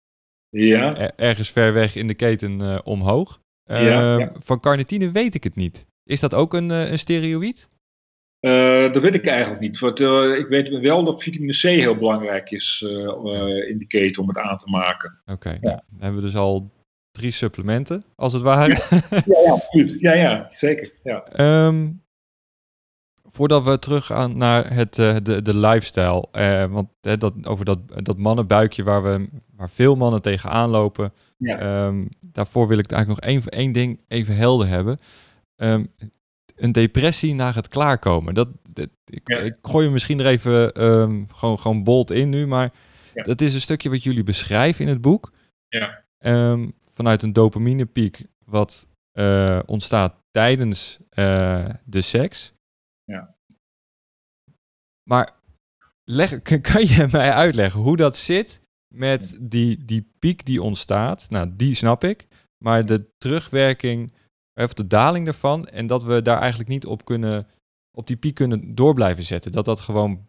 Ja, 0.57 0.97
Er- 0.97 1.13
ergens 1.17 1.51
ver 1.51 1.73
weg 1.73 1.95
in 1.97 2.07
de 2.07 2.15
keten 2.15 2.61
eh, 2.61 2.79
omhoog. 2.85 3.41
Ja, 3.65 3.77
Ehm, 3.77 4.21
ja. 4.21 4.33
Van 4.39 4.61
carnitine 4.61 5.11
weet 5.11 5.35
ik 5.35 5.45
het 5.45 5.55
niet. 5.57 5.87
Is 6.05 6.21
dat 6.21 6.35
ook 6.35 6.55
een, 6.55 6.71
eh, 6.71 6.91
een 6.91 6.99
steroïd? 6.99 7.69
Eh, 8.41 8.93
dat 8.93 9.03
weet 9.03 9.15
ik 9.15 9.27
eigenlijk 9.27 9.61
niet. 9.61 9.79
Want, 9.79 10.01
ik 10.39 10.47
weet 10.49 10.69
wel 10.69 11.05
dat 11.05 11.23
vitamine 11.23 11.53
C 11.53 11.61
heel 11.61 11.97
belangrijk 11.97 12.51
is 12.51 12.85
in 13.69 13.79
die 13.79 13.87
keten 13.87 14.23
om 14.23 14.29
het 14.29 14.39
aan 14.39 14.59
te 14.59 14.71
maken. 14.71 15.21
Oké, 15.27 15.49
nou, 15.49 15.61
dan 15.91 16.01
hebben 16.01 16.21
we 16.21 16.27
dus 16.27 16.37
al 16.37 16.71
drie 17.11 17.31
supplementen, 17.31 18.05
als 18.17 18.33
het 18.33 18.43
ware. 18.43 18.79
Ja, 19.11 19.41
ja, 19.45 19.51
absoluut. 19.53 19.97
Ja, 20.01 20.13
ja, 20.13 20.49
zeker. 20.51 20.91
Ja. 21.03 21.25
Ehm, 21.25 21.91
voordat 23.35 23.65
we 23.65 23.79
teruggaan 23.79 24.37
naar 24.37 24.75
het, 24.75 24.99
uh, 24.99 25.17
de, 25.23 25.43
de 25.43 25.57
lifestyle. 25.57 26.27
Uh, 26.33 26.65
want 26.65 26.89
hè, 27.01 27.17
dat, 27.17 27.47
over 27.47 27.65
dat, 27.65 27.79
dat 28.05 28.17
mannenbuikje 28.17 28.83
waar, 28.83 29.03
we, 29.03 29.29
waar 29.57 29.71
veel 29.71 29.97
mannen 29.97 30.23
tegenaan 30.23 30.71
lopen. 30.71 31.13
Ja. 31.37 31.85
Um, 31.87 32.09
daarvoor 32.21 32.69
wil 32.69 32.79
ik 32.79 32.93
eigenlijk 32.93 33.25
nog 33.25 33.31
één, 33.33 33.49
één 33.49 33.73
ding 33.73 34.01
even 34.09 34.37
helder 34.37 34.69
hebben. 34.69 34.99
Um, 35.57 35.93
een 36.57 36.73
depressie 36.73 37.35
na 37.35 37.53
het 37.53 37.69
klaarkomen. 37.69 38.35
Dat, 38.35 38.49
dat 38.69 38.89
ik, 39.07 39.29
Ja. 39.29 39.39
ik 39.39 39.57
gooi 39.63 39.85
hem 39.85 39.93
misschien 39.93 40.21
er 40.21 40.27
even 40.27 40.85
um, 40.85 41.27
gewoon, 41.35 41.59
gewoon 41.59 41.85
bold 41.85 42.11
in 42.11 42.29
nu. 42.29 42.47
Maar 42.47 42.73
Ja. 43.15 43.23
dat 43.23 43.41
is 43.41 43.55
een 43.55 43.61
stukje 43.61 43.91
wat 43.91 44.03
jullie 44.03 44.23
beschrijven 44.23 44.85
in 44.85 44.91
het 44.91 45.01
boek. 45.01 45.33
Ja. 45.69 46.03
Vanuit 46.95 47.23
een 47.23 47.33
dopaminepiek 47.33 48.25
wat 48.45 48.87
uh, 49.13 49.59
ontstaat 49.67 50.15
tijdens 50.31 50.99
de 51.85 52.01
seks. 52.01 52.54
Ja. 53.05 53.35
Maar 55.03 55.31
leg, 56.05 56.43
kan 56.73 56.87
je 56.87 57.09
mij 57.13 57.33
uitleggen 57.33 57.81
hoe 57.81 57.97
dat 57.97 58.17
zit 58.17 58.61
met 58.95 59.39
die, 59.41 59.85
die 59.85 60.13
piek 60.19 60.47
die 60.47 60.63
ontstaat? 60.63 61.27
Nou, 61.31 61.51
die 61.57 61.75
snap 61.75 62.05
ik. 62.05 62.27
Maar 62.59 62.87
de 62.87 63.09
terugwerking, 63.19 64.13
of 64.55 64.75
de 64.75 64.87
daling 64.87 65.25
daarvan, 65.25 65.67
en 65.67 65.87
dat 65.87 66.05
we 66.05 66.23
daar 66.23 66.39
eigenlijk 66.39 66.71
niet 66.71 66.87
op 66.87 67.05
kunnen, 67.05 67.47
op 67.97 68.07
die 68.07 68.17
piek 68.17 68.35
kunnen 68.35 68.75
door 68.75 68.95
blijven 68.95 69.25
zetten. 69.25 69.53
Dat 69.53 69.65
dat 69.65 69.81
gewoon, 69.81 70.29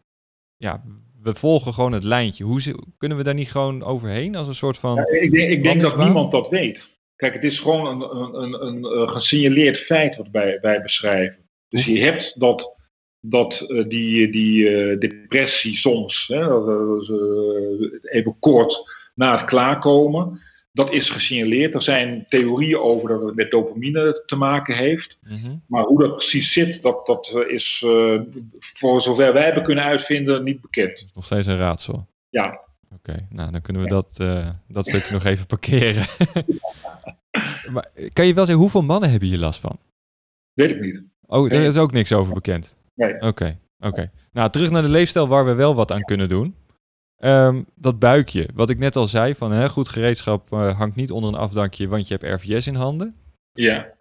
ja, 0.55 0.83
we 1.21 1.35
volgen 1.35 1.73
gewoon 1.73 1.91
het 1.91 2.03
lijntje. 2.03 2.43
Hoe 2.43 2.75
kunnen 2.97 3.17
we 3.17 3.23
daar 3.23 3.33
niet 3.33 3.51
gewoon 3.51 3.83
overheen 3.83 4.35
als 4.35 4.47
een 4.47 4.55
soort 4.55 4.77
van. 4.77 4.95
Ja, 4.95 5.19
ik 5.21 5.31
denk, 5.31 5.49
ik 5.51 5.63
denk 5.63 5.81
dat 5.81 5.97
niemand 5.97 6.31
dat 6.31 6.49
weet. 6.49 6.93
Kijk, 7.15 7.33
het 7.33 7.43
is 7.43 7.59
gewoon 7.59 7.87
een, 7.87 8.15
een, 8.17 8.41
een, 8.41 8.65
een, 8.65 8.99
een 8.99 9.09
gesignaleerd 9.09 9.77
feit 9.77 10.17
wat 10.17 10.29
wij, 10.31 10.59
wij 10.61 10.81
beschrijven. 10.81 11.44
Dus 11.75 11.85
je 11.85 11.99
hebt 11.99 12.39
dat, 12.39 12.75
dat 13.19 13.65
uh, 13.67 13.87
die, 13.87 14.31
die 14.31 14.69
uh, 14.69 14.99
depressie 14.99 15.77
soms, 15.77 16.27
hè, 16.27 16.47
dat, 16.47 17.07
uh, 17.07 17.91
even 18.01 18.39
kort 18.39 18.83
na 19.15 19.37
het 19.37 19.45
klaarkomen, 19.45 20.41
dat 20.71 20.93
is 20.93 21.09
gesignaleerd. 21.09 21.73
Er 21.73 21.81
zijn 21.81 22.25
theorieën 22.29 22.79
over 22.79 23.09
dat 23.09 23.21
het 23.21 23.35
met 23.35 23.51
dopamine 23.51 24.23
te 24.25 24.35
maken 24.35 24.75
heeft. 24.75 25.19
Mm 25.21 25.37
-hmm. 25.37 25.63
Maar 25.67 25.83
hoe 25.83 25.99
dat 25.99 26.15
precies 26.15 26.53
zit, 26.53 26.81
dat, 26.81 27.05
dat 27.05 27.45
is 27.47 27.83
uh, 27.85 28.21
voor 28.59 29.01
zover 29.01 29.33
wij 29.33 29.43
hebben 29.43 29.63
kunnen 29.63 29.83
uitvinden 29.83 30.43
niet 30.43 30.61
bekend. 30.61 31.07
Nog 31.13 31.25
steeds 31.25 31.47
een 31.47 31.57
raadsel. 31.57 32.07
Ja. 32.29 32.59
Oké, 32.83 32.93
okay, 32.95 33.27
nou 33.29 33.51
dan 33.51 33.61
kunnen 33.61 33.81
we 33.81 33.87
ja. 33.87 33.95
dat, 33.95 34.17
uh, 34.21 34.49
dat 34.67 34.87
stukje 34.87 35.13
nog 35.19 35.23
even 35.23 35.47
parkeren. 35.47 36.05
maar 37.73 37.89
kan 38.13 38.27
je 38.27 38.33
wel 38.33 38.45
zeggen, 38.45 38.63
hoeveel 38.63 38.83
mannen 38.83 39.09
hebben 39.09 39.29
hier 39.29 39.37
last 39.37 39.59
van? 39.59 39.77
Weet 40.53 40.71
ik 40.71 40.81
niet. 40.81 41.03
Oh, 41.27 41.49
daar 41.49 41.61
is 41.61 41.77
ook 41.77 41.91
niks 41.91 42.13
over 42.13 42.33
bekend? 42.33 42.75
Nee. 42.93 43.13
Oké, 43.13 43.25
okay, 43.25 43.57
oké. 43.77 43.87
Okay. 43.87 44.11
Nou, 44.31 44.49
terug 44.49 44.69
naar 44.69 44.81
de 44.81 44.89
leefstijl 44.89 45.27
waar 45.27 45.45
we 45.45 45.53
wel 45.53 45.75
wat 45.75 45.91
aan 45.91 46.01
kunnen 46.01 46.29
doen. 46.29 46.55
Um, 47.19 47.65
dat 47.75 47.99
buikje, 47.99 48.49
wat 48.53 48.69
ik 48.69 48.77
net 48.77 48.95
al 48.95 49.07
zei, 49.07 49.35
van 49.35 49.51
hè, 49.51 49.69
goed 49.69 49.87
gereedschap 49.87 50.51
uh, 50.53 50.77
hangt 50.77 50.95
niet 50.95 51.11
onder 51.11 51.29
een 51.29 51.39
afdankje, 51.39 51.87
want 51.87 52.07
je 52.07 52.17
hebt 52.17 52.41
RVS 52.43 52.67
in 52.67 52.75
handen. 52.75 53.15
Ja. 53.51 53.93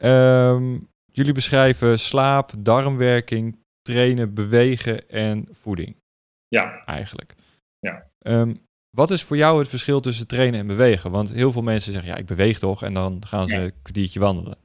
Um, 0.51 0.89
jullie 1.13 1.33
beschrijven 1.33 1.99
slaap, 1.99 2.53
darmwerking, 2.59 3.59
trainen, 3.83 4.35
bewegen 4.35 5.09
en 5.09 5.49
voeding. 5.51 5.97
Ja. 6.49 6.85
Eigenlijk. 6.85 7.35
Ja. 7.79 8.07
Um, 8.21 8.63
wat 8.91 9.11
is 9.11 9.23
voor 9.23 9.37
jou 9.37 9.59
het 9.59 9.69
verschil 9.69 10.01
tussen 10.01 10.27
trainen 10.27 10.61
en 10.61 10.67
bewegen? 10.67 11.11
Want 11.11 11.33
heel 11.33 11.53
veel 11.53 11.63
mensen 11.63 11.93
zeggen, 11.93 12.11
ja, 12.11 12.17
ik 12.17 12.27
beweeg 12.27 12.59
toch, 12.59 12.83
en 12.83 12.95
dan 12.95 13.27
gaan 13.27 13.49
ze 13.49 13.55
Ja. 13.55 13.63
een 13.63 13.73
kwartiertje 13.83 14.21
wandelen. 14.21 14.57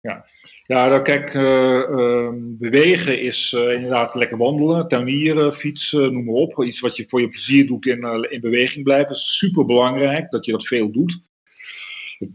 Ja, 0.00 0.26
ja 0.66 0.86
nou, 0.86 1.02
kijk, 1.02 1.34
uh, 1.34 1.88
uh, 1.90 2.28
bewegen 2.34 3.20
is 3.20 3.52
uh, 3.56 3.72
inderdaad 3.72 4.14
lekker 4.14 4.36
wandelen, 4.36 4.88
tuinieren, 4.88 5.54
fietsen, 5.54 6.12
noem 6.12 6.24
maar 6.24 6.34
op. 6.34 6.64
Iets 6.64 6.80
wat 6.80 6.96
je 6.96 7.04
voor 7.08 7.20
je 7.20 7.28
plezier 7.28 7.66
doet 7.66 7.86
in, 7.86 8.26
in 8.30 8.40
beweging 8.40 8.84
blijven. 8.84 9.10
Is 9.10 9.38
super 9.38 9.64
belangrijk 9.64 10.30
dat 10.30 10.44
je 10.44 10.52
dat 10.52 10.66
veel 10.66 10.90
doet. 10.90 11.24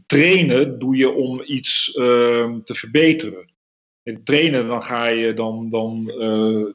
Trainen 0.05 0.79
doe 0.79 0.97
je 0.97 1.09
om 1.09 1.41
iets 1.45 1.93
ehm, 1.93 2.61
te 2.61 2.75
verbeteren. 2.75 3.49
In 4.03 4.23
trainen 4.23 4.67
dan 4.67 4.83
ga 4.83 5.07
je, 5.07 5.33
dan, 5.33 5.69
dan, 5.69 6.05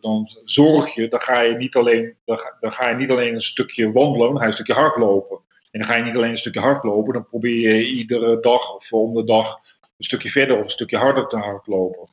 dan 0.00 0.28
zorg 0.44 0.94
je, 0.94 1.08
dan 1.08 1.20
ga 1.20 1.40
je, 1.40 1.56
niet 1.56 1.76
alleen, 1.76 2.14
dan 2.24 2.38
ga, 2.38 2.56
dan 2.60 2.72
ga 2.72 2.88
je 2.88 2.96
niet 2.96 3.10
alleen 3.10 3.34
een 3.34 3.40
stukje 3.40 3.92
wandelen, 3.92 4.28
dan 4.28 4.36
ga 4.36 4.42
je 4.42 4.48
een 4.48 4.54
stukje 4.54 4.72
hardlopen. 4.72 5.40
En 5.70 5.80
dan 5.80 5.90
ga 5.90 5.96
je 5.96 6.04
niet 6.04 6.16
alleen 6.16 6.30
een 6.30 6.38
stukje 6.38 6.60
hardlopen, 6.60 7.12
dan 7.12 7.26
probeer 7.26 7.74
je 7.74 7.86
iedere 7.86 8.40
dag 8.40 8.74
of 8.74 8.92
om 8.92 9.14
de 9.14 9.24
dag 9.24 9.58
een 9.96 10.04
stukje 10.04 10.30
verder 10.30 10.58
of 10.58 10.64
een 10.64 10.70
stukje 10.70 10.96
harder 10.96 11.26
te 11.26 11.36
hardlopen. 11.36 12.08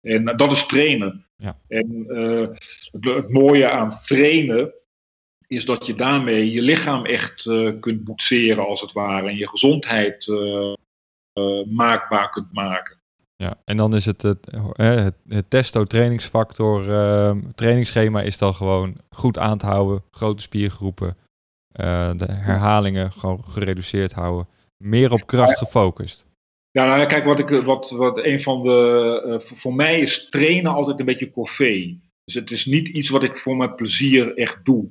En 0.00 0.24
dat 0.24 0.52
is 0.52 0.66
trainen. 0.66 1.26
Ja. 1.36 1.58
En 1.68 2.04
uh, 2.08 2.48
het, 2.92 3.04
het, 3.04 3.28
mooie 3.28 3.70
aan 3.70 4.00
trainen 4.06 4.72
is 5.46 5.64
dat 5.64 5.86
je 5.86 5.94
daarmee 5.94 6.52
je 6.52 6.62
lichaam 6.62 7.04
echt 7.04 7.44
uh, 7.44 7.80
kunt 7.80 8.04
boetseren, 8.04 8.66
als 8.66 8.80
het 8.80 8.92
ware. 8.92 9.28
En 9.28 9.36
je 9.36 9.48
gezondheid 9.48 10.26
uh, 10.26 10.74
maakbaar 11.66 12.30
kunt 12.30 12.52
maken. 12.52 12.98
Ja, 13.36 13.54
en 13.64 13.76
dan 13.76 13.94
is 13.94 14.04
het 14.04 14.22
het, 14.22 14.46
het, 14.72 15.14
het 15.28 15.50
testo 15.50 15.84
trainingsfactor 15.84 16.92
ehm, 16.92 17.40
trainingsschema 17.54 18.22
is 18.22 18.38
dan 18.38 18.54
gewoon 18.54 18.96
goed 19.10 19.38
aan 19.38 19.58
te 19.58 19.66
houden, 19.66 20.02
grote 20.10 20.42
spiergroepen, 20.42 21.16
eh, 21.72 22.10
de 22.16 22.32
herhalingen 22.32 23.12
gewoon 23.12 23.44
gereduceerd 23.44 24.12
houden, 24.12 24.48
meer 24.76 25.12
op 25.12 25.26
kracht 25.26 25.58
gefocust. 25.58 26.26
Ja, 26.78 26.84
nou 26.84 27.06
kijk, 27.06 27.24
wat 27.24 27.38
ik, 27.38 27.48
wat, 27.48 27.90
wat 27.90 28.24
een 28.24 28.42
van 28.42 28.62
de, 28.62 29.22
uh, 29.26 29.40
voor, 29.40 29.74
mij 29.74 29.98
is 29.98 30.28
trainen 30.28 30.72
altijd 30.72 30.98
een 30.98 31.06
beetje 31.06 31.30
corvée. 31.30 32.00
Dus 32.24 32.34
het 32.34 32.50
is 32.50 32.66
niet 32.66 32.88
iets 32.88 33.08
wat 33.08 33.22
ik 33.22 33.36
voor 33.36 33.56
mijn 33.56 33.74
plezier 33.74 34.36
echt 34.36 34.64
doe. 34.64 34.88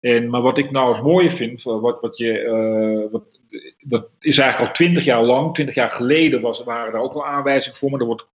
En, 0.00 0.30
maar 0.30 0.42
wat 0.42 0.58
ik 0.58 0.70
nou 0.70 0.94
het 0.94 1.02
mooie 1.02 1.30
vind, 1.30 1.62
wat, 1.62 2.00
wat 2.00 2.16
je, 2.16 2.40
uh, 2.40 3.12
wat, 3.12 3.24
dat 3.78 4.08
is 4.18 4.38
eigenlijk 4.38 4.68
al 4.68 4.74
twintig 4.74 5.04
jaar 5.04 5.22
lang, 5.22 5.54
twintig 5.54 5.74
jaar 5.74 5.90
geleden 5.90 6.40
was, 6.40 6.64
waren 6.64 6.94
er 6.94 7.00
ook 7.00 7.14
al 7.14 7.26
aanwijzingen 7.26 7.78
voor, 7.78 7.90
maar 7.90 8.00
er 8.00 8.06
wordt 8.06 8.26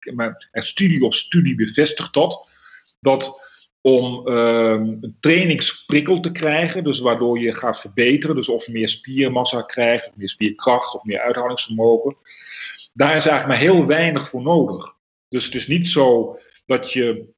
echt 0.52 0.68
studie 0.68 1.04
op 1.04 1.14
studie 1.14 1.56
bevestigd 1.56 2.14
dat, 2.14 2.48
dat 3.00 3.43
om 3.82 4.28
um, 4.28 4.98
een 5.02 5.18
trainingsprikkel 5.20 6.20
te 6.20 6.32
krijgen, 6.32 6.84
dus 6.84 7.00
waardoor 7.00 7.39
je 7.39 7.56
gaat 7.56 7.80
verbeteren, 7.80 8.36
dus 8.36 8.50
of 8.50 8.68
meer 8.68 8.89
spiermassa 8.89 9.62
krijgt, 9.62 10.08
of 10.08 10.16
meer 10.16 10.30
spierkracht, 10.30 10.96
of 10.96 11.04
meer 11.04 11.20
uithoudingsvermogen, 11.20 12.16
daar 12.98 13.16
is 13.16 13.26
eigenlijk 13.26 13.48
maar 13.48 13.70
heel 13.70 13.86
weinig 13.86 14.30
voor 14.30 14.41
nodig. 14.41 14.96
Dus 15.30 15.46
het 15.46 15.56
is 15.56 15.68
niet 15.68 15.89
zo 15.89 16.38
dat 16.66 16.91
je 16.91 17.34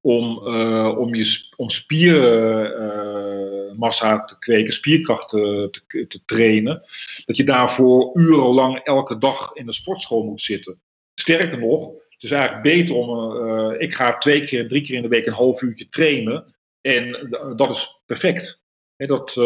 om, 0.00 0.46
uh, 0.46 0.98
om, 0.98 1.14
je, 1.14 1.52
om 1.56 1.70
spiermassa 1.70 4.24
te 4.24 4.38
kweken, 4.38 4.72
spierkracht 4.72 5.28
te, 5.28 5.68
te, 5.70 6.06
te, 6.06 6.20
trainen, 6.24 6.82
dat 7.26 7.36
je 7.36 7.44
daarvoor 7.44 8.10
urenlang 8.14 8.78
elke 8.78 9.18
dag 9.18 9.50
in 9.54 9.66
de 9.66 9.72
sportschool 9.72 10.24
moet 10.24 10.40
zitten. 10.40 10.80
Sterker 11.14 11.58
nog, 11.58 11.86
het 11.86 12.22
is 12.22 12.30
eigenlijk 12.30 12.62
beter 12.62 12.96
om, 12.96 13.36
uh, 13.36 13.74
ik 13.78 13.94
ga 13.94 14.18
twee 14.18 14.44
keer, 14.44 14.68
drie 14.68 14.82
keer 14.82 14.96
in 14.96 15.02
de 15.02 15.08
week 15.08 15.26
een 15.26 15.32
half 15.32 15.62
uurtje 15.62 15.88
trainen 15.88 16.54
en 16.80 17.28
dat 17.56 17.70
is 17.70 18.00
perfect. 18.06 18.60
Dat, 18.96 19.36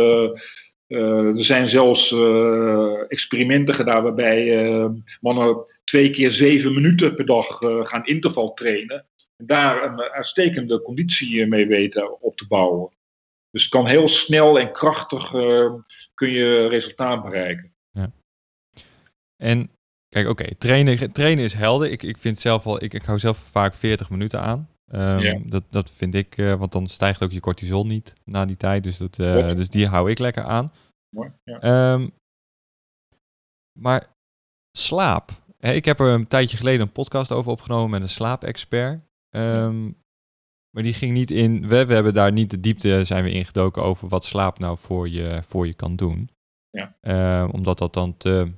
er 0.87 1.45
zijn 1.45 1.69
zelfs 1.69 2.15
experimenten 3.09 3.75
gedaan 3.75 4.03
waarbij 4.03 4.69
mannen 5.21 5.57
twee 5.85 6.11
keer 6.11 6.33
zeven 6.33 6.75
minuten 6.75 7.15
per 7.15 7.27
dag 7.27 7.59
gaan 7.83 8.05
interval 8.05 8.55
trainen 8.55 9.05
daar 9.37 9.83
een 9.83 10.01
uitstekende 10.01 10.83
conditie 10.83 11.47
mee 11.47 11.67
weten 11.67 12.23
op 12.23 12.37
te 12.37 12.47
bouwen. 12.47 12.91
Dus 13.51 13.63
het 13.63 13.73
kan 13.73 13.87
heel 13.87 14.09
snel 14.09 14.59
en 14.59 14.73
krachtig 14.73 15.31
kun 16.15 16.31
je 16.31 16.67
resultaat 16.69 17.23
bereiken. 17.23 17.73
Ja. 17.91 18.13
En 19.43 19.71
kijk, 20.09 20.29
oké, 20.29 20.55
trainen 20.55 21.45
is 21.45 21.55
helder. 21.55 21.91
Ik, 21.91 22.03
ik 22.03 22.19
vind 22.19 22.39
zelf 22.39 22.67
al, 22.67 22.83
ik, 22.83 22.95
ik 22.95 23.05
hou 23.05 23.19
zelf 23.19 23.39
vaak 23.39 23.75
40 23.75 24.11
minuten 24.11 24.41
aan. 24.41 24.69
Um, 24.93 25.19
ja. 25.19 25.39
dat, 25.45 25.65
dat 25.71 25.91
vind 25.91 26.15
ik, 26.15 26.37
uh, 26.37 26.55
want 26.55 26.73
dan 26.73 26.87
stijgt 26.87 27.23
ook 27.23 27.33
je 27.33 27.41
cortisol 27.41 27.87
niet 27.87 28.13
na 28.25 28.45
die 28.45 28.57
tijd. 28.57 28.83
Dus, 28.83 28.97
dat, 28.97 29.19
uh, 29.19 29.55
dus 29.55 29.69
die 29.69 29.87
hou 29.87 30.11
ik 30.11 30.19
lekker 30.19 30.43
aan. 30.43 30.73
Mooi, 31.17 31.33
ja. 31.45 31.93
um, 31.93 32.13
maar 33.79 34.15
slaap. 34.79 35.31
Ik 35.59 35.85
heb 35.85 36.01
er 36.01 36.07
een 36.07 36.27
tijdje 36.27 36.57
geleden 36.57 36.81
een 36.81 36.93
podcast 36.93 37.33
over 37.33 37.51
opgenomen 37.51 37.91
met 37.91 38.03
een 38.03 38.09
slaapexpert. 38.09 39.01
Um, 39.31 39.97
maar 40.71 40.83
die 40.83 40.95
ging 40.95 41.13
niet 41.13 41.31
in. 41.31 41.69
We, 41.69 41.87
we 41.87 41.95
hebben 41.95 42.15
daar 42.15 42.33
niet 42.33 42.51
de 42.51 42.61
diepte 42.61 43.05
zijn 43.05 43.25
we 43.25 43.31
ingedoken 43.31 43.83
over 43.83 44.09
wat 44.09 44.25
slaap 44.25 44.59
nou 44.59 44.79
voor 44.79 45.09
je, 45.09 45.43
voor 45.43 45.67
je 45.67 45.75
kan 45.75 45.97
doen. 45.97 46.31
Ja. 46.71 46.97
Uh, 47.03 47.49
omdat 47.53 47.79
dat 47.79 47.95
dan 47.95 48.17
te. 48.17 48.53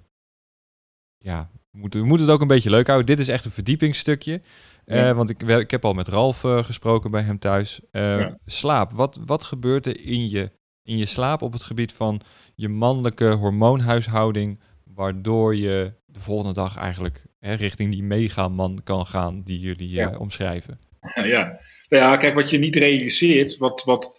Ja, 1.18 1.50
we 1.70 1.78
moeten, 1.78 2.00
we 2.00 2.06
moeten 2.06 2.26
het 2.26 2.34
ook 2.34 2.40
een 2.40 2.46
beetje 2.46 2.70
leuk 2.70 2.86
houden. 2.86 3.06
Dit 3.06 3.18
is 3.18 3.28
echt 3.28 3.44
een 3.44 3.50
verdiepingsstukje. 3.50 4.40
Ja. 4.88 5.08
Uh, 5.08 5.16
want 5.16 5.30
ik, 5.30 5.42
ik 5.42 5.70
heb 5.70 5.84
al 5.84 5.92
met 5.92 6.08
Ralf 6.08 6.44
uh, 6.44 6.64
gesproken 6.64 7.10
bij 7.10 7.22
hem 7.22 7.38
thuis. 7.38 7.80
Ja. 7.90 8.38
Slaap. 8.44 8.92
Wat, 8.92 9.18
wat 9.26 9.44
gebeurt 9.44 9.86
er 9.86 10.06
in 10.06 10.28
je, 10.28 10.50
in 10.82 10.98
je 10.98 11.06
slaap 11.06 11.42
op 11.42 11.52
het 11.52 11.62
gebied 11.62 11.92
van 11.92 12.20
je 12.54 12.68
mannelijke 12.68 13.28
hormoonhuishouding, 13.28 14.60
waardoor 14.94 15.56
je 15.56 15.92
de 16.06 16.20
volgende 16.20 16.54
dag 16.54 16.76
eigenlijk 16.76 17.26
hè, 17.38 17.54
richting 17.54 17.92
die 17.92 18.02
megaman 18.02 18.80
kan 18.84 19.06
gaan 19.06 19.42
die 19.42 19.58
jullie 19.58 19.90
ja. 19.90 20.16
omschrijven? 20.18 20.78
Ja, 21.14 21.60
Nou 21.88 22.02
ja, 22.02 22.16
kijk, 22.16 22.34
wat 22.34 22.50
je 22.50 22.58
niet 22.58 22.76
realiseert, 22.76 23.56
wat, 23.56 23.84
wat, 23.84 24.16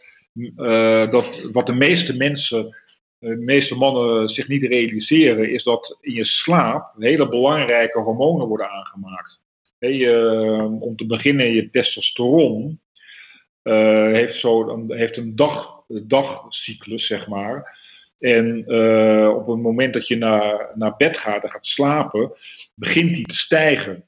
dat, 1.12 1.50
wat 1.52 1.66
de 1.66 1.74
meeste 1.74 2.18
mensen 2.18 2.76
de 3.20 3.36
meeste 3.36 3.76
mannen 3.76 4.30
zich 4.30 4.48
niet 4.48 4.64
realiseren, 4.64 5.52
is 5.52 5.64
dat 5.64 5.98
in 6.02 6.14
je 6.14 6.24
slaap 6.24 6.94
hele 6.98 7.28
belangrijke 7.28 8.00
hormonen 8.00 8.48
worden 8.48 8.70
aangemaakt. 8.70 9.44
Om 10.80 10.96
te 10.96 11.06
beginnen, 11.06 11.52
je 11.52 11.70
testosteron 11.70 12.82
uh, 13.64 14.12
heeft, 14.12 14.36
zo 14.36 14.70
een, 14.70 14.94
heeft 14.94 15.18
een 15.18 15.36
dag, 15.36 15.84
dagcyclus, 15.88 17.06
zeg 17.06 17.28
maar. 17.28 17.78
En 18.20 18.64
uh, 18.68 19.30
op 19.36 19.48
het 19.48 19.62
moment 19.62 19.94
dat 19.94 20.08
je 20.08 20.16
naar, 20.16 20.72
naar 20.76 20.96
bed 20.98 21.18
gaat 21.18 21.44
en 21.44 21.50
gaat 21.50 21.68
slapen, 21.68 22.32
begint 22.74 23.16
die 23.16 23.26
te 23.26 23.36
stijgen. 23.36 24.08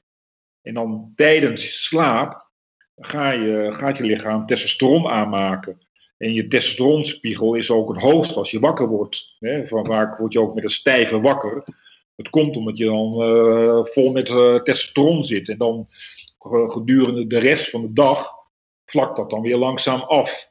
En 0.62 0.74
dan 0.74 1.12
tijdens 1.16 1.84
slaap 1.84 2.50
ga 2.96 3.30
je, 3.30 3.72
gaat 3.72 3.96
je 3.96 4.04
lichaam 4.04 4.46
testosteron 4.46 5.08
aanmaken. 5.08 5.80
En 6.16 6.32
je 6.32 6.48
testosteronspiegel 6.48 7.54
is 7.54 7.70
ook 7.70 7.94
het 7.94 8.02
hoogst 8.02 8.36
als 8.36 8.50
je 8.50 8.60
wakker 8.60 8.86
wordt. 8.86 9.36
Hè. 9.38 9.66
Van 9.66 9.86
vaak 9.86 10.18
word 10.18 10.32
je 10.32 10.40
ook 10.40 10.54
met 10.54 10.64
een 10.64 10.70
stijve 10.70 11.20
wakker. 11.20 11.62
Het 12.16 12.30
komt 12.30 12.56
omdat 12.56 12.78
je 12.78 12.84
dan 12.84 13.22
uh, 13.22 13.84
vol 13.84 14.12
met 14.12 14.28
uh, 14.28 14.54
testosteron 14.54 15.24
zit. 15.24 15.48
En 15.48 15.58
dan 15.58 15.88
gedurende 16.68 17.26
de 17.26 17.38
rest 17.38 17.70
van 17.70 17.82
de 17.82 17.92
dag 17.92 18.32
vlakt 18.84 19.16
dat 19.16 19.30
dan 19.30 19.42
weer 19.42 19.56
langzaam 19.56 20.00
af. 20.00 20.50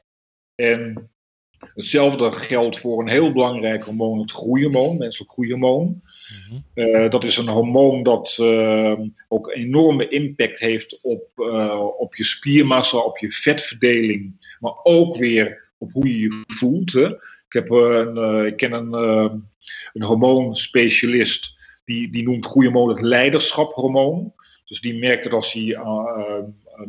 En 0.56 1.12
hetzelfde 1.58 2.32
geldt 2.32 2.80
voor 2.80 3.02
een 3.02 3.10
heel 3.10 3.32
belangrijk 3.32 3.84
hormoon, 3.84 4.20
het 4.20 4.32
groeihormoon, 4.32 4.98
menselijk 4.98 5.32
groeihormoon. 5.32 5.86
Mm 5.86 6.64
-hmm. 6.74 7.10
dat 7.10 7.24
is 7.24 7.38
een 7.38 7.48
hormoon 7.48 8.04
dat 8.04 8.38
uh, 8.42 9.00
ook 9.28 9.52
enorme 9.52 10.08
impact 10.08 10.60
heeft 10.60 11.02
op, 11.02 11.30
uh, 11.36 11.86
op 11.98 12.16
je 12.16 12.24
spiermassa, 12.24 12.98
op 12.98 13.18
je 13.18 13.32
vetverdeling, 13.32 14.56
maar 14.60 14.80
ook 14.84 15.16
weer 15.16 15.72
op 15.78 15.92
hoe 15.92 16.08
je 16.08 16.20
je 16.20 16.44
voelt. 16.48 16.94
Hè. 16.94 17.08
Ik, 17.48 17.54
heb 17.54 17.70
een, 17.70 18.46
ik 18.46 18.58
ken 18.58 18.72
een, 18.72 19.51
een 19.94 20.04
hormoonspecialist 20.04 21.58
die, 21.86 22.12
die 22.12 22.24
noemt 22.24 22.46
groeihormoon 22.46 22.90
het 22.90 23.02
leiderschaphormoon. 23.02 24.34
Dus 24.66 24.82
die 24.82 25.00
merkt 25.00 25.24
dat 25.24 25.34
als 25.34 25.54
hij 25.54 25.80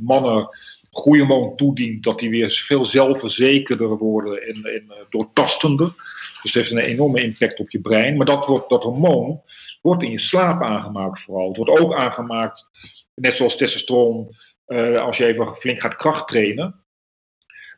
mannen 0.01 0.49
groeihormoon 0.93 1.57
toedient, 1.57 2.03
dat 2.03 2.19
die 2.19 2.31
weer 2.31 2.51
veel 2.51 2.85
zelfverzekerder 2.85 3.97
worden 3.97 4.43
en, 4.43 4.65
en 4.65 4.85
uh, 4.89 4.97
doortastender. 5.11 5.93
Dus 6.43 6.53
het 6.53 6.55
heeft 6.55 6.71
een 6.71 6.79
enorme 6.79 7.23
impact 7.23 7.61
op 7.61 7.71
je 7.71 7.81
brein. 7.81 8.17
Maar 8.17 8.27
dat, 8.27 8.47
wordt, 8.47 8.69
dat 8.69 8.83
hormoon 8.83 9.43
wordt 9.81 10.03
in 10.03 10.11
je 10.11 10.21
slaap 10.21 10.63
aangemaakt 10.63 11.21
vooral. 11.21 11.49
Het 11.49 11.57
wordt 11.57 11.81
ook 11.81 11.95
aangemaakt, 11.95 12.67
net 13.15 13.37
zoals 13.37 13.57
testosteron, 13.57 14.37
uh, 14.67 15.01
als 15.01 15.17
je 15.17 15.27
even 15.27 15.55
flink 15.55 15.81
gaat 15.81 15.97
krachttrainen. 15.97 16.85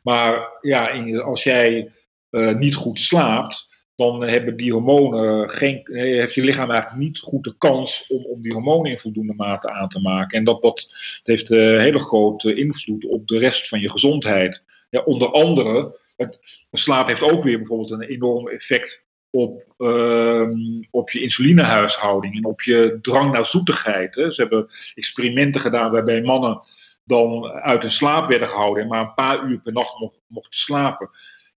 Maar 0.03 0.57
ja, 0.61 0.89
in, 0.89 1.21
als 1.21 1.43
jij 1.43 1.91
uh, 2.31 2.55
niet 2.55 2.75
goed 2.75 2.99
slaapt, 2.99 3.73
dan 3.95 4.23
hebben 4.23 4.57
die 4.57 4.71
hormonen 4.71 5.49
geen, 5.49 5.81
heeft 5.83 6.33
je 6.33 6.41
lichaam 6.41 6.71
eigenlijk 6.71 7.01
niet 7.01 7.19
goed 7.19 7.43
de 7.43 7.55
kans 7.57 8.05
om, 8.07 8.25
om 8.25 8.41
die 8.41 8.53
hormonen 8.53 8.91
in 8.91 8.99
voldoende 8.99 9.33
mate 9.33 9.69
aan 9.69 9.89
te 9.89 9.99
maken. 9.99 10.37
En 10.37 10.43
dat, 10.43 10.61
dat 10.61 10.89
heeft 11.23 11.49
een 11.49 11.79
hele 11.79 11.99
grote 11.99 12.55
invloed 12.55 13.05
op 13.05 13.27
de 13.27 13.37
rest 13.37 13.67
van 13.67 13.79
je 13.79 13.89
gezondheid. 13.89 14.63
Ja, 14.89 15.01
onder 15.01 15.31
andere, 15.31 15.99
het, 16.17 16.39
slaap 16.71 17.07
heeft 17.07 17.21
ook 17.21 17.43
weer 17.43 17.57
bijvoorbeeld 17.57 17.91
een 17.91 18.01
enorm 18.01 18.47
effect 18.47 19.03
op, 19.29 19.63
uh, 19.77 20.49
op 20.91 21.11
je 21.11 21.21
insulinehuishouding 21.21 22.35
en 22.35 22.45
op 22.45 22.61
je 22.61 22.99
drang 23.01 23.31
naar 23.31 23.45
zoetigheid. 23.45 24.15
Hè. 24.15 24.31
Ze 24.31 24.41
hebben 24.41 24.67
experimenten 24.95 25.61
gedaan 25.61 25.91
waarbij 25.91 26.21
mannen 26.21 26.61
dan 27.03 27.45
uit 27.45 27.81
hun 27.81 27.91
slaap 27.91 28.27
werden 28.27 28.47
gehouden 28.47 28.83
en 28.83 28.89
maar 28.89 29.01
een 29.01 29.13
paar 29.13 29.45
uur 29.45 29.59
per 29.59 29.73
nacht 29.73 29.99
mochten 30.27 30.59
slapen 30.59 31.09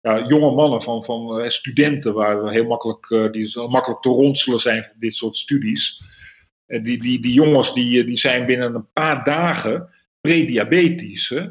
ja, 0.08 0.26
jonge 0.26 0.54
mannen 0.54 0.82
van, 0.82 1.04
van 1.04 1.40
uh, 1.40 1.48
studenten, 1.48 2.14
waar 2.14 2.44
we 2.44 2.50
heel 2.50 2.66
makkelijk, 2.66 3.10
uh, 3.10 3.30
die 3.30 3.68
makkelijk 3.68 4.00
te 4.00 4.08
ronselen 4.08 4.60
zijn 4.60 4.84
voor 4.84 4.94
dit 4.98 5.14
soort 5.14 5.36
studies. 5.36 6.02
En 6.66 6.82
die, 6.82 7.00
die, 7.00 7.20
die 7.20 7.32
jongens 7.32 7.74
die, 7.74 8.04
die 8.04 8.18
zijn 8.18 8.46
binnen 8.46 8.74
een 8.74 8.92
paar 8.92 9.24
dagen 9.24 9.90
prediabetisch. 10.20 11.28
Hè? 11.28 11.46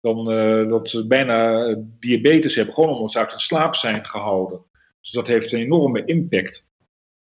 Dan 0.00 0.32
uh, 0.32 0.68
dat 0.68 0.90
ze 0.90 1.06
bijna 1.06 1.66
diabetes 2.00 2.54
hebben, 2.54 2.74
gewoon 2.74 2.94
omdat 2.94 3.12
ze 3.12 3.18
uit 3.18 3.30
hun 3.30 3.38
slaap 3.38 3.76
zijn 3.76 4.06
gehouden. 4.06 4.60
Dus 5.00 5.10
dat 5.10 5.26
heeft 5.26 5.52
een 5.52 5.60
enorme 5.60 6.04
impact. 6.04 6.70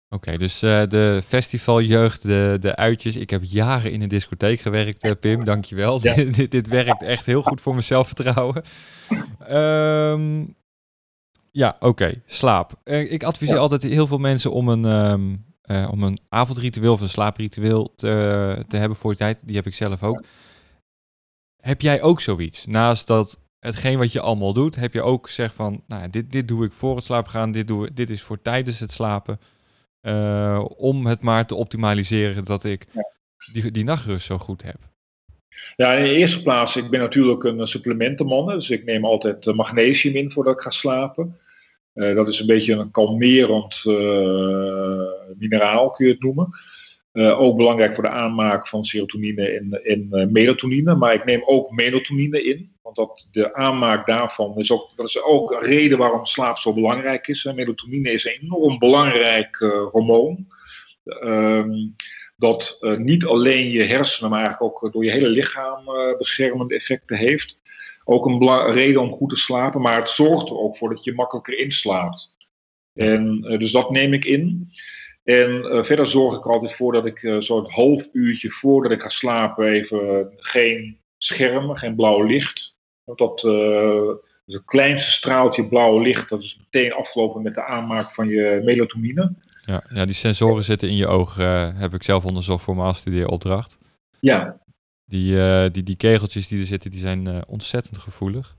Oké, 0.09 0.37
dus 0.37 0.63
uh, 0.63 0.83
de 0.87 1.21
festivaljeugd, 1.25 2.21
de, 2.21 2.57
de 2.59 2.75
uitjes. 2.75 3.15
Ik 3.15 3.29
heb 3.29 3.41
jaren 3.43 3.91
in 3.91 4.01
een 4.01 4.07
discotheek 4.07 4.59
gewerkt, 4.59 5.03
uh, 5.03 5.11
Pim, 5.19 5.43
dankjewel. 5.43 5.99
Ja. 6.01 6.15
dit, 6.37 6.51
dit 6.51 6.67
werkt 6.67 7.03
echt 7.03 7.25
heel 7.25 7.41
goed 7.41 7.61
voor 7.61 7.71
mijn 7.73 7.85
zelfvertrouwen. 7.85 8.63
Um, 9.51 10.55
ja, 11.51 11.75
oké. 11.79 12.21
Slaap. 12.25 12.81
Uh, 12.83 13.11
ik 13.11 13.23
adviseer 13.23 13.57
altijd 13.57 13.81
heel 13.81 14.07
veel 14.07 14.17
mensen 14.17 14.51
om 14.51 14.69
een, 14.69 14.85
um, 14.85 15.45
uh, 15.65 15.87
om 15.91 16.03
een 16.03 16.17
avondritueel 16.29 16.93
of 16.93 17.01
een 17.01 17.09
slaapritueel 17.09 17.95
te, 17.95 18.65
te 18.67 18.77
hebben 18.77 18.97
voor 18.97 19.11
je 19.11 19.17
tijd. 19.17 19.41
Die 19.45 19.55
heb 19.55 19.65
ik 19.65 19.75
zelf 19.75 20.03
ook. 20.03 20.23
Heb 21.61 21.81
jij 21.81 22.01
ook 22.01 22.21
zoiets? 22.21 22.65
Naast 22.65 23.07
dat 23.07 23.39
hetgeen 23.59 23.97
wat 23.97 24.11
je 24.11 24.21
allemaal 24.21 24.53
doet, 24.53 24.75
heb 24.75 24.93
je 24.93 25.01
ook 25.01 25.29
zeg 25.29 25.53
van, 25.53 25.83
nou, 25.87 26.09
dit, 26.09 26.31
dit 26.31 26.47
doe 26.47 26.65
ik 26.65 26.71
voor 26.71 26.95
het 26.95 27.03
slapen 27.03 27.31
gaan, 27.31 27.51
dit, 27.51 27.67
doe, 27.67 27.93
dit 27.93 28.09
is 28.09 28.21
voor 28.21 28.41
tijdens 28.41 28.79
het 28.79 28.91
slapen. 28.91 29.39
Uh, 30.01 30.65
om 30.77 31.05
het 31.05 31.21
maar 31.21 31.45
te 31.45 31.55
optimaliseren 31.55 32.45
dat 32.45 32.63
ik 32.63 32.87
ja. 32.91 33.01
die, 33.53 33.71
die 33.71 33.83
nachtrust 33.83 34.25
zo 34.25 34.37
goed 34.37 34.63
heb. 34.63 34.90
Ja, 35.75 35.93
in 35.93 36.03
de 36.03 36.15
eerste 36.15 36.41
plaats, 36.41 36.75
ik 36.75 36.89
ben 36.89 36.99
natuurlijk 36.99 37.43
een 37.43 37.67
supplementenman. 37.67 38.47
Dus 38.47 38.69
ik 38.69 38.85
neem 38.85 39.05
altijd 39.05 39.45
magnesium 39.45 40.15
in 40.15 40.31
voordat 40.31 40.55
ik 40.55 40.61
ga 40.61 40.69
slapen. 40.69 41.37
Uh, 41.93 42.15
dat 42.15 42.27
is 42.27 42.39
een 42.39 42.45
beetje 42.45 42.73
een 42.73 42.91
kalmerend 42.91 43.83
uh, 43.85 45.09
mineraal, 45.37 45.91
kun 45.91 46.05
je 46.05 46.11
het 46.11 46.21
noemen. 46.21 46.49
Ook 47.13 47.57
belangrijk 47.57 47.93
voor 47.93 48.03
de 48.03 48.09
aanmaak 48.09 48.67
van 48.67 48.85
serotonine 48.85 49.49
en, 49.49 49.83
en 49.83 50.31
melatonine. 50.31 50.95
Maar 50.95 51.13
ik 51.13 51.25
neem 51.25 51.41
ook 51.45 51.71
melatonine 51.71 52.43
in. 52.43 52.71
Want 52.81 52.95
dat, 52.95 53.27
de 53.31 53.53
aanmaak 53.53 54.05
daarvan 54.05 54.57
is 54.57 54.71
ook, 54.71 54.89
dat 54.95 55.07
is 55.07 55.23
ook 55.23 55.51
een 55.51 55.59
reden 55.59 55.97
waarom 55.97 56.25
slaap 56.25 56.57
zo 56.57 56.73
belangrijk 56.73 57.27
is. 57.27 57.43
Melatonine 57.43 58.11
is 58.11 58.25
een 58.25 58.37
enorm 58.41 58.79
belangrijk 58.79 59.57
hormoon. 59.91 60.47
Ehm, 61.03 61.71
dat 62.41 62.77
uh, 62.81 62.97
niet 62.97 63.25
alleen 63.25 63.69
je 63.69 63.83
hersenen, 63.83 64.29
maar 64.29 64.39
eigenlijk 64.39 64.83
ook 64.83 64.93
door 64.93 65.03
je 65.03 65.11
hele 65.11 65.27
lichaam 65.27 65.87
uh, 65.87 66.17
beschermende 66.17 66.75
effecten 66.75 67.17
heeft. 67.17 67.59
Ook 68.03 68.25
een 68.25 68.71
reden 68.71 69.01
om 69.01 69.11
goed 69.11 69.29
te 69.29 69.35
slapen, 69.35 69.81
maar 69.81 69.97
het 69.97 70.09
zorgt 70.09 70.49
er 70.49 70.57
ook 70.57 70.77
voor 70.77 70.89
dat 70.89 71.03
je 71.03 71.13
makkelijker 71.13 71.57
inslaapt. 71.57 72.35
En 72.93 73.45
uh, 73.47 73.59
dus 73.59 73.71
dat 73.71 73.91
neem 73.91 74.13
ik 74.13 74.25
in. 74.25 74.71
En 75.23 75.85
verder 75.85 76.07
zorg 76.07 76.37
ik 76.37 76.45
er 76.45 76.51
altijd 76.51 76.75
voor 76.75 76.93
dat 76.93 77.05
ik 77.05 77.35
zo'n 77.39 77.71
half 77.71 78.09
uurtje 78.11 78.51
voordat 78.51 78.91
ik 78.91 79.01
ga 79.01 79.09
slapen 79.09 79.67
even 79.67 80.31
geen 80.35 80.97
schermen, 81.17 81.77
geen 81.77 81.95
blauw 81.95 82.23
licht. 82.23 82.77
Dat, 83.15 83.41
het 84.45 84.65
kleinste 84.65 85.11
straaltje 85.11 85.67
blauwe 85.67 86.01
licht, 86.01 86.29
dat 86.29 86.41
is 86.41 86.57
meteen 86.57 86.93
afgelopen 86.93 87.41
met 87.41 87.55
de 87.55 87.65
aanmaak 87.65 88.13
van 88.13 88.27
je 88.27 88.61
melatonine. 88.63 89.35
Ja, 89.71 89.83
ja 89.93 90.05
die 90.05 90.15
sensoren 90.15 90.63
zitten 90.63 90.89
in 90.89 90.95
je 90.95 91.07
oog, 91.07 91.37
uh, 91.37 91.69
heb 91.73 91.93
ik 91.93 92.03
zelf 92.03 92.25
onderzocht 92.25 92.63
voor 92.63 92.75
mijn 92.75 92.87
afstudeeropdracht. 92.87 93.77
Ja. 94.19 94.59
Die, 95.05 95.33
uh, 95.33 95.65
die, 95.71 95.83
die 95.83 95.95
kegeltjes 95.95 96.47
die 96.47 96.59
er 96.59 96.65
zitten, 96.65 96.91
die 96.91 96.99
zijn 96.99 97.27
uh, 97.27 97.37
ontzettend 97.47 97.97
gevoelig. 97.97 98.55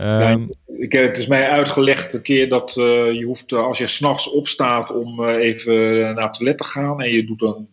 Um, 0.00 0.06
ja, 0.06 0.46
ik, 0.66 0.92
het 0.92 1.16
is 1.16 1.26
mij 1.26 1.48
uitgelegd 1.48 2.12
een 2.12 2.22
keer 2.22 2.48
dat 2.48 2.72
je 2.74 3.22
hoeft, 3.26 3.52
als 3.52 3.78
je 3.78 3.86
s'nachts 3.86 4.30
opstaat 4.30 4.90
om 4.90 5.28
even 5.28 6.00
naar 6.14 6.24
het 6.24 6.34
toilet 6.34 6.58
te 6.58 6.64
gaan 6.64 7.00
en 7.00 7.10
je 7.10 7.24
doet 7.24 7.42
een 7.42 7.68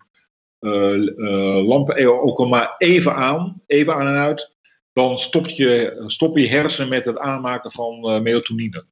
lamp 1.66 1.92
ook 1.92 2.38
al 2.38 2.48
maar 2.48 2.76
even 2.78 3.16
aan, 3.16 3.62
even 3.66 3.96
aan 3.96 4.08
en 4.08 4.16
uit, 4.16 4.56
dan 4.94 5.20
stopt 5.20 5.56
je, 5.56 6.04
stop 6.08 6.38
je 6.38 6.48
hersenen 6.48 6.90
met 6.90 7.06
het 7.06 7.18
aanmaken 7.18 7.72
van 7.72 8.24
melatonine. 8.24 8.86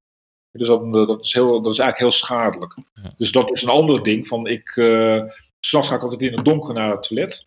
Dus 0.57 0.67
dat, 0.67 0.93
dat, 0.93 1.25
is 1.25 1.33
heel, 1.33 1.61
dat 1.61 1.73
is 1.73 1.79
eigenlijk 1.79 1.97
heel 1.97 2.11
schadelijk. 2.11 2.77
Ja. 2.93 3.13
Dus 3.17 3.31
dat 3.31 3.51
is 3.51 3.61
een 3.61 3.69
ander 3.69 4.03
ding. 4.03 4.27
Van 4.27 4.47
ik, 4.47 4.75
uh, 4.75 5.23
s'nachts 5.59 5.89
ga 5.89 5.95
ik 5.95 6.01
altijd 6.01 6.21
in 6.21 6.33
het 6.33 6.45
donker 6.45 6.73
naar 6.73 6.91
het 6.91 7.03
toilet. 7.03 7.45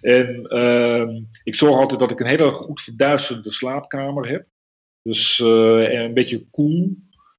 en 0.00 0.46
uh, 0.48 1.22
ik 1.44 1.54
zorg 1.54 1.78
altijd 1.78 2.00
dat 2.00 2.10
ik 2.10 2.20
een 2.20 2.26
hele 2.26 2.50
goed 2.50 2.80
verduisterde 2.80 3.52
slaapkamer 3.52 4.28
heb. 4.28 4.46
Dus 5.02 5.38
uh, 5.38 5.92
een 5.92 6.14
beetje 6.14 6.46
koel. 6.50 6.66
Cool. 6.66 6.96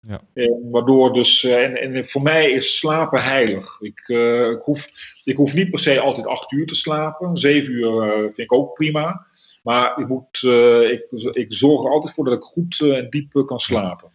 Ja. 0.07 0.21
En 0.33 0.69
waardoor 0.71 1.13
dus, 1.13 1.43
uh, 1.43 1.63
en, 1.63 1.75
en 1.77 2.05
voor 2.05 2.21
mij 2.21 2.51
is 2.51 2.77
slapen 2.77 3.23
heilig. 3.23 3.81
Ik, 3.81 4.07
uh, 4.07 4.49
ik, 4.49 4.61
hoef, 4.61 4.87
ik 5.23 5.37
hoef 5.37 5.53
niet 5.53 5.69
per 5.69 5.79
se 5.79 5.99
altijd 5.99 6.25
acht 6.25 6.51
uur 6.51 6.65
te 6.65 6.75
slapen. 6.75 7.37
Zeven 7.37 7.73
uur 7.73 8.11
vind 8.21 8.37
ik 8.37 8.53
ook 8.53 8.73
prima. 8.73 9.25
Maar 9.63 9.99
ik, 9.99 10.07
moet, 10.07 10.43
ik, 10.89 11.07
ik 11.31 11.53
zorg 11.53 11.85
er 11.85 11.91
altijd 11.91 12.13
voor 12.13 12.25
dat 12.25 12.33
ik 12.33 12.43
goed 12.43 12.79
en 12.81 13.09
diep 13.09 13.43
kan 13.45 13.59
slapen. 13.59 14.14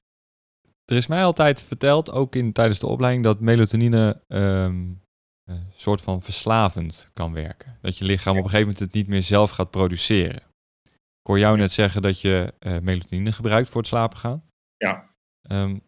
Er 0.90 0.96
is 0.96 1.06
mij 1.06 1.24
altijd 1.24 1.62
verteld, 1.62 2.12
ook 2.12 2.34
in, 2.34 2.52
tijdens 2.52 2.78
de 2.78 2.86
opleiding, 2.86 3.24
dat 3.24 3.40
melatonine 3.40 4.22
um, 4.28 5.02
een 5.44 5.66
soort 5.72 6.00
van 6.00 6.22
verslavend 6.22 7.10
kan 7.14 7.32
werken. 7.32 7.78
Dat 7.80 7.98
je 7.98 8.04
lichaam 8.04 8.36
op 8.36 8.44
een 8.44 8.50
gegeven 8.50 8.66
moment 8.66 8.78
het 8.78 8.92
niet 8.92 9.08
meer 9.08 9.22
zelf 9.22 9.50
gaat 9.50 9.70
produceren. 9.70 10.42
ik 10.92 11.26
hoor 11.26 11.38
jou 11.38 11.56
net 11.56 11.72
zeggen 11.72 12.02
dat 12.02 12.20
je 12.20 12.54
uh, 12.60 12.78
melatonine 12.78 13.32
gebruikt 13.32 13.68
voor 13.68 13.80
het 13.80 13.90
slapen 13.90 14.18
gaan. 14.18 14.44
Ja. 14.76 15.10
Ehm, 15.48 15.78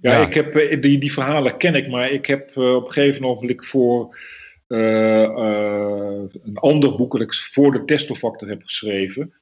ja, 0.00 0.12
Ja. 0.12 0.26
ik 0.26 0.34
heb, 0.34 0.54
eh, 0.54 0.80
die, 0.80 0.98
die 0.98 1.12
verhalen 1.12 1.56
ken 1.56 1.74
ik, 1.74 1.88
maar 1.88 2.10
ik 2.10 2.26
heb 2.26 2.56
eh, 2.56 2.74
op 2.74 2.84
een 2.84 2.92
gegeven 2.92 3.22
moment 3.22 3.66
voor 3.66 4.16
eh, 4.66 5.24
eh, 5.24 6.22
een 6.42 6.58
ander 6.58 6.96
boek 6.96 7.12
dat 7.12 7.20
ik 7.20 7.34
voor 7.34 7.72
de 7.72 7.84
testofactor 7.84 8.48
heb 8.48 8.62
geschreven. 8.62 9.34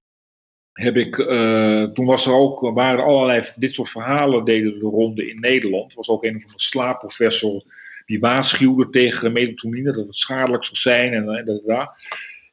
Heb 0.72 0.96
ik, 0.96 1.18
eh, 1.18 1.82
toen 1.82 2.06
was 2.06 2.26
er 2.26 2.32
ook, 2.32 2.60
waren 2.60 2.98
er 2.98 3.06
allerlei 3.06 3.42
dit 3.56 3.74
soort 3.74 3.88
verhalen 3.88 4.44
deden 4.44 4.78
de 4.78 4.86
ronde 4.86 5.30
in 5.30 5.40
Nederland. 5.40 5.90
Er 5.90 5.96
was 5.96 6.08
ook 6.08 6.24
een 6.24 6.36
of 6.36 6.42
andere 6.42 6.60
slaapprofessor 6.60 7.62
die 8.06 8.20
waarschuwde 8.20 8.90
tegen 8.90 9.32
melatonine, 9.32 9.92
dat 9.92 10.06
het 10.06 10.16
schadelijk 10.16 10.64
zou 10.64 10.76
zijn 10.76 11.12
en, 11.12 11.28
en, 11.28 11.44
dat, 11.44 11.62
dat. 11.66 11.96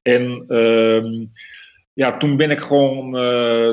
en 0.02 0.44
ehm, 0.48 1.26
ja, 1.94 2.18
toen 2.18 2.38
ben 2.38 2.52
ik 2.52 2.60
gewoon 2.60 3.16
eh, 3.16 3.22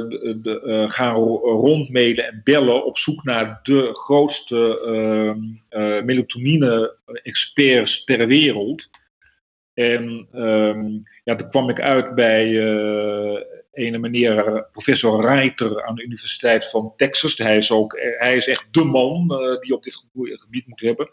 de, 0.09 0.38
de, 0.42 0.61
eh, 0.61 0.90
gaan 0.90 1.14
ro- 1.14 1.61
rondmailen 1.61 2.26
en 2.26 2.40
bellen 2.44 2.84
op 2.84 2.99
zoek 2.99 3.24
naar 3.24 3.61
de 3.62 3.88
grootste 3.92 4.80
ehm, 4.86 5.38
eh, 5.68 6.03
melatonine-experts 6.03 8.05
ter 8.05 8.26
wereld. 8.26 8.90
En 9.74 10.28
ehm, 10.32 10.86
ja, 11.24 11.36
toen 11.36 11.49
kwam 11.49 11.68
ik 11.68 11.80
uit 11.80 12.14
bij 12.14 12.44
eh 12.44 13.55
een 13.76 14.00
meneer, 14.00 14.46
eh, 14.46 14.62
professor 14.72 15.26
Reiter 15.26 15.84
aan 15.84 15.94
de 15.94 16.04
Universiteit 16.04 16.70
van 16.70 16.92
Texas. 16.96 17.38
Hij 17.38 17.56
is, 17.56 17.70
ook, 17.70 17.92
eh, 17.94 18.20
hij 18.20 18.36
is 18.36 18.48
echt 18.48 18.64
de 18.70 18.84
man 18.84 19.30
eh, 19.30 19.60
die 19.60 19.74
op 19.74 19.82
dit 19.82 20.04
gebied- 20.20 20.66
moet 20.66 20.80
hebben. 20.80 21.08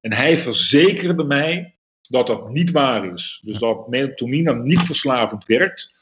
En 0.00 0.12
hij 0.12 0.38
verzekerde 0.38 1.24
mij 1.24 1.74
dat 2.08 2.26
dat 2.26 2.50
niet 2.50 2.70
waar 2.70 3.12
is. 3.12 3.40
Dus 3.44 3.58
dat 3.58 3.88
melatonine 3.88 4.54
niet 4.54 4.80
verslavend 4.80 5.46
werkt 5.46 5.96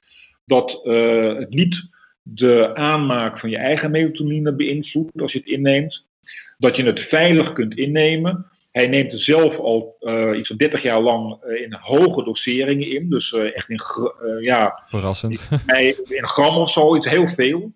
dat 0.44 0.80
het 0.84 1.50
niet 1.50 1.90
de 2.22 2.74
aanmaak 2.74 3.38
van 3.38 3.50
je 3.50 3.56
eigen 3.56 3.90
melatonine 3.90 4.52
beïnvloedt 4.52 5.20
als 5.20 5.32
je 5.32 5.38
het 5.38 5.48
inneemt. 5.48 6.06
Dat 6.58 6.76
je 6.76 6.84
het 6.84 7.00
veilig 7.00 7.52
kunt 7.52 7.76
innemen. 7.76 8.46
Hij 8.76 8.86
neemt 8.86 9.20
zelf 9.20 9.58
al 9.58 9.96
eh, 10.00 10.38
iets 10.38 10.48
van 10.48 10.56
30 10.56 10.82
jaar 10.82 11.00
lang 11.00 11.42
eh, 11.42 11.62
in 11.62 11.74
hoge 11.74 12.24
doseringen 12.24 12.90
in. 12.90 13.10
Dus 13.10 13.32
eh, 13.32 13.56
echt 13.56 13.68
in, 13.68 13.80
ja, 14.40 14.82
Verrassend. 14.88 15.48
in 16.08 16.28
gram 16.28 16.56
of 16.56 16.70
zo, 16.70 16.96
iets 16.96 17.08
heel 17.08 17.28
veel. 17.28 17.72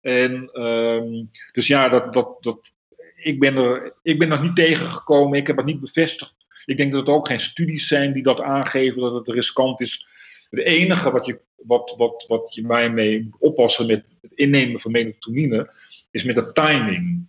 En 0.00 0.50
ehm, 0.52 1.24
dus 1.52 1.66
ja, 1.66 1.88
dat, 1.88 2.12
dat, 2.12 2.42
dat, 2.42 2.72
ik, 3.16 3.40
ben 3.40 3.56
er, 3.56 3.98
ik 4.02 4.18
ben 4.18 4.30
er 4.30 4.40
niet 4.40 4.56
tegengekomen. 4.56 5.38
Ik 5.38 5.46
heb 5.46 5.56
het 5.56 5.66
niet 5.66 5.80
bevestigd. 5.80 6.34
Ik 6.64 6.76
denk 6.76 6.92
dat 6.92 7.08
er 7.08 7.14
ook 7.14 7.26
geen 7.26 7.40
studies 7.40 7.86
zijn 7.86 8.12
die 8.12 8.22
dat 8.22 8.40
aangeven 8.40 9.02
dat 9.02 9.14
het 9.14 9.34
riskant 9.34 9.80
is. 9.80 10.06
Het 10.50 10.60
enige 10.60 11.10
wat 11.10 11.26
je, 11.26 11.40
wat, 11.56 11.94
wat, 11.96 12.24
wat 12.28 12.54
je 12.54 12.66
mij 12.66 12.90
mee 12.90 13.22
moet 13.22 13.40
oppassen 13.40 13.86
met 13.86 14.04
het 14.20 14.32
innemen 14.34 14.80
van 14.80 14.90
melatonine, 14.90 15.74
is 16.10 16.24
met 16.24 16.34
de 16.34 16.52
timing. 16.52 17.28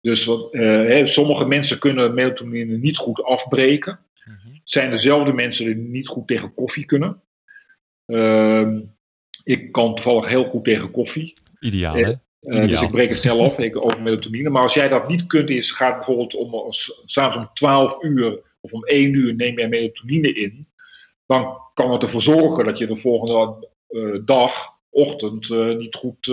Dus 0.00 0.24
wat, 0.24 0.52
eh, 0.52 0.60
hè, 0.62 1.06
sommige 1.06 1.44
mensen 1.44 1.78
kunnen 1.78 2.14
melatonine 2.14 2.76
niet 2.76 2.96
goed 2.96 3.22
afbreken. 3.22 3.98
Het 4.52 4.60
zijn 4.64 4.90
dezelfde 4.90 5.32
mensen 5.32 5.64
die 5.64 5.74
niet 5.74 6.08
goed 6.08 6.26
tegen 6.26 6.54
koffie 6.54 6.84
kunnen. 6.84 7.22
Ehm, 8.06 8.80
ik 9.44 9.72
kan 9.72 9.94
toevallig 9.94 10.28
heel 10.28 10.44
goed 10.44 10.64
tegen 10.64 10.90
koffie. 10.90 11.34
Ideaal, 11.60 11.96
Eh, 11.96 12.04
hè? 12.04 12.12
Eh, 12.40 12.68
dus 12.68 12.82
ik 12.82 12.90
breek 12.90 13.08
het 13.08 13.18
snel 13.18 13.44
af, 13.44 13.58
ik 13.58 13.84
over 13.84 14.02
melatonine. 14.02 14.50
Maar 14.50 14.62
als 14.62 14.74
jij 14.74 14.88
dat 14.88 15.08
niet 15.08 15.26
kunt, 15.26 15.50
is 15.50 15.70
gaat 15.70 15.94
bijvoorbeeld 15.94 16.34
om 16.34 16.72
s'avonds 17.04 17.36
om 17.36 17.54
12 17.54 18.02
uur 18.02 18.40
of 18.60 18.72
om 18.72 18.82
1 18.84 19.14
uur 19.14 19.34
neem 19.34 19.58
jij 19.58 19.68
melatonine 19.68 20.32
in. 20.32 20.66
Dan 21.26 21.58
kan 21.74 21.92
het 21.92 22.02
ervoor 22.02 22.22
zorgen 22.22 22.64
dat 22.64 22.78
je 22.78 22.86
de 22.86 22.96
volgende 22.96 23.68
dag, 24.24 24.72
ochtend, 24.90 25.48
niet, 25.78 25.94
goed, 25.94 26.30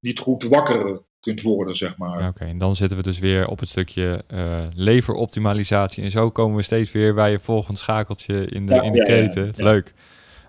niet 0.00 0.18
goed 0.18 0.42
wakker 0.42 1.02
kunt 1.24 1.42
worden, 1.42 1.76
zeg 1.76 1.96
maar. 1.96 2.28
Oké, 2.28 2.44
en 2.44 2.58
dan 2.58 2.76
zitten 2.76 2.96
we 2.96 3.02
dus 3.02 3.18
weer 3.18 3.48
op 3.48 3.58
het 3.60 3.68
stukje 3.68 4.24
eh, 4.26 4.66
leveroptimalisatie. 4.74 6.04
En 6.04 6.10
zo 6.10 6.30
komen 6.30 6.56
we 6.56 6.62
steeds 6.62 6.92
weer 6.92 7.14
bij 7.14 7.30
je 7.30 7.38
volgend 7.38 7.78
schakeltje 7.78 8.46
in 8.46 8.66
de, 8.66 8.74
Ja, 8.74 8.82
in 8.82 8.92
de 8.92 8.98
ja, 8.98 9.04
keten. 9.04 9.52
ja. 9.56 9.64
Leuk. 9.64 9.94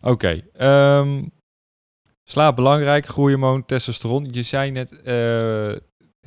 Oké, 0.02 0.42
ehm, 0.54 1.24
slaap 2.24 2.56
belangrijk, 2.56 3.06
groeihormoon, 3.06 3.66
testosteron. 3.66 4.28
Je 4.32 4.44
zei 4.44 4.72
net, 4.72 5.02
eh, 5.02 5.74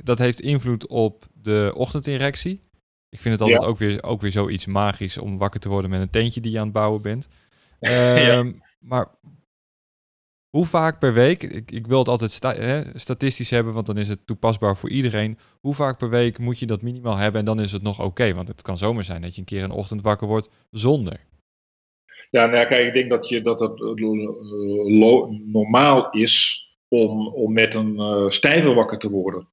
dat 0.03 0.19
heeft 0.19 0.41
invloed 0.41 0.87
op 0.87 1.27
de 1.35 1.73
ochtenderectie. 1.77 2.61
Ik 3.09 3.21
vind 3.21 3.35
het 3.39 3.43
altijd 3.43 3.69
ook, 3.69 3.79
weer, 3.79 4.03
ook 4.03 4.21
weer 4.21 4.33
zoiets 4.33 4.67
magisch 4.67 5.19
om 5.19 5.39
wakker 5.39 5.61
te 5.61 5.69
worden 5.69 5.91
met 5.91 6.01
een 6.01 6.11
tentje 6.11 6.41
die 6.41 6.53
je 6.53 6.59
aan 6.59 6.65
het 6.65 6.73
bouwen 6.73 7.03
bent. 7.03 7.29
Ehm, 7.81 8.53
Maar 8.81 9.07
hoe 10.51 10.65
vaak 10.65 10.99
per 10.99 11.15
week, 11.15 11.43
ik, 11.43 11.71
ik 11.71 11.87
wil 11.87 11.99
het 11.99 12.09
altijd 12.09 12.43
hè, 12.43 12.83
statistisch 12.95 13.51
hebben, 13.51 13.75
want 13.75 13.87
dan 13.87 13.99
is 13.99 14.09
het 14.09 14.27
toepasbaar 14.27 14.77
voor 14.77 14.91
iedereen. 14.91 15.39
Hoe 15.61 15.75
vaak 15.75 15.99
per 15.99 16.11
week 16.11 16.39
moet 16.39 16.59
je 16.59 16.67
dat 16.67 16.83
minimaal 16.83 17.17
hebben 17.17 17.41
en 17.41 17.47
dan 17.47 17.61
is 17.61 17.73
het 17.73 17.83
nog 17.83 18.01
oké? 18.01 18.35
Want 18.35 18.49
het 18.49 18.63
kan 18.63 18.79
zomaar 18.79 19.05
zijn 19.05 19.23
dat 19.23 19.35
je 19.35 19.41
een 19.41 19.47
keer 19.47 19.63
een 19.63 19.71
ochtend 19.71 20.03
wakker 20.03 20.27
wordt 20.27 20.49
zonder. 20.71 21.21
Ja, 22.31 22.47
nou 22.47 22.59
ja, 22.59 22.65
kijk, 22.65 22.87
ik 22.87 22.93
denk 22.93 23.11
dat, 23.11 23.29
je, 23.29 23.43
dat 23.43 23.61
het 23.61 23.81
eh, 23.81 25.25
normaal 25.45 26.11
is 26.11 26.67
om, 26.89 27.29
om 27.29 27.53
met 27.53 27.75
een 27.75 27.99
eh 27.99 28.29
stijver 28.29 28.75
wakker 28.75 28.99
te 28.99 29.11
worden. 29.11 29.49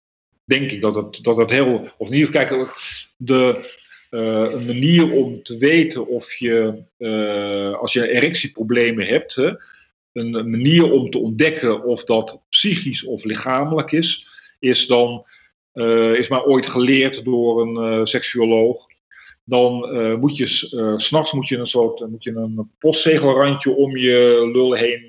Denk 0.45 0.71
ik 0.71 0.81
dat 0.81 0.95
het, 0.95 1.19
dat 1.23 1.37
het 1.37 1.49
heel. 1.49 1.89
Of 1.97 2.07
in 2.07 2.15
ieder 2.15 2.31
geval, 2.31 2.57
kijk, 2.57 2.69
de, 3.17 3.73
eh, 4.09 4.51
een 4.51 4.65
manier 4.65 5.11
om 5.11 5.43
te 5.43 5.57
weten 5.57 6.07
of 6.07 6.33
je, 6.33 6.83
als 7.79 7.93
je 7.93 8.11
erectieproblemen 8.11 9.07
hebt, 9.07 9.35
hè, 9.35 9.51
een 10.15 10.49
manier 10.49 10.91
om 10.91 11.09
te 11.09 11.17
ontdekken 11.17 11.83
of 11.83 12.03
dat 12.03 12.41
psychisch 12.49 13.03
of 13.03 13.23
lichamelijk 13.23 13.91
is, 13.91 14.27
is 14.59 14.87
dan, 14.87 15.25
eh, 15.71 16.13
is 16.13 16.27
maar 16.27 16.43
ooit 16.43 16.67
geleerd 16.67 17.23
door 17.23 17.61
een 17.61 17.99
eh 17.99 18.05
seksuoloog 18.05 18.85
dan 19.43 19.89
eh, 19.89 20.15
moet 20.15 20.37
je 20.37 20.47
s'nachts 20.97 21.31
moet 21.31 21.47
je 21.47 21.57
een 21.57 21.67
soort 21.67 22.09
moet 22.09 22.23
je 22.23 22.31
een 22.35 22.71
postzegelrandje 22.79 23.75
om 23.75 23.97
je 23.97 24.49
lul 24.53 24.73
heen 24.73 25.05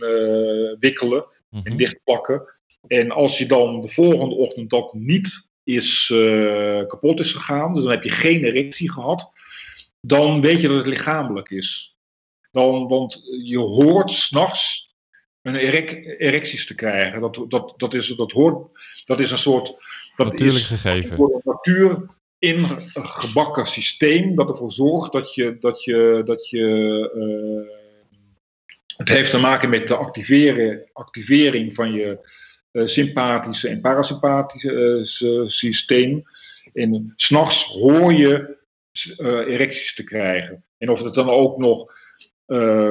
wikkelen 0.80 1.24
Mhm. 1.50 1.66
en 1.66 1.76
dichtplakken. 1.76 2.42
En 2.86 3.10
als 3.10 3.38
je 3.38 3.46
dan 3.46 3.80
de 3.80 3.88
volgende 3.88 4.34
ochtend 4.34 4.70
dat 4.70 4.92
niet 4.94 5.48
is, 5.64 6.06
kapot 6.86 7.20
is 7.20 7.32
gegaan, 7.32 7.74
dus 7.74 7.82
dan 7.82 7.92
heb 7.92 8.02
je 8.02 8.10
geen 8.10 8.44
erectie 8.44 8.92
gehad, 8.92 9.30
dan 10.00 10.40
weet 10.40 10.60
je 10.60 10.68
dat 10.68 10.76
het 10.76 10.86
lichamelijk 10.86 11.50
is. 11.50 11.96
Dan, 12.52 12.88
want 12.88 13.22
je 13.44 13.58
hoort 13.58 14.10
s'nachts 14.10 14.85
een 15.46 15.54
erec- 15.54 16.16
erecties 16.18 16.66
te 16.66 16.74
krijgen. 16.74 17.20
Dat, 17.20 17.44
dat, 17.48 17.74
dat, 17.76 17.94
is, 17.94 18.08
dat, 18.08 18.32
hoort, 18.32 18.68
dat 19.04 19.20
is 19.20 19.30
een 19.30 19.38
soort. 19.38 19.66
Dat 20.16 20.26
Natuurlijk 20.26 20.58
is, 20.58 20.66
gegeven. 20.66 21.16
door 21.16 21.28
de 21.28 21.40
natuur 21.44 22.06
ingebakken 22.38 23.66
systeem 23.66 24.34
dat 24.34 24.48
ervoor 24.48 24.72
zorgt 24.72 25.12
dat 25.12 25.34
je. 25.34 25.56
Dat 25.60 25.84
je, 25.84 26.22
dat 26.24 26.48
je 26.48 27.10
eh, 27.14 27.74
het 28.96 29.08
heeft 29.08 29.30
te 29.30 29.38
maken 29.38 29.70
met 29.70 29.88
de 29.88 29.96
activeren, 29.96 30.84
activering 30.92 31.74
van 31.74 31.92
je 31.92 32.28
eh, 32.70 32.86
sympathische 32.86 33.68
en 33.68 33.80
parasympathische 33.80 35.40
eh, 35.42 35.48
systeem. 35.48 36.22
En 36.72 37.12
s'nachts 37.16 37.64
hoor 37.64 38.12
je 38.12 38.54
erecties 39.46 39.94
te 39.94 40.04
krijgen. 40.04 40.64
En 40.78 40.90
of 40.90 41.02
het 41.02 41.14
dan 41.14 41.30
ook 41.30 41.58
nog 41.58 41.94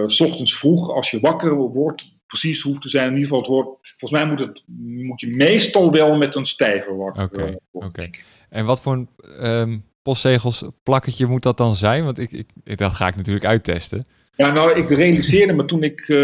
s 0.08 0.20
ochtends 0.20 0.58
vroeg, 0.58 0.90
als 0.90 1.12
je 1.12 1.20
wakker 1.20 1.54
wordt, 1.54 2.15
precies 2.28 2.62
hoeft 2.62 2.82
te 2.82 2.90
zijn. 2.90 3.06
In 3.08 3.14
ieder 3.14 3.24
geval, 3.28 3.40
het 3.40 3.50
wordt, 3.50 3.70
volgens 3.98 4.12
mij 4.12 4.26
moet, 4.26 4.40
het, 4.40 4.64
moet 5.06 5.22
je 5.22 5.28
meestal 5.36 5.92
wel 5.92 6.16
met 6.16 6.36
een 6.36 6.46
stijver 6.46 6.98
wakker 6.98 7.24
Oké, 7.24 7.36
eh, 7.46 7.54
worden. 7.72 7.90
oké. 7.90 8.10
En 8.50 8.66
wat 8.66 8.82
voor 8.82 8.94
een 8.94 9.10
ehm, 9.40 9.78
postzegels 10.02 10.64
plakketje 10.84 11.26
moet 11.26 11.44
dat 11.44 11.58
dan 11.58 11.76
zijn? 11.76 12.04
Want 12.04 12.20
ik, 12.20 12.32
ik, 12.32 12.48
ik- 12.64 12.78
dat 12.78 12.94
ga 12.94 13.08
ik 13.08 13.16
natuurlijk 13.16 13.46
uittesten. 13.46 14.06
Ja, 14.38 14.52
nou, 14.52 14.74
ik 14.80 14.90
realiseerde 14.90 15.54
me 15.54 15.66
toen 15.66 15.84
ik 15.84 16.00
eh, 16.10 16.18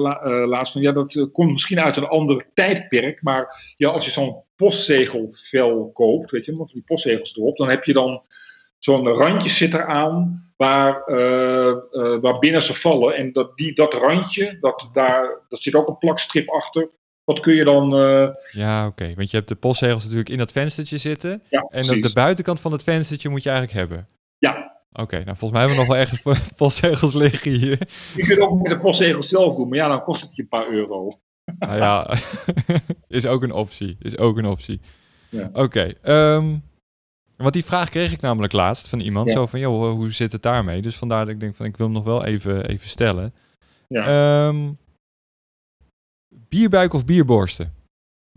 la- 0.00 0.20
eh, 0.20 0.46
laatst 0.48 0.72
van, 0.72 0.82
ja, 0.82 0.92
dat 0.92 1.28
komt 1.32 1.52
misschien 1.52 1.80
uit 1.80 1.96
een 1.96 2.06
ander 2.06 2.46
tijdperk, 2.54 3.22
maar 3.22 3.72
ja, 3.76 3.88
als 3.88 4.04
je 4.04 4.10
zo'n 4.10 4.36
postzegelvel 4.56 5.90
koopt, 5.94 6.30
weet 6.30 6.44
je, 6.44 6.52
met 6.52 6.68
die 6.72 6.82
postzegels 6.86 7.36
erop, 7.36 7.56
dan 7.56 7.68
heb 7.68 7.84
je 7.84 7.92
dan 7.92 8.22
zo'n 8.78 9.08
randje 9.08 9.50
zit 9.50 9.74
eraan 9.74 10.46
waar, 10.56 11.02
eh, 11.04 11.68
eh, 11.68 11.76
waar 12.20 12.38
binnen 12.38 12.62
ze 12.62 12.74
vallen. 12.74 13.16
En 13.16 13.32
dat, 13.32 13.56
die, 13.56 13.74
dat 13.74 13.94
randje, 13.94 14.56
dat, 14.60 14.88
daar, 14.92 15.30
dat 15.48 15.62
zit 15.62 15.74
ook 15.74 15.88
een 15.88 15.98
plakstrip 15.98 16.48
achter. 16.48 16.88
Wat 17.24 17.40
kun 17.40 17.54
je 17.54 17.64
dan. 17.64 17.94
eh, 17.98 18.28
Ja, 18.52 18.86
oké. 18.86 19.12
Want 19.16 19.30
je 19.30 19.36
hebt 19.36 19.48
de 19.48 19.54
postzegels 19.54 20.02
natuurlijk 20.02 20.28
in 20.30 20.38
dat 20.38 20.52
venstertje 20.52 20.98
zitten. 20.98 21.42
ja, 21.50 21.58
En 21.70 21.82
de, 21.82 21.86
precies. 21.88 22.06
de 22.06 22.12
buitenkant 22.12 22.60
van 22.60 22.72
het 22.72 22.82
venstertje 22.82 23.28
moet 23.28 23.42
je 23.42 23.50
eigenlijk 23.50 23.78
hebben. 23.78 24.08
Ja, 24.38 24.76
Oké, 24.92 25.14
nou 25.24 25.36
volgens 25.36 25.50
mij 25.50 25.60
hebben 25.60 25.76
we 25.78 25.84
nog 25.84 25.92
wel 25.92 26.02
ergens 26.02 26.20
po- 26.20 26.54
postzegels 26.64 27.14
liggen 27.14 27.50
hier. 27.52 27.78
je 28.16 28.22
kunt 28.26 28.38
ook 28.40 28.62
met 28.62 28.72
de 28.72 28.78
postzegel 28.78 29.22
zelf 29.22 29.56
doen, 29.56 29.68
maar 29.68 29.78
ja, 29.78 29.88
dan 29.88 30.02
kost 30.04 30.20
het 30.20 30.36
je 30.36 30.42
een 30.42 30.48
paar 30.48 30.68
euro. 30.68 31.18
Nou 31.58 31.76
ja, 31.76 32.10
is 33.08 33.26
ook 33.26 33.42
een 33.42 33.52
optie. 33.52 33.96
Is 34.00 34.18
ook 34.18 34.38
een 34.38 34.46
optie. 34.46 34.80
Ja. 35.28 35.50
Oké, 35.52 35.92
ehm, 36.02 36.54
want 37.42 37.52
die 37.52 37.64
vraag 37.64 37.88
kreeg 37.88 38.12
ik 38.12 38.20
namelijk 38.20 38.52
laatst 38.52 38.88
van 38.88 39.00
iemand. 39.00 39.28
Ja. 39.28 39.34
Zo 39.34 39.46
van, 39.46 39.60
joh, 39.60 39.90
hoe 39.90 40.12
zit 40.12 40.32
het 40.32 40.42
daarmee? 40.42 40.82
Dus 40.82 40.96
vandaar 40.96 41.24
dat 41.24 41.34
ik 41.34 41.40
denk 41.40 41.54
van, 41.54 41.66
ik 41.66 41.76
wil 41.76 41.86
hem 41.86 41.94
nog 41.94 42.04
wel 42.04 42.24
even, 42.24 42.66
even 42.66 42.88
stellen. 42.88 43.34
Ja. 43.86 44.04
Ehm, 44.48 44.72
bierbuik 46.48 46.92
of 46.92 47.04
bierborsten? 47.04 47.74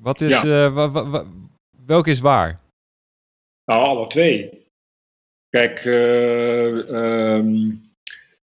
Wat 0.01 0.21
is, 0.21 0.41
ja. 0.41 0.67
uh, 0.67 1.23
welk 1.85 2.07
is 2.07 2.19
waar? 2.19 2.59
Nou, 3.65 3.85
alle 3.85 4.07
twee. 4.07 4.65
Kijk, 5.49 5.85
uh, 5.85 6.89
um, 7.35 7.91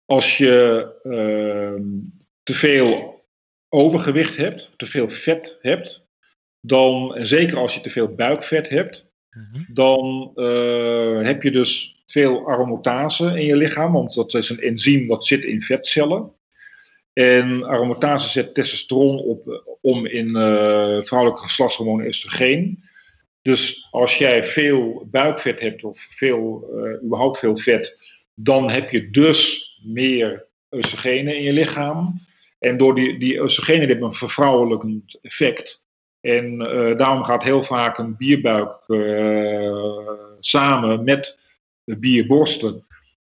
als 0.06 0.38
je 0.38 0.86
uh, 1.04 1.82
te 2.44 2.54
veel 2.54 3.24
overgewicht 3.70 4.36
hebt, 4.36 4.72
te 4.78 4.86
veel 4.86 5.10
vet 5.10 5.58
hebt, 5.62 6.06
dan, 6.60 7.16
en 7.16 7.28
zeker 7.28 7.58
als 7.58 7.74
je 7.74 7.82
te 7.82 7.90
veel 7.90 8.16
buikvet 8.16 8.70
hebt, 8.70 9.07
mm-hmm. 9.38 9.66
dan 9.74 10.32
uh, 10.36 11.26
heb 11.26 11.44
je 11.44 11.52
dus 11.52 12.02
veel 12.06 12.48
aromatase 12.48 13.26
in 13.26 13.46
je 13.46 13.56
lichaam, 13.56 13.94
want 13.94 14.14
dat 14.14 14.34
is 14.34 14.50
een 14.50 14.60
enzym 14.60 15.08
dat 15.08 15.26
zit 15.26 15.44
in 15.44 15.62
vetcellen. 15.62 16.32
En 17.14 17.64
aromatase 17.64 18.30
zet 18.30 18.54
testosteron 18.54 19.18
op 19.20 19.64
om 19.82 20.06
in 20.06 20.28
uh, 20.28 21.00
vrouwelijke 21.02 21.44
geslachtshormoon 21.44 22.06
oestrogeen. 22.06 22.84
Dus 23.42 23.88
als 23.92 24.18
jij 24.18 24.44
veel 24.44 25.08
buikvet 25.12 25.60
hebt 25.60 25.84
of 25.84 26.00
veel, 26.00 26.70
überhaupt 27.04 27.40
veel 27.40 27.58
vet, 27.58 27.98
dan 28.36 28.70
heb 28.70 28.90
je 28.90 29.10
dus 29.10 29.68
meer 29.84 30.46
oestrogenen 30.72 31.36
in 31.36 31.44
je 31.44 31.54
lichaam. 31.54 32.20
En 32.60 32.78
door 32.78 32.96
die, 32.96 33.18
die 33.18 33.42
oestrogenen 33.42 33.88
hebben 33.88 34.08
een 34.08 34.14
vervrouwelijkend 34.14 35.20
effect. 35.22 35.87
En 36.28 36.54
uh, 36.54 36.98
daarom 36.98 37.24
gaat 37.24 37.44
heel 37.44 37.64
vaak 37.64 37.98
een 37.98 38.18
bierbuik 38.18 38.84
uh, 38.88 40.10
samen 40.40 41.04
met 41.04 41.40
bierborsten. 41.84 42.86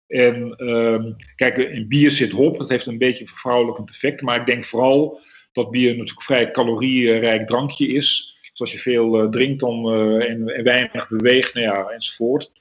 En 0.07 0.67
um, 0.69 1.17
kijk, 1.37 1.57
in 1.57 1.89
bier 1.89 2.11
zit 2.11 2.33
hop, 2.33 2.59
dat 2.59 2.69
heeft 2.69 2.87
een 2.87 2.99
beetje 2.99 3.21
een 3.21 3.27
vervrouwelijkend 3.27 3.91
effect. 3.91 4.23
Maar 4.23 4.41
ik 4.41 4.47
denk 4.47 4.65
vooral 4.65 5.21
dat 5.53 5.71
bier 5.71 5.91
natuurlijk 5.91 6.23
vrij 6.23 6.51
calorierijk 6.51 7.47
drankje 7.47 7.87
is. 7.87 8.39
Dus 8.51 8.61
als 8.61 8.73
je 8.73 8.79
veel 8.79 9.23
uh, 9.23 9.31
drinkt 9.31 9.63
uh, 9.63 10.31
en, 10.31 10.49
en, 10.49 10.65
weinig 10.65 11.09
beweegt, 11.09 11.55
nou 11.55 11.67
ja, 11.67 11.89
enzovoort. 11.89 12.53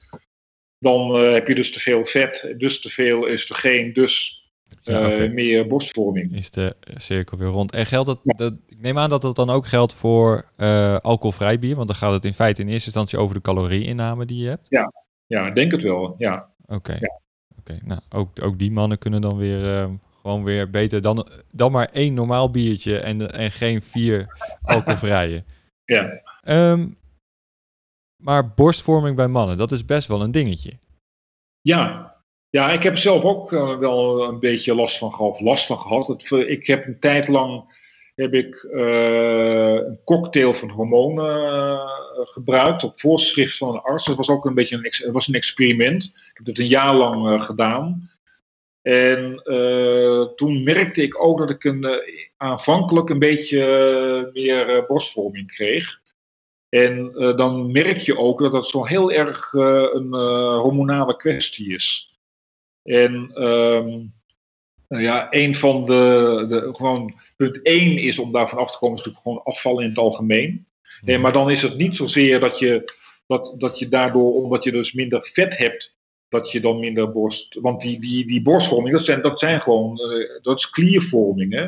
Dan 0.78 1.14
heb 1.14 1.48
je 1.48 1.54
dus 1.54 1.72
te 1.72 1.80
veel 1.80 2.04
vet, 2.04 2.54
dus 2.56 2.80
te 2.80 2.88
veel 2.88 3.30
oestrogeen, 3.30 3.92
dus 3.92 4.41
ja, 4.80 4.98
okay. 4.98 5.28
meer 5.28 5.66
borstvorming. 5.66 6.36
Is 6.36 6.50
de 6.50 6.76
cirkel 6.96 7.38
weer 7.38 7.48
rond. 7.48 7.72
En 7.72 7.86
geldt 7.86 8.08
het, 8.08 8.18
ja. 8.22 8.34
dat, 8.36 8.54
ik 8.66 8.80
neem 8.80 8.98
aan 8.98 9.08
dat 9.08 9.22
het 9.22 9.36
dan 9.36 9.50
ook 9.50 9.66
geldt 9.66 9.94
voor 9.94 10.44
alcoholvrij 11.02 11.58
bier, 11.58 11.76
want 11.76 11.86
dan 11.86 11.96
gaat 11.96 12.12
het 12.12 12.24
in 12.24 12.34
feite 12.34 12.60
in 12.62 12.68
eerste 12.68 12.86
instantie 12.86 13.18
over 13.18 13.34
de 13.34 13.40
calorieinname 13.40 14.24
die 14.24 14.42
je 14.42 14.48
hebt. 14.48 14.66
Ja, 14.68 14.92
ja 15.26 15.50
denk 15.50 15.72
het 15.72 15.82
wel, 15.82 16.14
ja. 16.18 16.50
Oké. 16.62 16.74
Okay. 16.74 16.96
Ja. 17.00 17.20
Oké, 17.62 17.78
nou, 17.84 18.00
ook, 18.10 18.42
ook 18.42 18.58
die 18.58 18.70
mannen 18.70 18.98
kunnen 18.98 19.20
dan 19.20 19.36
weer 19.36 19.82
uh, 19.82 19.90
gewoon 20.22 20.44
weer 20.44 20.70
beter 20.70 21.00
dan, 21.00 21.28
dan 21.50 21.72
maar 21.72 21.88
één 21.92 22.14
normaal 22.14 22.50
biertje 22.50 22.98
en, 22.98 23.32
en 23.32 23.50
geen 23.50 23.82
vier 23.82 24.26
alcoholvrije. 24.62 25.44
ja. 25.84 26.22
Um, 26.44 26.96
maar 28.16 28.48
borstvorming 28.54 29.16
bij 29.16 29.28
mannen, 29.28 29.56
dat 29.56 29.72
is 29.72 29.84
best 29.84 30.08
wel 30.08 30.22
een 30.22 30.30
dingetje. 30.30 30.78
Ja, 31.60 32.11
ja 32.52 32.72
ik 32.72 32.82
heb 32.82 32.98
zelf 32.98 33.24
ook 33.24 33.52
uh, 33.52 33.78
wel 33.78 34.24
een 34.24 34.38
beetje 34.38 34.74
last 34.74 34.98
van 34.98 35.12
gehad. 35.12 35.40
Last 35.40 35.66
van 35.66 35.78
gehad. 35.78 36.06
Het, 36.06 36.30
ik 36.30 36.66
heb 36.66 36.86
een 36.86 36.98
tijd 36.98 37.28
lang 37.28 37.80
heb 38.14 38.34
ik 38.34 38.68
uh, 38.72 39.74
een 39.74 40.00
cocktail 40.04 40.54
van 40.54 40.70
hormonen 40.70 41.80
gebruikt 42.14 42.84
op 42.84 43.00
voorschrift 43.00 43.56
van 43.56 43.68
een 43.68 43.80
arts. 43.80 44.06
Dat 44.06 44.16
was 44.16 44.28
ook 44.28 44.44
een 44.44 44.54
beetje 44.54 44.90
een, 45.04 45.12
was 45.12 45.28
een 45.28 45.34
experiment. 45.34 46.04
Ik 46.04 46.30
heb 46.34 46.46
het 46.46 46.58
een 46.58 46.66
jaar 46.66 46.94
lang 46.94 47.44
gedaan. 47.44 48.10
En 48.82 49.42
toen 50.36 50.62
merkte 50.62 51.02
ik 51.02 51.22
ook 51.24 51.38
dat 51.38 51.50
ik 51.50 51.64
een, 51.64 51.86
aanvankelijk 52.36 53.08
een 53.08 53.18
beetje 53.18 54.30
meer 54.32 54.84
borstvorming 54.86 55.52
kreeg. 55.52 56.00
En 56.68 57.12
dan 57.12 57.72
merk 57.72 57.98
je 57.98 58.18
ook 58.18 58.40
dat 58.40 58.52
dat 58.52 58.68
zo 58.68 58.84
heel 58.84 59.12
erg 59.12 59.52
een 59.52 60.14
hormonale 60.54 61.16
kwestie 61.16 61.74
is. 61.74 62.11
En 62.82 63.42
um, 63.42 64.12
nou 64.88 65.02
ja, 65.02 65.26
een 65.30 65.56
van 65.56 65.84
de, 65.84 66.44
de, 66.48 66.74
gewoon, 66.74 67.14
punt 67.36 67.62
één 67.62 67.98
is 67.98 68.18
om 68.18 68.32
daarvan 68.32 68.58
af 68.58 68.72
te 68.72 68.78
komen, 68.78 68.98
is 68.98 69.04
natuurlijk 69.04 69.24
gewoon 69.24 69.54
afvallen 69.54 69.82
in 69.82 69.88
het 69.88 69.98
algemeen. 69.98 70.66
Nee, 71.00 71.18
maar 71.18 71.32
dan 71.32 71.50
is 71.50 71.62
het 71.62 71.76
niet 71.76 71.96
zozeer 71.96 72.40
dat 72.40 72.58
je, 72.58 72.92
dat, 73.26 73.54
dat 73.58 73.78
je 73.78 73.88
daardoor, 73.88 74.32
omdat 74.34 74.64
je 74.64 74.72
dus 74.72 74.92
minder 74.92 75.28
vet 75.32 75.56
hebt, 75.56 75.96
dat 76.28 76.50
je 76.50 76.60
dan 76.60 76.78
minder 76.78 77.12
borst. 77.12 77.58
Want 77.60 77.80
die, 77.80 78.00
die, 78.00 78.26
die 78.26 78.42
borstvorming, 78.42 78.96
dat 78.96 79.04
zijn, 79.04 79.22
dat 79.22 79.38
zijn 79.38 79.60
gewoon, 79.60 80.00
uh, 80.12 80.42
dat 80.42 80.58
is 80.58 80.70
kliervorming. 80.70 81.52
Hè? 81.52 81.66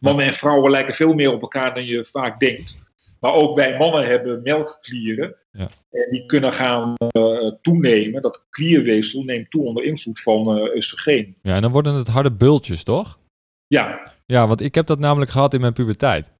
Mannen 0.00 0.26
en 0.26 0.34
vrouwen 0.34 0.70
lijken 0.70 0.94
veel 0.94 1.12
meer 1.12 1.32
op 1.32 1.42
elkaar 1.42 1.74
dan 1.74 1.84
je 1.84 2.04
vaak 2.04 2.40
denkt. 2.40 2.78
Maar 3.20 3.32
ook 3.32 3.56
wij 3.56 3.78
mannen 3.78 4.06
hebben 4.06 4.42
melkklieren. 4.42 5.34
Ja. 5.50 5.68
En 5.90 6.10
die 6.10 6.26
kunnen 6.26 6.52
gaan 6.52 6.94
uh, 7.16 7.52
toenemen. 7.62 8.22
Dat 8.22 8.46
klierweefsel 8.50 9.22
neemt 9.22 9.50
toe 9.50 9.64
onder 9.64 9.84
invloed 9.84 10.20
van 10.20 10.58
uh, 10.58 10.74
oestrogeen. 10.74 11.36
Ja, 11.42 11.54
en 11.54 11.62
dan 11.62 11.70
worden 11.70 11.94
het 11.94 12.08
harde 12.08 12.32
bultjes, 12.32 12.82
toch? 12.82 13.18
Ja. 13.66 14.12
Ja, 14.26 14.46
want 14.46 14.60
ik 14.60 14.74
heb 14.74 14.86
dat 14.86 14.98
namelijk 14.98 15.30
gehad 15.30 15.54
in 15.54 15.60
mijn 15.60 15.72
puberteit. 15.72 16.32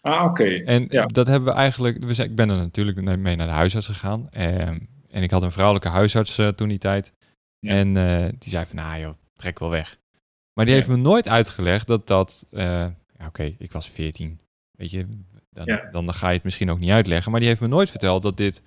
Ah, 0.00 0.24
oké. 0.24 0.44
En 0.44 0.86
ja. 0.88 1.06
dat 1.06 1.26
hebben 1.26 1.48
we 1.48 1.58
eigenlijk... 1.58 2.04
We 2.04 2.14
zijn, 2.14 2.30
ik 2.30 2.36
ben 2.36 2.50
er 2.50 2.56
natuurlijk 2.56 3.00
mee 3.18 3.36
naar 3.36 3.46
de 3.46 3.52
huisarts 3.52 3.86
gegaan. 3.86 4.28
En, 4.30 4.88
en 5.10 5.22
ik 5.22 5.30
had 5.30 5.42
een 5.42 5.52
vrouwelijke 5.52 5.88
huisarts 5.88 6.38
uh, 6.38 6.48
toen 6.48 6.68
die 6.68 6.78
tijd. 6.78 7.12
Ja. 7.58 7.70
En 7.70 7.94
die 8.38 8.50
zei 8.50 8.66
van, 8.66 8.76
nou 8.76 9.00
joh, 9.00 9.14
trek 9.36 9.58
wel 9.58 9.70
weg. 9.70 9.98
Maar 10.52 10.64
die 10.64 10.74
heeft 10.74 10.88
me 10.88 10.96
nooit 10.96 11.28
uitgelegd 11.28 11.86
dat 11.86 12.06
dat... 12.06 12.46
oké, 12.50 12.94
okay, 13.26 13.56
ik 13.58 13.72
was 13.72 13.90
14. 13.90 14.40
Weet 14.78 14.90
je, 14.90 15.06
dan, 15.56 15.64
ja. 15.64 15.88
dan, 15.90 16.14
ga 16.14 16.28
je 16.28 16.34
het 16.34 16.44
misschien 16.44 16.70
ook 16.70 16.78
niet 16.78 16.90
uitleggen. 16.90 17.30
Maar 17.30 17.40
die 17.40 17.48
heeft 17.48 17.60
me 17.60 17.66
nooit 17.66 17.90
verteld 17.90 18.22
dat 18.22 18.36
dit 18.36 18.62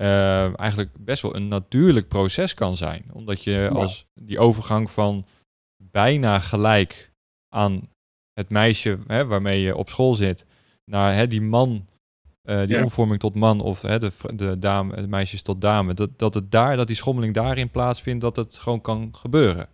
uh, 0.00 0.60
eigenlijk 0.60 0.90
best 0.98 1.22
wel 1.22 1.36
een 1.36 1.48
natuurlijk 1.48 2.08
proces 2.08 2.54
kan 2.54 2.76
zijn. 2.76 3.04
Omdat 3.12 3.44
je 3.44 3.50
ja. 3.50 3.68
als 3.68 4.06
die 4.14 4.38
overgang 4.38 4.90
van 4.90 5.26
bijna 5.76 6.38
gelijk 6.38 7.12
aan 7.48 7.88
het 8.32 8.50
meisje 8.50 8.98
hè, 9.06 9.26
waarmee 9.26 9.60
je 9.60 9.76
op 9.76 9.88
school 9.88 10.14
zit, 10.14 10.46
naar 10.84 11.14
hè, 11.14 11.26
die 11.26 11.40
man, 11.40 11.86
uh, 12.42 12.58
die 12.58 12.76
ja. 12.76 12.82
omvorming 12.82 13.20
tot 13.20 13.34
man 13.34 13.60
of 13.60 13.82
hè, 13.82 13.98
de, 13.98 14.12
de, 14.34 14.58
dame, 14.58 14.96
de 14.96 15.08
meisjes 15.08 15.42
tot 15.42 15.60
dame, 15.60 15.94
dat, 15.94 16.18
dat 16.18 16.34
het 16.34 16.50
daar, 16.50 16.76
dat 16.76 16.86
die 16.86 16.96
schommeling 16.96 17.34
daarin 17.34 17.70
plaatsvindt, 17.70 18.20
dat 18.20 18.36
het 18.36 18.58
gewoon 18.58 18.80
kan 18.80 19.08
gebeuren. 19.14 19.68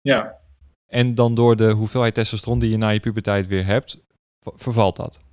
Ja. 0.00 0.38
En 0.86 1.14
dan 1.14 1.34
door 1.34 1.56
de 1.56 1.70
hoeveelheid 1.70 2.14
testosteron 2.14 2.58
die 2.58 2.70
je 2.70 2.76
na 2.76 2.88
je 2.88 3.00
puberteit 3.00 3.46
weer 3.46 3.66
hebt, 3.66 4.00
vervalt 4.40 4.96
dat. 4.96 5.24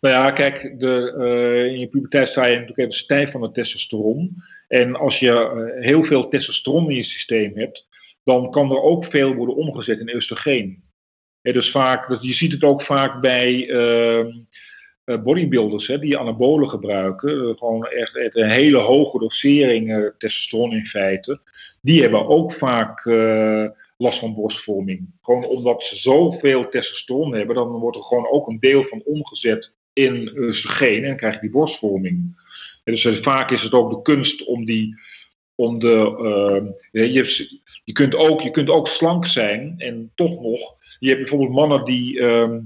Nou 0.00 0.14
ja, 0.14 0.30
kijk, 0.30 0.74
de, 0.78 1.14
uh, 1.18 1.72
in 1.72 1.78
je 1.78 1.88
puberteit 1.88 2.28
sta 2.28 2.44
je 2.44 2.52
natuurlijk 2.52 2.78
even 2.78 2.92
stijf 2.92 3.30
van 3.30 3.42
het 3.42 3.54
testosteron. 3.54 4.36
En 4.68 4.96
als 4.96 5.18
je 5.18 5.30
uh, 5.30 5.84
heel 5.84 6.02
veel 6.02 6.28
testosteron 6.28 6.90
in 6.90 6.96
je 6.96 7.04
systeem 7.04 7.52
hebt, 7.54 7.88
dan 8.24 8.50
kan 8.50 8.70
er 8.70 8.82
ook 8.82 9.04
veel 9.04 9.34
worden 9.34 9.56
omgezet 9.56 10.00
in 10.00 10.14
oestrogeen. 10.14 10.82
En 11.42 11.52
dus 11.52 11.70
vaak, 11.70 12.22
je 12.22 12.32
ziet 12.32 12.52
het 12.52 12.64
ook 12.64 12.82
vaak 12.82 13.20
bij 13.20 13.68
uh, 13.68 14.26
bodybuilders 15.22 15.86
hè, 15.86 15.98
die 15.98 16.18
anabolen 16.18 16.68
gebruiken. 16.68 17.58
gewoon 17.58 17.86
echt, 17.86 18.16
echt, 18.16 18.36
een 18.36 18.50
hele 18.50 18.78
hoge 18.78 19.18
dosering 19.18 20.12
testosteron 20.18 20.72
in 20.72 20.86
feite. 20.86 21.40
Die 21.80 22.00
hebben 22.00 22.26
ook 22.26 22.52
vaak 22.52 23.04
last 23.96 24.18
van 24.18 24.34
borstvorming. 24.34 25.10
Gewoon 25.22 25.44
omdat 25.44 25.84
ze 25.84 25.96
zoveel 25.96 26.68
testosteron 26.68 27.34
hebben, 27.34 27.54
dan 27.54 27.68
wordt 27.68 27.96
er 27.96 28.02
gewoon 28.02 28.30
ook 28.30 28.48
een 28.48 28.60
deel 28.60 28.82
van 28.82 29.02
omgezet 29.04 29.74
in 29.92 30.32
oestrogeen 30.36 31.04
en 31.04 31.16
krijg 31.16 31.34
je 31.34 31.40
die 31.40 31.50
borstvorming. 31.50 32.40
En 32.84 32.94
dus 32.94 33.20
vaak 33.20 33.50
is 33.50 33.62
het 33.62 33.72
ook 33.72 33.90
de 33.90 34.02
kunst 34.02 34.46
om 34.46 34.64
die, 34.64 35.00
om 35.54 35.78
de, 35.78 35.96
uh, 36.92 37.12
je, 37.12 37.60
je, 37.84 37.92
kunt 37.92 38.14
ook, 38.14 38.40
je 38.40 38.50
kunt 38.50 38.70
ook 38.70 38.88
slank 38.88 39.26
zijn 39.26 39.74
en 39.78 40.12
toch 40.14 40.40
nog, 40.40 40.76
je 40.98 41.08
hebt 41.08 41.20
bijvoorbeeld 41.20 41.50
mannen 41.50 41.84
die, 41.84 42.18
uh, 42.18 42.56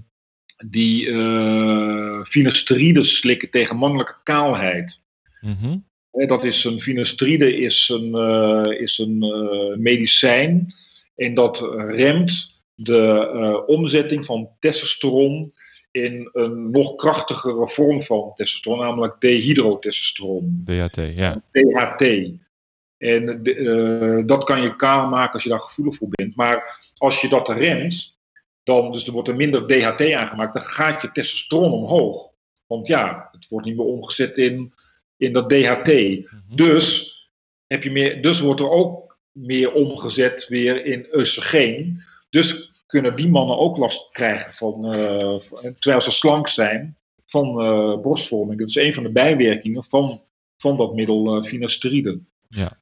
die 0.66 1.06
uh, 1.06 2.24
finasteride 2.24 3.04
slikken 3.04 3.50
tegen 3.50 3.76
mannelijke 3.76 4.16
kaalheid. 4.22 5.02
Mm 5.40 5.56
-hmm. 5.60 5.84
Dat 6.26 6.44
is 6.44 6.64
een 6.64 6.80
finasteride 6.80 7.56
is 7.56 7.88
een, 7.88 8.14
is 8.78 8.98
een 8.98 9.18
medicijn 9.82 10.74
en 11.16 11.34
dat 11.34 11.60
remt 11.76 12.54
de 12.74 13.62
omzetting 13.66 14.26
van 14.26 14.48
testosteron 14.60 15.52
in 15.90 16.28
een 16.32 16.70
nog 16.70 16.94
krachtigere 16.94 17.68
vorm 17.68 18.02
van 18.02 18.32
testosteron, 18.34 18.78
namelijk 18.78 19.20
dehydrotestosteron. 19.20 20.62
DHT, 20.64 20.96
ja. 20.96 21.42
DHT. 21.52 22.02
En 22.98 23.42
de, 23.42 23.54
uh, 23.54 24.26
dat 24.26 24.44
kan 24.44 24.62
je 24.62 24.76
kaal 24.76 25.08
maken 25.08 25.32
als 25.32 25.42
je 25.42 25.48
daar 25.48 25.60
gevoelig 25.60 25.96
voor 25.96 26.08
bent. 26.10 26.36
Maar 26.36 26.90
als 26.96 27.20
je 27.20 27.28
dat 27.28 27.48
remt, 27.48 28.18
dan, 28.62 28.92
dus 28.92 29.06
er 29.06 29.12
wordt 29.12 29.28
er 29.28 29.36
minder 29.36 29.66
DHT 29.66 30.12
aangemaakt, 30.12 30.54
dan 30.54 30.62
gaat 30.62 31.02
je 31.02 31.12
testosteron 31.12 31.72
omhoog. 31.72 32.30
Want 32.66 32.86
ja, 32.86 33.28
het 33.32 33.48
wordt 33.48 33.66
niet 33.66 33.76
meer 33.76 33.86
omgezet 33.86 34.38
in, 34.38 34.72
in 35.16 35.32
dat 35.32 35.48
DHT. 35.48 35.86
Mm 35.86 36.26
-hmm. 36.28 36.56
Dus, 36.56 37.14
heb 37.66 37.82
je 37.82 37.90
meer, 37.90 38.22
dus 38.22 38.40
wordt 38.40 38.60
er 38.60 38.70
ook 38.70 39.18
meer 39.32 39.72
omgezet 39.72 40.48
weer 40.48 40.84
in 40.84 41.06
oestrogeen. 41.12 42.02
Dus 42.30 42.72
kunnen 42.86 43.16
die 43.16 43.28
mannen 43.28 43.58
ook 43.58 43.76
last 43.76 44.10
krijgen 44.10 44.54
van, 44.54 44.94
eh, 44.94 45.36
terwijl 45.78 46.02
ze 46.02 46.10
slank 46.10 46.48
zijn, 46.48 46.96
van 47.26 47.64
uh, 47.64 48.02
borstvorming. 48.02 48.58
Dat 48.58 48.68
is 48.68 48.74
een 48.74 48.94
van 48.94 49.02
de 49.02 49.12
bijwerkingen 49.12 49.84
van, 49.84 50.22
van 50.56 50.76
dat 50.76 50.94
middel 50.94 51.36
uh, 51.36 51.44
finasteride. 51.44 52.20
Ja. 52.48 52.78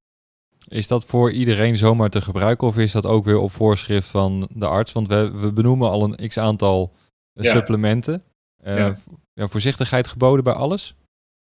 Is 0.69 0.89
dat 0.89 1.05
voor 1.05 1.33
iedereen 1.33 1.77
zomaar 1.77 2.11
te 2.11 2.23
gebruiken 2.23 2.67
of 2.67 2.79
is 2.79 2.93
dat 2.93 3.07
ook 3.07 3.25
weer 3.25 3.39
op 3.39 3.51
voorschrift 3.51 4.11
van 4.11 4.49
de 4.53 4.67
arts? 4.67 4.93
Want 4.93 5.09
we, 5.09 5.31
we 5.31 5.53
benoemen 5.53 5.91
al 5.91 6.05
een 6.05 6.29
x 6.29 6.39
aantal 6.39 6.95
supplementen. 7.35 8.23
Ja. 8.63 8.97
ja. 9.35 9.49
voorzichtigheid 9.49 10.07
geboden 10.07 10.45
bij 10.45 10.53
alles? 10.53 10.95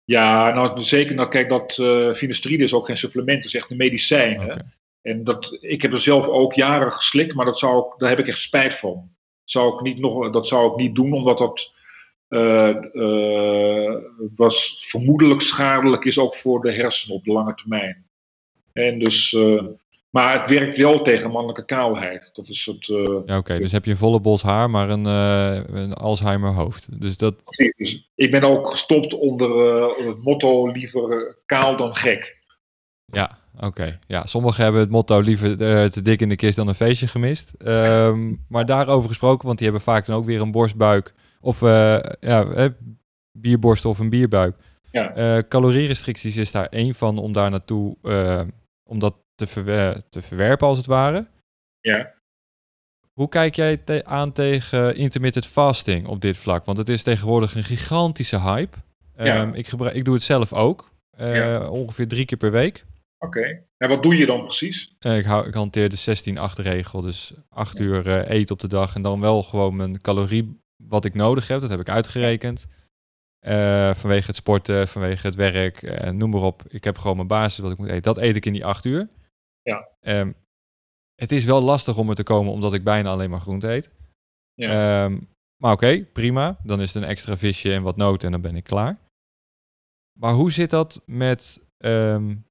Ja, 0.03 0.53
nou 0.53 0.83
zeker. 0.83 1.15
Nou 1.15 1.29
kijk, 1.29 1.49
dat 1.49 1.73
finasteride 2.17 2.63
is 2.63 2.73
ook 2.73 2.85
geen 2.85 2.97
supplement, 2.97 3.37
het 3.37 3.45
is 3.45 3.55
echt 3.55 3.71
een 3.71 3.77
medicijn. 3.77 4.39
Hè? 4.39 4.55
En 5.07 5.23
dat, 5.23 5.57
ik 5.61 5.81
heb 5.81 5.91
er 5.91 5.99
zelf 5.99 6.27
ook 6.27 6.53
jaren 6.53 6.91
geslikt, 6.91 7.33
maar 7.33 7.45
dat 7.45 7.59
zou 7.59 7.85
ik, 7.85 7.99
daar 7.99 8.09
heb 8.09 8.19
ik 8.19 8.27
echt 8.27 8.41
spijt 8.41 8.75
van. 8.75 8.93
Dat 8.93 9.51
zou 9.51 9.73
ik 9.73 9.81
niet, 9.81 9.99
nog, 9.99 10.29
dat 10.29 10.47
zou 10.47 10.71
ik 10.71 10.77
niet 10.77 10.95
doen, 10.95 11.13
omdat 11.13 11.37
dat 11.37 11.73
uh, 12.29 12.75
uh, 12.93 13.95
was 14.35 14.85
vermoedelijk 14.87 15.41
schadelijk 15.41 16.05
is 16.05 16.19
ook 16.19 16.35
voor 16.35 16.61
de 16.61 16.73
hersenen 16.73 17.15
op 17.15 17.23
de 17.23 17.31
lange 17.31 17.53
termijn. 17.53 18.05
En 18.73 18.99
dus, 18.99 19.31
uh, 19.31 19.63
maar 20.09 20.41
het 20.41 20.49
werkt 20.49 20.77
wel 20.77 21.01
tegen 21.01 21.31
mannelijke 21.31 21.65
kaalheid. 21.65 22.29
Dat 22.33 22.47
is 22.47 22.65
het. 22.65 22.85
ja, 23.25 23.37
oké. 23.37 23.59
Dus 23.59 23.71
heb 23.71 23.85
je 23.85 23.91
een 23.91 23.97
volle 23.97 24.19
bos 24.19 24.41
haar, 24.41 24.69
maar 24.69 24.89
een, 24.89 25.05
een 25.05 25.93
Alzheimer 25.93 26.53
hoofd. 26.53 27.01
Dus 27.01 27.17
dat. 27.17 27.35
Dus 27.77 28.09
ik 28.15 28.31
ben 28.31 28.43
ook 28.43 28.69
gestopt 28.69 29.13
onder 29.13 29.49
het 30.07 30.23
motto 30.23 30.67
liever 30.67 31.37
kaal 31.45 31.77
dan 31.77 31.95
gek. 31.95 32.37
Ja, 33.05 33.37
Oké, 33.59 33.99
ja, 34.07 34.25
sommigen 34.25 34.63
hebben 34.63 34.81
het 34.81 34.89
motto 34.89 35.19
liever 35.19 35.49
uh, 35.49 35.85
te 35.85 36.01
dik 36.01 36.21
in 36.21 36.29
de 36.29 36.35
kist 36.35 36.55
dan 36.55 36.67
een 36.67 36.75
feestje 36.75 37.07
gemist. 37.07 37.51
Um, 37.57 38.45
maar 38.47 38.65
daarover 38.65 39.09
gesproken, 39.09 39.45
want 39.45 39.57
die 39.57 39.67
hebben 39.67 39.85
vaak 39.85 40.05
dan 40.05 40.15
ook 40.15 40.25
weer 40.25 40.41
een 40.41 40.51
borstbuik 40.51 41.13
of 41.39 41.61
uh, 41.61 41.69
ja, 42.19 42.45
eh, 42.45 42.69
bierborst 43.31 43.85
of 43.85 43.99
een 43.99 44.09
bierbuik. 44.09 44.55
Ja. 44.91 45.17
Uh, 45.17 45.43
calorierestricties 45.47 46.37
is 46.37 46.51
daar 46.51 46.65
één 46.65 46.93
van 46.93 47.17
om 47.17 47.33
daar 47.33 47.49
naartoe, 47.49 47.97
om 48.89 48.99
dat 48.99 49.15
te, 49.35 49.47
verwer 49.47 50.09
te 50.09 50.21
verwerpen 50.21 50.67
als 50.67 50.77
het 50.77 50.85
ware. 50.85 51.27
Ja. 51.79 52.13
Hoe 53.13 53.29
kijk 53.29 53.55
jij 53.55 53.77
te 53.77 54.05
aan 54.05 54.31
tegen 54.31 54.95
intermittent 54.95 55.45
fasting 55.45 56.07
op 56.07 56.21
dit 56.21 56.37
vlak? 56.37 56.65
Want 56.65 56.77
het 56.77 56.89
is 56.89 57.03
tegenwoordig 57.03 57.55
een 57.55 57.63
gigantische 57.63 58.41
hype. 58.41 58.77
Ja. 59.17 59.41
Um, 59.41 59.53
ik, 59.53 59.67
ik 59.71 60.05
doe 60.05 60.13
het 60.13 60.23
zelf 60.23 60.53
ook, 60.53 60.91
ja. 61.17 61.67
ongeveer 61.67 62.07
drie 62.07 62.25
keer 62.25 62.37
per 62.37 62.51
week. 62.51 62.85
Oké. 63.19 63.65
En 63.77 63.89
wat 63.89 64.03
doe 64.03 64.15
je 64.15 64.25
dan 64.25 64.43
precies? 64.43 64.95
Uh, 64.99 65.17
ik, 65.17 65.25
hou, 65.25 65.47
ik 65.47 65.53
hanteer 65.53 65.89
de 65.89 66.49
16-8 66.59 66.61
regel. 66.61 67.01
Dus 67.01 67.33
8 67.49 67.79
uur 67.79 68.07
uh, 68.07 68.29
eten 68.29 68.53
op 68.53 68.59
de 68.59 68.67
dag 68.67 68.95
en 68.95 69.01
dan 69.01 69.19
wel 69.19 69.43
gewoon 69.43 69.75
mijn 69.75 70.01
calorie 70.01 70.61
wat 70.83 71.05
ik 71.05 71.13
nodig 71.13 71.47
heb. 71.47 71.61
Dat 71.61 71.69
heb 71.69 71.79
ik 71.79 71.89
uitgerekend. 71.89 72.67
Uh, 73.47 73.93
vanwege 73.93 74.27
het 74.27 74.35
sporten, 74.35 74.87
vanwege 74.87 75.27
het 75.27 75.35
werk, 75.35 75.81
noem 76.13 76.29
maar 76.29 76.41
op. 76.41 76.63
Ik 76.67 76.83
heb 76.83 76.97
gewoon 76.97 77.15
mijn 77.15 77.27
basis 77.27 77.59
wat 77.59 77.71
ik 77.71 77.77
moet 77.77 77.87
eten. 77.87 78.01
Dat 78.01 78.17
eet 78.17 78.35
ik 78.35 78.45
in 78.45 78.53
die 78.53 78.65
8 78.65 78.85
uur. 78.85 79.09
Ja. 79.61 79.87
Um, 80.01 80.35
het 81.15 81.31
is 81.31 81.45
wel 81.45 81.61
lastig 81.61 81.97
om 81.97 82.09
er 82.09 82.15
te 82.15 82.23
komen 82.23 82.51
omdat 82.51 82.73
ik 82.73 82.83
bijna 82.83 83.09
alleen 83.09 83.29
maar 83.29 83.41
groente 83.41 83.67
eet. 83.67 83.91
Ja. 84.53 85.03
Um, 85.03 85.29
maar 85.61 85.71
oké, 85.71 85.85
okay, 85.85 86.05
prima. 86.05 86.59
Dan 86.63 86.81
is 86.81 86.93
het 86.93 87.03
een 87.03 87.09
extra 87.09 87.37
visje 87.37 87.73
en 87.73 87.83
wat 87.83 87.95
noten 87.95 88.25
en 88.25 88.31
dan 88.31 88.41
ben 88.41 88.55
ik 88.55 88.63
klaar. 88.63 88.99
Maar 90.19 90.33
hoe 90.33 90.51
zit 90.51 90.69
dat 90.69 91.01
met 91.05 91.63
um, 91.77 92.46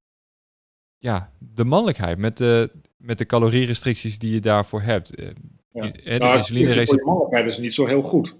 ja, 0.97 1.33
de 1.39 1.65
mannelijkheid, 1.65 2.17
met 2.17 2.37
de, 2.37 2.71
met 2.97 3.17
de 3.17 3.25
calorierestricties 3.25 4.19
die 4.19 4.33
je 4.33 4.39
daarvoor 4.39 4.81
hebt. 4.81 5.15
Eh, 5.15 5.27
ja. 5.71 5.91
He, 6.03 6.17
nou, 6.17 6.37
insuline 6.37 6.85
de 6.85 7.01
mannelijkheid 7.05 7.47
is 7.47 7.57
niet 7.57 7.73
zo 7.73 7.85
heel 7.85 8.01
goed. 8.01 8.35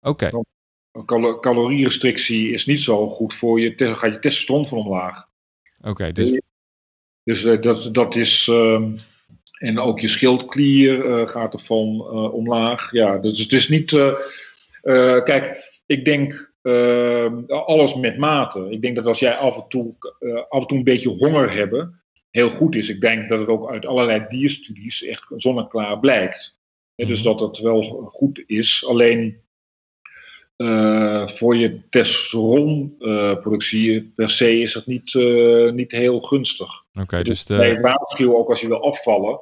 Oké. 0.00 0.26
Okay. 0.26 0.44
Cal 1.04 1.40
calorierestrictie 1.40 2.52
is 2.52 2.66
niet 2.66 2.80
zo 2.80 3.08
goed 3.08 3.34
voor 3.34 3.60
je, 3.60 3.74
dan 3.74 3.98
gaat 3.98 4.12
je 4.12 4.18
testosteron 4.18 4.66
van 4.66 4.78
omlaag. 4.78 5.28
Oké, 5.78 5.90
okay, 5.90 6.12
dus... 6.12 6.40
Dus 7.22 7.42
uh, 7.42 7.62
dat, 7.62 7.94
dat 7.94 8.16
is, 8.16 8.46
uh, 8.46 8.82
en 9.58 9.78
ook 9.78 10.00
je 10.00 10.08
schildklier 10.08 11.06
uh, 11.06 11.28
gaat 11.28 11.52
ervan 11.52 11.86
uh, 11.86 12.34
omlaag. 12.34 12.92
Ja, 12.92 13.18
dus 13.18 13.38
het 13.38 13.52
is 13.52 13.68
niet, 13.68 13.90
kijk, 15.24 15.70
ik 15.86 16.04
denk 16.04 16.49
alles 17.46 17.94
met 17.94 18.18
mate. 18.18 18.66
Ik 18.70 18.82
denk 18.82 18.96
dat 18.96 19.06
als 19.06 19.18
jij 19.18 19.34
af 19.34 19.56
en 19.56 19.64
toe, 19.68 19.94
uh, 20.20 20.42
af 20.48 20.60
en 20.60 20.66
toe 20.66 20.78
een 20.78 20.84
beetje 20.84 21.08
honger 21.08 21.52
hebben, 21.52 22.02
heel 22.30 22.50
goed 22.50 22.74
is. 22.74 22.88
Ik 22.88 23.00
denk 23.00 23.28
dat 23.28 23.38
het 23.38 23.48
ook 23.48 23.70
uit 23.70 23.86
allerlei 23.86 24.24
dierstudies 24.28 25.04
echt 25.04 25.32
zonneklaar 25.36 25.98
blijkt. 25.98 26.58
Dus 26.94 27.22
dat 27.22 27.40
het 27.40 27.58
wel 27.58 27.82
goed 28.12 28.42
is. 28.46 28.86
Alleen 28.86 29.40
uh, 30.56 31.28
voor 31.28 31.56
je 31.56 31.88
testosteronproductie 31.88 34.02
per 34.02 34.30
se 34.30 34.60
is 34.60 34.72
dat 34.72 34.86
niet, 34.86 35.14
niet 35.74 35.90
heel 35.90 36.20
gunstig. 36.20 36.84
Oké, 36.92 37.00
okay, 37.00 37.22
dus, 37.22 37.44
dus 37.44 37.56
de... 37.56 37.62
bij 37.62 37.80
waarschuwen 37.80 38.36
ook 38.36 38.48
als 38.48 38.60
je 38.60 38.68
wil 38.68 38.84
afvallen, 38.84 39.40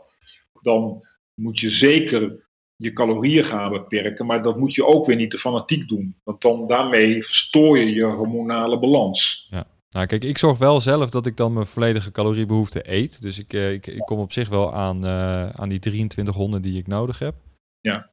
dan 0.63 1.07
moet 1.35 1.61
je 1.61 1.71
zeker 1.71 2.48
je 2.79 2.93
calorieën 2.93 3.45
gaan 3.45 3.73
beperken, 3.73 4.27
maar 4.27 4.43
dat 4.43 4.59
moet 4.59 4.75
je 4.75 4.87
ook 4.87 5.07
weer 5.07 5.17
niet 5.17 5.31
te 5.31 5.39
fanatiek 5.39 5.89
doen. 5.89 6.17
Want 6.25 6.41
dan 6.41 6.67
daarmee 6.67 7.25
verstoor 7.25 7.79
je 7.79 7.95
je 7.95 8.05
hormonale 8.05 8.79
balans. 8.79 9.49
Ja. 9.51 9.67
Nou, 9.91 10.07
kijk, 10.07 10.25
ik 10.25 10.39
zorg 10.39 10.59
wel 10.59 10.81
zelf 10.81 11.11
dat 11.11 11.27
ik 11.27 11.37
dan 11.37 11.53
mijn 11.53 11.67
volledige 11.67 12.11
caloriebehoefte 12.11 12.93
eet. 12.93 13.23
Dus 13.23 13.39
ik, 13.39 13.53
eh, 13.53 13.73
ik, 13.73 13.87
ik 13.87 14.01
kom 14.01 14.19
op 14.19 14.33
zich 14.33 14.49
wel 14.49 14.75
aan, 14.75 15.05
uh, 15.05 15.49
aan 15.49 15.69
die 15.69 15.79
2300 15.79 16.63
die 16.63 16.79
ik 16.79 16.87
nodig 16.87 17.19
heb. 17.19 17.35
Ja. 17.81 18.11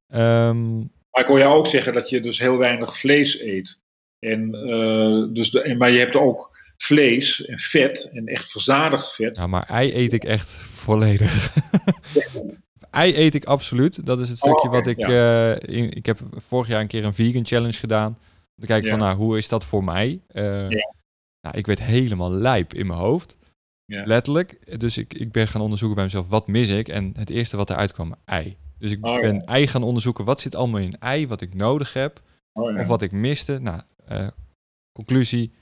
Um, 0.48 0.92
maar 1.12 1.24
ik 1.24 1.26
hoor 1.26 1.40
jou 1.40 1.58
ook 1.58 1.68
zeggen 1.68 1.94
dat 1.94 2.10
je 2.10 2.22
dus 2.22 2.40
heel 2.40 2.58
weinig 2.58 2.98
vlees 2.98 3.42
eet. 3.42 3.82
En, 4.20 4.56
uh, 4.56 5.34
dus 5.34 5.52
de, 5.52 5.62
en, 5.62 5.78
maar 5.78 5.92
je 5.92 6.00
hebt 6.00 6.16
ook 6.16 6.58
vlees 6.78 7.46
en 7.46 7.60
vet 7.60 8.10
en 8.14 8.26
echt 8.26 8.52
verzadigd 8.52 9.14
vet. 9.14 9.38
Ja, 9.38 9.48
maar 9.48 9.70
ei 9.70 9.96
eet 9.96 10.14
ik 10.14 10.24
echt 10.24 10.52
volledig. 10.54 11.54
Ei 12.96 13.18
eet 13.18 13.36
ik 13.36 13.46
absoluut. 13.46 14.06
Dat 14.06 14.20
is 14.20 14.30
het 14.30 14.38
stukje 14.38 14.68
oh, 14.68 14.72
wat 14.72 14.88
ik... 14.88 15.08
Uh, 15.08 15.52
in, 15.52 15.92
ik 15.92 16.06
heb 16.06 16.20
vorig 16.32 16.68
jaar 16.68 16.82
een 16.82 16.88
keer 16.88 17.06
een 17.06 17.14
vegan 17.14 17.46
challenge 17.46 17.78
gedaan. 17.78 18.18
Om 18.56 18.62
te 18.62 18.66
kijken 18.66 18.90
van, 18.90 19.00
nou, 19.00 19.18
hoe 19.18 19.38
is 19.38 19.48
dat 19.48 19.66
voor 19.66 19.84
mij? 19.84 20.22
Uh, 20.34 20.70
ja. 20.70 20.94
Nou, 21.42 21.58
ik 21.58 21.66
werd 21.66 21.82
helemaal 21.82 22.32
lijp 22.32 22.74
in 22.74 22.88
mijn 22.88 23.00
hoofd. 23.00 23.38
Letterlijk. 23.86 24.80
Dus 24.80 24.98
ik, 24.98 25.14
ik 25.14 25.32
ben 25.32 25.48
gaan 25.48 25.62
onderzoeken 25.62 25.96
bij 25.96 26.06
mezelf, 26.06 26.30
wat 26.30 26.48
mis 26.48 26.70
ik? 26.70 26.88
En 26.88 27.14
het 27.18 27.30
eerste 27.30 27.58
wat 27.58 27.70
eruit 27.70 27.94
kwam, 27.94 28.16
ei. 28.26 28.58
Dus 28.78 28.92
ik 28.92 29.06
oh, 29.06 29.22
ben 29.22 29.46
ei 29.46 29.68
gaan 29.68 29.84
onderzoeken, 29.84 30.26
wat 30.26 30.42
zit 30.42 30.56
allemaal 30.56 30.80
in 30.80 31.00
ei, 31.00 31.28
wat 31.28 31.42
ik 31.42 31.54
nodig 31.54 31.94
heb. 31.94 32.22
Oh, 32.54 32.80
of 32.80 32.88
wat 32.88 33.02
ik 33.02 33.12
miste. 33.12 33.60
Nou, 33.60 33.82
uh, 34.12 34.28
conclusie, 34.92 35.54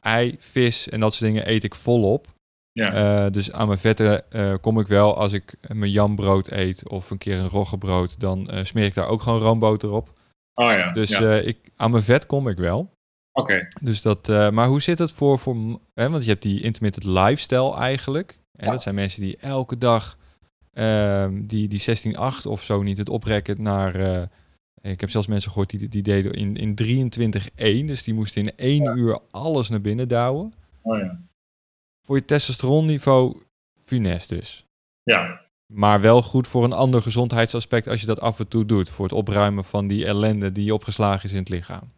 ei, 0.00 0.36
vis 0.38 0.88
en 0.88 1.00
dat 1.00 1.14
soort 1.14 1.30
dingen 1.32 1.50
eet 1.50 1.64
ik 1.64 1.74
volop. 1.74 2.31
Ja. 2.72 3.24
Uh, 3.24 3.30
dus 3.30 3.52
aan 3.52 3.66
mijn 3.66 3.78
vetten 3.78 4.22
uh, 4.30 4.54
kom 4.60 4.80
ik 4.80 4.86
wel 4.86 5.16
als 5.16 5.32
ik 5.32 5.54
mijn 5.72 5.90
jambrood 5.90 6.50
eet 6.50 6.88
of 6.88 7.10
een 7.10 7.18
keer 7.18 7.38
een 7.38 7.48
roggebrood, 7.48 8.20
dan 8.20 8.48
uh, 8.50 8.64
smeer 8.64 8.84
ik 8.84 8.94
daar 8.94 9.06
ook 9.06 9.22
gewoon 9.22 9.40
roomboter 9.40 9.90
op. 9.90 10.12
Oh 10.54 10.70
ja. 10.70 10.92
Dus 10.92 11.10
ja. 11.10 11.34
ik, 11.34 11.58
aan 11.76 11.90
mijn 11.90 12.02
vet 12.02 12.26
kom 12.26 12.48
ik 12.48 12.56
wel. 12.56 12.78
Oké. 13.32 13.52
Okay. 13.52 13.68
Dus 13.80 14.02
dat, 14.02 14.28
maar 14.28 14.66
hoe 14.66 14.82
zit 14.82 14.98
het 14.98 15.12
voor, 15.12 15.38
voor 15.38 15.80
hè, 15.94 16.10
want 16.10 16.24
je 16.24 16.30
hebt 16.30 16.42
die 16.42 16.60
intermittent 16.60 17.04
lifestyle 17.04 17.76
eigenlijk. 17.76 18.38
En 18.56 18.66
ja. 18.66 18.72
dat 18.72 18.82
zijn 18.82 18.94
mensen 18.94 19.22
die 19.22 19.36
elke 19.36 19.78
dag 19.78 20.16
ehm, 20.72 21.46
die, 21.46 21.68
die 21.68 22.14
16-8 22.14 22.46
of 22.46 22.62
zo 22.62 22.82
niet 22.82 22.98
het 22.98 23.08
oprekken 23.08 23.62
naar... 23.62 23.96
ik 24.80 25.00
heb 25.00 25.10
zelfs 25.10 25.26
mensen 25.26 25.50
gehoord 25.50 25.70
die, 25.70 25.88
die 25.88 26.02
deden 26.02 26.32
in, 26.32 26.56
in 26.56 27.10
23-1. 27.84 27.86
Dus 27.86 28.02
die 28.02 28.14
moesten 28.14 28.42
in 28.42 28.56
één 28.56 28.98
uur 28.98 29.20
alles 29.30 29.68
naar 29.68 29.80
binnen 29.80 30.08
douwen. 30.08 30.52
Oh 30.82 30.98
ja 30.98 31.18
voor 32.02 32.16
je 32.16 32.24
testosteronniveau 32.24 33.36
funest 33.84 34.28
dus. 34.28 34.66
Ja. 35.02 35.40
Maar 35.66 36.00
wel 36.00 36.22
goed 36.22 36.48
voor 36.48 36.64
een 36.64 36.72
ander 36.72 37.02
gezondheidsaspect 37.02 37.88
als 37.88 38.00
je 38.00 38.06
dat 38.06 38.20
af 38.20 38.38
en 38.38 38.48
toe 38.48 38.64
doet. 38.64 38.90
Voor 38.90 39.04
het 39.04 39.14
opruimen 39.14 39.64
van 39.64 39.86
die 39.86 40.06
ellende 40.06 40.52
die 40.52 40.74
opgeslagen 40.74 41.24
is 41.24 41.32
in 41.32 41.38
het 41.38 41.48
lichaam. 41.48 41.92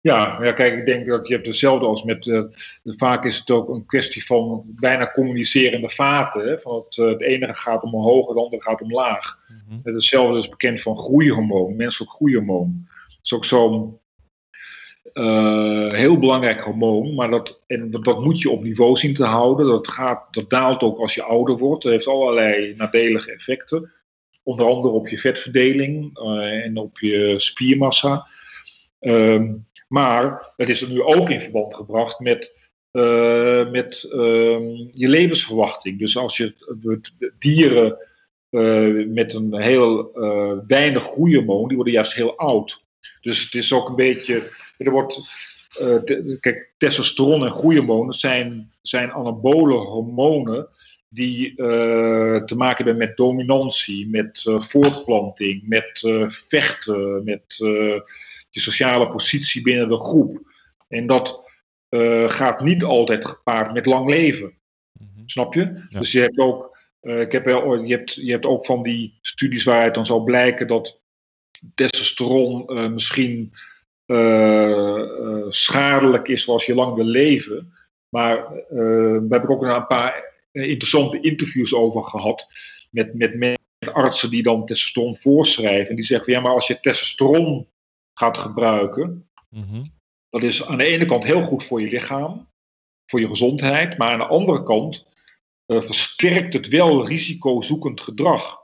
Ja, 0.00 0.42
ja 0.42 0.52
kijk, 0.52 0.78
ik 0.78 0.86
denk 0.86 1.06
dat 1.06 1.28
je 1.28 1.34
hebt 1.34 1.46
hetzelfde 1.46 1.86
als 1.86 2.02
met. 2.02 2.26
Uh, 2.26 2.42
vaak 2.84 3.24
is 3.24 3.38
het 3.38 3.50
ook 3.50 3.68
een 3.68 3.86
kwestie 3.86 4.26
van 4.26 4.62
bijna 4.66 5.10
communicerende 5.10 5.90
vaten. 5.90 6.48
Hè? 6.48 6.58
Van 6.58 6.74
het, 6.84 6.96
uh, 6.96 7.08
het 7.08 7.20
ene 7.20 7.54
gaat 7.54 7.82
omhoog, 7.82 8.28
het 8.28 8.36
andere 8.36 8.62
gaat 8.62 8.80
omlaag. 8.80 9.44
Mm 9.48 9.80
-hmm. 9.82 9.94
Hetzelfde 9.94 10.38
is 10.38 10.48
bekend 10.48 10.82
van 10.82 10.98
groeihormoon, 10.98 11.76
menselijk 11.76 12.12
groeihormoon. 12.12 12.86
Dat 12.86 13.18
is 13.22 13.32
ook 13.32 13.44
zo'n 13.44 13.98
uh, 15.14 15.90
heel 15.90 16.18
belangrijk 16.18 16.60
hormoon, 16.60 17.14
maar 17.14 17.30
dat, 17.30 17.60
en 17.66 17.90
dat 17.90 18.24
moet 18.24 18.40
je 18.40 18.50
op 18.50 18.62
niveau 18.62 18.96
zien 18.96 19.14
te 19.14 19.24
houden. 19.24 19.66
Dat, 19.66 19.88
gaat, 19.88 20.34
dat 20.34 20.50
daalt 20.50 20.82
ook 20.82 20.98
als 20.98 21.14
je 21.14 21.22
ouder 21.22 21.58
wordt. 21.58 21.82
Dat 21.82 21.92
heeft 21.92 22.08
allerlei 22.08 22.74
nadelige 22.76 23.32
effecten. 23.32 23.92
Onder 24.42 24.66
andere 24.66 24.94
op 24.94 25.08
je 25.08 25.18
vetverdeling 25.18 26.18
uh, 26.18 26.64
en 26.64 26.76
op 26.76 26.98
je 26.98 27.34
spiermassa. 27.38 28.26
Uh, 29.00 29.42
maar 29.88 30.52
het 30.56 30.68
is 30.68 30.82
er 30.82 30.90
nu 30.90 31.02
ook 31.02 31.30
in 31.30 31.40
verband 31.40 31.74
gebracht 31.74 32.20
met, 32.20 32.70
uh, 32.92 33.70
met 33.70 34.08
ehm, 34.12 34.66
je 34.90 35.08
levensverwachting. 35.08 35.98
Dus 35.98 36.16
als 36.16 36.36
je 36.36 36.54
dieren 37.38 37.96
met 39.12 39.34
een 39.34 39.60
heel 39.60 40.10
weinig 40.66 41.02
groeihormoon, 41.02 41.66
die 41.66 41.76
worden 41.76 41.94
juist 41.94 42.14
heel 42.14 42.36
oud. 42.36 42.86
Dus 43.28 43.44
het 43.44 43.54
is 43.54 43.72
ook 43.72 43.88
een 43.88 43.94
beetje, 43.94 44.50
er 44.76 44.90
wordt, 44.90 45.20
kijk, 46.40 46.72
testosteron 46.78 47.46
en 47.46 47.52
groeihormonen 47.52 48.14
zijn, 48.14 48.72
zijn 48.82 49.12
anabole 49.12 49.74
hormonen 49.74 50.68
die 51.08 51.54
te 51.54 52.54
maken 52.56 52.84
hebben 52.84 53.06
met 53.06 53.16
dominantie, 53.16 54.08
met 54.08 54.42
voortplanting, 54.44 55.62
met 55.66 56.08
vechten, 56.28 57.24
met 57.24 57.56
je 58.50 58.60
sociale 58.60 59.08
positie 59.08 59.62
binnen 59.62 59.88
de 59.88 59.98
groep. 59.98 60.40
En 60.88 61.06
dat 61.06 61.50
gaat 62.26 62.60
niet 62.60 62.84
altijd 62.84 63.26
gepaard 63.26 63.72
met 63.72 63.86
lang 63.86 64.10
leven. 64.10 64.52
Snap 65.26 65.54
je? 65.54 65.86
Dus 65.90 66.12
je 66.12 66.20
hebt 66.20 66.38
ook, 66.38 66.78
ik 67.00 67.32
heb, 67.32 67.44
je, 67.46 67.84
hebt, 67.86 68.14
je 68.14 68.30
hebt 68.30 68.46
ook 68.46 68.66
van 68.66 68.82
die 68.82 69.18
studies 69.22 69.64
waaruit 69.64 69.94
dan 69.94 70.06
zal 70.06 70.24
blijken 70.24 70.66
dat 70.66 71.00
testosteron 71.74 72.64
uh, 72.66 72.88
misschien 72.88 73.52
uh, 74.06 75.46
schadelijk 75.48 76.28
is 76.28 76.48
als 76.48 76.66
je 76.66 76.74
lang 76.74 76.94
wil 76.94 77.04
leven. 77.04 77.72
Maar 78.08 78.36
daar 78.68 79.40
heb 79.40 79.42
ik 79.42 79.50
ook 79.50 79.62
een 79.62 79.86
paar 79.86 80.24
interessante 80.52 81.20
interviews 81.20 81.74
over 81.74 82.04
gehad 82.04 82.46
met, 82.90 83.14
met, 83.14 83.34
met 83.34 83.58
artsen 83.92 84.30
die 84.30 84.42
dan 84.42 84.66
testosteron 84.66 85.16
voorschrijven. 85.16 85.88
En 85.88 85.96
die 85.96 86.04
zeggen, 86.04 86.32
ja, 86.32 86.40
maar 86.40 86.52
als 86.52 86.66
je 86.66 86.80
testosteron 86.80 87.68
gaat 88.14 88.38
gebruiken, 88.38 89.28
mm 89.48 89.96
dat 90.30 90.42
is 90.42 90.64
aan 90.64 90.78
de 90.78 90.84
ene 90.84 91.06
kant 91.06 91.24
heel 91.24 91.42
goed 91.42 91.64
voor 91.64 91.80
je 91.80 91.88
lichaam, 91.88 92.48
voor 93.06 93.20
je 93.20 93.28
gezondheid, 93.28 93.98
maar 93.98 94.12
aan 94.12 94.18
de 94.18 94.26
andere 94.26 94.62
kant 94.62 95.08
versterkt 95.66 96.52
het 96.52 96.68
wel 96.68 97.06
risicozoekend 97.06 98.00
gedrag. 98.00 98.57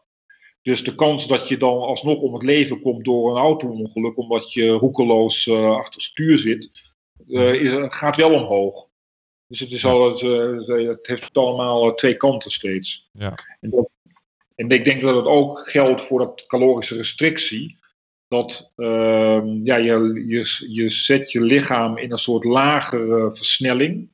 Dus 0.64 0.84
de 0.84 0.94
kans 0.94 1.26
dat 1.26 1.48
je 1.48 1.56
dan 1.56 1.78
alsnog 1.78 2.20
om 2.20 2.34
het 2.34 2.42
leven 2.42 2.80
komt 2.80 3.04
door 3.04 3.30
een 3.30 3.42
auto-ongeluk, 3.42 4.16
omdat 4.16 4.52
je 4.52 4.68
roekeloos 4.68 5.46
uh, 5.46 5.76
achter 5.76 6.02
stuur 6.02 6.38
zit, 6.38 6.70
uh, 7.28 7.84
gaat 7.88 8.16
wel 8.16 8.32
omhoog. 8.32 8.88
Dus 9.46 9.60
het, 9.60 9.70
is 9.70 9.84
al, 9.84 10.08
het, 10.08 10.20
het 10.88 11.06
heeft 11.06 11.36
allemaal 11.36 11.94
twee 11.94 12.16
kanten 12.16 12.50
steeds. 12.50 13.08
Ja. 13.12 13.34
En, 13.60 13.70
dat, 13.70 13.88
en, 14.54 14.68
ik 14.68 14.84
denk 14.84 15.02
dat 15.02 15.16
het 15.16 15.24
ook 15.24 15.68
geldt 15.68 16.02
voor 16.02 16.18
dat 16.18 16.46
calorische 16.46 16.96
restrictie. 16.96 17.78
Dat 18.28 18.72
ehm, 18.76 19.64
ja, 19.64 19.76
je, 19.76 20.24
je, 20.26 20.66
je 20.68 20.88
zet 20.88 21.32
je 21.32 21.40
lichaam 21.40 21.98
in 21.98 22.12
een 22.12 22.18
soort 22.18 22.44
lagere 22.44 23.30
versnelling. 23.34 24.08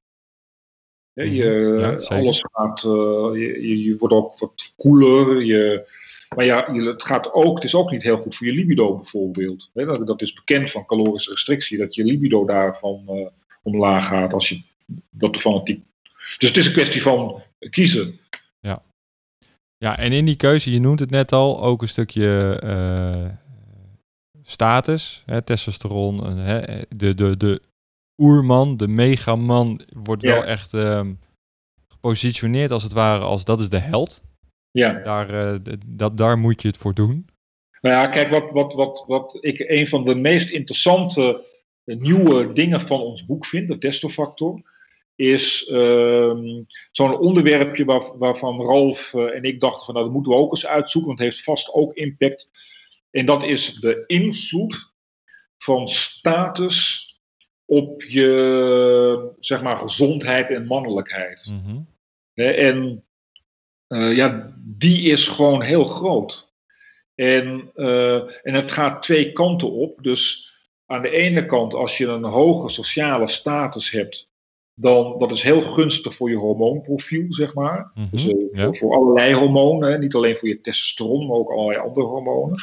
Mhm. 1.12 1.28
Je, 1.28 2.07
alles 2.09 2.44
gaat, 2.53 2.84
uh, 2.84 2.92
je, 3.34 3.82
je, 3.84 3.96
wordt 3.98 4.14
ook 4.14 4.38
wat 4.38 4.72
koeler. 4.76 5.44
Je, 5.44 5.88
maar 6.37 6.45
ja, 6.45 6.72
het, 6.72 7.03
gaat 7.03 7.33
ook, 7.33 7.55
het 7.55 7.64
is 7.64 7.74
ook 7.74 7.91
niet 7.91 8.03
heel 8.03 8.16
goed 8.16 8.37
voor 8.37 8.47
je 8.47 8.53
libido 8.53 8.97
bijvoorbeeld. 8.97 9.70
Dat, 10.05 10.22
is 10.22 10.33
bekend 10.33 10.70
van 10.70 10.87
calorische 10.87 11.31
restrictie, 11.31 11.78
dat 11.78 11.95
je 11.95 12.05
libido 12.05 12.45
daarvan 12.45 13.05
uh, 13.09 13.26
omlaag 13.62 14.07
gaat 14.07 14.33
als 14.33 14.49
je 14.49 14.62
dat 15.11 15.37
fanatiek. 15.37 15.83
Dus 16.39 16.49
het 16.49 16.57
is 16.57 16.66
een 16.66 16.72
kwestie 16.72 17.03
van 17.03 17.43
kiezen. 17.70 18.18
Ja. 18.61 18.83
ja, 19.78 19.99
en 19.99 20.12
in 20.12 20.24
die 20.24 20.37
keuze, 20.37 20.72
je 20.72 20.81
noemt 20.81 21.01
het 21.01 21.11
net 21.11 21.33
al, 21.33 21.62
ook 21.62 21.83
een 21.83 21.89
stukje 21.89 22.61
uh, 22.64 23.31
status, 24.43 25.22
hè, 25.26 25.43
testosteron, 25.43 26.37
hè, 26.37 26.83
de, 26.89 27.14
de, 27.14 27.37
de 27.37 27.62
oerman, 28.22 28.76
de 28.76 28.89
megaman, 28.89 29.81
wordt 29.93 30.22
wel 30.22 30.45
echt 30.45 30.72
um, 30.72 31.18
gepositioneerd 31.89 32.70
als 32.70 32.83
het 32.83 32.93
ware 32.93 33.24
als 33.24 33.45
dat 33.45 33.61
is 33.61 33.68
de 33.68 33.78
held. 33.78 34.22
Ja. 34.71 34.93
Daar, 34.93 35.35
uh, 35.35 35.75
dat, 35.87 36.16
daar 36.16 36.39
moet 36.39 36.62
je 36.62 36.68
het 36.68 36.77
voor 36.77 36.95
doen. 36.95 37.29
Nou 37.81 37.95
ja, 37.97 38.07
kijk, 38.07 38.31
wat, 38.31 38.51
wat, 38.51 38.75
wat, 38.75 39.05
wat 39.07 39.39
ik 39.41 39.59
een 39.59 39.89
van 39.89 40.05
de 40.05 40.14
meest 40.14 40.51
interessante 40.51 41.45
uh, 41.85 41.97
nieuwe 41.97 42.53
dingen 42.53 42.81
van 42.81 43.01
ons 43.01 43.25
boek 43.25 43.47
vind, 43.47 43.68
de 43.68 43.79
testofactor, 43.79 44.62
is 45.16 45.71
um, 45.73 46.66
zo'n 46.91 47.18
onderwerpje 47.18 47.85
waar, 47.85 48.18
waarvan 48.18 48.61
Ralf 48.61 49.12
uh, 49.12 49.35
en 49.35 49.43
ik 49.43 49.61
dachten 49.61 49.85
van 49.85 49.95
nou, 49.95 50.07
dat 50.07 50.14
moeten 50.14 50.33
we 50.33 50.39
ook 50.39 50.51
eens 50.51 50.66
uitzoeken, 50.66 51.11
want 51.11 51.23
het 51.23 51.31
heeft 51.31 51.45
vast 51.45 51.73
ook 51.73 51.95
impact. 51.95 52.49
En 53.11 53.27
dat 53.27 53.43
is 53.43 53.75
de 53.75 54.05
invloed 54.07 54.93
van 55.59 55.89
status 55.89 57.09
op 57.64 58.03
je 58.03 59.33
zeg 59.41 59.62
maar, 59.62 59.79
gezondheid 59.79 60.51
en 60.51 60.66
mannelijkheid. 60.66 61.51
Mm 61.51 61.89
En 62.35 63.05
uh, 63.91 64.16
ja, 64.16 64.53
die 64.57 65.03
is 65.03 65.28
gewoon 65.28 65.62
heel 65.62 65.84
groot. 65.84 66.49
En, 67.14 67.70
uh, 67.74 68.14
en 68.16 68.55
het 68.55 68.72
gaat 68.72 69.03
twee 69.03 69.32
kanten 69.32 69.72
op. 69.72 70.03
Dus 70.03 70.53
aan 70.86 71.03
de 71.03 71.11
ene 71.11 71.47
kant, 71.47 71.74
als 71.74 71.99
je 71.99 72.07
een 72.07 72.24
hoge 72.24 72.68
sociale 72.68 73.28
status 73.28 73.91
hebt, 73.91 74.28
dan 74.74 75.18
dat 75.18 75.30
is 75.30 75.43
heel 75.43 75.62
gunstig 75.62 76.14
voor 76.14 76.30
je 76.30 76.36
hormoonprofiel, 76.36 77.26
zeg 77.28 77.55
maar. 77.55 77.91
Mm 77.95 78.03
-hmm, 78.03 78.09
dus 78.11 78.26
uh, 78.26 78.53
ja. 78.53 78.64
voor, 78.64 78.76
voor, 78.76 78.95
allerlei 78.95 79.34
hormonen, 79.34 80.01
niet 80.01 80.14
alleen 80.14 80.36
voor 80.36 80.49
je 80.49 80.61
testosteron, 80.61 81.26
maar 81.26 81.36
ook 81.36 81.51
allerlei 81.51 81.78
andere 81.78 82.07
hormonen. 82.07 82.59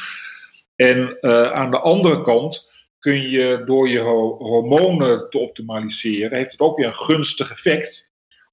En 0.76 1.22
aan 1.52 1.70
de 1.70 1.78
andere 1.78 2.20
kant 2.20 2.70
kun 2.98 3.30
je 3.30 3.62
door 3.66 3.88
je 3.88 4.00
hormonen 4.00 5.30
te 5.30 5.38
optimaliseren, 5.38 6.38
heeft 6.38 6.52
het 6.52 6.60
ook 6.60 6.76
weer 6.76 6.86
een 6.86 6.94
gunstig 6.94 7.50
effect 7.50 8.08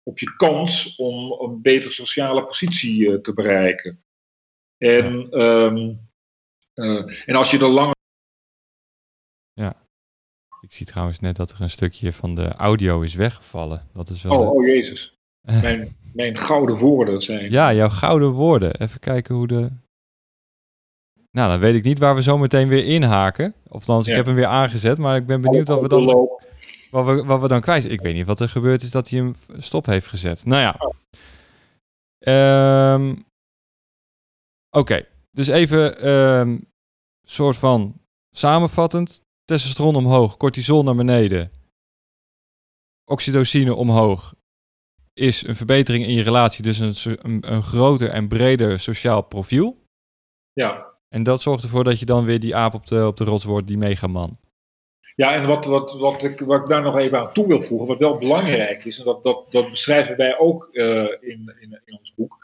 op 0.08 0.20
je 0.20 0.36
kans 0.36 0.96
om 0.96 1.32
een 1.32 1.62
betere 1.62 1.92
sociale 1.92 2.46
positie 2.46 3.00
uh, 3.00 3.20
te 3.20 3.34
bereiken. 3.34 4.04
En, 4.78 5.42
um, 5.42 6.00
uh, 6.76 7.28
en 7.30 7.36
als 7.36 7.52
je 7.52 7.60
er 7.60 7.68
langer. 7.68 7.96
Ja. 9.54 9.76
Ik 10.62 10.74
zie 10.74 10.86
trouwens 10.86 11.20
net 11.20 11.36
dat 11.36 11.52
er 11.52 11.62
een 11.62 11.70
stukje 11.70 12.14
van 12.14 12.36
de 12.36 12.48
audio 12.48 13.02
is 13.02 13.14
weggevallen. 13.16 13.88
Dat 13.94 14.10
is 14.10 14.24
wel, 14.24 14.40
oh, 14.40 14.52
oh 14.52 14.66
jezus. 14.66 15.18
Mijn, 15.62 15.96
mijn 16.14 16.38
gouden 16.38 16.78
woorden 16.78 17.22
zijn. 17.22 17.52
Ja, 17.52 17.74
jouw 17.74 17.90
gouden 17.90 18.32
woorden. 18.32 18.82
Even 18.82 19.00
kijken 19.00 19.36
hoe 19.36 19.48
de. 19.48 19.70
Nou, 21.32 21.50
dan 21.50 21.60
weet 21.60 21.76
ik 21.76 21.84
niet 21.84 22.00
waar 22.00 22.16
we 22.16 22.22
zo 22.22 22.38
meteen 22.38 22.68
weer 22.68 22.86
inhaken. 22.86 23.54
Of 23.68 23.86
dan, 23.86 24.02
ja. 24.04 24.10
ik 24.10 24.16
heb 24.16 24.26
hem 24.26 24.36
weer 24.36 24.46
aangezet, 24.46 24.98
maar 24.98 25.16
ik 25.16 25.26
ben 25.26 25.42
benieuwd 25.42 25.68
wat 25.68 25.82
we 25.82 25.88
dan, 25.88 26.30
wat 26.96 27.06
we, 27.06 27.24
wat 27.24 27.42
we 27.42 27.48
dan 27.48 27.62
kwijt 27.62 27.86
Ik 27.86 28.02
weet 28.02 28.14
niet 28.14 28.26
wat 28.26 28.40
er 28.40 28.50
gebeurd 28.50 28.82
is 28.82 28.92
dat 28.92 29.10
hij 29.10 29.20
hem 29.20 29.36
stop 29.58 29.86
heeft 29.86 30.08
gezet. 30.08 30.46
Nou 30.46 30.62
ja. 30.62 30.94
Um, 32.94 33.10
Oké, 34.70 34.80
okay. 34.80 35.08
dus 35.32 35.48
even 35.48 36.10
um, 36.10 36.72
soort 37.24 37.58
van 37.58 38.02
samenvattend. 38.32 39.24
Testosteron 39.46 39.96
omhoog, 39.96 40.38
cortisol 40.38 40.84
naar 40.84 40.96
beneden. 40.96 41.52
Oxytocine 43.04 43.74
omhoog 43.74 44.36
is 45.14 45.48
een 45.48 45.56
verbetering 45.56 46.06
in 46.06 46.14
je 46.14 46.24
relatie, 46.24 46.64
dus 46.64 46.80
een, 46.80 47.20
een, 47.22 47.54
een 47.54 47.64
groter 47.64 48.10
en 48.10 48.28
breder 48.28 48.80
sociaal 48.80 49.22
profiel. 49.22 49.84
Ja. 50.54 50.94
En 51.08 51.24
dat 51.24 51.42
zorgt 51.42 51.64
ervoor 51.64 51.84
dat 51.84 52.00
je 52.00 52.06
dan 52.06 52.26
weer 52.26 52.40
die 52.40 52.56
aap 52.56 52.74
op 52.74 52.86
de, 52.86 53.08
op 53.08 53.18
de 53.18 53.24
rots 53.24 53.44
wordt, 53.44 53.68
die 53.68 53.78
megaman. 53.78 54.38
Ja, 55.16 55.34
en 55.34 55.48
wat, 55.48 55.66
wat, 55.66 55.98
wat, 55.98 56.24
ik, 56.24 56.40
wat 56.40 56.62
ik 56.62 56.68
daar 56.68 56.82
nog 56.82 56.98
even 56.98 57.20
aan 57.20 57.34
toe 57.34 57.48
wil 57.48 57.62
voegen, 57.62 57.88
wat 57.88 57.98
wel 57.98 58.18
belangrijk 58.18 58.86
is, 58.86 59.00
en 59.00 59.06
dat, 59.06 59.24
dat, 59.24 59.52
dat 59.52 59.70
beschrijven 59.70 60.18
wij 60.18 60.38
ook 60.38 60.70
uh, 60.72 61.04
in, 61.04 61.56
in, 61.60 61.82
in, 61.86 61.98
ons 61.98 62.14
boek, 62.14 62.38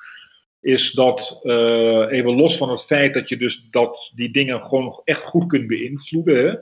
is 0.60 0.92
dat 0.92 1.40
uh, 1.44 2.12
even 2.12 2.36
los 2.36 2.58
van 2.58 2.70
het 2.70 2.84
feit 2.84 3.14
dat 3.14 3.30
je 3.30 3.38
dus 3.38 3.68
dat 3.72 4.12
die 4.16 4.32
dingen 4.32 4.64
gewoon 4.64 5.02
echt 5.04 5.22
goed 5.22 5.48
kunt 5.48 5.68
beïnvloeden, 5.68 6.36
hè, 6.46 6.56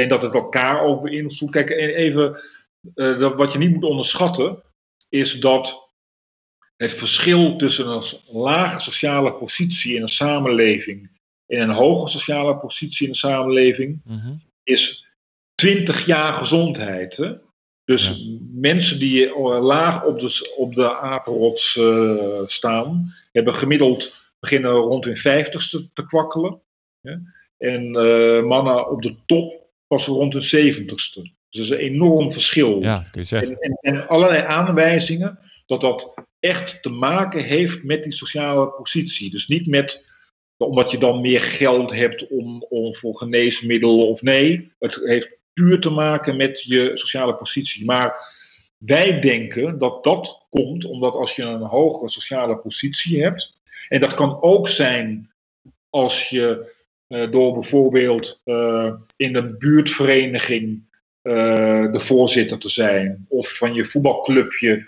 en 0.00 0.08
dat 0.08 0.22
het 0.22 0.34
elkaar 0.34 0.82
ook 0.82 1.02
beïnvloedt. 1.02 1.52
Kijk, 1.52 1.70
even, 1.70 2.42
uh, 2.94 3.18
dat, 3.18 3.34
wat 3.34 3.52
je 3.52 3.58
niet 3.58 3.74
moet 3.74 3.84
onderschatten, 3.84 4.62
is 5.08 5.40
dat 5.40 5.90
het 6.76 6.92
verschil 6.92 7.56
tussen 7.56 7.88
een 7.88 8.04
lage 8.26 8.80
sociale 8.80 9.32
positie 9.32 9.94
in 9.94 10.02
een 10.02 10.08
samenleving 10.08 11.10
en 11.46 11.60
een 11.60 11.74
hoge 11.74 12.08
sociale 12.08 12.56
positie 12.56 13.02
in 13.02 13.08
een 13.08 13.18
samenleving 13.18 14.00
mm 14.04 14.18
-hmm. 14.18 14.42
is 14.62 15.11
20 15.62 16.06
jaar 16.06 16.32
gezondheid. 16.32 17.16
Hè? 17.16 17.32
Dus 17.84 18.08
ja. 18.08 18.38
mensen 18.52 18.98
die 18.98 19.38
laag 19.60 20.04
op 20.04 20.20
de, 20.20 20.54
op 20.56 20.74
de 20.74 20.96
apenrots 20.98 21.76
uh, 21.76 22.42
staan, 22.46 23.14
hebben 23.32 23.54
gemiddeld 23.54 24.30
beginnen 24.40 24.72
rond 24.72 25.04
hun 25.04 25.16
vijftigste 25.16 25.92
te 25.92 26.06
kwakkelen. 26.06 26.60
Hè? 27.00 27.14
En 27.56 27.94
uh, 27.94 28.42
mannen 28.42 28.90
op 28.90 29.02
de 29.02 29.14
top 29.26 29.70
pas 29.86 30.06
rond 30.06 30.32
hun 30.32 30.42
zeventigste. 30.42 31.20
Dus 31.20 31.32
dat 31.50 31.64
is 31.64 31.70
een 31.70 31.92
enorm 31.92 32.32
verschil. 32.32 32.80
Ja, 32.80 33.06
kun 33.10 33.20
je 33.20 33.26
zeggen. 33.26 33.60
En, 33.60 33.78
en, 33.80 33.94
en 33.94 34.08
allerlei 34.08 34.42
aanwijzingen 34.42 35.38
dat 35.66 35.80
dat 35.80 36.14
echt 36.40 36.82
te 36.82 36.88
maken 36.88 37.44
heeft 37.44 37.82
met 37.82 38.02
die 38.02 38.12
sociale 38.12 38.66
positie. 38.66 39.30
Dus 39.30 39.48
niet 39.48 39.66
met 39.66 40.10
omdat 40.56 40.90
je 40.90 40.98
dan 40.98 41.20
meer 41.20 41.40
geld 41.40 41.92
hebt 41.92 42.28
om, 42.28 42.66
om 42.68 42.94
voor 42.94 43.16
geneesmiddelen 43.16 44.08
of 44.08 44.22
nee. 44.22 44.72
Het 44.78 45.00
heeft 45.04 45.40
puur 45.52 45.80
te 45.80 45.90
maken 45.90 46.36
met 46.36 46.62
je 46.62 46.90
sociale 46.94 47.34
positie. 47.34 47.84
Maar 47.84 48.14
wij 48.76 49.20
denken 49.20 49.78
dat 49.78 50.04
dat 50.04 50.46
komt 50.50 50.84
omdat 50.84 51.14
als 51.14 51.36
je 51.36 51.42
een 51.42 51.60
hogere 51.60 52.10
sociale 52.10 52.56
positie 52.56 53.22
hebt, 53.22 53.60
En 53.88 54.00
dat 54.00 54.14
kan 54.14 54.42
ook 54.42 54.68
zijn 54.68 55.30
als 55.90 56.28
je 56.28 56.72
uh, 57.08 57.30
door 57.30 57.52
bijvoorbeeld 57.52 58.40
uh, 58.44 58.92
in 59.16 59.32
de 59.32 59.56
buurtvereniging 59.56 60.82
uh, 61.22 61.92
de 61.92 62.00
voorzitter 62.00 62.58
te 62.58 62.68
zijn, 62.68 63.26
of 63.28 63.56
van 63.56 63.74
je 63.74 63.84
voetbalclubje 63.84 64.86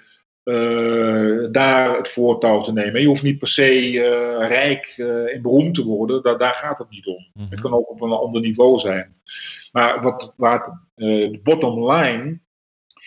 daar 1.52 1.96
het 1.96 2.08
voortouw 2.08 2.62
te 2.62 2.72
nemen. 2.72 3.00
Je 3.00 3.06
hoeft 3.06 3.22
niet 3.22 3.38
per 3.38 3.48
se 3.48 3.90
rijk 4.48 4.94
en 5.34 5.42
beroemd 5.42 5.74
te 5.74 5.84
worden, 5.84 6.22
daar, 6.22 6.38
daar 6.38 6.54
gaat 6.54 6.78
het 6.78 6.90
niet 6.90 7.06
om. 7.06 7.26
Mm 7.32 7.46
Het 7.50 7.60
kan 7.60 7.72
ook 7.72 7.90
op 7.90 8.00
een 8.00 8.10
ander 8.10 8.40
niveau 8.40 8.78
zijn. 8.78 9.14
Maar 9.72 10.02
wat, 10.02 10.32
waar 10.36 10.80
de 10.94 11.40
bottom 11.42 11.90
line 11.92 12.38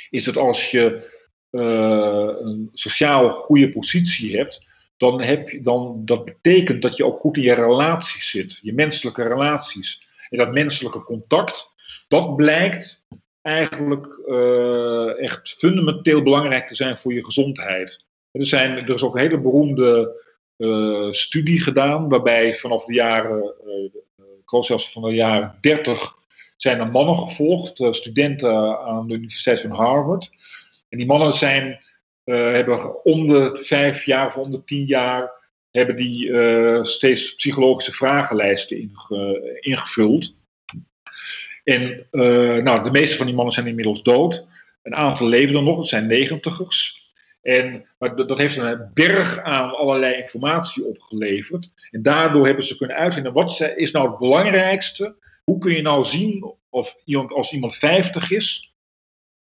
is 0.10 0.24
dat 0.24 0.38
als 0.38 0.72
je 0.72 1.16
een 1.52 2.70
sociaal 2.74 3.30
goede 3.30 3.72
positie 3.72 4.38
hebt, 4.38 4.66
dan, 4.98 5.22
heb 5.22 5.50
je, 5.50 5.62
dan 5.62 6.02
dat 6.06 6.26
betekent 6.26 6.82
dat 6.82 6.98
je 6.98 7.06
ook 7.06 7.20
goed 7.20 7.38
in 7.38 7.44
je 7.44 7.54
relaties 7.54 8.30
zit, 8.30 8.60
je 8.62 8.74
menselijke 8.74 9.24
relaties. 9.24 10.06
En 10.30 10.38
dat 10.38 10.52
menselijke 10.52 11.04
contact, 11.04 11.72
dat 12.08 12.36
blijkt 12.36 13.06
eigenlijk 13.48 14.20
uh, 14.28 15.24
echt 15.24 15.50
fundamenteel 15.50 16.24
belangrijk 16.24 16.68
te 16.68 16.76
zijn 16.76 16.98
voor 16.98 17.14
je 17.14 17.26
gezondheid. 17.26 18.06
Er, 18.32 18.46
zijn, 18.46 18.78
er 18.78 18.94
is 18.94 19.04
ook 19.04 19.16
een 19.16 19.22
hele 19.22 19.40
beroemde 19.40 20.22
uh, 20.58 21.12
studie 21.12 21.62
gedaan, 21.62 22.10
waarbij 22.10 22.56
vanaf 22.56 22.86
de 22.86 22.94
jaren, 22.94 23.54
uh, 24.52 24.62
zelfs 24.62 24.92
van 24.92 25.02
de 25.02 25.14
jaren 25.14 25.58
30, 25.62 26.16
zijn 26.56 26.80
er 26.80 26.92
mannen 26.92 27.16
gevolgd, 27.18 27.96
studenten 27.96 28.80
aan 28.80 29.08
de 29.08 29.14
Universiteit 29.14 29.62
van 29.62 29.72
Harvard. 29.72 30.30
En 30.90 30.98
die 30.98 31.08
mannen 31.08 31.34
zijn 31.34 31.78
hebben 32.24 33.06
om 33.06 33.28
de 33.28 33.58
vijf 33.62 34.06
jaar 34.06 34.28
of 34.28 34.38
om 34.38 34.52
de 34.52 34.64
tien 34.64 34.86
jaar 34.86 35.32
hebben 35.72 35.96
die 35.96 36.32
steeds 36.86 37.36
psychologische 37.36 37.92
vragenlijsten 37.92 38.78
inge 38.78 39.60
ingevuld. 39.60 40.36
En 41.68 42.08
uh, 42.12 42.64
nou, 42.64 42.84
de 42.84 42.92
meeste 42.92 43.16
van 43.18 43.26
die 43.26 43.36
mannen 43.36 43.54
zijn 43.54 43.68
inmiddels 43.68 44.04
dood. 44.04 44.48
Een 44.84 44.96
aantal 44.96 45.28
leven 45.28 45.56
er 45.56 45.64
nog, 45.64 45.78
het 45.78 45.88
zijn 45.88 46.08
negentigers. 46.08 47.06
En, 47.42 47.86
maar 47.98 48.16
dat 48.16 48.38
heeft 48.38 48.58
een 48.58 48.92
berg 48.94 49.40
aan 49.40 49.76
allerlei 49.76 50.16
informatie 50.16 50.86
opgeleverd. 50.86 51.74
En 51.92 52.02
daardoor 52.02 52.46
hebben 52.46 52.64
ze 52.64 52.78
kunnen 52.78 52.96
uitvinden, 52.96 53.34
wat 53.34 53.74
is 53.76 53.92
nou 53.92 54.10
het 54.10 54.18
belangrijkste? 54.18 55.16
Hoe 55.44 55.58
kun 55.58 55.76
je 55.76 55.82
nou 55.82 56.04
zien 56.04 56.54
of 56.70 56.98
iemand, 57.06 57.32
als 57.32 57.54
iemand 57.54 57.76
50 57.76 58.32
is, 58.32 58.76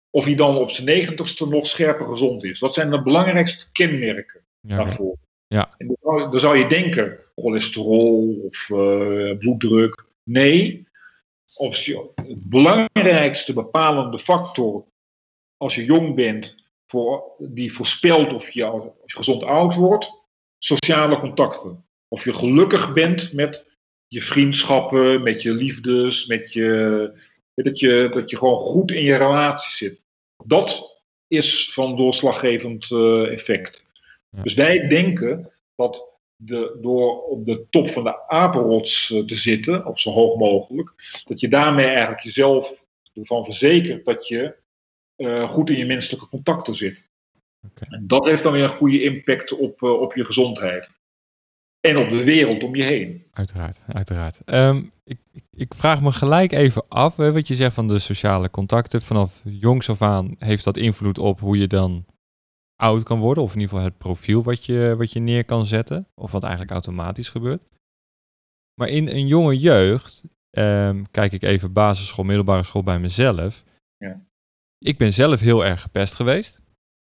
of 0.10 0.26
hij 0.26 0.36
dan 0.36 0.58
op 0.58 0.72
zijn 0.72 0.88
negentigste 0.88 1.48
nog 1.48 1.68
scherper 1.68 2.08
gezond 2.08 2.44
is. 2.44 2.60
Wat 2.60 2.74
zijn 2.74 2.92
de 2.92 3.02
belangrijkste 3.02 3.72
kenmerken 3.72 4.42
daarvoor? 4.62 5.16
Ja. 5.48 5.76
En 5.78 5.98
dan, 6.02 6.40
zou 6.40 6.58
je 6.58 6.68
denken, 6.68 7.20
cholesterol 7.36 8.42
of 8.44 8.70
uh, 8.70 9.38
bloeddruk. 9.38 10.06
Nee, 10.24 10.90
of 11.56 11.86
het 12.16 12.50
belangrijkste 12.50 13.54
bepalende 13.54 14.20
factor 14.20 14.86
als 15.58 15.76
je 15.76 15.86
jong 15.86 16.16
bent, 16.16 16.64
voor, 16.88 17.24
die 17.38 17.74
voorspelt 17.74 18.34
of 18.34 18.52
je, 18.52 18.92
gezond 19.06 19.44
oud 19.44 19.76
wordt, 19.76 20.12
sociale 20.58 21.20
contacten. 21.20 21.86
Of 22.08 22.24
je 22.24 22.34
gelukkig 22.34 22.94
bent 22.94 23.34
met 23.34 23.66
je 24.08 24.22
vriendschappen, 24.22 25.24
met 25.24 25.42
je 25.42 25.52
liefdes, 25.52 26.26
met 26.26 26.54
je, 26.54 27.12
dat 27.54 27.80
je, 27.80 28.10
dat 28.14 28.30
je 28.30 28.38
gewoon 28.38 28.60
goed 28.60 28.92
in 28.92 29.04
je 29.04 29.16
relatie 29.16 29.72
zit. 29.72 30.02
Dat 30.46 31.00
is 31.28 31.74
van 31.74 31.96
doorslaggevend 31.96 32.90
uh, 32.90 33.32
effect. 33.32 33.86
Dus 34.30 34.54
wij 34.54 34.88
denken 34.88 35.52
dat 35.76 36.11
de, 36.44 36.78
door 36.82 37.24
op 37.24 37.46
de 37.46 37.66
top 37.70 37.90
van 37.90 38.04
de 38.04 38.28
apenrots 38.30 39.10
uh, 39.10 39.26
te 39.26 39.36
zitten, 39.36 39.86
op 39.86 40.00
zo 40.00 40.12
hoog 40.12 40.38
mogelijk, 40.38 40.94
dat 41.26 41.40
je 41.40 41.48
daarmee 41.48 41.86
eigenlijk 41.86 42.22
jezelf 42.22 42.84
ervan 43.14 43.46
verzekert 43.46 44.06
dat 44.06 44.28
je 44.28 44.56
uh, 45.18 45.50
goed 45.50 45.70
in 45.70 45.78
je 45.78 45.86
menselijke 45.86 46.28
contacten 46.28 46.76
zit. 46.76 47.10
Okay. 47.66 47.90
En 47.90 48.08
dat 48.08 48.26
heeft 48.26 48.44
dan 48.44 48.52
weer 48.52 48.64
een 48.64 48.70
goede 48.70 49.04
impact 49.04 49.52
op, 49.52 49.82
op 49.82 50.16
je 50.16 50.26
gezondheid 50.26 50.90
en 51.82 51.98
op 51.98 52.10
de 52.10 52.24
wereld 52.24 52.64
om 52.64 52.76
je 52.76 52.84
heen. 52.84 53.24
Uiteraard, 53.32 53.78
uiteraard. 53.88 54.40
Um, 54.46 54.92
ik, 55.04 55.18
ik, 55.52 55.74
vraag 55.74 56.02
me 56.02 56.12
gelijk 56.12 56.52
even 56.52 56.84
af, 56.88 57.18
hè, 57.18 57.32
wat 57.32 57.48
je 57.48 57.56
zegt 57.56 57.74
van 57.74 57.88
de 57.88 58.00
sociale 58.00 58.50
contacten. 58.50 59.02
Vanaf 59.02 59.42
jongs 59.44 59.90
af 59.90 60.02
aan 60.02 60.36
heeft 60.40 60.64
dat 60.64 60.78
invloed 60.78 61.18
op 61.18 61.40
hoe 61.40 61.58
je 61.58 61.68
dan 61.68 62.06
oud 62.82 63.04
kan 63.04 63.20
worden. 63.20 63.44
Of 63.44 63.54
in 63.54 63.60
ieder 63.60 63.74
geval 63.74 63.90
het 63.90 63.98
profiel 63.98 64.44
wat 64.44 64.66
je, 64.66 64.96
wat 64.98 65.12
je 65.12 65.20
neer 65.20 65.46
kan 65.46 65.66
zetten. 65.66 66.08
Of 66.16 66.32
wat 66.32 66.44
eigenlijk 66.44 66.72
automatisch 66.72 67.30
gebeurt. 67.30 67.62
Maar 68.80 68.88
in 68.88 69.08
een 69.08 69.28
jonge 69.28 69.58
jeugd, 69.60 70.24
um, 70.52 71.12
kijk 71.12 71.32
ik 71.32 71.44
even 71.44 71.74
basisschool, 71.74 72.26
middelbare 72.26 72.64
school 72.64 72.84
bij 72.84 73.00
mezelf. 73.00 73.64
Ja. 73.98 74.22
Ik 74.78 74.98
ben 74.98 75.14
zelf 75.14 75.40
heel 75.40 75.66
erg 75.66 75.82
gepest 75.82 76.14
geweest. 76.16 76.62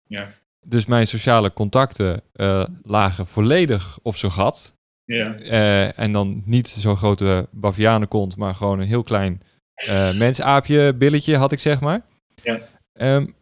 Ja. 0.08 0.34
Dus 0.66 0.86
mijn 0.86 1.06
sociale 1.06 1.52
contacten 1.52 2.22
uh, 2.34 2.64
lagen 2.82 3.26
volledig 3.26 3.98
op 4.02 4.16
zijn 4.16 4.32
gat. 4.32 4.74
Ja. 5.04 5.38
Uh, 5.38 5.98
en 5.98 6.12
dan 6.12 6.42
niet 6.44 6.68
zo'n 6.68 6.96
grote 6.96 7.48
bavianenkont, 7.50 8.36
maar 8.36 8.54
gewoon 8.54 8.80
een 8.80 8.86
heel 8.86 9.02
klein 9.02 9.42
uh, 9.88 10.16
mensaapje 10.16 10.94
billetje 10.94 11.36
had 11.36 11.52
ik 11.52 11.60
zeg 11.60 11.80
maar. 11.80 12.04
Ja. 12.42 12.60
Um, 12.92 13.34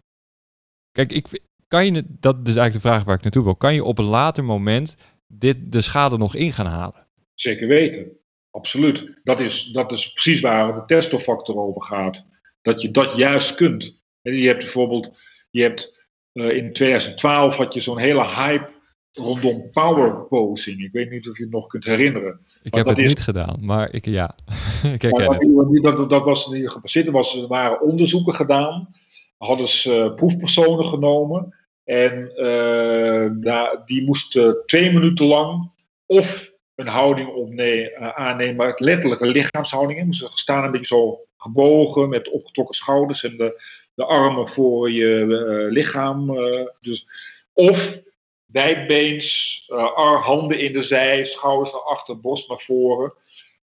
kijk, 0.92 1.12
ik, 1.12 1.40
kan 1.68 1.84
je, 1.84 2.04
dat 2.06 2.36
is 2.36 2.56
eigenlijk 2.56 2.72
de 2.72 2.88
vraag 2.88 3.04
waar 3.04 3.16
ik 3.16 3.22
naartoe 3.22 3.44
wil. 3.44 3.56
Kan 3.56 3.74
je 3.74 3.84
op 3.84 3.98
een 3.98 4.04
later 4.04 4.44
moment 4.44 4.96
dit, 5.26 5.72
de 5.72 5.80
schade 5.80 6.18
nog 6.18 6.34
in 6.34 6.52
gaan 6.52 6.66
halen? 6.66 7.06
Zeker 7.34 7.68
weten, 7.68 8.06
absoluut. 8.50 9.20
Dat 9.22 9.40
is, 9.40 9.64
dat 9.64 9.92
is 9.92 10.12
precies 10.12 10.40
waar 10.40 10.74
de 10.74 10.84
testofactor 10.84 11.56
over 11.56 11.82
gaat. 11.82 12.28
Dat 12.62 12.82
je 12.82 12.90
dat 12.90 13.16
juist 13.16 13.54
kunt. 13.54 14.02
En 14.22 14.34
je 14.34 14.46
hebt 14.46 14.58
bijvoorbeeld, 14.58 15.18
je 15.50 15.62
hebt 15.62 16.06
uh, 16.32 16.50
in 16.50 16.72
2012 16.72 17.56
had 17.56 17.74
je 17.74 17.80
zo'n 17.80 17.98
hele 17.98 18.26
hype 18.26 18.72
rondom 19.12 19.70
power 19.70 20.26
posing. 20.26 20.82
Ik 20.82 20.92
weet 20.92 21.10
niet 21.10 21.28
of 21.28 21.36
je 21.36 21.42
het 21.42 21.52
nog 21.52 21.66
kunt 21.66 21.84
herinneren. 21.84 22.40
Ik 22.62 22.74
heb 22.74 22.86
het 22.86 22.98
is... 22.98 23.08
niet 23.08 23.20
gedaan, 23.20 23.56
maar 23.60 23.92
ik, 23.92 24.04
ja, 24.04 24.34
ik 24.94 25.02
herken 25.02 25.32
het. 25.32 25.82
Dat, 25.82 26.10
dat 26.10 26.24
was 26.24 26.50
gepasseerd. 26.52 27.06
Er, 27.06 27.12
was, 27.12 27.36
er 27.36 27.46
waren 27.46 27.80
onderzoeken 27.80 28.34
gedaan. 28.34 28.94
Hadden 29.44 29.68
ze 29.68 29.98
uh, 29.98 30.14
proefpersonen 30.14 30.86
genomen. 30.86 31.54
En 31.84 32.32
daar, 33.40 33.82
die 33.86 34.04
moesten 34.04 34.62
twee 34.66 34.92
minuten 34.92 35.26
lang 35.26 35.70
of 36.06 36.52
een 36.74 36.88
houding 36.88 37.28
opne- 37.28 37.94
aannemen, 38.14 38.56
maar 38.56 38.72
letterlijke 38.76 39.26
lichaamshouding. 39.26 40.04
Moesten 40.04 40.30
staan 40.32 40.64
een 40.64 40.70
beetje 40.70 40.86
zo 40.86 41.20
gebogen 41.36 42.08
met 42.08 42.30
opgetrokken 42.30 42.74
schouders 42.74 43.24
en 43.24 43.36
de 43.36 43.62
de 43.94 44.04
armen 44.04 44.48
voor 44.48 44.90
je 44.90 45.26
lichaam. 45.70 46.38
Dus, 46.80 47.06
of 47.52 48.00
wijdbeens, 48.46 49.64
uh, 49.72 50.22
handen 50.22 50.58
in 50.58 50.72
de 50.72 50.82
zij, 50.82 51.24
schouders 51.24 51.72
naar 51.72 51.82
achter, 51.82 52.20
borst 52.20 52.48
naar 52.48 52.58
voren. 52.58 53.12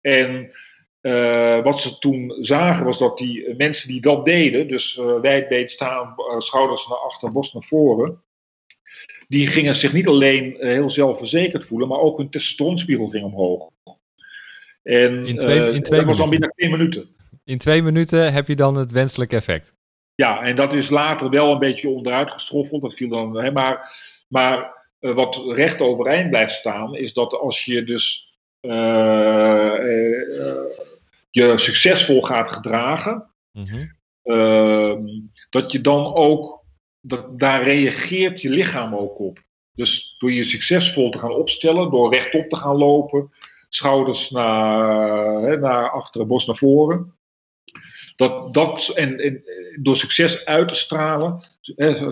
En 0.02 0.52
wat 1.64 1.82
ze 1.82 1.98
toen 2.00 2.36
zagen 2.40 2.86
was 2.86 2.98
dat 2.98 3.18
die 3.18 3.56
mensen 3.58 3.88
die 3.88 4.02
dat 4.02 4.26
deden, 4.26 4.68
dus 4.68 5.02
wijdbeen 5.22 5.70
staan, 5.70 6.16
schouders 6.38 6.88
naar 6.88 6.98
achter, 6.98 7.32
borst 7.32 7.54
naar 7.54 7.64
voren, 7.64 8.22
die 9.28 9.48
gingen 9.48 9.76
zich 9.76 9.94
niet 9.94 10.08
alleen 10.08 10.56
heel 10.60 10.90
zelfverzekerd 10.90 11.66
voelen, 11.66 11.88
maar 11.88 12.00
ook 12.00 12.18
hun 12.18 12.30
testosteronspiegel 12.30 13.08
ging 13.08 13.24
omhoog. 13.24 13.70
En 14.84 15.26
in 15.26 15.38
twee, 15.38 15.72
in 15.72 15.84
twee 15.84 16.00
dat 16.00 16.08
was 16.08 16.18
dan 16.18 16.30
binnen 16.30 16.50
twee 16.50 16.70
minuten. 16.70 17.16
In 17.44 17.58
twee 17.58 17.82
minuten 17.82 18.34
heb 18.34 18.48
je 18.48 18.56
dan 18.56 18.76
het 18.76 18.92
wenselijke 18.92 19.36
effect. 19.36 19.76
Ja, 20.16 20.42
en 20.42 20.56
dat 20.56 20.74
is 20.74 20.90
later 20.90 21.30
wel 21.30 21.52
een 21.52 21.60
beetje 21.60 21.90
onderuit 21.90 22.32
gestroffeld. 22.32 22.82
Dat 22.82 22.94
viel 22.94 23.10
dan, 23.10 23.38
hè, 23.38 23.52
maar 23.52 23.96
maar 24.28 24.76
uh, 25.00 25.12
wat 25.12 25.44
recht 25.48 25.82
overeind 25.82 26.30
blijft 26.30 26.54
staan, 26.54 26.96
is 26.96 27.14
dat 27.14 27.34
als 27.34 27.66
je 27.66 27.84
dus 27.84 28.36
uh, 28.62 28.72
uh, 29.80 30.22
je 31.38 31.58
succesvol 31.58 32.22
gaat 32.22 32.52
gedragen, 32.52 33.32
mm-hmm. 33.52 33.92
dat 35.50 35.72
je 35.72 35.82
dan 35.82 36.14
ook, 36.14 36.66
dat, 37.02 37.40
daar 37.40 37.64
reageert 37.64 38.42
je 38.42 38.50
lichaam 38.50 38.96
ook 38.96 39.20
op. 39.20 39.46
Dus 39.74 40.16
door 40.18 40.32
je 40.32 40.44
succesvol 40.44 41.10
te 41.10 41.20
gaan 41.20 41.34
opstellen, 41.34 41.92
door 41.92 42.14
rechtop 42.14 42.50
te 42.50 42.56
gaan 42.56 42.76
lopen, 42.76 43.30
schouders 43.70 44.30
naar, 44.30 45.42
hè, 45.42 45.58
naar 45.58 45.90
achteren, 45.90 46.28
borst 46.28 46.48
naar 46.48 46.56
voren, 46.56 47.14
dat, 48.16 48.54
dat 48.54 48.92
en, 48.96 49.20
en, 49.20 49.44
door 49.80 49.96
succes 49.96 50.46
uit 50.46 50.68
te 50.68 50.76
stralen, 50.76 51.44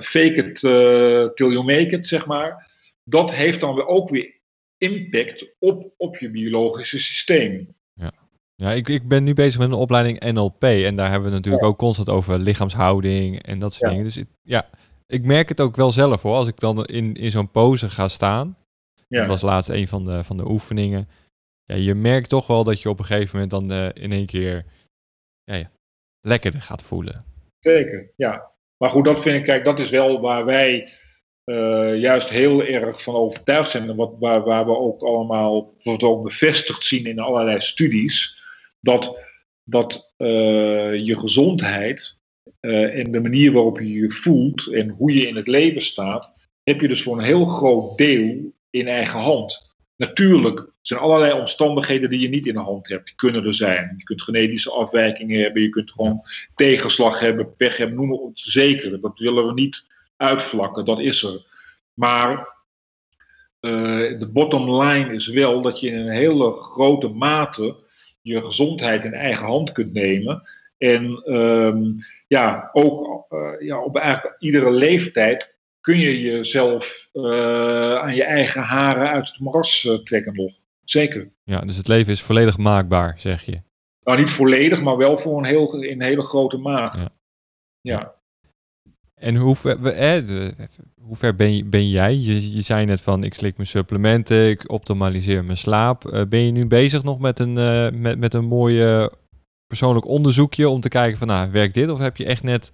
fake 0.02 0.34
it 0.36 0.64
uh, 0.64 1.28
till 1.34 1.52
you 1.52 1.64
make 1.64 1.90
it, 1.90 2.08
zeg 2.08 2.26
maar, 2.26 2.72
dat 3.04 3.34
heeft 3.34 3.60
dan 3.60 3.76
weer 3.76 3.88
ook 3.88 4.10
weer 4.10 4.34
impact 4.78 5.46
op, 5.60 5.94
op 5.98 6.18
je 6.18 6.30
biologische 6.30 7.00
systeem. 7.00 7.75
Ja, 8.56 8.72
ik, 8.72 8.90
ik 8.90 9.07
ben 9.07 9.23
nu 9.23 9.34
bezig 9.34 9.60
met 9.60 9.68
een 9.68 9.73
opleiding 9.73 10.19
NLP 10.19 10.64
en 10.64 10.95
daar 10.95 11.11
hebben 11.11 11.30
we 11.30 11.36
natuurlijk 11.36 11.64
ja. 11.64 11.69
ook 11.69 11.77
constant 11.77 12.10
over 12.10 12.40
lichaamshouding 12.40 13.44
en 13.44 13.60
dat 13.60 13.73
soort 13.73 13.84
ja. 13.84 13.90
dingen. 13.90 14.03
Dus 14.03 14.18
ik, 14.18 14.27
ja, 14.41 14.69
ik 15.07 15.26
merk 15.26 15.49
het 15.49 15.61
ook 15.61 15.76
wel 15.76 15.91
zelf 15.91 16.22
hoor, 16.22 16.36
als 16.36 16.48
ik 16.48 16.60
dan 16.60 16.86
in, 16.86 17.14
in 17.14 17.32
zo'n 17.32 17.52
pose 17.52 17.90
ga 17.90 18.07
staan. 18.07 18.57
Ja. 19.07 19.19
Dat 19.19 19.27
was 19.27 19.41
laatst 19.41 19.69
een 19.69 19.88
van 19.88 20.06
de, 20.06 20.23
van 20.23 20.38
de 20.38 20.49
oefeningen. 20.49 21.10
Ja, 21.64 21.76
je 21.76 21.95
merkt 21.95 22.30
toch 22.30 22.48
wel 22.48 22.64
dat 22.64 22.82
je 22.82 22.90
op 22.90 22.99
een 22.99 23.06
gegeven 23.06 23.40
moment 23.40 23.52
dan 23.52 23.72
eh, 23.72 24.03
in 24.03 24.11
één 24.11 24.26
keer 24.26 24.65
ja, 25.44 25.56
ja, 25.56 25.72
lekkerder 26.22 26.61
gaat 26.61 26.82
voelen. 26.82 27.26
Zeker, 27.60 28.11
ja. 28.15 28.52
Maar 28.77 28.90
goed, 28.90 29.06
dat 29.06 29.22
vind 29.22 29.36
ik, 29.36 29.44
kijk, 29.44 29.64
dat 29.64 29.80
is 29.80 29.90
wel 29.90 30.22
waar 30.22 30.45
wij 30.45 30.90
eh, 31.44 31.95
juist 31.95 32.30
heel 32.30 32.64
erg 32.64 33.03
van 33.03 33.15
overtuigd 33.15 33.69
zijn. 33.69 33.90
En 33.90 33.95
wat, 33.95 34.15
waar, 34.19 34.44
waar 34.44 34.65
we 34.65 34.77
ook 34.77 35.02
allemaal, 35.02 35.73
wat 35.84 36.02
we 36.02 36.07
ook 36.07 36.23
bevestigd 36.23 36.84
zien 36.84 37.06
in 37.06 37.19
allerlei 37.19 37.61
studies, 37.61 38.44
dat, 38.86 39.20
dat 39.64 40.12
eh, 40.18 41.06
je 41.06 41.20
gezondheid 41.20 42.18
eh, 42.60 42.99
en 42.99 43.12
de 43.12 43.20
manier 43.20 43.52
waarop 43.52 43.80
je 43.80 43.90
je 43.90 44.12
voelt 44.12 44.68
en 44.68 44.90
hoe 44.90 45.14
je 45.14 45.28
in 45.28 45.36
het 45.36 45.48
leven 45.48 45.82
staat, 45.82 46.34
heb 46.64 46.82
je 46.82 46.88
dus 46.88 47.03
voor 47.03 47.18
een 47.18 47.24
heel 47.24 47.45
groot 47.45 47.98
deel 47.98 48.53
in 48.70 48.88
eigen 48.88 49.20
hand. 49.20 49.74
Natuurlijk 49.98 50.70
zijn 50.82 50.99
allerlei 50.99 51.40
omstandigheden 51.40 52.10
die 52.10 52.20
je 52.20 52.30
niet 52.30 52.45
in 52.45 52.53
de 52.53 52.60
hand 52.60 52.88
hebt. 52.88 53.06
Die 53.06 53.16
kunnen 53.16 53.45
er 53.45 53.53
zijn. 53.53 53.94
Je 53.98 54.03
kunt 54.03 54.22
genetische 54.22 54.72
afwijkingen 54.72 55.41
hebben, 55.41 55.62
je 55.62 55.70
kunt 55.70 55.91
gewoon 55.91 56.22
tegenslag 56.56 57.20
hebben, 57.20 57.56
pech 57.56 57.78
hebben, 57.78 57.95
noem 57.95 58.12
het 58.12 58.40
zeker. 58.40 59.02
Dat 59.02 59.20
willen 59.20 59.48
we 59.48 59.53
niet 59.53 59.86
uitvlakken, 60.18 60.86
dat 60.86 60.99
is 60.99 61.24
er. 61.24 61.45
Maar 61.94 62.53
uh, 63.62 64.20
de 64.20 64.30
bottom 64.34 64.82
line 64.82 65.14
is 65.14 65.28
wel 65.28 65.62
dat 65.62 65.80
je 65.80 65.88
in 65.88 65.99
een 65.99 66.16
hele 66.16 66.52
grote 66.52 67.07
mate 67.07 67.84
je 68.26 68.46
gezondheid 68.46 69.04
in 69.04 69.14
eigen 69.14 69.46
hand 69.46 69.72
kunt 69.72 69.94
nemen. 69.94 70.42
En 70.78 71.34
um, 71.34 71.98
ja, 72.28 72.70
ook 72.74 73.26
uh, 73.30 73.50
ja, 73.60 73.82
op 73.82 73.98
eigenlijk 73.98 74.36
iedere 74.40 74.72
leeftijd 74.72 75.56
kun 75.82 75.98
je 75.98 76.22
jezelf 76.22 77.10
uh, 77.14 77.96
aan 77.96 78.16
je 78.16 78.24
eigen 78.24 78.62
haren 78.62 79.10
uit 79.10 79.28
het 79.28 79.40
moras 79.40 80.00
trekken 80.04 80.36
nog. 80.36 80.54
Zeker. 80.84 81.32
Ja, 81.44 81.60
dus 81.60 81.78
het 81.78 81.88
leven 81.88 82.12
is 82.12 82.22
volledig 82.22 82.58
maakbaar, 82.58 83.14
zeg 83.20 83.42
je. 83.44 83.62
Nou, 84.04 84.20
niet 84.20 84.32
volledig, 84.32 84.82
maar 84.82 84.98
wel 84.98 85.18
voor 85.18 85.38
een, 85.38 85.46
heel, 85.46 85.82
in 85.82 86.02
een 86.02 86.08
hele 86.08 86.24
grote 86.24 86.58
mate. 86.58 87.00
Ja. 87.00 87.12
ja. 87.82 88.16
En 89.26 89.36
hoe 89.36 89.56
ver, 89.56 89.86
eh, 89.86 90.28
de, 90.28 90.54
hoe 91.02 91.16
ver 91.16 91.36
ben, 91.36 91.56
je, 91.56 91.64
ben 91.64 91.90
jij? 91.90 92.14
Je, 92.14 92.56
je 92.56 92.62
zei 92.62 92.86
net 92.86 93.02
van 93.02 93.24
ik 93.24 93.34
slik 93.34 93.56
mijn 93.56 93.68
supplementen, 93.68 94.50
ik 94.50 94.72
optimaliseer 94.72 95.46
mijn 95.46 95.58
slaap. 95.58 96.06
Uh, 96.06 96.22
ben 96.30 96.40
je 96.40 96.52
nu 96.52 96.66
bezig 96.66 97.04
nog 97.04 97.20
met 97.20 97.40
een, 97.40 97.58
uh, 97.58 97.90
met, 97.92 98.20
met 98.20 98.34
een 98.34 98.46
mooie 98.46 99.12
persoonlijk 99.68 100.06
onderzoekje 100.06 100.70
om 100.70 100.82
te 100.82 100.90
kijken 100.90 101.18
van 101.18 101.28
nou, 101.28 101.52
werkt 101.52 101.74
dit? 101.74 101.90
Of 101.90 102.00
heb 102.00 102.18
je 102.18 102.26
echt 102.26 102.44
net 102.44 102.74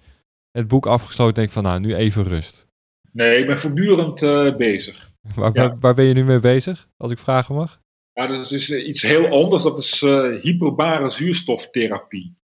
het 0.50 0.68
boek 0.68 0.86
afgesloten 0.86 1.34
en 1.34 1.40
denk 1.40 1.50
van 1.50 1.62
nou, 1.62 1.80
nu 1.80 1.94
even 1.94 2.24
rust? 2.24 2.66
Nee, 3.12 3.38
ik 3.38 3.46
ben 3.46 3.58
voortdurend 3.58 4.22
uh, 4.22 4.56
bezig. 4.56 5.10
Waar, 5.34 5.50
ja. 5.54 5.68
waar, 5.68 5.78
waar, 5.78 5.94
ben 5.94 6.04
je 6.04 6.14
nu 6.14 6.24
mee 6.24 6.40
bezig, 6.40 6.88
als 6.96 7.10
ik 7.10 7.18
vragen 7.18 7.54
mag? 7.54 7.80
Ja, 8.12 8.26
dat 8.26 8.50
is 8.50 8.70
iets 8.70 9.02
heel 9.02 9.26
anders. 9.26 9.62
Dat 9.62 9.78
is 9.78 10.00
hyperbare 10.42 11.10
zuurstoftherapie. 11.10 12.36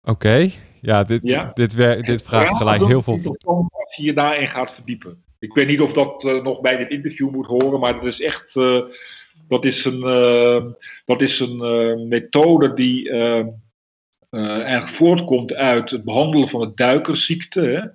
Oké, 0.00 0.10
okay. 0.10 0.52
Ja, 0.82 1.04
dit, 1.04 1.20
ja. 1.22 1.50
dit, 1.54 1.76
dit 2.06 2.22
vraagt 2.22 2.56
gelijk 2.56 2.84
heel 2.84 3.02
veel. 3.02 3.36
Als 3.70 3.96
je 3.96 4.04
je 4.04 4.12
daarin 4.12 4.48
gaat 4.48 4.74
verdiepen. 4.74 5.22
Ik 5.38 5.54
weet 5.54 5.66
niet 5.66 5.80
of 5.80 5.92
dat 5.92 6.24
uh, 6.24 6.42
nog 6.42 6.60
bij 6.60 6.76
dit 6.76 6.90
interview 6.90 7.30
moet 7.30 7.46
horen, 7.46 7.80
maar 7.80 7.92
dat 7.92 8.04
is 8.04 8.20
echt. 8.20 8.54
Uh, 8.54 8.80
dat 9.48 9.64
is 9.64 9.84
een, 9.84 10.00
uh, 10.00 10.64
dat 11.04 11.20
is 11.20 11.40
een 11.40 12.08
methode 12.08 12.74
die 12.74 13.10
eigenlijk 14.30 14.88
voortkomt 14.88 15.54
uit 15.54 15.90
het 15.90 16.04
behandelen 16.04 16.48
van 16.48 16.60
de 16.60 16.72
duikersziekte. 16.74 17.92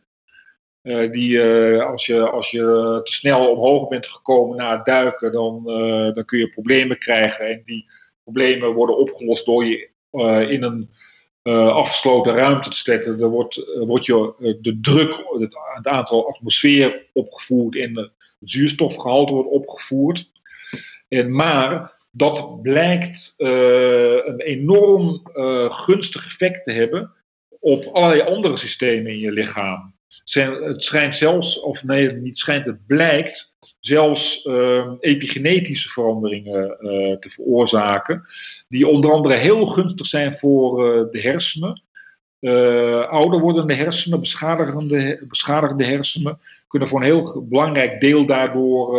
Hè? 0.82 1.10
die, 1.10 1.42
als, 1.82 2.06
je, 2.06 2.30
als 2.30 2.52
je 2.52 3.00
te 3.04 3.14
snel 3.14 3.52
omhoog 3.52 3.88
bent 3.88 4.08
gekomen 4.08 4.58
na 4.58 4.76
het 4.76 4.86
duiken, 4.86 5.32
dan, 5.32 5.64
dan 6.14 6.26
kun 6.26 6.40
je 6.40 6.50
problemen 6.50 6.98
krijgen. 6.98 7.48
En 7.48 7.62
die 7.66 7.86
problemen 8.24 8.74
worden 8.74 8.98
opgelost 8.98 9.46
door 9.46 9.66
je 9.66 9.90
in 10.50 10.64
een 10.64 10.90
uh, 11.48 11.68
afgesloten 11.68 12.34
ruimte 12.34 12.69
te 12.69 12.78
zetten. 12.78 13.22
Er 13.22 13.28
wordt, 13.28 13.61
wordt 13.80 14.06
je, 14.06 14.34
uh, 14.40 14.53
de 14.61 14.80
druk, 14.80 15.24
het, 15.40 15.88
aantal 15.88 16.30
atmosfeer 16.30 17.06
opgevoerd 17.14 17.76
en 17.76 17.98
het 17.98 18.11
zuurstofgehalte 18.40 19.34
wordt 19.34 19.49
opgevoerd. 19.49 20.30
En, 21.07 21.36
maar 21.36 21.95
dat 22.11 22.61
blijkt 22.61 23.34
een 23.38 24.40
enorm 24.40 25.22
gunstig 25.69 26.26
effect 26.26 26.64
te 26.64 26.72
hebben 26.72 27.14
op 27.60 27.86
allerlei 27.86 28.22
andere 28.22 28.57
systemen 28.57 29.11
in 29.11 29.19
je 29.19 29.32
lichaam. 29.32 29.95
Het 30.26 30.84
schijnt 30.84 31.15
zelfs, 31.15 31.60
of 31.60 31.84
nee, 31.84 32.11
niet 32.11 32.40
schijnt, 32.40 32.65
het 32.65 32.86
blijkt 32.86 33.57
zelfs 33.88 34.46
uh, 34.46 34.92
epigenetische 35.00 35.90
veranderingen 35.90 36.78
uh, 36.80 37.18
te 37.18 37.30
veroorzaken, 37.30 38.24
die 38.68 38.88
onder 38.88 39.12
andere 39.12 39.36
heel 39.36 39.68
gunstig 39.68 40.06
zijn 40.06 40.36
voor 40.36 40.86
uh, 40.86 41.12
de 41.12 41.22
hersenen. 41.22 41.82
ouder 43.10 43.40
wordende 43.40 43.74
hersenen, 43.74 44.20
beschadigende, 44.20 45.24
beschadigende 45.28 45.86
hersenen, 45.86 46.40
kunnen 46.68 46.88
voor 46.88 47.00
een 47.00 47.06
heel 47.06 47.46
belangrijk 47.50 48.02
deel 48.02 48.26
daardoor 48.26 48.98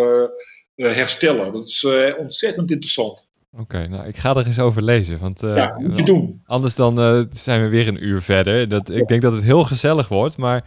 herstellen. 0.75 1.53
Dat 1.53 1.69
is 1.69 1.87
ontzettend 2.19 2.71
interessant. 2.71 3.29
Oké, 3.53 3.63
okay, 3.63 3.87
nou 3.87 4.07
ik 4.07 4.17
ga 4.17 4.37
er 4.37 4.47
eens 4.47 4.59
over 4.59 4.83
lezen. 4.83 5.19
Want, 5.19 5.41
ja, 5.41 5.79
moet 5.79 5.99
je 5.99 6.05
doen. 6.05 6.43
Anders 6.47 6.75
dan 6.75 7.29
zijn 7.31 7.63
we 7.63 7.69
weer 7.69 7.89
een 7.89 8.05
uur 8.05 8.23
verder. 8.23 8.69
Dat, 8.69 8.91
ik 8.91 9.09
denk 9.09 9.23
dat 9.23 9.33
het 9.33 9.43
heel 9.43 9.65
gezellig 9.65 10.09
wordt, 10.09 10.37
maar 10.37 10.65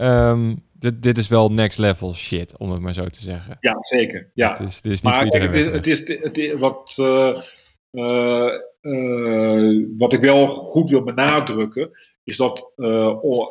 um, 0.00 0.64
dit, 0.86 1.02
dit 1.02 1.18
is 1.18 1.28
wel 1.28 1.52
next 1.52 1.78
level 1.78 2.14
shit, 2.14 2.56
om 2.56 2.70
het 2.70 2.80
maar 2.80 2.94
zo 2.94 3.06
te 3.06 3.20
zeggen. 3.20 3.56
Ja, 3.60 3.76
zeker. 3.80 4.30
Ja. 4.34 4.50
Het 4.50 4.60
is, 4.60 4.80
dit 4.80 4.92
is 4.92 5.02
niet 5.02 5.12
maar 5.12 5.14
voor 5.14 5.24
iedereen 5.24 5.50
kijk, 5.50 5.74
het, 5.74 5.86
is, 5.86 5.98
het, 5.98 6.08
is, 6.08 6.22
het 6.22 6.38
is 6.38 6.58
wat, 6.58 6.96
uh, 7.00 7.42
uh, 7.90 8.52
uh, 8.82 9.86
wat 9.98 10.12
ik 10.12 10.20
wel 10.20 10.48
goed 10.48 10.90
wil 10.90 11.02
benadrukken, 11.02 11.90
is 12.24 12.36
dat 12.36 12.72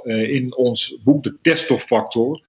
in 0.04 0.56
ons 0.56 1.00
boek 1.04 1.24
De 1.24 1.38
Testofactor 1.42 2.46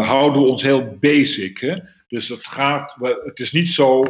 houden 0.00 0.42
we 0.42 0.48
ons 0.48 0.62
heel 0.62 0.96
basic. 1.00 1.58
Hè? 1.58 1.76
Dus 2.08 2.28
het, 2.28 2.46
gaat, 2.46 2.96
het 3.24 3.40
is 3.40 3.52
niet 3.52 3.70
zo 3.70 4.04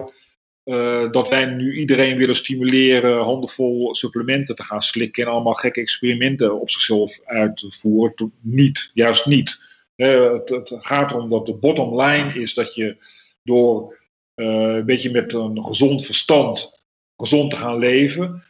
uh, 0.64 1.10
dat 1.10 1.28
wij 1.28 1.44
nu 1.44 1.74
iedereen 1.74 2.16
willen 2.16 2.36
stimuleren 2.36 3.22
handenvol 3.22 3.94
supplementen 3.94 4.56
te 4.56 4.62
gaan 4.62 4.82
slikken 4.82 5.24
en 5.24 5.30
allemaal 5.30 5.54
gekke 5.54 5.80
experimenten 5.80 6.60
op 6.60 6.70
zichzelf 6.70 7.20
uit 7.24 7.56
te 7.56 7.70
voeren. 7.70 8.32
Niet, 8.40 8.90
juist 8.94 9.26
niet. 9.26 9.60
Het, 9.96 10.48
het, 10.48 10.72
gaat 10.78 11.10
erom 11.10 11.30
dat 11.30 11.46
de 11.46 11.54
bottom 11.54 12.00
line 12.00 12.40
is 12.40 12.54
dat 12.54 12.74
je 12.74 12.96
door 13.42 13.98
uh, 14.34 14.74
een 14.74 14.84
beetje 14.84 15.10
met 15.10 15.32
een 15.32 15.64
gezond 15.64 16.04
verstand 16.04 16.80
gezond 17.16 17.50
te 17.50 17.56
gaan 17.56 17.78
leven, 17.78 18.44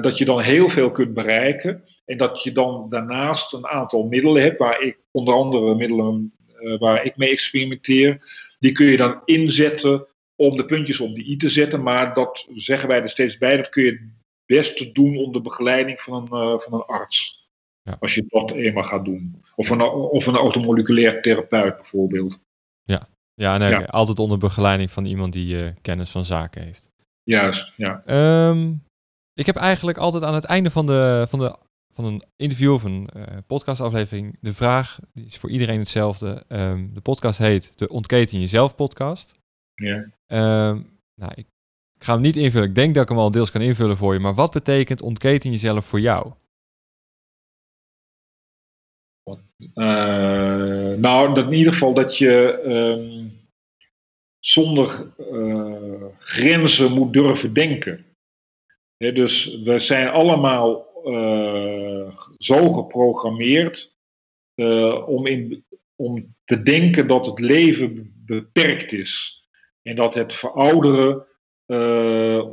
dat 0.00 0.18
je 0.18 0.24
dan 0.24 0.40
heel 0.40 0.68
veel 0.68 0.90
kunt 0.90 1.14
bereiken. 1.14 1.84
En 2.04 2.16
dat 2.16 2.42
je 2.42 2.52
dan 2.52 2.86
daarnaast 2.88 3.52
een 3.52 3.66
aantal 3.66 4.06
middelen 4.06 4.42
hebt, 4.42 4.58
waar 4.58 4.82
ik 4.82 4.98
onder 5.10 5.34
andere 5.34 5.74
middelen 5.74 6.32
waar 6.78 7.04
ik 7.04 7.16
mee 7.16 7.30
experimenteer, 7.30 8.18
die 8.58 8.72
kun 8.72 8.86
je 8.86 8.96
dan 8.96 9.22
inzetten 9.24 10.06
om 10.36 10.56
de 10.56 10.64
puntjes 10.64 11.00
op 11.00 11.14
de 11.14 11.24
i 11.24 11.36
te 11.36 11.48
zetten. 11.48 11.82
Maar 11.82 12.14
dat 12.14 12.46
zeggen 12.54 12.88
wij 12.88 13.02
er 13.02 13.08
steeds 13.08 13.38
bij, 13.38 13.56
dat 13.56 13.68
kun 13.68 13.84
je 13.84 13.90
het 13.90 14.00
beste 14.46 14.92
doen 14.92 15.16
onder 15.16 15.42
begeleiding 15.42 16.00
van 16.00 16.28
van 16.28 16.72
een 16.72 16.84
arts. 16.86 17.39
Ja. 17.82 17.96
Als 18.00 18.14
je 18.14 18.24
dat 18.28 18.50
eenmaal 18.50 18.84
gaat 18.84 19.04
doen. 19.04 19.42
Of 19.54 19.70
een, 19.70 19.82
of 19.90 20.26
een 20.26 20.36
automoleculair 20.36 21.22
therapeut 21.22 21.76
bijvoorbeeld. 21.76 22.38
Ja, 22.82 23.08
ja, 23.34 23.58
nee, 23.58 23.70
ja. 23.70 23.84
altijd 23.84 24.18
onder 24.18 24.38
begeleiding 24.38 24.90
van 24.90 25.04
iemand 25.04 25.32
die 25.32 25.56
uh, 25.56 25.70
kennis 25.82 26.10
van 26.10 26.24
zaken 26.24 26.62
heeft. 26.62 26.90
Juist, 27.22 27.72
ja. 27.76 28.02
Um, 28.48 28.82
ik 29.34 29.46
heb 29.46 29.56
eigenlijk 29.56 29.98
altijd 29.98 30.22
aan 30.22 30.34
het 30.34 30.44
einde 30.44 30.70
van, 30.70 30.86
de, 30.86 31.26
van, 31.28 31.38
de, 31.38 31.56
van 31.92 32.04
een 32.04 32.22
interview 32.36 32.72
of 32.72 32.82
een 32.82 33.08
uh, 33.16 33.22
podcastaflevering 33.46 34.36
de 34.40 34.52
vraag, 34.52 34.98
die 35.12 35.26
is 35.26 35.36
voor 35.36 35.50
iedereen 35.50 35.78
hetzelfde. 35.78 36.44
Um, 36.48 36.90
de 36.94 37.00
podcast 37.00 37.38
heet 37.38 37.72
de 37.76 37.88
Ontketen 37.88 38.40
Jezelf 38.40 38.74
podcast. 38.74 39.34
Ja. 39.74 39.96
Um, 39.96 40.98
nou, 41.14 41.32
ik, 41.34 41.46
ik, 41.96 42.04
ga 42.04 42.12
hem 42.12 42.22
niet 42.22 42.36
invullen. 42.36 42.68
Ik 42.68 42.74
denk 42.74 42.94
dat 42.94 43.02
ik 43.02 43.08
hem 43.08 43.18
al 43.18 43.30
deels 43.30 43.50
kan 43.50 43.60
invullen 43.60 43.96
voor 43.96 44.14
je. 44.14 44.20
Maar 44.20 44.34
wat 44.34 44.52
betekent 44.52 45.02
ontketen 45.02 45.50
jezelf 45.50 45.84
voor 45.84 46.00
jou? 46.00 46.32
Uh, 49.60 50.94
nou, 50.94 51.34
dat 51.34 51.46
in 51.46 51.52
ieder 51.52 51.72
geval 51.72 51.94
dat 51.94 52.18
je 52.18 52.62
um, 52.66 53.32
zonder 54.38 55.12
uh, 55.32 56.04
grenzen 56.18 56.92
moet 56.92 57.12
durven 57.12 57.52
denken. 57.52 58.04
Dus 58.96 59.60
we 59.62 59.78
zijn 59.78 60.08
allemaal 60.08 60.86
uh, 61.04 62.12
zo 62.38 62.72
geprogrammeerd 62.72 63.96
om, 65.06 65.26
in, 65.26 65.64
om 65.96 66.34
te 66.44 66.62
denken 66.62 67.06
dat 67.06 67.26
het 67.26 67.38
leven 67.38 68.12
beperkt 68.26 68.92
is. 68.92 69.44
En 69.82 69.96
dat 69.96 70.14
het 70.14 70.34
verouderen 70.34 71.26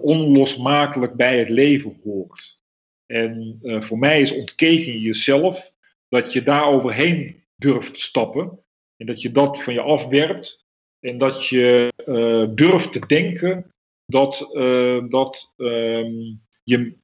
onlosmakelijk 0.02 1.14
bij 1.14 1.40
het 1.40 1.50
leven 1.50 2.00
hoort. 2.04 2.62
En 3.06 3.60
voor 3.62 3.98
mij 3.98 4.22
is 4.22 4.32
ontketen 4.32 5.00
jezelf 5.00 5.74
dat 6.10 6.34
je 6.34 6.44
daar 6.44 6.68
overheen 6.68 7.44
durft 7.56 7.94
te 7.94 8.00
stappen. 8.00 8.60
En 8.96 9.06
dat 9.06 9.22
je 9.22 9.32
dat 9.32 9.64
van 9.64 9.74
je 9.74 9.82
afwerpt. 9.82 10.66
En 11.00 11.18
dat 11.18 11.48
je 11.48 11.94
uh, 12.06 12.56
durft 12.56 12.92
te 12.92 13.06
denken 13.06 13.72
dat, 14.06 14.50
uh, 14.52 15.10
dat 15.10 15.54
um, 15.58 16.42
je 16.64 16.98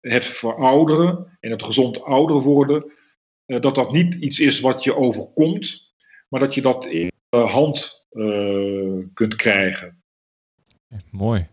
het 0.00 0.26
verouderen 0.26 1.36
en 1.40 1.50
het 1.50 1.62
gezond 1.62 2.02
ouder 2.02 2.40
worden, 2.40 2.92
uh, 3.46 3.60
dat 3.60 3.74
dat 3.74 3.92
niet 3.92 4.14
iets 4.14 4.40
is 4.40 4.60
wat 4.60 4.84
je 4.84 4.96
overkomt, 4.96 5.92
maar 6.28 6.40
dat 6.40 6.54
je 6.54 6.62
dat 6.62 6.84
in 6.84 7.10
de 7.28 7.36
hand 7.36 8.06
kunt 9.14 9.34
krijgen. 9.36 10.02
Mooi. 11.10 11.48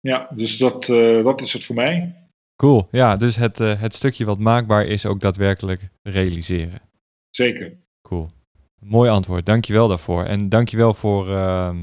Ja, 0.00 0.28
dus 0.34 0.56
dat, 0.56 0.84
dat 1.24 1.40
is 1.40 1.52
het 1.52 1.64
voor 1.64 1.74
mij. 1.74 2.25
Cool. 2.56 2.88
Ja, 2.90 3.16
dus 3.16 3.36
het, 3.36 3.58
het 3.58 3.94
stukje 3.94 4.24
wat 4.24 4.38
maakbaar 4.38 4.84
is 4.84 5.06
ook 5.06 5.20
daadwerkelijk 5.20 5.88
realiseren. 6.02 6.80
Zeker. 7.30 7.76
Cool. 8.02 8.28
Mooi 8.80 9.10
antwoord. 9.10 9.46
Dankjewel 9.46 9.88
daarvoor. 9.88 10.24
En 10.24 10.48
dankjewel 10.48 10.94
voor, 10.94 11.28
uh, 11.28 11.76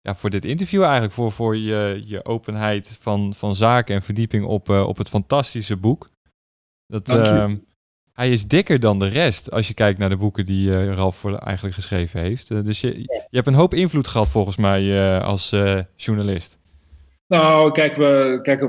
ja, 0.00 0.14
voor 0.14 0.30
dit 0.30 0.44
interview 0.44 0.82
eigenlijk. 0.82 1.12
Voor, 1.12 1.32
voor 1.32 1.56
je, 1.56 2.02
je 2.04 2.24
openheid 2.24 2.88
van, 2.88 3.34
van 3.34 3.56
zaken 3.56 3.94
en 3.94 4.02
verdieping 4.02 4.44
op, 4.44 4.68
uh, 4.68 4.86
op 4.86 4.96
het 4.96 5.08
fantastische 5.08 5.76
boek. 5.76 6.08
Dat, 6.86 7.08
uh, 7.08 7.52
hij 8.12 8.32
is 8.32 8.46
dikker 8.46 8.80
dan 8.80 8.98
de 8.98 9.08
rest 9.08 9.50
als 9.50 9.68
je 9.68 9.74
kijkt 9.74 9.98
naar 9.98 10.08
de 10.08 10.16
boeken 10.16 10.46
die 10.46 10.68
uh, 10.68 10.92
Ralf 10.92 11.24
eigenlijk 11.24 11.74
geschreven 11.74 12.20
heeft. 12.20 12.48
Dus 12.48 12.80
je, 12.80 13.00
je 13.02 13.26
hebt 13.30 13.46
een 13.46 13.54
hoop 13.54 13.74
invloed 13.74 14.08
gehad 14.08 14.28
volgens 14.28 14.56
mij 14.56 15.20
als 15.20 15.50
journalist. 15.96 16.57
Nou, 17.28 17.72
kijk, 17.72 17.96
we, 17.96 18.38
kijk 18.42 18.60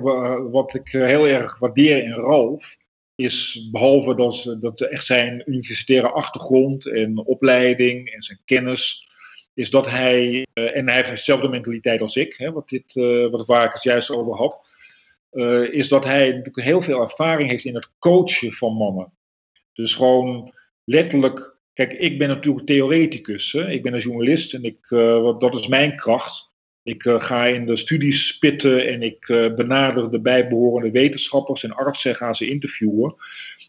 wat 0.52 0.74
ik 0.74 0.88
heel 0.88 1.28
erg 1.28 1.60
waardeer 1.60 2.04
in 2.04 2.12
Ralf 2.12 2.78
is 3.16 3.68
behalve 3.72 4.16
dat, 4.16 4.58
dat 4.62 4.82
echt 4.82 5.06
zijn 5.06 5.44
universitaire 5.46 6.10
achtergrond 6.10 6.86
en 6.86 7.18
opleiding 7.18 8.10
en 8.10 8.22
zijn 8.22 8.40
kennis, 8.46 9.10
is 9.54 9.70
dat 9.70 9.90
hij, 9.90 10.48
uh, 10.54 10.76
en 10.78 10.88
hij 10.88 10.96
heeft 10.96 11.10
dezelfde 11.10 11.48
mentaliteit 11.48 12.02
als 12.02 12.16
ik, 12.16 12.34
hè, 12.38 12.52
wat, 12.52 12.70
dit, 12.70 12.96
uh, 12.96 13.30
wat 13.30 13.48
waar 13.48 13.66
ik 13.66 13.74
het 13.74 13.84
juist 13.84 14.12
over 14.12 14.36
had, 14.36 14.68
is 15.72 15.88
dat 15.88 16.04
hij 16.04 16.28
natuurlijk 16.28 16.62
heel 16.62 16.82
veel 16.82 17.02
ervaring 17.02 17.50
heeft 17.50 17.66
in 17.66 17.76
het 17.76 17.90
coachen 18.00 18.54
van 18.54 18.74
mannen. 18.74 19.12
Dus 19.74 19.96
gewoon 19.96 20.54
letterlijk, 20.84 21.56
kijk, 21.74 21.94
ik 21.94 22.18
ben 22.18 22.28
natuurlijk 22.28 22.66
theoreticus, 22.66 23.52
hè, 23.52 23.70
ik 23.70 23.84
ben 23.84 23.94
een 23.94 24.00
journalist 24.00 24.54
en 24.54 24.64
ik, 24.64 24.88
dat 25.40 25.54
is 25.54 25.68
mijn 25.68 25.96
kracht. 25.96 26.49
Ik 26.84 27.06
uh, 27.06 27.20
ga 27.20 27.46
in 27.46 27.66
de 27.66 27.76
studies 27.76 28.28
spitten 28.28 28.88
en 28.88 29.02
ik 29.02 29.28
uh, 29.28 29.54
benader 29.56 30.12
de 30.12 30.20
bijbehorende 30.20 30.92
wetenschappers 30.92 31.64
en 31.64 31.76
artsen 31.76 32.12
en 32.12 32.18
ga 32.18 32.34
ze 32.34 32.50
interviewen. 32.50 33.16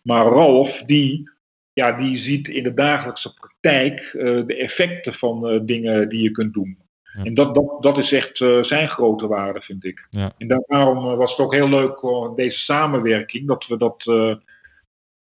Maar 0.03 0.27
Ralf, 0.27 0.83
die, 0.83 1.31
ja, 1.73 1.93
die 1.93 2.17
ziet 2.17 2.49
in 2.49 2.63
de 2.63 2.75
dagelijkse 2.75 3.35
praktijk 3.35 4.13
uh, 4.13 4.47
de 4.47 4.57
effecten 4.57 5.13
van 5.13 5.67
dingen 5.67 6.09
die 6.09 6.23
je 6.23 6.31
kunt 6.31 6.55
doen. 6.55 6.79
Ja. 7.03 7.25
En 7.25 7.35
dat, 7.35 7.55
dat, 7.55 7.83
dat 7.83 7.99
is 7.99 8.13
echt 8.13 8.37
zijn 8.61 8.89
grote 8.89 9.27
waarde, 9.27 9.63
vind 9.63 9.85
ik. 9.85 10.07
Ja. 10.11 10.33
En 10.39 10.65
daarom 10.67 11.17
was 11.17 11.31
het 11.31 11.47
ook 11.47 11.55
heel 11.55 11.69
leuk, 11.69 12.01
deze 12.37 12.59
samenwerking, 12.59 13.47
dat 13.47 13.67
we 13.67 13.77
dat, 13.77 14.05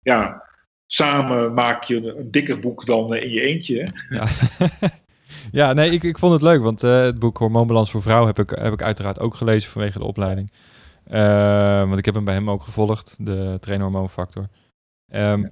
ja, 0.03 0.43
samen 0.87 1.55
maak 1.55 1.85
je 1.85 1.97
een 2.17 2.31
dikker 2.31 2.61
boek 2.61 2.87
dan 2.87 3.15
in 3.15 3.31
je 3.31 3.41
eentje. 3.41 3.89
Ja. 4.09 4.27
Ja, 5.53 5.73
nee, 5.73 5.91
ik, 5.91 6.03
ik 6.03 6.19
vond 6.19 6.33
het 6.33 6.43
leuk, 6.43 6.61
want 6.61 6.83
uh, 6.83 7.03
het 7.03 7.19
boek 7.19 7.39
Hormoonbalans 7.39 7.91
voor 7.91 8.03
Vrouw 8.03 8.27
heb 8.27 8.39
ik, 8.39 8.51
heb 8.51 8.73
ik 8.73 8.83
uiteraard 8.83 9.21
ook 9.21 9.35
gelezen 9.35 9.71
vanwege 9.71 9.99
de 9.99 10.05
opleiding. 10.05 10.53
Uh, 11.11 11.81
want 11.81 11.99
ik 11.99 12.05
heb 12.05 12.15
hem 12.15 12.25
bij 12.25 12.35
hem 12.35 12.51
ook 12.51 12.63
gevolgd, 12.63 13.15
de 13.19 13.57
trainhormoonfactor. 13.61 14.49
Um, 15.13 15.43
ja. 15.43 15.51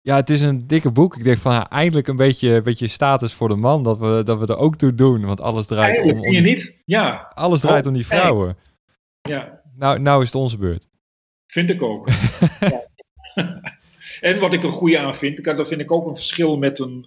ja. 0.00 0.16
het 0.16 0.30
is 0.30 0.42
een 0.42 0.66
dikke 0.66 0.90
boek. 0.90 1.16
Ik 1.16 1.22
denk 1.22 1.38
van 1.38 1.66
eindelijk 1.66 2.08
een 2.08 2.16
beetje, 2.16 2.54
een 2.54 2.62
beetje 2.62 2.88
status 2.88 3.32
voor 3.32 3.48
de 3.48 3.56
man, 3.56 3.82
dat 3.82 3.98
we, 3.98 4.22
dat 4.24 4.38
we 4.38 4.46
er 4.46 4.56
ook 4.56 4.76
toe 4.76 4.94
doen. 4.94 5.24
Want 5.24 5.40
alles 5.40 5.66
draait 5.66 5.96
Eindelijk, 5.96 6.18
om... 6.18 6.26
om 6.26 6.32
je 6.32 6.40
niet? 6.40 6.74
Ja. 6.84 7.32
Alles 7.34 7.60
draait 7.60 7.82
oh, 7.82 7.88
om 7.88 7.94
die 7.94 8.06
vrouwen. 8.06 8.56
Ja. 9.20 9.60
Nou, 9.76 9.98
nou 9.98 10.20
is 10.20 10.26
het 10.26 10.36
onze 10.40 10.58
beurt. 10.58 10.88
Vind 11.46 11.70
ik 11.70 11.82
ook. 11.82 12.08
en 14.20 14.40
wat 14.40 14.52
ik 14.52 14.62
er 14.62 14.72
goede 14.72 14.98
aan 14.98 15.14
vind, 15.14 15.44
dat 15.44 15.68
vind 15.68 15.80
ik 15.80 15.90
ook 15.90 16.06
een 16.06 16.16
verschil 16.16 16.56
met 16.56 16.78
een 16.78 17.06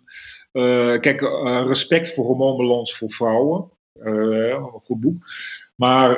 uh, 0.55 0.99
kijk, 0.99 1.21
uh, 1.21 1.63
respect 1.67 2.13
voor 2.13 2.25
hormoonbalans 2.25 2.97
voor 2.97 3.11
vrouwen. 3.11 3.69
Uh, 3.93 4.49
een 4.49 4.79
goed 4.83 4.99
boek. 4.99 5.25
Maar 5.75 6.11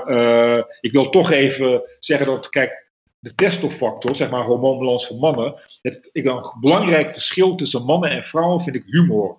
ik 0.82 0.92
wil 0.92 1.10
toch 1.10 1.32
even 1.32 1.82
zeggen 2.00 2.28
dat, 2.28 2.50
kijk, 2.50 2.90
de 3.20 3.36
testofactor, 3.36 4.16
zeg 4.16 4.30
maar 4.30 4.44
hormoonbalans 4.44 5.08
voor 5.08 5.18
mannen. 5.18 5.56
Het, 5.82 6.10
ik, 6.12 6.26
een 6.26 6.54
belangrijk 6.60 7.14
verschil 7.14 7.56
tussen 7.56 7.84
mannen 7.84 8.10
en 8.10 8.24
vrouwen 8.24 8.62
vind 8.62 8.76
ik 8.76 8.84
humor. 8.86 9.38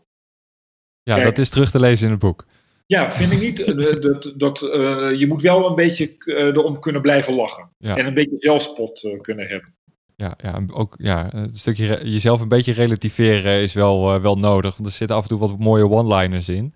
Ja, 1.03 1.15
kijk, 1.15 1.27
dat 1.27 1.39
is 1.39 1.49
terug 1.49 1.71
te 1.71 1.81
lezen 1.81 2.07
in 2.07 2.13
het 2.13 2.21
boek. 2.21 2.47
Ja, 2.87 3.13
vind 3.13 3.33
ik 3.33 3.41
niet. 3.41 3.67
dat, 4.03 4.33
dat, 4.37 4.59
je 5.19 5.27
moet 5.29 5.43
wel 5.43 5.69
een 5.69 5.75
beetje 5.75 6.15
erom 6.27 6.81
kunnen 6.81 7.03
blijven 7.03 7.35
lachen. 7.35 7.71
Ja. 7.79 7.97
En 7.97 8.07
een 8.07 8.15
beetje 8.15 8.37
zelfspot 8.39 9.19
kunnen 9.21 9.47
hebben. 9.47 9.75
Ja, 10.23 10.35
ja, 10.43 10.63
ook 10.73 10.95
ja, 10.99 11.35
een 11.35 11.57
stukje 11.57 12.01
jezelf 12.11 12.41
een 12.41 12.49
beetje 12.49 12.73
relativeren 12.73 13.63
is 13.63 13.73
wel, 13.73 14.15
uh, 14.15 14.23
wel 14.23 14.39
nodig. 14.39 14.77
Want 14.77 14.89
er 14.89 14.95
zitten 14.95 15.17
af 15.17 15.23
en 15.23 15.29
toe 15.29 15.39
wat 15.39 15.59
mooie 15.59 15.89
one-liners 15.89 16.49
in. 16.49 16.75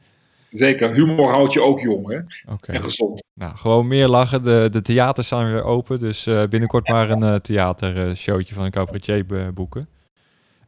Zeker, 0.51 0.95
humor 0.95 1.33
houdt 1.33 1.53
je 1.53 1.63
ook 1.63 1.81
jong 1.81 2.09
hè? 2.09 2.53
Okay. 2.53 2.77
en 2.77 2.83
gezond. 2.83 3.25
Nou, 3.35 3.57
gewoon 3.57 3.87
meer 3.87 4.09
lachen. 4.09 4.43
De, 4.43 4.69
de 4.71 4.81
theaters 4.81 5.29
zijn 5.29 5.53
weer 5.53 5.63
open, 5.63 5.99
dus 5.99 6.27
uh, 6.27 6.45
binnenkort 6.45 6.87
ja. 6.87 6.93
maar 6.93 7.11
een 7.11 7.23
uh, 7.23 7.35
theatershowtje 7.35 8.55
van 8.55 8.65
een 8.65 8.71
cabaretier 8.71 9.53
boeken. 9.55 9.89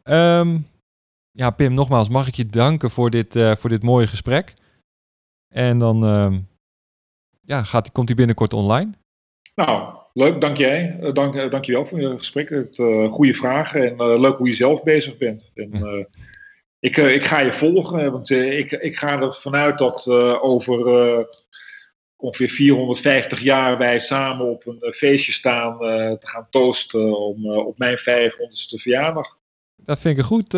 Um, 0.02 0.66
ja, 1.30 1.50
Pim, 1.50 1.74
nogmaals, 1.74 2.08
mag 2.08 2.26
ik 2.26 2.34
je 2.34 2.46
danken 2.46 2.90
voor 2.90 3.10
dit, 3.10 3.38
voor 3.58 3.70
dit 3.70 3.82
mooie 3.82 4.06
gesprek. 4.06 4.54
En 5.54 5.78
dan 5.78 6.02
um, 6.02 6.48
ja, 7.40 7.62
gaat, 7.62 7.92
komt 7.92 8.08
hij 8.08 8.16
binnenkort 8.16 8.52
online. 8.52 8.92
Nou, 9.54 9.94
leuk, 10.14 10.40
dank 10.40 10.56
jij. 10.56 10.98
Uh, 11.00 11.12
dank, 11.12 11.34
uh, 11.34 11.50
dank 11.50 11.64
je 11.64 11.72
wel 11.72 11.86
voor 11.86 12.00
je 12.00 12.18
gesprek. 12.18 12.48
Het, 12.48 12.78
uh, 12.78 13.12
goede 13.12 13.34
vragen 13.34 13.98
en 13.98 14.20
leuk 14.20 14.36
hoe 14.36 14.48
je 14.48 14.54
zelf 14.54 14.82
bezig 14.82 15.16
bent. 15.16 15.50
En, 15.54 16.08
ik, 16.78 16.96
ik 16.96 17.24
ga 17.24 17.40
je 17.40 17.52
volgen, 17.52 18.12
want 18.12 18.30
ik, 18.30 18.72
ik 18.72 18.96
ga 18.96 19.20
er 19.20 19.34
vanuit 19.34 19.78
dat 19.78 20.08
over 20.40 21.26
ongeveer 22.16 22.48
450 22.48 23.40
jaar 23.40 23.78
wij 23.78 23.98
samen 23.98 24.46
op 24.46 24.66
een 24.66 24.92
feestje 24.92 25.32
staan 25.32 25.78
te 26.18 26.26
gaan 26.26 26.46
toosten 26.50 27.18
om, 27.18 27.50
op 27.50 27.78
mijn 27.78 27.98
500ste 27.98 28.80
verjaardag. 28.80 29.38
Dat 29.76 29.98
vind 29.98 30.18
ik 30.18 30.22
een 30.22 30.28
goed, 30.28 30.56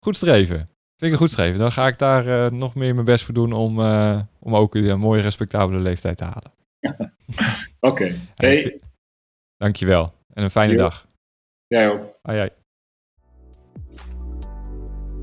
goed 0.00 0.16
streven. 0.16 0.56
Vind 0.56 0.66
ik 0.96 1.10
een 1.10 1.16
goed 1.16 1.30
streven. 1.30 1.58
Dan 1.58 1.72
ga 1.72 1.86
ik 1.86 1.98
daar 1.98 2.54
nog 2.54 2.74
meer 2.74 2.94
mijn 2.94 3.06
best 3.06 3.24
voor 3.24 3.34
doen 3.34 3.52
om, 3.52 3.78
om 4.40 4.56
ook 4.56 4.74
een 4.74 4.98
mooie 4.98 5.22
respectabele 5.22 5.80
leeftijd 5.80 6.16
te 6.16 6.24
halen. 6.24 6.52
Oké. 7.80 8.02
Okay. 8.04 8.14
Hey. 8.34 8.80
Dankjewel. 9.58 10.12
En 10.32 10.44
een 10.44 10.50
fijne 10.50 10.72
Jo. 10.72 10.78
dag. 10.78 11.06
Jij 11.66 11.90
ook. 11.90 12.00
Ai, 12.22 12.38
ai. 12.38 12.48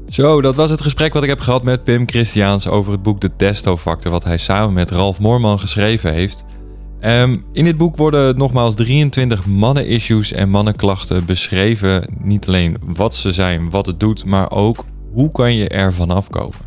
Zo, 0.07 0.41
dat 0.41 0.55
was 0.55 0.69
het 0.69 0.81
gesprek 0.81 1.13
wat 1.13 1.23
ik 1.23 1.29
heb 1.29 1.39
gehad 1.39 1.63
met 1.63 1.83
Pim 1.83 2.07
Christiaans 2.07 2.67
over 2.67 2.91
het 2.91 3.01
boek 3.03 3.21
De 3.21 3.31
Testo-factor, 3.31 4.11
wat 4.11 4.23
hij 4.23 4.37
samen 4.37 4.73
met 4.73 4.91
Ralf 4.91 5.19
Moorman 5.19 5.59
geschreven 5.59 6.13
heeft. 6.13 6.43
Um, 7.01 7.43
in 7.51 7.63
dit 7.63 7.77
boek 7.77 7.95
worden 7.95 8.37
nogmaals 8.37 8.75
23 8.75 9.45
mannen-issues 9.45 10.31
en 10.31 10.49
mannenklachten 10.49 11.25
beschreven. 11.25 12.07
Niet 12.19 12.47
alleen 12.47 12.77
wat 12.81 13.15
ze 13.15 13.31
zijn, 13.31 13.69
wat 13.69 13.85
het 13.85 13.99
doet, 13.99 14.25
maar 14.25 14.51
ook 14.51 14.85
hoe 15.11 15.31
kan 15.31 15.55
je 15.55 15.69
er 15.69 15.93
vanaf 15.93 16.29
komen. 16.29 16.57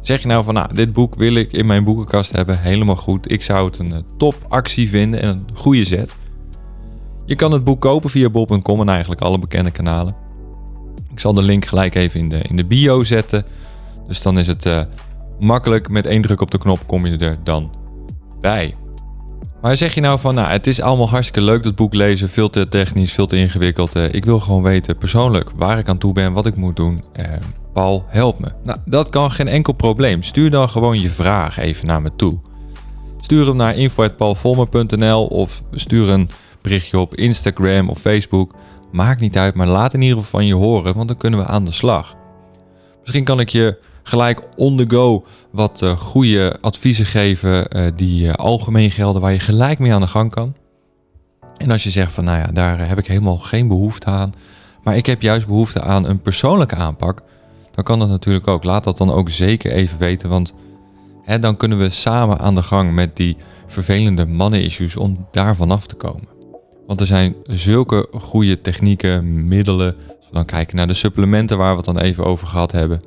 Zeg 0.00 0.22
je 0.22 0.28
nou 0.28 0.44
van, 0.44 0.54
nou, 0.54 0.74
dit 0.74 0.92
boek 0.92 1.14
wil 1.14 1.34
ik 1.34 1.52
in 1.52 1.66
mijn 1.66 1.84
boekenkast 1.84 2.32
hebben, 2.32 2.60
helemaal 2.60 2.96
goed. 2.96 3.32
Ik 3.32 3.42
zou 3.42 3.66
het 3.66 3.78
een 3.78 3.92
uh, 3.92 3.98
topactie 4.16 4.88
vinden 4.88 5.20
en 5.20 5.28
een 5.28 5.46
goede 5.54 5.84
zet. 5.84 6.16
Je 7.28 7.36
kan 7.36 7.52
het 7.52 7.64
boek 7.64 7.80
kopen 7.80 8.10
via 8.10 8.30
bol.com 8.30 8.80
en 8.80 8.88
eigenlijk 8.88 9.20
alle 9.20 9.38
bekende 9.38 9.70
kanalen. 9.70 10.14
Ik 11.12 11.20
zal 11.20 11.34
de 11.34 11.42
link 11.42 11.64
gelijk 11.64 11.94
even 11.94 12.20
in 12.20 12.28
de, 12.28 12.38
in 12.38 12.56
de 12.56 12.64
bio 12.64 13.04
zetten. 13.04 13.44
Dus 14.06 14.22
dan 14.22 14.38
is 14.38 14.46
het 14.46 14.66
uh, 14.66 14.80
makkelijk. 15.40 15.88
Met 15.88 16.06
één 16.06 16.22
druk 16.22 16.40
op 16.40 16.50
de 16.50 16.58
knop 16.58 16.86
kom 16.86 17.06
je 17.06 17.16
er 17.16 17.38
dan 17.44 17.74
bij. 18.40 18.74
Maar 19.62 19.76
zeg 19.76 19.94
je 19.94 20.00
nou 20.00 20.18
van, 20.18 20.34
nou, 20.34 20.50
het 20.50 20.66
is 20.66 20.80
allemaal 20.80 21.08
hartstikke 21.08 21.42
leuk 21.42 21.62
dat 21.62 21.74
boek 21.74 21.94
lezen. 21.94 22.28
Veel 22.28 22.50
te 22.50 22.68
technisch, 22.68 23.12
veel 23.12 23.26
te 23.26 23.36
ingewikkeld. 23.36 23.96
Uh, 23.96 24.12
ik 24.14 24.24
wil 24.24 24.40
gewoon 24.40 24.62
weten 24.62 24.96
persoonlijk 24.96 25.50
waar 25.56 25.78
ik 25.78 25.88
aan 25.88 25.98
toe 25.98 26.12
ben, 26.12 26.32
wat 26.32 26.46
ik 26.46 26.56
moet 26.56 26.76
doen. 26.76 27.00
Uh, 27.16 27.24
Paul, 27.72 28.04
help 28.06 28.38
me. 28.38 28.48
Nou, 28.64 28.78
dat 28.84 29.08
kan 29.08 29.30
geen 29.30 29.48
enkel 29.48 29.72
probleem. 29.72 30.22
Stuur 30.22 30.50
dan 30.50 30.68
gewoon 30.68 31.00
je 31.00 31.10
vraag 31.10 31.58
even 31.58 31.86
naar 31.86 32.02
me 32.02 32.10
toe. 32.16 32.38
Stuur 33.20 33.46
hem 33.46 33.56
naar 33.56 33.76
info.paulvolmer.nl 33.76 35.26
of 35.26 35.62
stuur 35.72 36.08
een 36.08 36.30
berichtje 36.62 36.98
op 36.98 37.14
Instagram 37.14 37.88
of 37.88 37.98
Facebook. 37.98 38.54
Maakt 38.92 39.20
niet 39.20 39.38
uit, 39.38 39.54
maar 39.54 39.66
laat 39.66 39.94
in 39.94 40.02
ieder 40.02 40.16
geval 40.16 40.40
van 40.40 40.46
je 40.46 40.54
horen, 40.54 40.94
want 40.94 41.08
dan 41.08 41.16
kunnen 41.16 41.40
we 41.40 41.46
aan 41.46 41.64
de 41.64 41.72
slag. 41.72 42.16
Misschien 43.00 43.24
kan 43.24 43.40
ik 43.40 43.48
je 43.48 43.78
gelijk 44.02 44.42
on 44.56 44.76
the 44.76 44.84
go 44.88 45.24
wat 45.50 45.80
uh, 45.82 45.90
goede 45.90 46.58
adviezen 46.60 47.06
geven 47.06 47.76
uh, 47.76 47.92
die 47.96 48.26
uh, 48.26 48.32
algemeen 48.32 48.90
gelden, 48.90 49.22
waar 49.22 49.32
je 49.32 49.38
gelijk 49.38 49.78
mee 49.78 49.92
aan 49.92 50.00
de 50.00 50.06
gang 50.06 50.30
kan. 50.30 50.54
En 51.56 51.70
als 51.70 51.82
je 51.82 51.90
zegt 51.90 52.12
van, 52.12 52.24
nou 52.24 52.38
ja, 52.38 52.46
daar 52.46 52.88
heb 52.88 52.98
ik 52.98 53.06
helemaal 53.06 53.38
geen 53.38 53.68
behoefte 53.68 54.06
aan, 54.06 54.34
maar 54.82 54.96
ik 54.96 55.06
heb 55.06 55.22
juist 55.22 55.46
behoefte 55.46 55.80
aan 55.80 56.06
een 56.06 56.20
persoonlijke 56.20 56.74
aanpak, 56.74 57.22
dan 57.70 57.84
kan 57.84 57.98
dat 57.98 58.08
natuurlijk 58.08 58.48
ook. 58.48 58.64
Laat 58.64 58.84
dat 58.84 58.98
dan 58.98 59.12
ook 59.12 59.30
zeker 59.30 59.72
even 59.72 59.98
weten, 59.98 60.28
want 60.28 60.54
hè, 61.22 61.38
dan 61.38 61.56
kunnen 61.56 61.78
we 61.78 61.90
samen 61.90 62.38
aan 62.38 62.54
de 62.54 62.62
gang 62.62 62.92
met 62.92 63.16
die 63.16 63.36
vervelende 63.66 64.26
mannen-issues 64.26 64.96
om 64.96 65.26
daar 65.30 65.56
vanaf 65.56 65.86
te 65.86 65.94
komen. 65.94 66.37
Want 66.88 67.00
er 67.00 67.06
zijn 67.06 67.34
zulke 67.46 68.08
goede 68.12 68.60
technieken, 68.60 69.48
middelen. 69.48 69.96
Als 70.18 70.28
dan 70.32 70.44
kijken 70.44 70.76
naar 70.76 70.86
de 70.86 70.94
supplementen 70.94 71.58
waar 71.58 71.70
we 71.70 71.76
het 71.76 71.84
dan 71.84 71.98
even 71.98 72.24
over 72.24 72.46
gehad 72.46 72.72
hebben. 72.72 73.00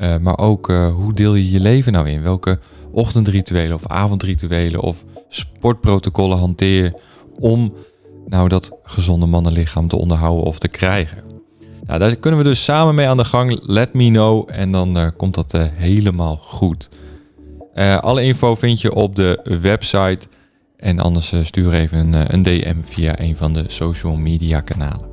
Uh, 0.00 0.16
maar 0.16 0.38
ook 0.38 0.68
uh, 0.68 0.94
hoe 0.94 1.14
deel 1.14 1.34
je 1.34 1.50
je 1.50 1.60
leven 1.60 1.92
nou 1.92 2.08
in? 2.08 2.22
Welke 2.22 2.58
ochtendrituelen 2.90 3.74
of 3.76 3.86
avondrituelen 3.86 4.80
of 4.80 5.04
sportprotocollen 5.28 6.38
hanteer 6.38 6.84
je 6.84 7.00
om 7.38 7.74
nou 8.26 8.48
dat 8.48 8.70
gezonde 8.82 9.26
mannenlichaam 9.26 9.88
te 9.88 9.96
onderhouden 9.96 10.44
of 10.44 10.58
te 10.58 10.68
krijgen? 10.68 11.22
Nou, 11.86 11.98
daar 11.98 12.16
kunnen 12.16 12.40
we 12.40 12.46
dus 12.46 12.64
samen 12.64 12.94
mee 12.94 13.08
aan 13.08 13.16
de 13.16 13.24
gang. 13.24 13.60
Let 13.62 13.94
me 13.94 14.10
know 14.10 14.48
en 14.52 14.72
dan 14.72 14.98
uh, 14.98 15.06
komt 15.16 15.34
dat 15.34 15.52
helemaal 15.72 16.36
goed. 16.36 16.88
alle 18.00 18.22
info 18.22 18.54
vind 18.54 18.80
je 18.80 18.94
op 18.94 19.14
de 19.14 19.58
website. 19.60 20.28
En 20.76 20.98
anders 20.98 21.34
stuur 21.42 21.72
even 21.72 21.98
een, 21.98 22.34
een 22.34 22.42
DM 22.42 22.76
via 22.82 23.20
een 23.20 23.36
van 23.36 23.52
de 23.52 23.64
social 23.66 24.16
media 24.16 24.60
kanalen. 24.60 25.08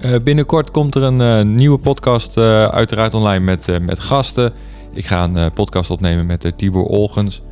Uh, 0.00 0.14
binnenkort 0.24 0.70
komt 0.70 0.94
er 0.94 1.02
een 1.02 1.54
nieuwe 1.54 1.78
podcast 1.78 2.36
uiteraard 2.36 3.14
online 3.14 3.44
met, 3.44 3.78
met 3.80 4.00
gasten. 4.00 4.52
Ik 4.92 5.06
ga 5.06 5.24
een 5.24 5.52
podcast 5.52 5.90
opnemen 5.90 6.26
met 6.26 6.52
Tibor 6.56 6.84
Olgens. 6.84 7.42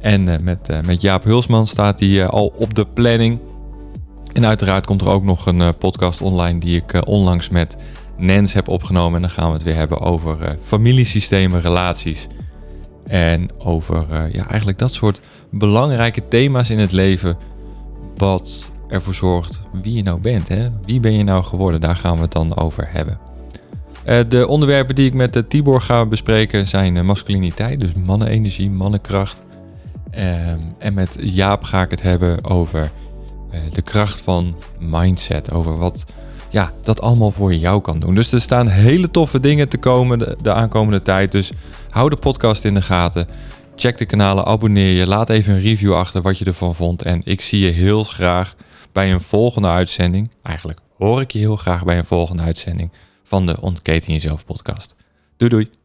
En 0.00 0.24
met, 0.44 0.84
met 0.84 1.00
Jaap 1.00 1.24
Hulsman 1.24 1.66
staat 1.66 1.98
die 1.98 2.24
al 2.24 2.52
op 2.56 2.74
de 2.74 2.86
planning. 2.86 3.38
En 4.32 4.46
uiteraard 4.46 4.86
komt 4.86 5.00
er 5.00 5.08
ook 5.08 5.24
nog 5.24 5.46
een 5.46 5.76
podcast 5.78 6.20
online 6.20 6.58
die 6.58 6.76
ik 6.76 7.06
onlangs 7.06 7.48
met 7.48 7.76
Nens 8.16 8.52
heb 8.52 8.68
opgenomen. 8.68 9.14
En 9.14 9.20
dan 9.20 9.30
gaan 9.30 9.46
we 9.46 9.52
het 9.52 9.62
weer 9.62 9.74
hebben 9.74 10.00
over 10.00 10.56
familiesystemen, 10.60 11.60
relaties. 11.60 12.28
En 13.06 13.48
over 13.58 14.28
ja, 14.32 14.48
eigenlijk 14.48 14.78
dat 14.78 14.94
soort 14.94 15.20
belangrijke 15.50 16.28
thema's 16.28 16.70
in 16.70 16.78
het 16.78 16.92
leven. 16.92 17.36
Wat 18.16 18.72
ervoor 18.88 19.14
zorgt 19.14 19.62
wie 19.82 19.94
je 19.94 20.02
nou 20.02 20.20
bent. 20.20 20.48
Hè? 20.48 20.68
Wie 20.84 21.00
ben 21.00 21.12
je 21.12 21.24
nou 21.24 21.44
geworden? 21.44 21.80
Daar 21.80 21.96
gaan 21.96 22.16
we 22.16 22.22
het 22.22 22.32
dan 22.32 22.56
over 22.56 22.88
hebben. 22.90 23.18
Uh, 24.06 24.20
de 24.28 24.48
onderwerpen 24.48 24.94
die 24.94 25.06
ik 25.06 25.14
met 25.14 25.32
de 25.32 25.46
Tibor 25.46 25.80
ga 25.80 26.06
bespreken 26.06 26.66
zijn 26.66 27.06
masculiniteit, 27.06 27.80
dus 27.80 27.92
mannenenergie, 27.92 28.70
mannenkracht. 28.70 29.42
Uh, 30.14 30.48
en 30.78 30.94
met 30.94 31.16
Jaap 31.20 31.62
ga 31.62 31.82
ik 31.82 31.90
het 31.90 32.02
hebben 32.02 32.44
over 32.44 32.90
eh, 33.50 33.60
de 33.72 33.82
kracht 33.82 34.20
van 34.20 34.54
mindset. 34.78 35.52
Over 35.52 35.78
wat 35.78 36.04
ja, 36.52 36.72
dat 36.82 37.00
allemaal 37.00 37.30
voor 37.30 37.54
jou 37.54 37.80
kan 37.80 38.00
doen. 38.00 38.14
Dus 38.14 38.32
er 38.32 38.40
staan 38.40 38.68
hele 38.68 39.10
toffe 39.10 39.40
dingen 39.40 39.68
te 39.68 39.78
komen 39.78 40.18
de, 40.18 40.36
de 40.42 40.52
aankomende 40.52 41.00
tijd. 41.00 41.32
Dus 41.32 41.52
hou 41.90 42.10
de 42.10 42.16
podcast 42.16 42.64
in 42.64 42.74
de 42.74 42.82
gaten. 42.82 43.28
Check 43.76 43.98
de 43.98 44.06
kanalen, 44.06 44.44
abonneer 44.44 44.96
je. 44.96 45.06
Laat 45.06 45.28
even 45.28 45.54
een 45.54 45.60
review 45.60 45.94
achter 45.94 46.22
wat 46.22 46.38
je 46.38 46.44
ervan 46.44 46.74
vond. 46.74 47.02
En 47.02 47.20
ik 47.24 47.40
zie 47.40 47.64
je 47.64 47.70
heel 47.70 48.04
graag 48.04 48.54
bij 48.92 49.12
een 49.12 49.20
volgende 49.20 49.68
uitzending. 49.68 50.30
Eigenlijk 50.42 50.78
hoor 50.98 51.20
ik 51.20 51.30
je 51.30 51.38
heel 51.38 51.56
graag 51.56 51.84
bij 51.84 51.98
een 51.98 52.04
volgende 52.04 52.42
uitzending 52.42 52.92
van 53.22 53.46
de 53.46 53.60
Ontketen 53.60 54.12
Jezelf 54.12 54.44
podcast. 54.44 54.94
Doei 55.36 55.50
doei. 55.50 55.81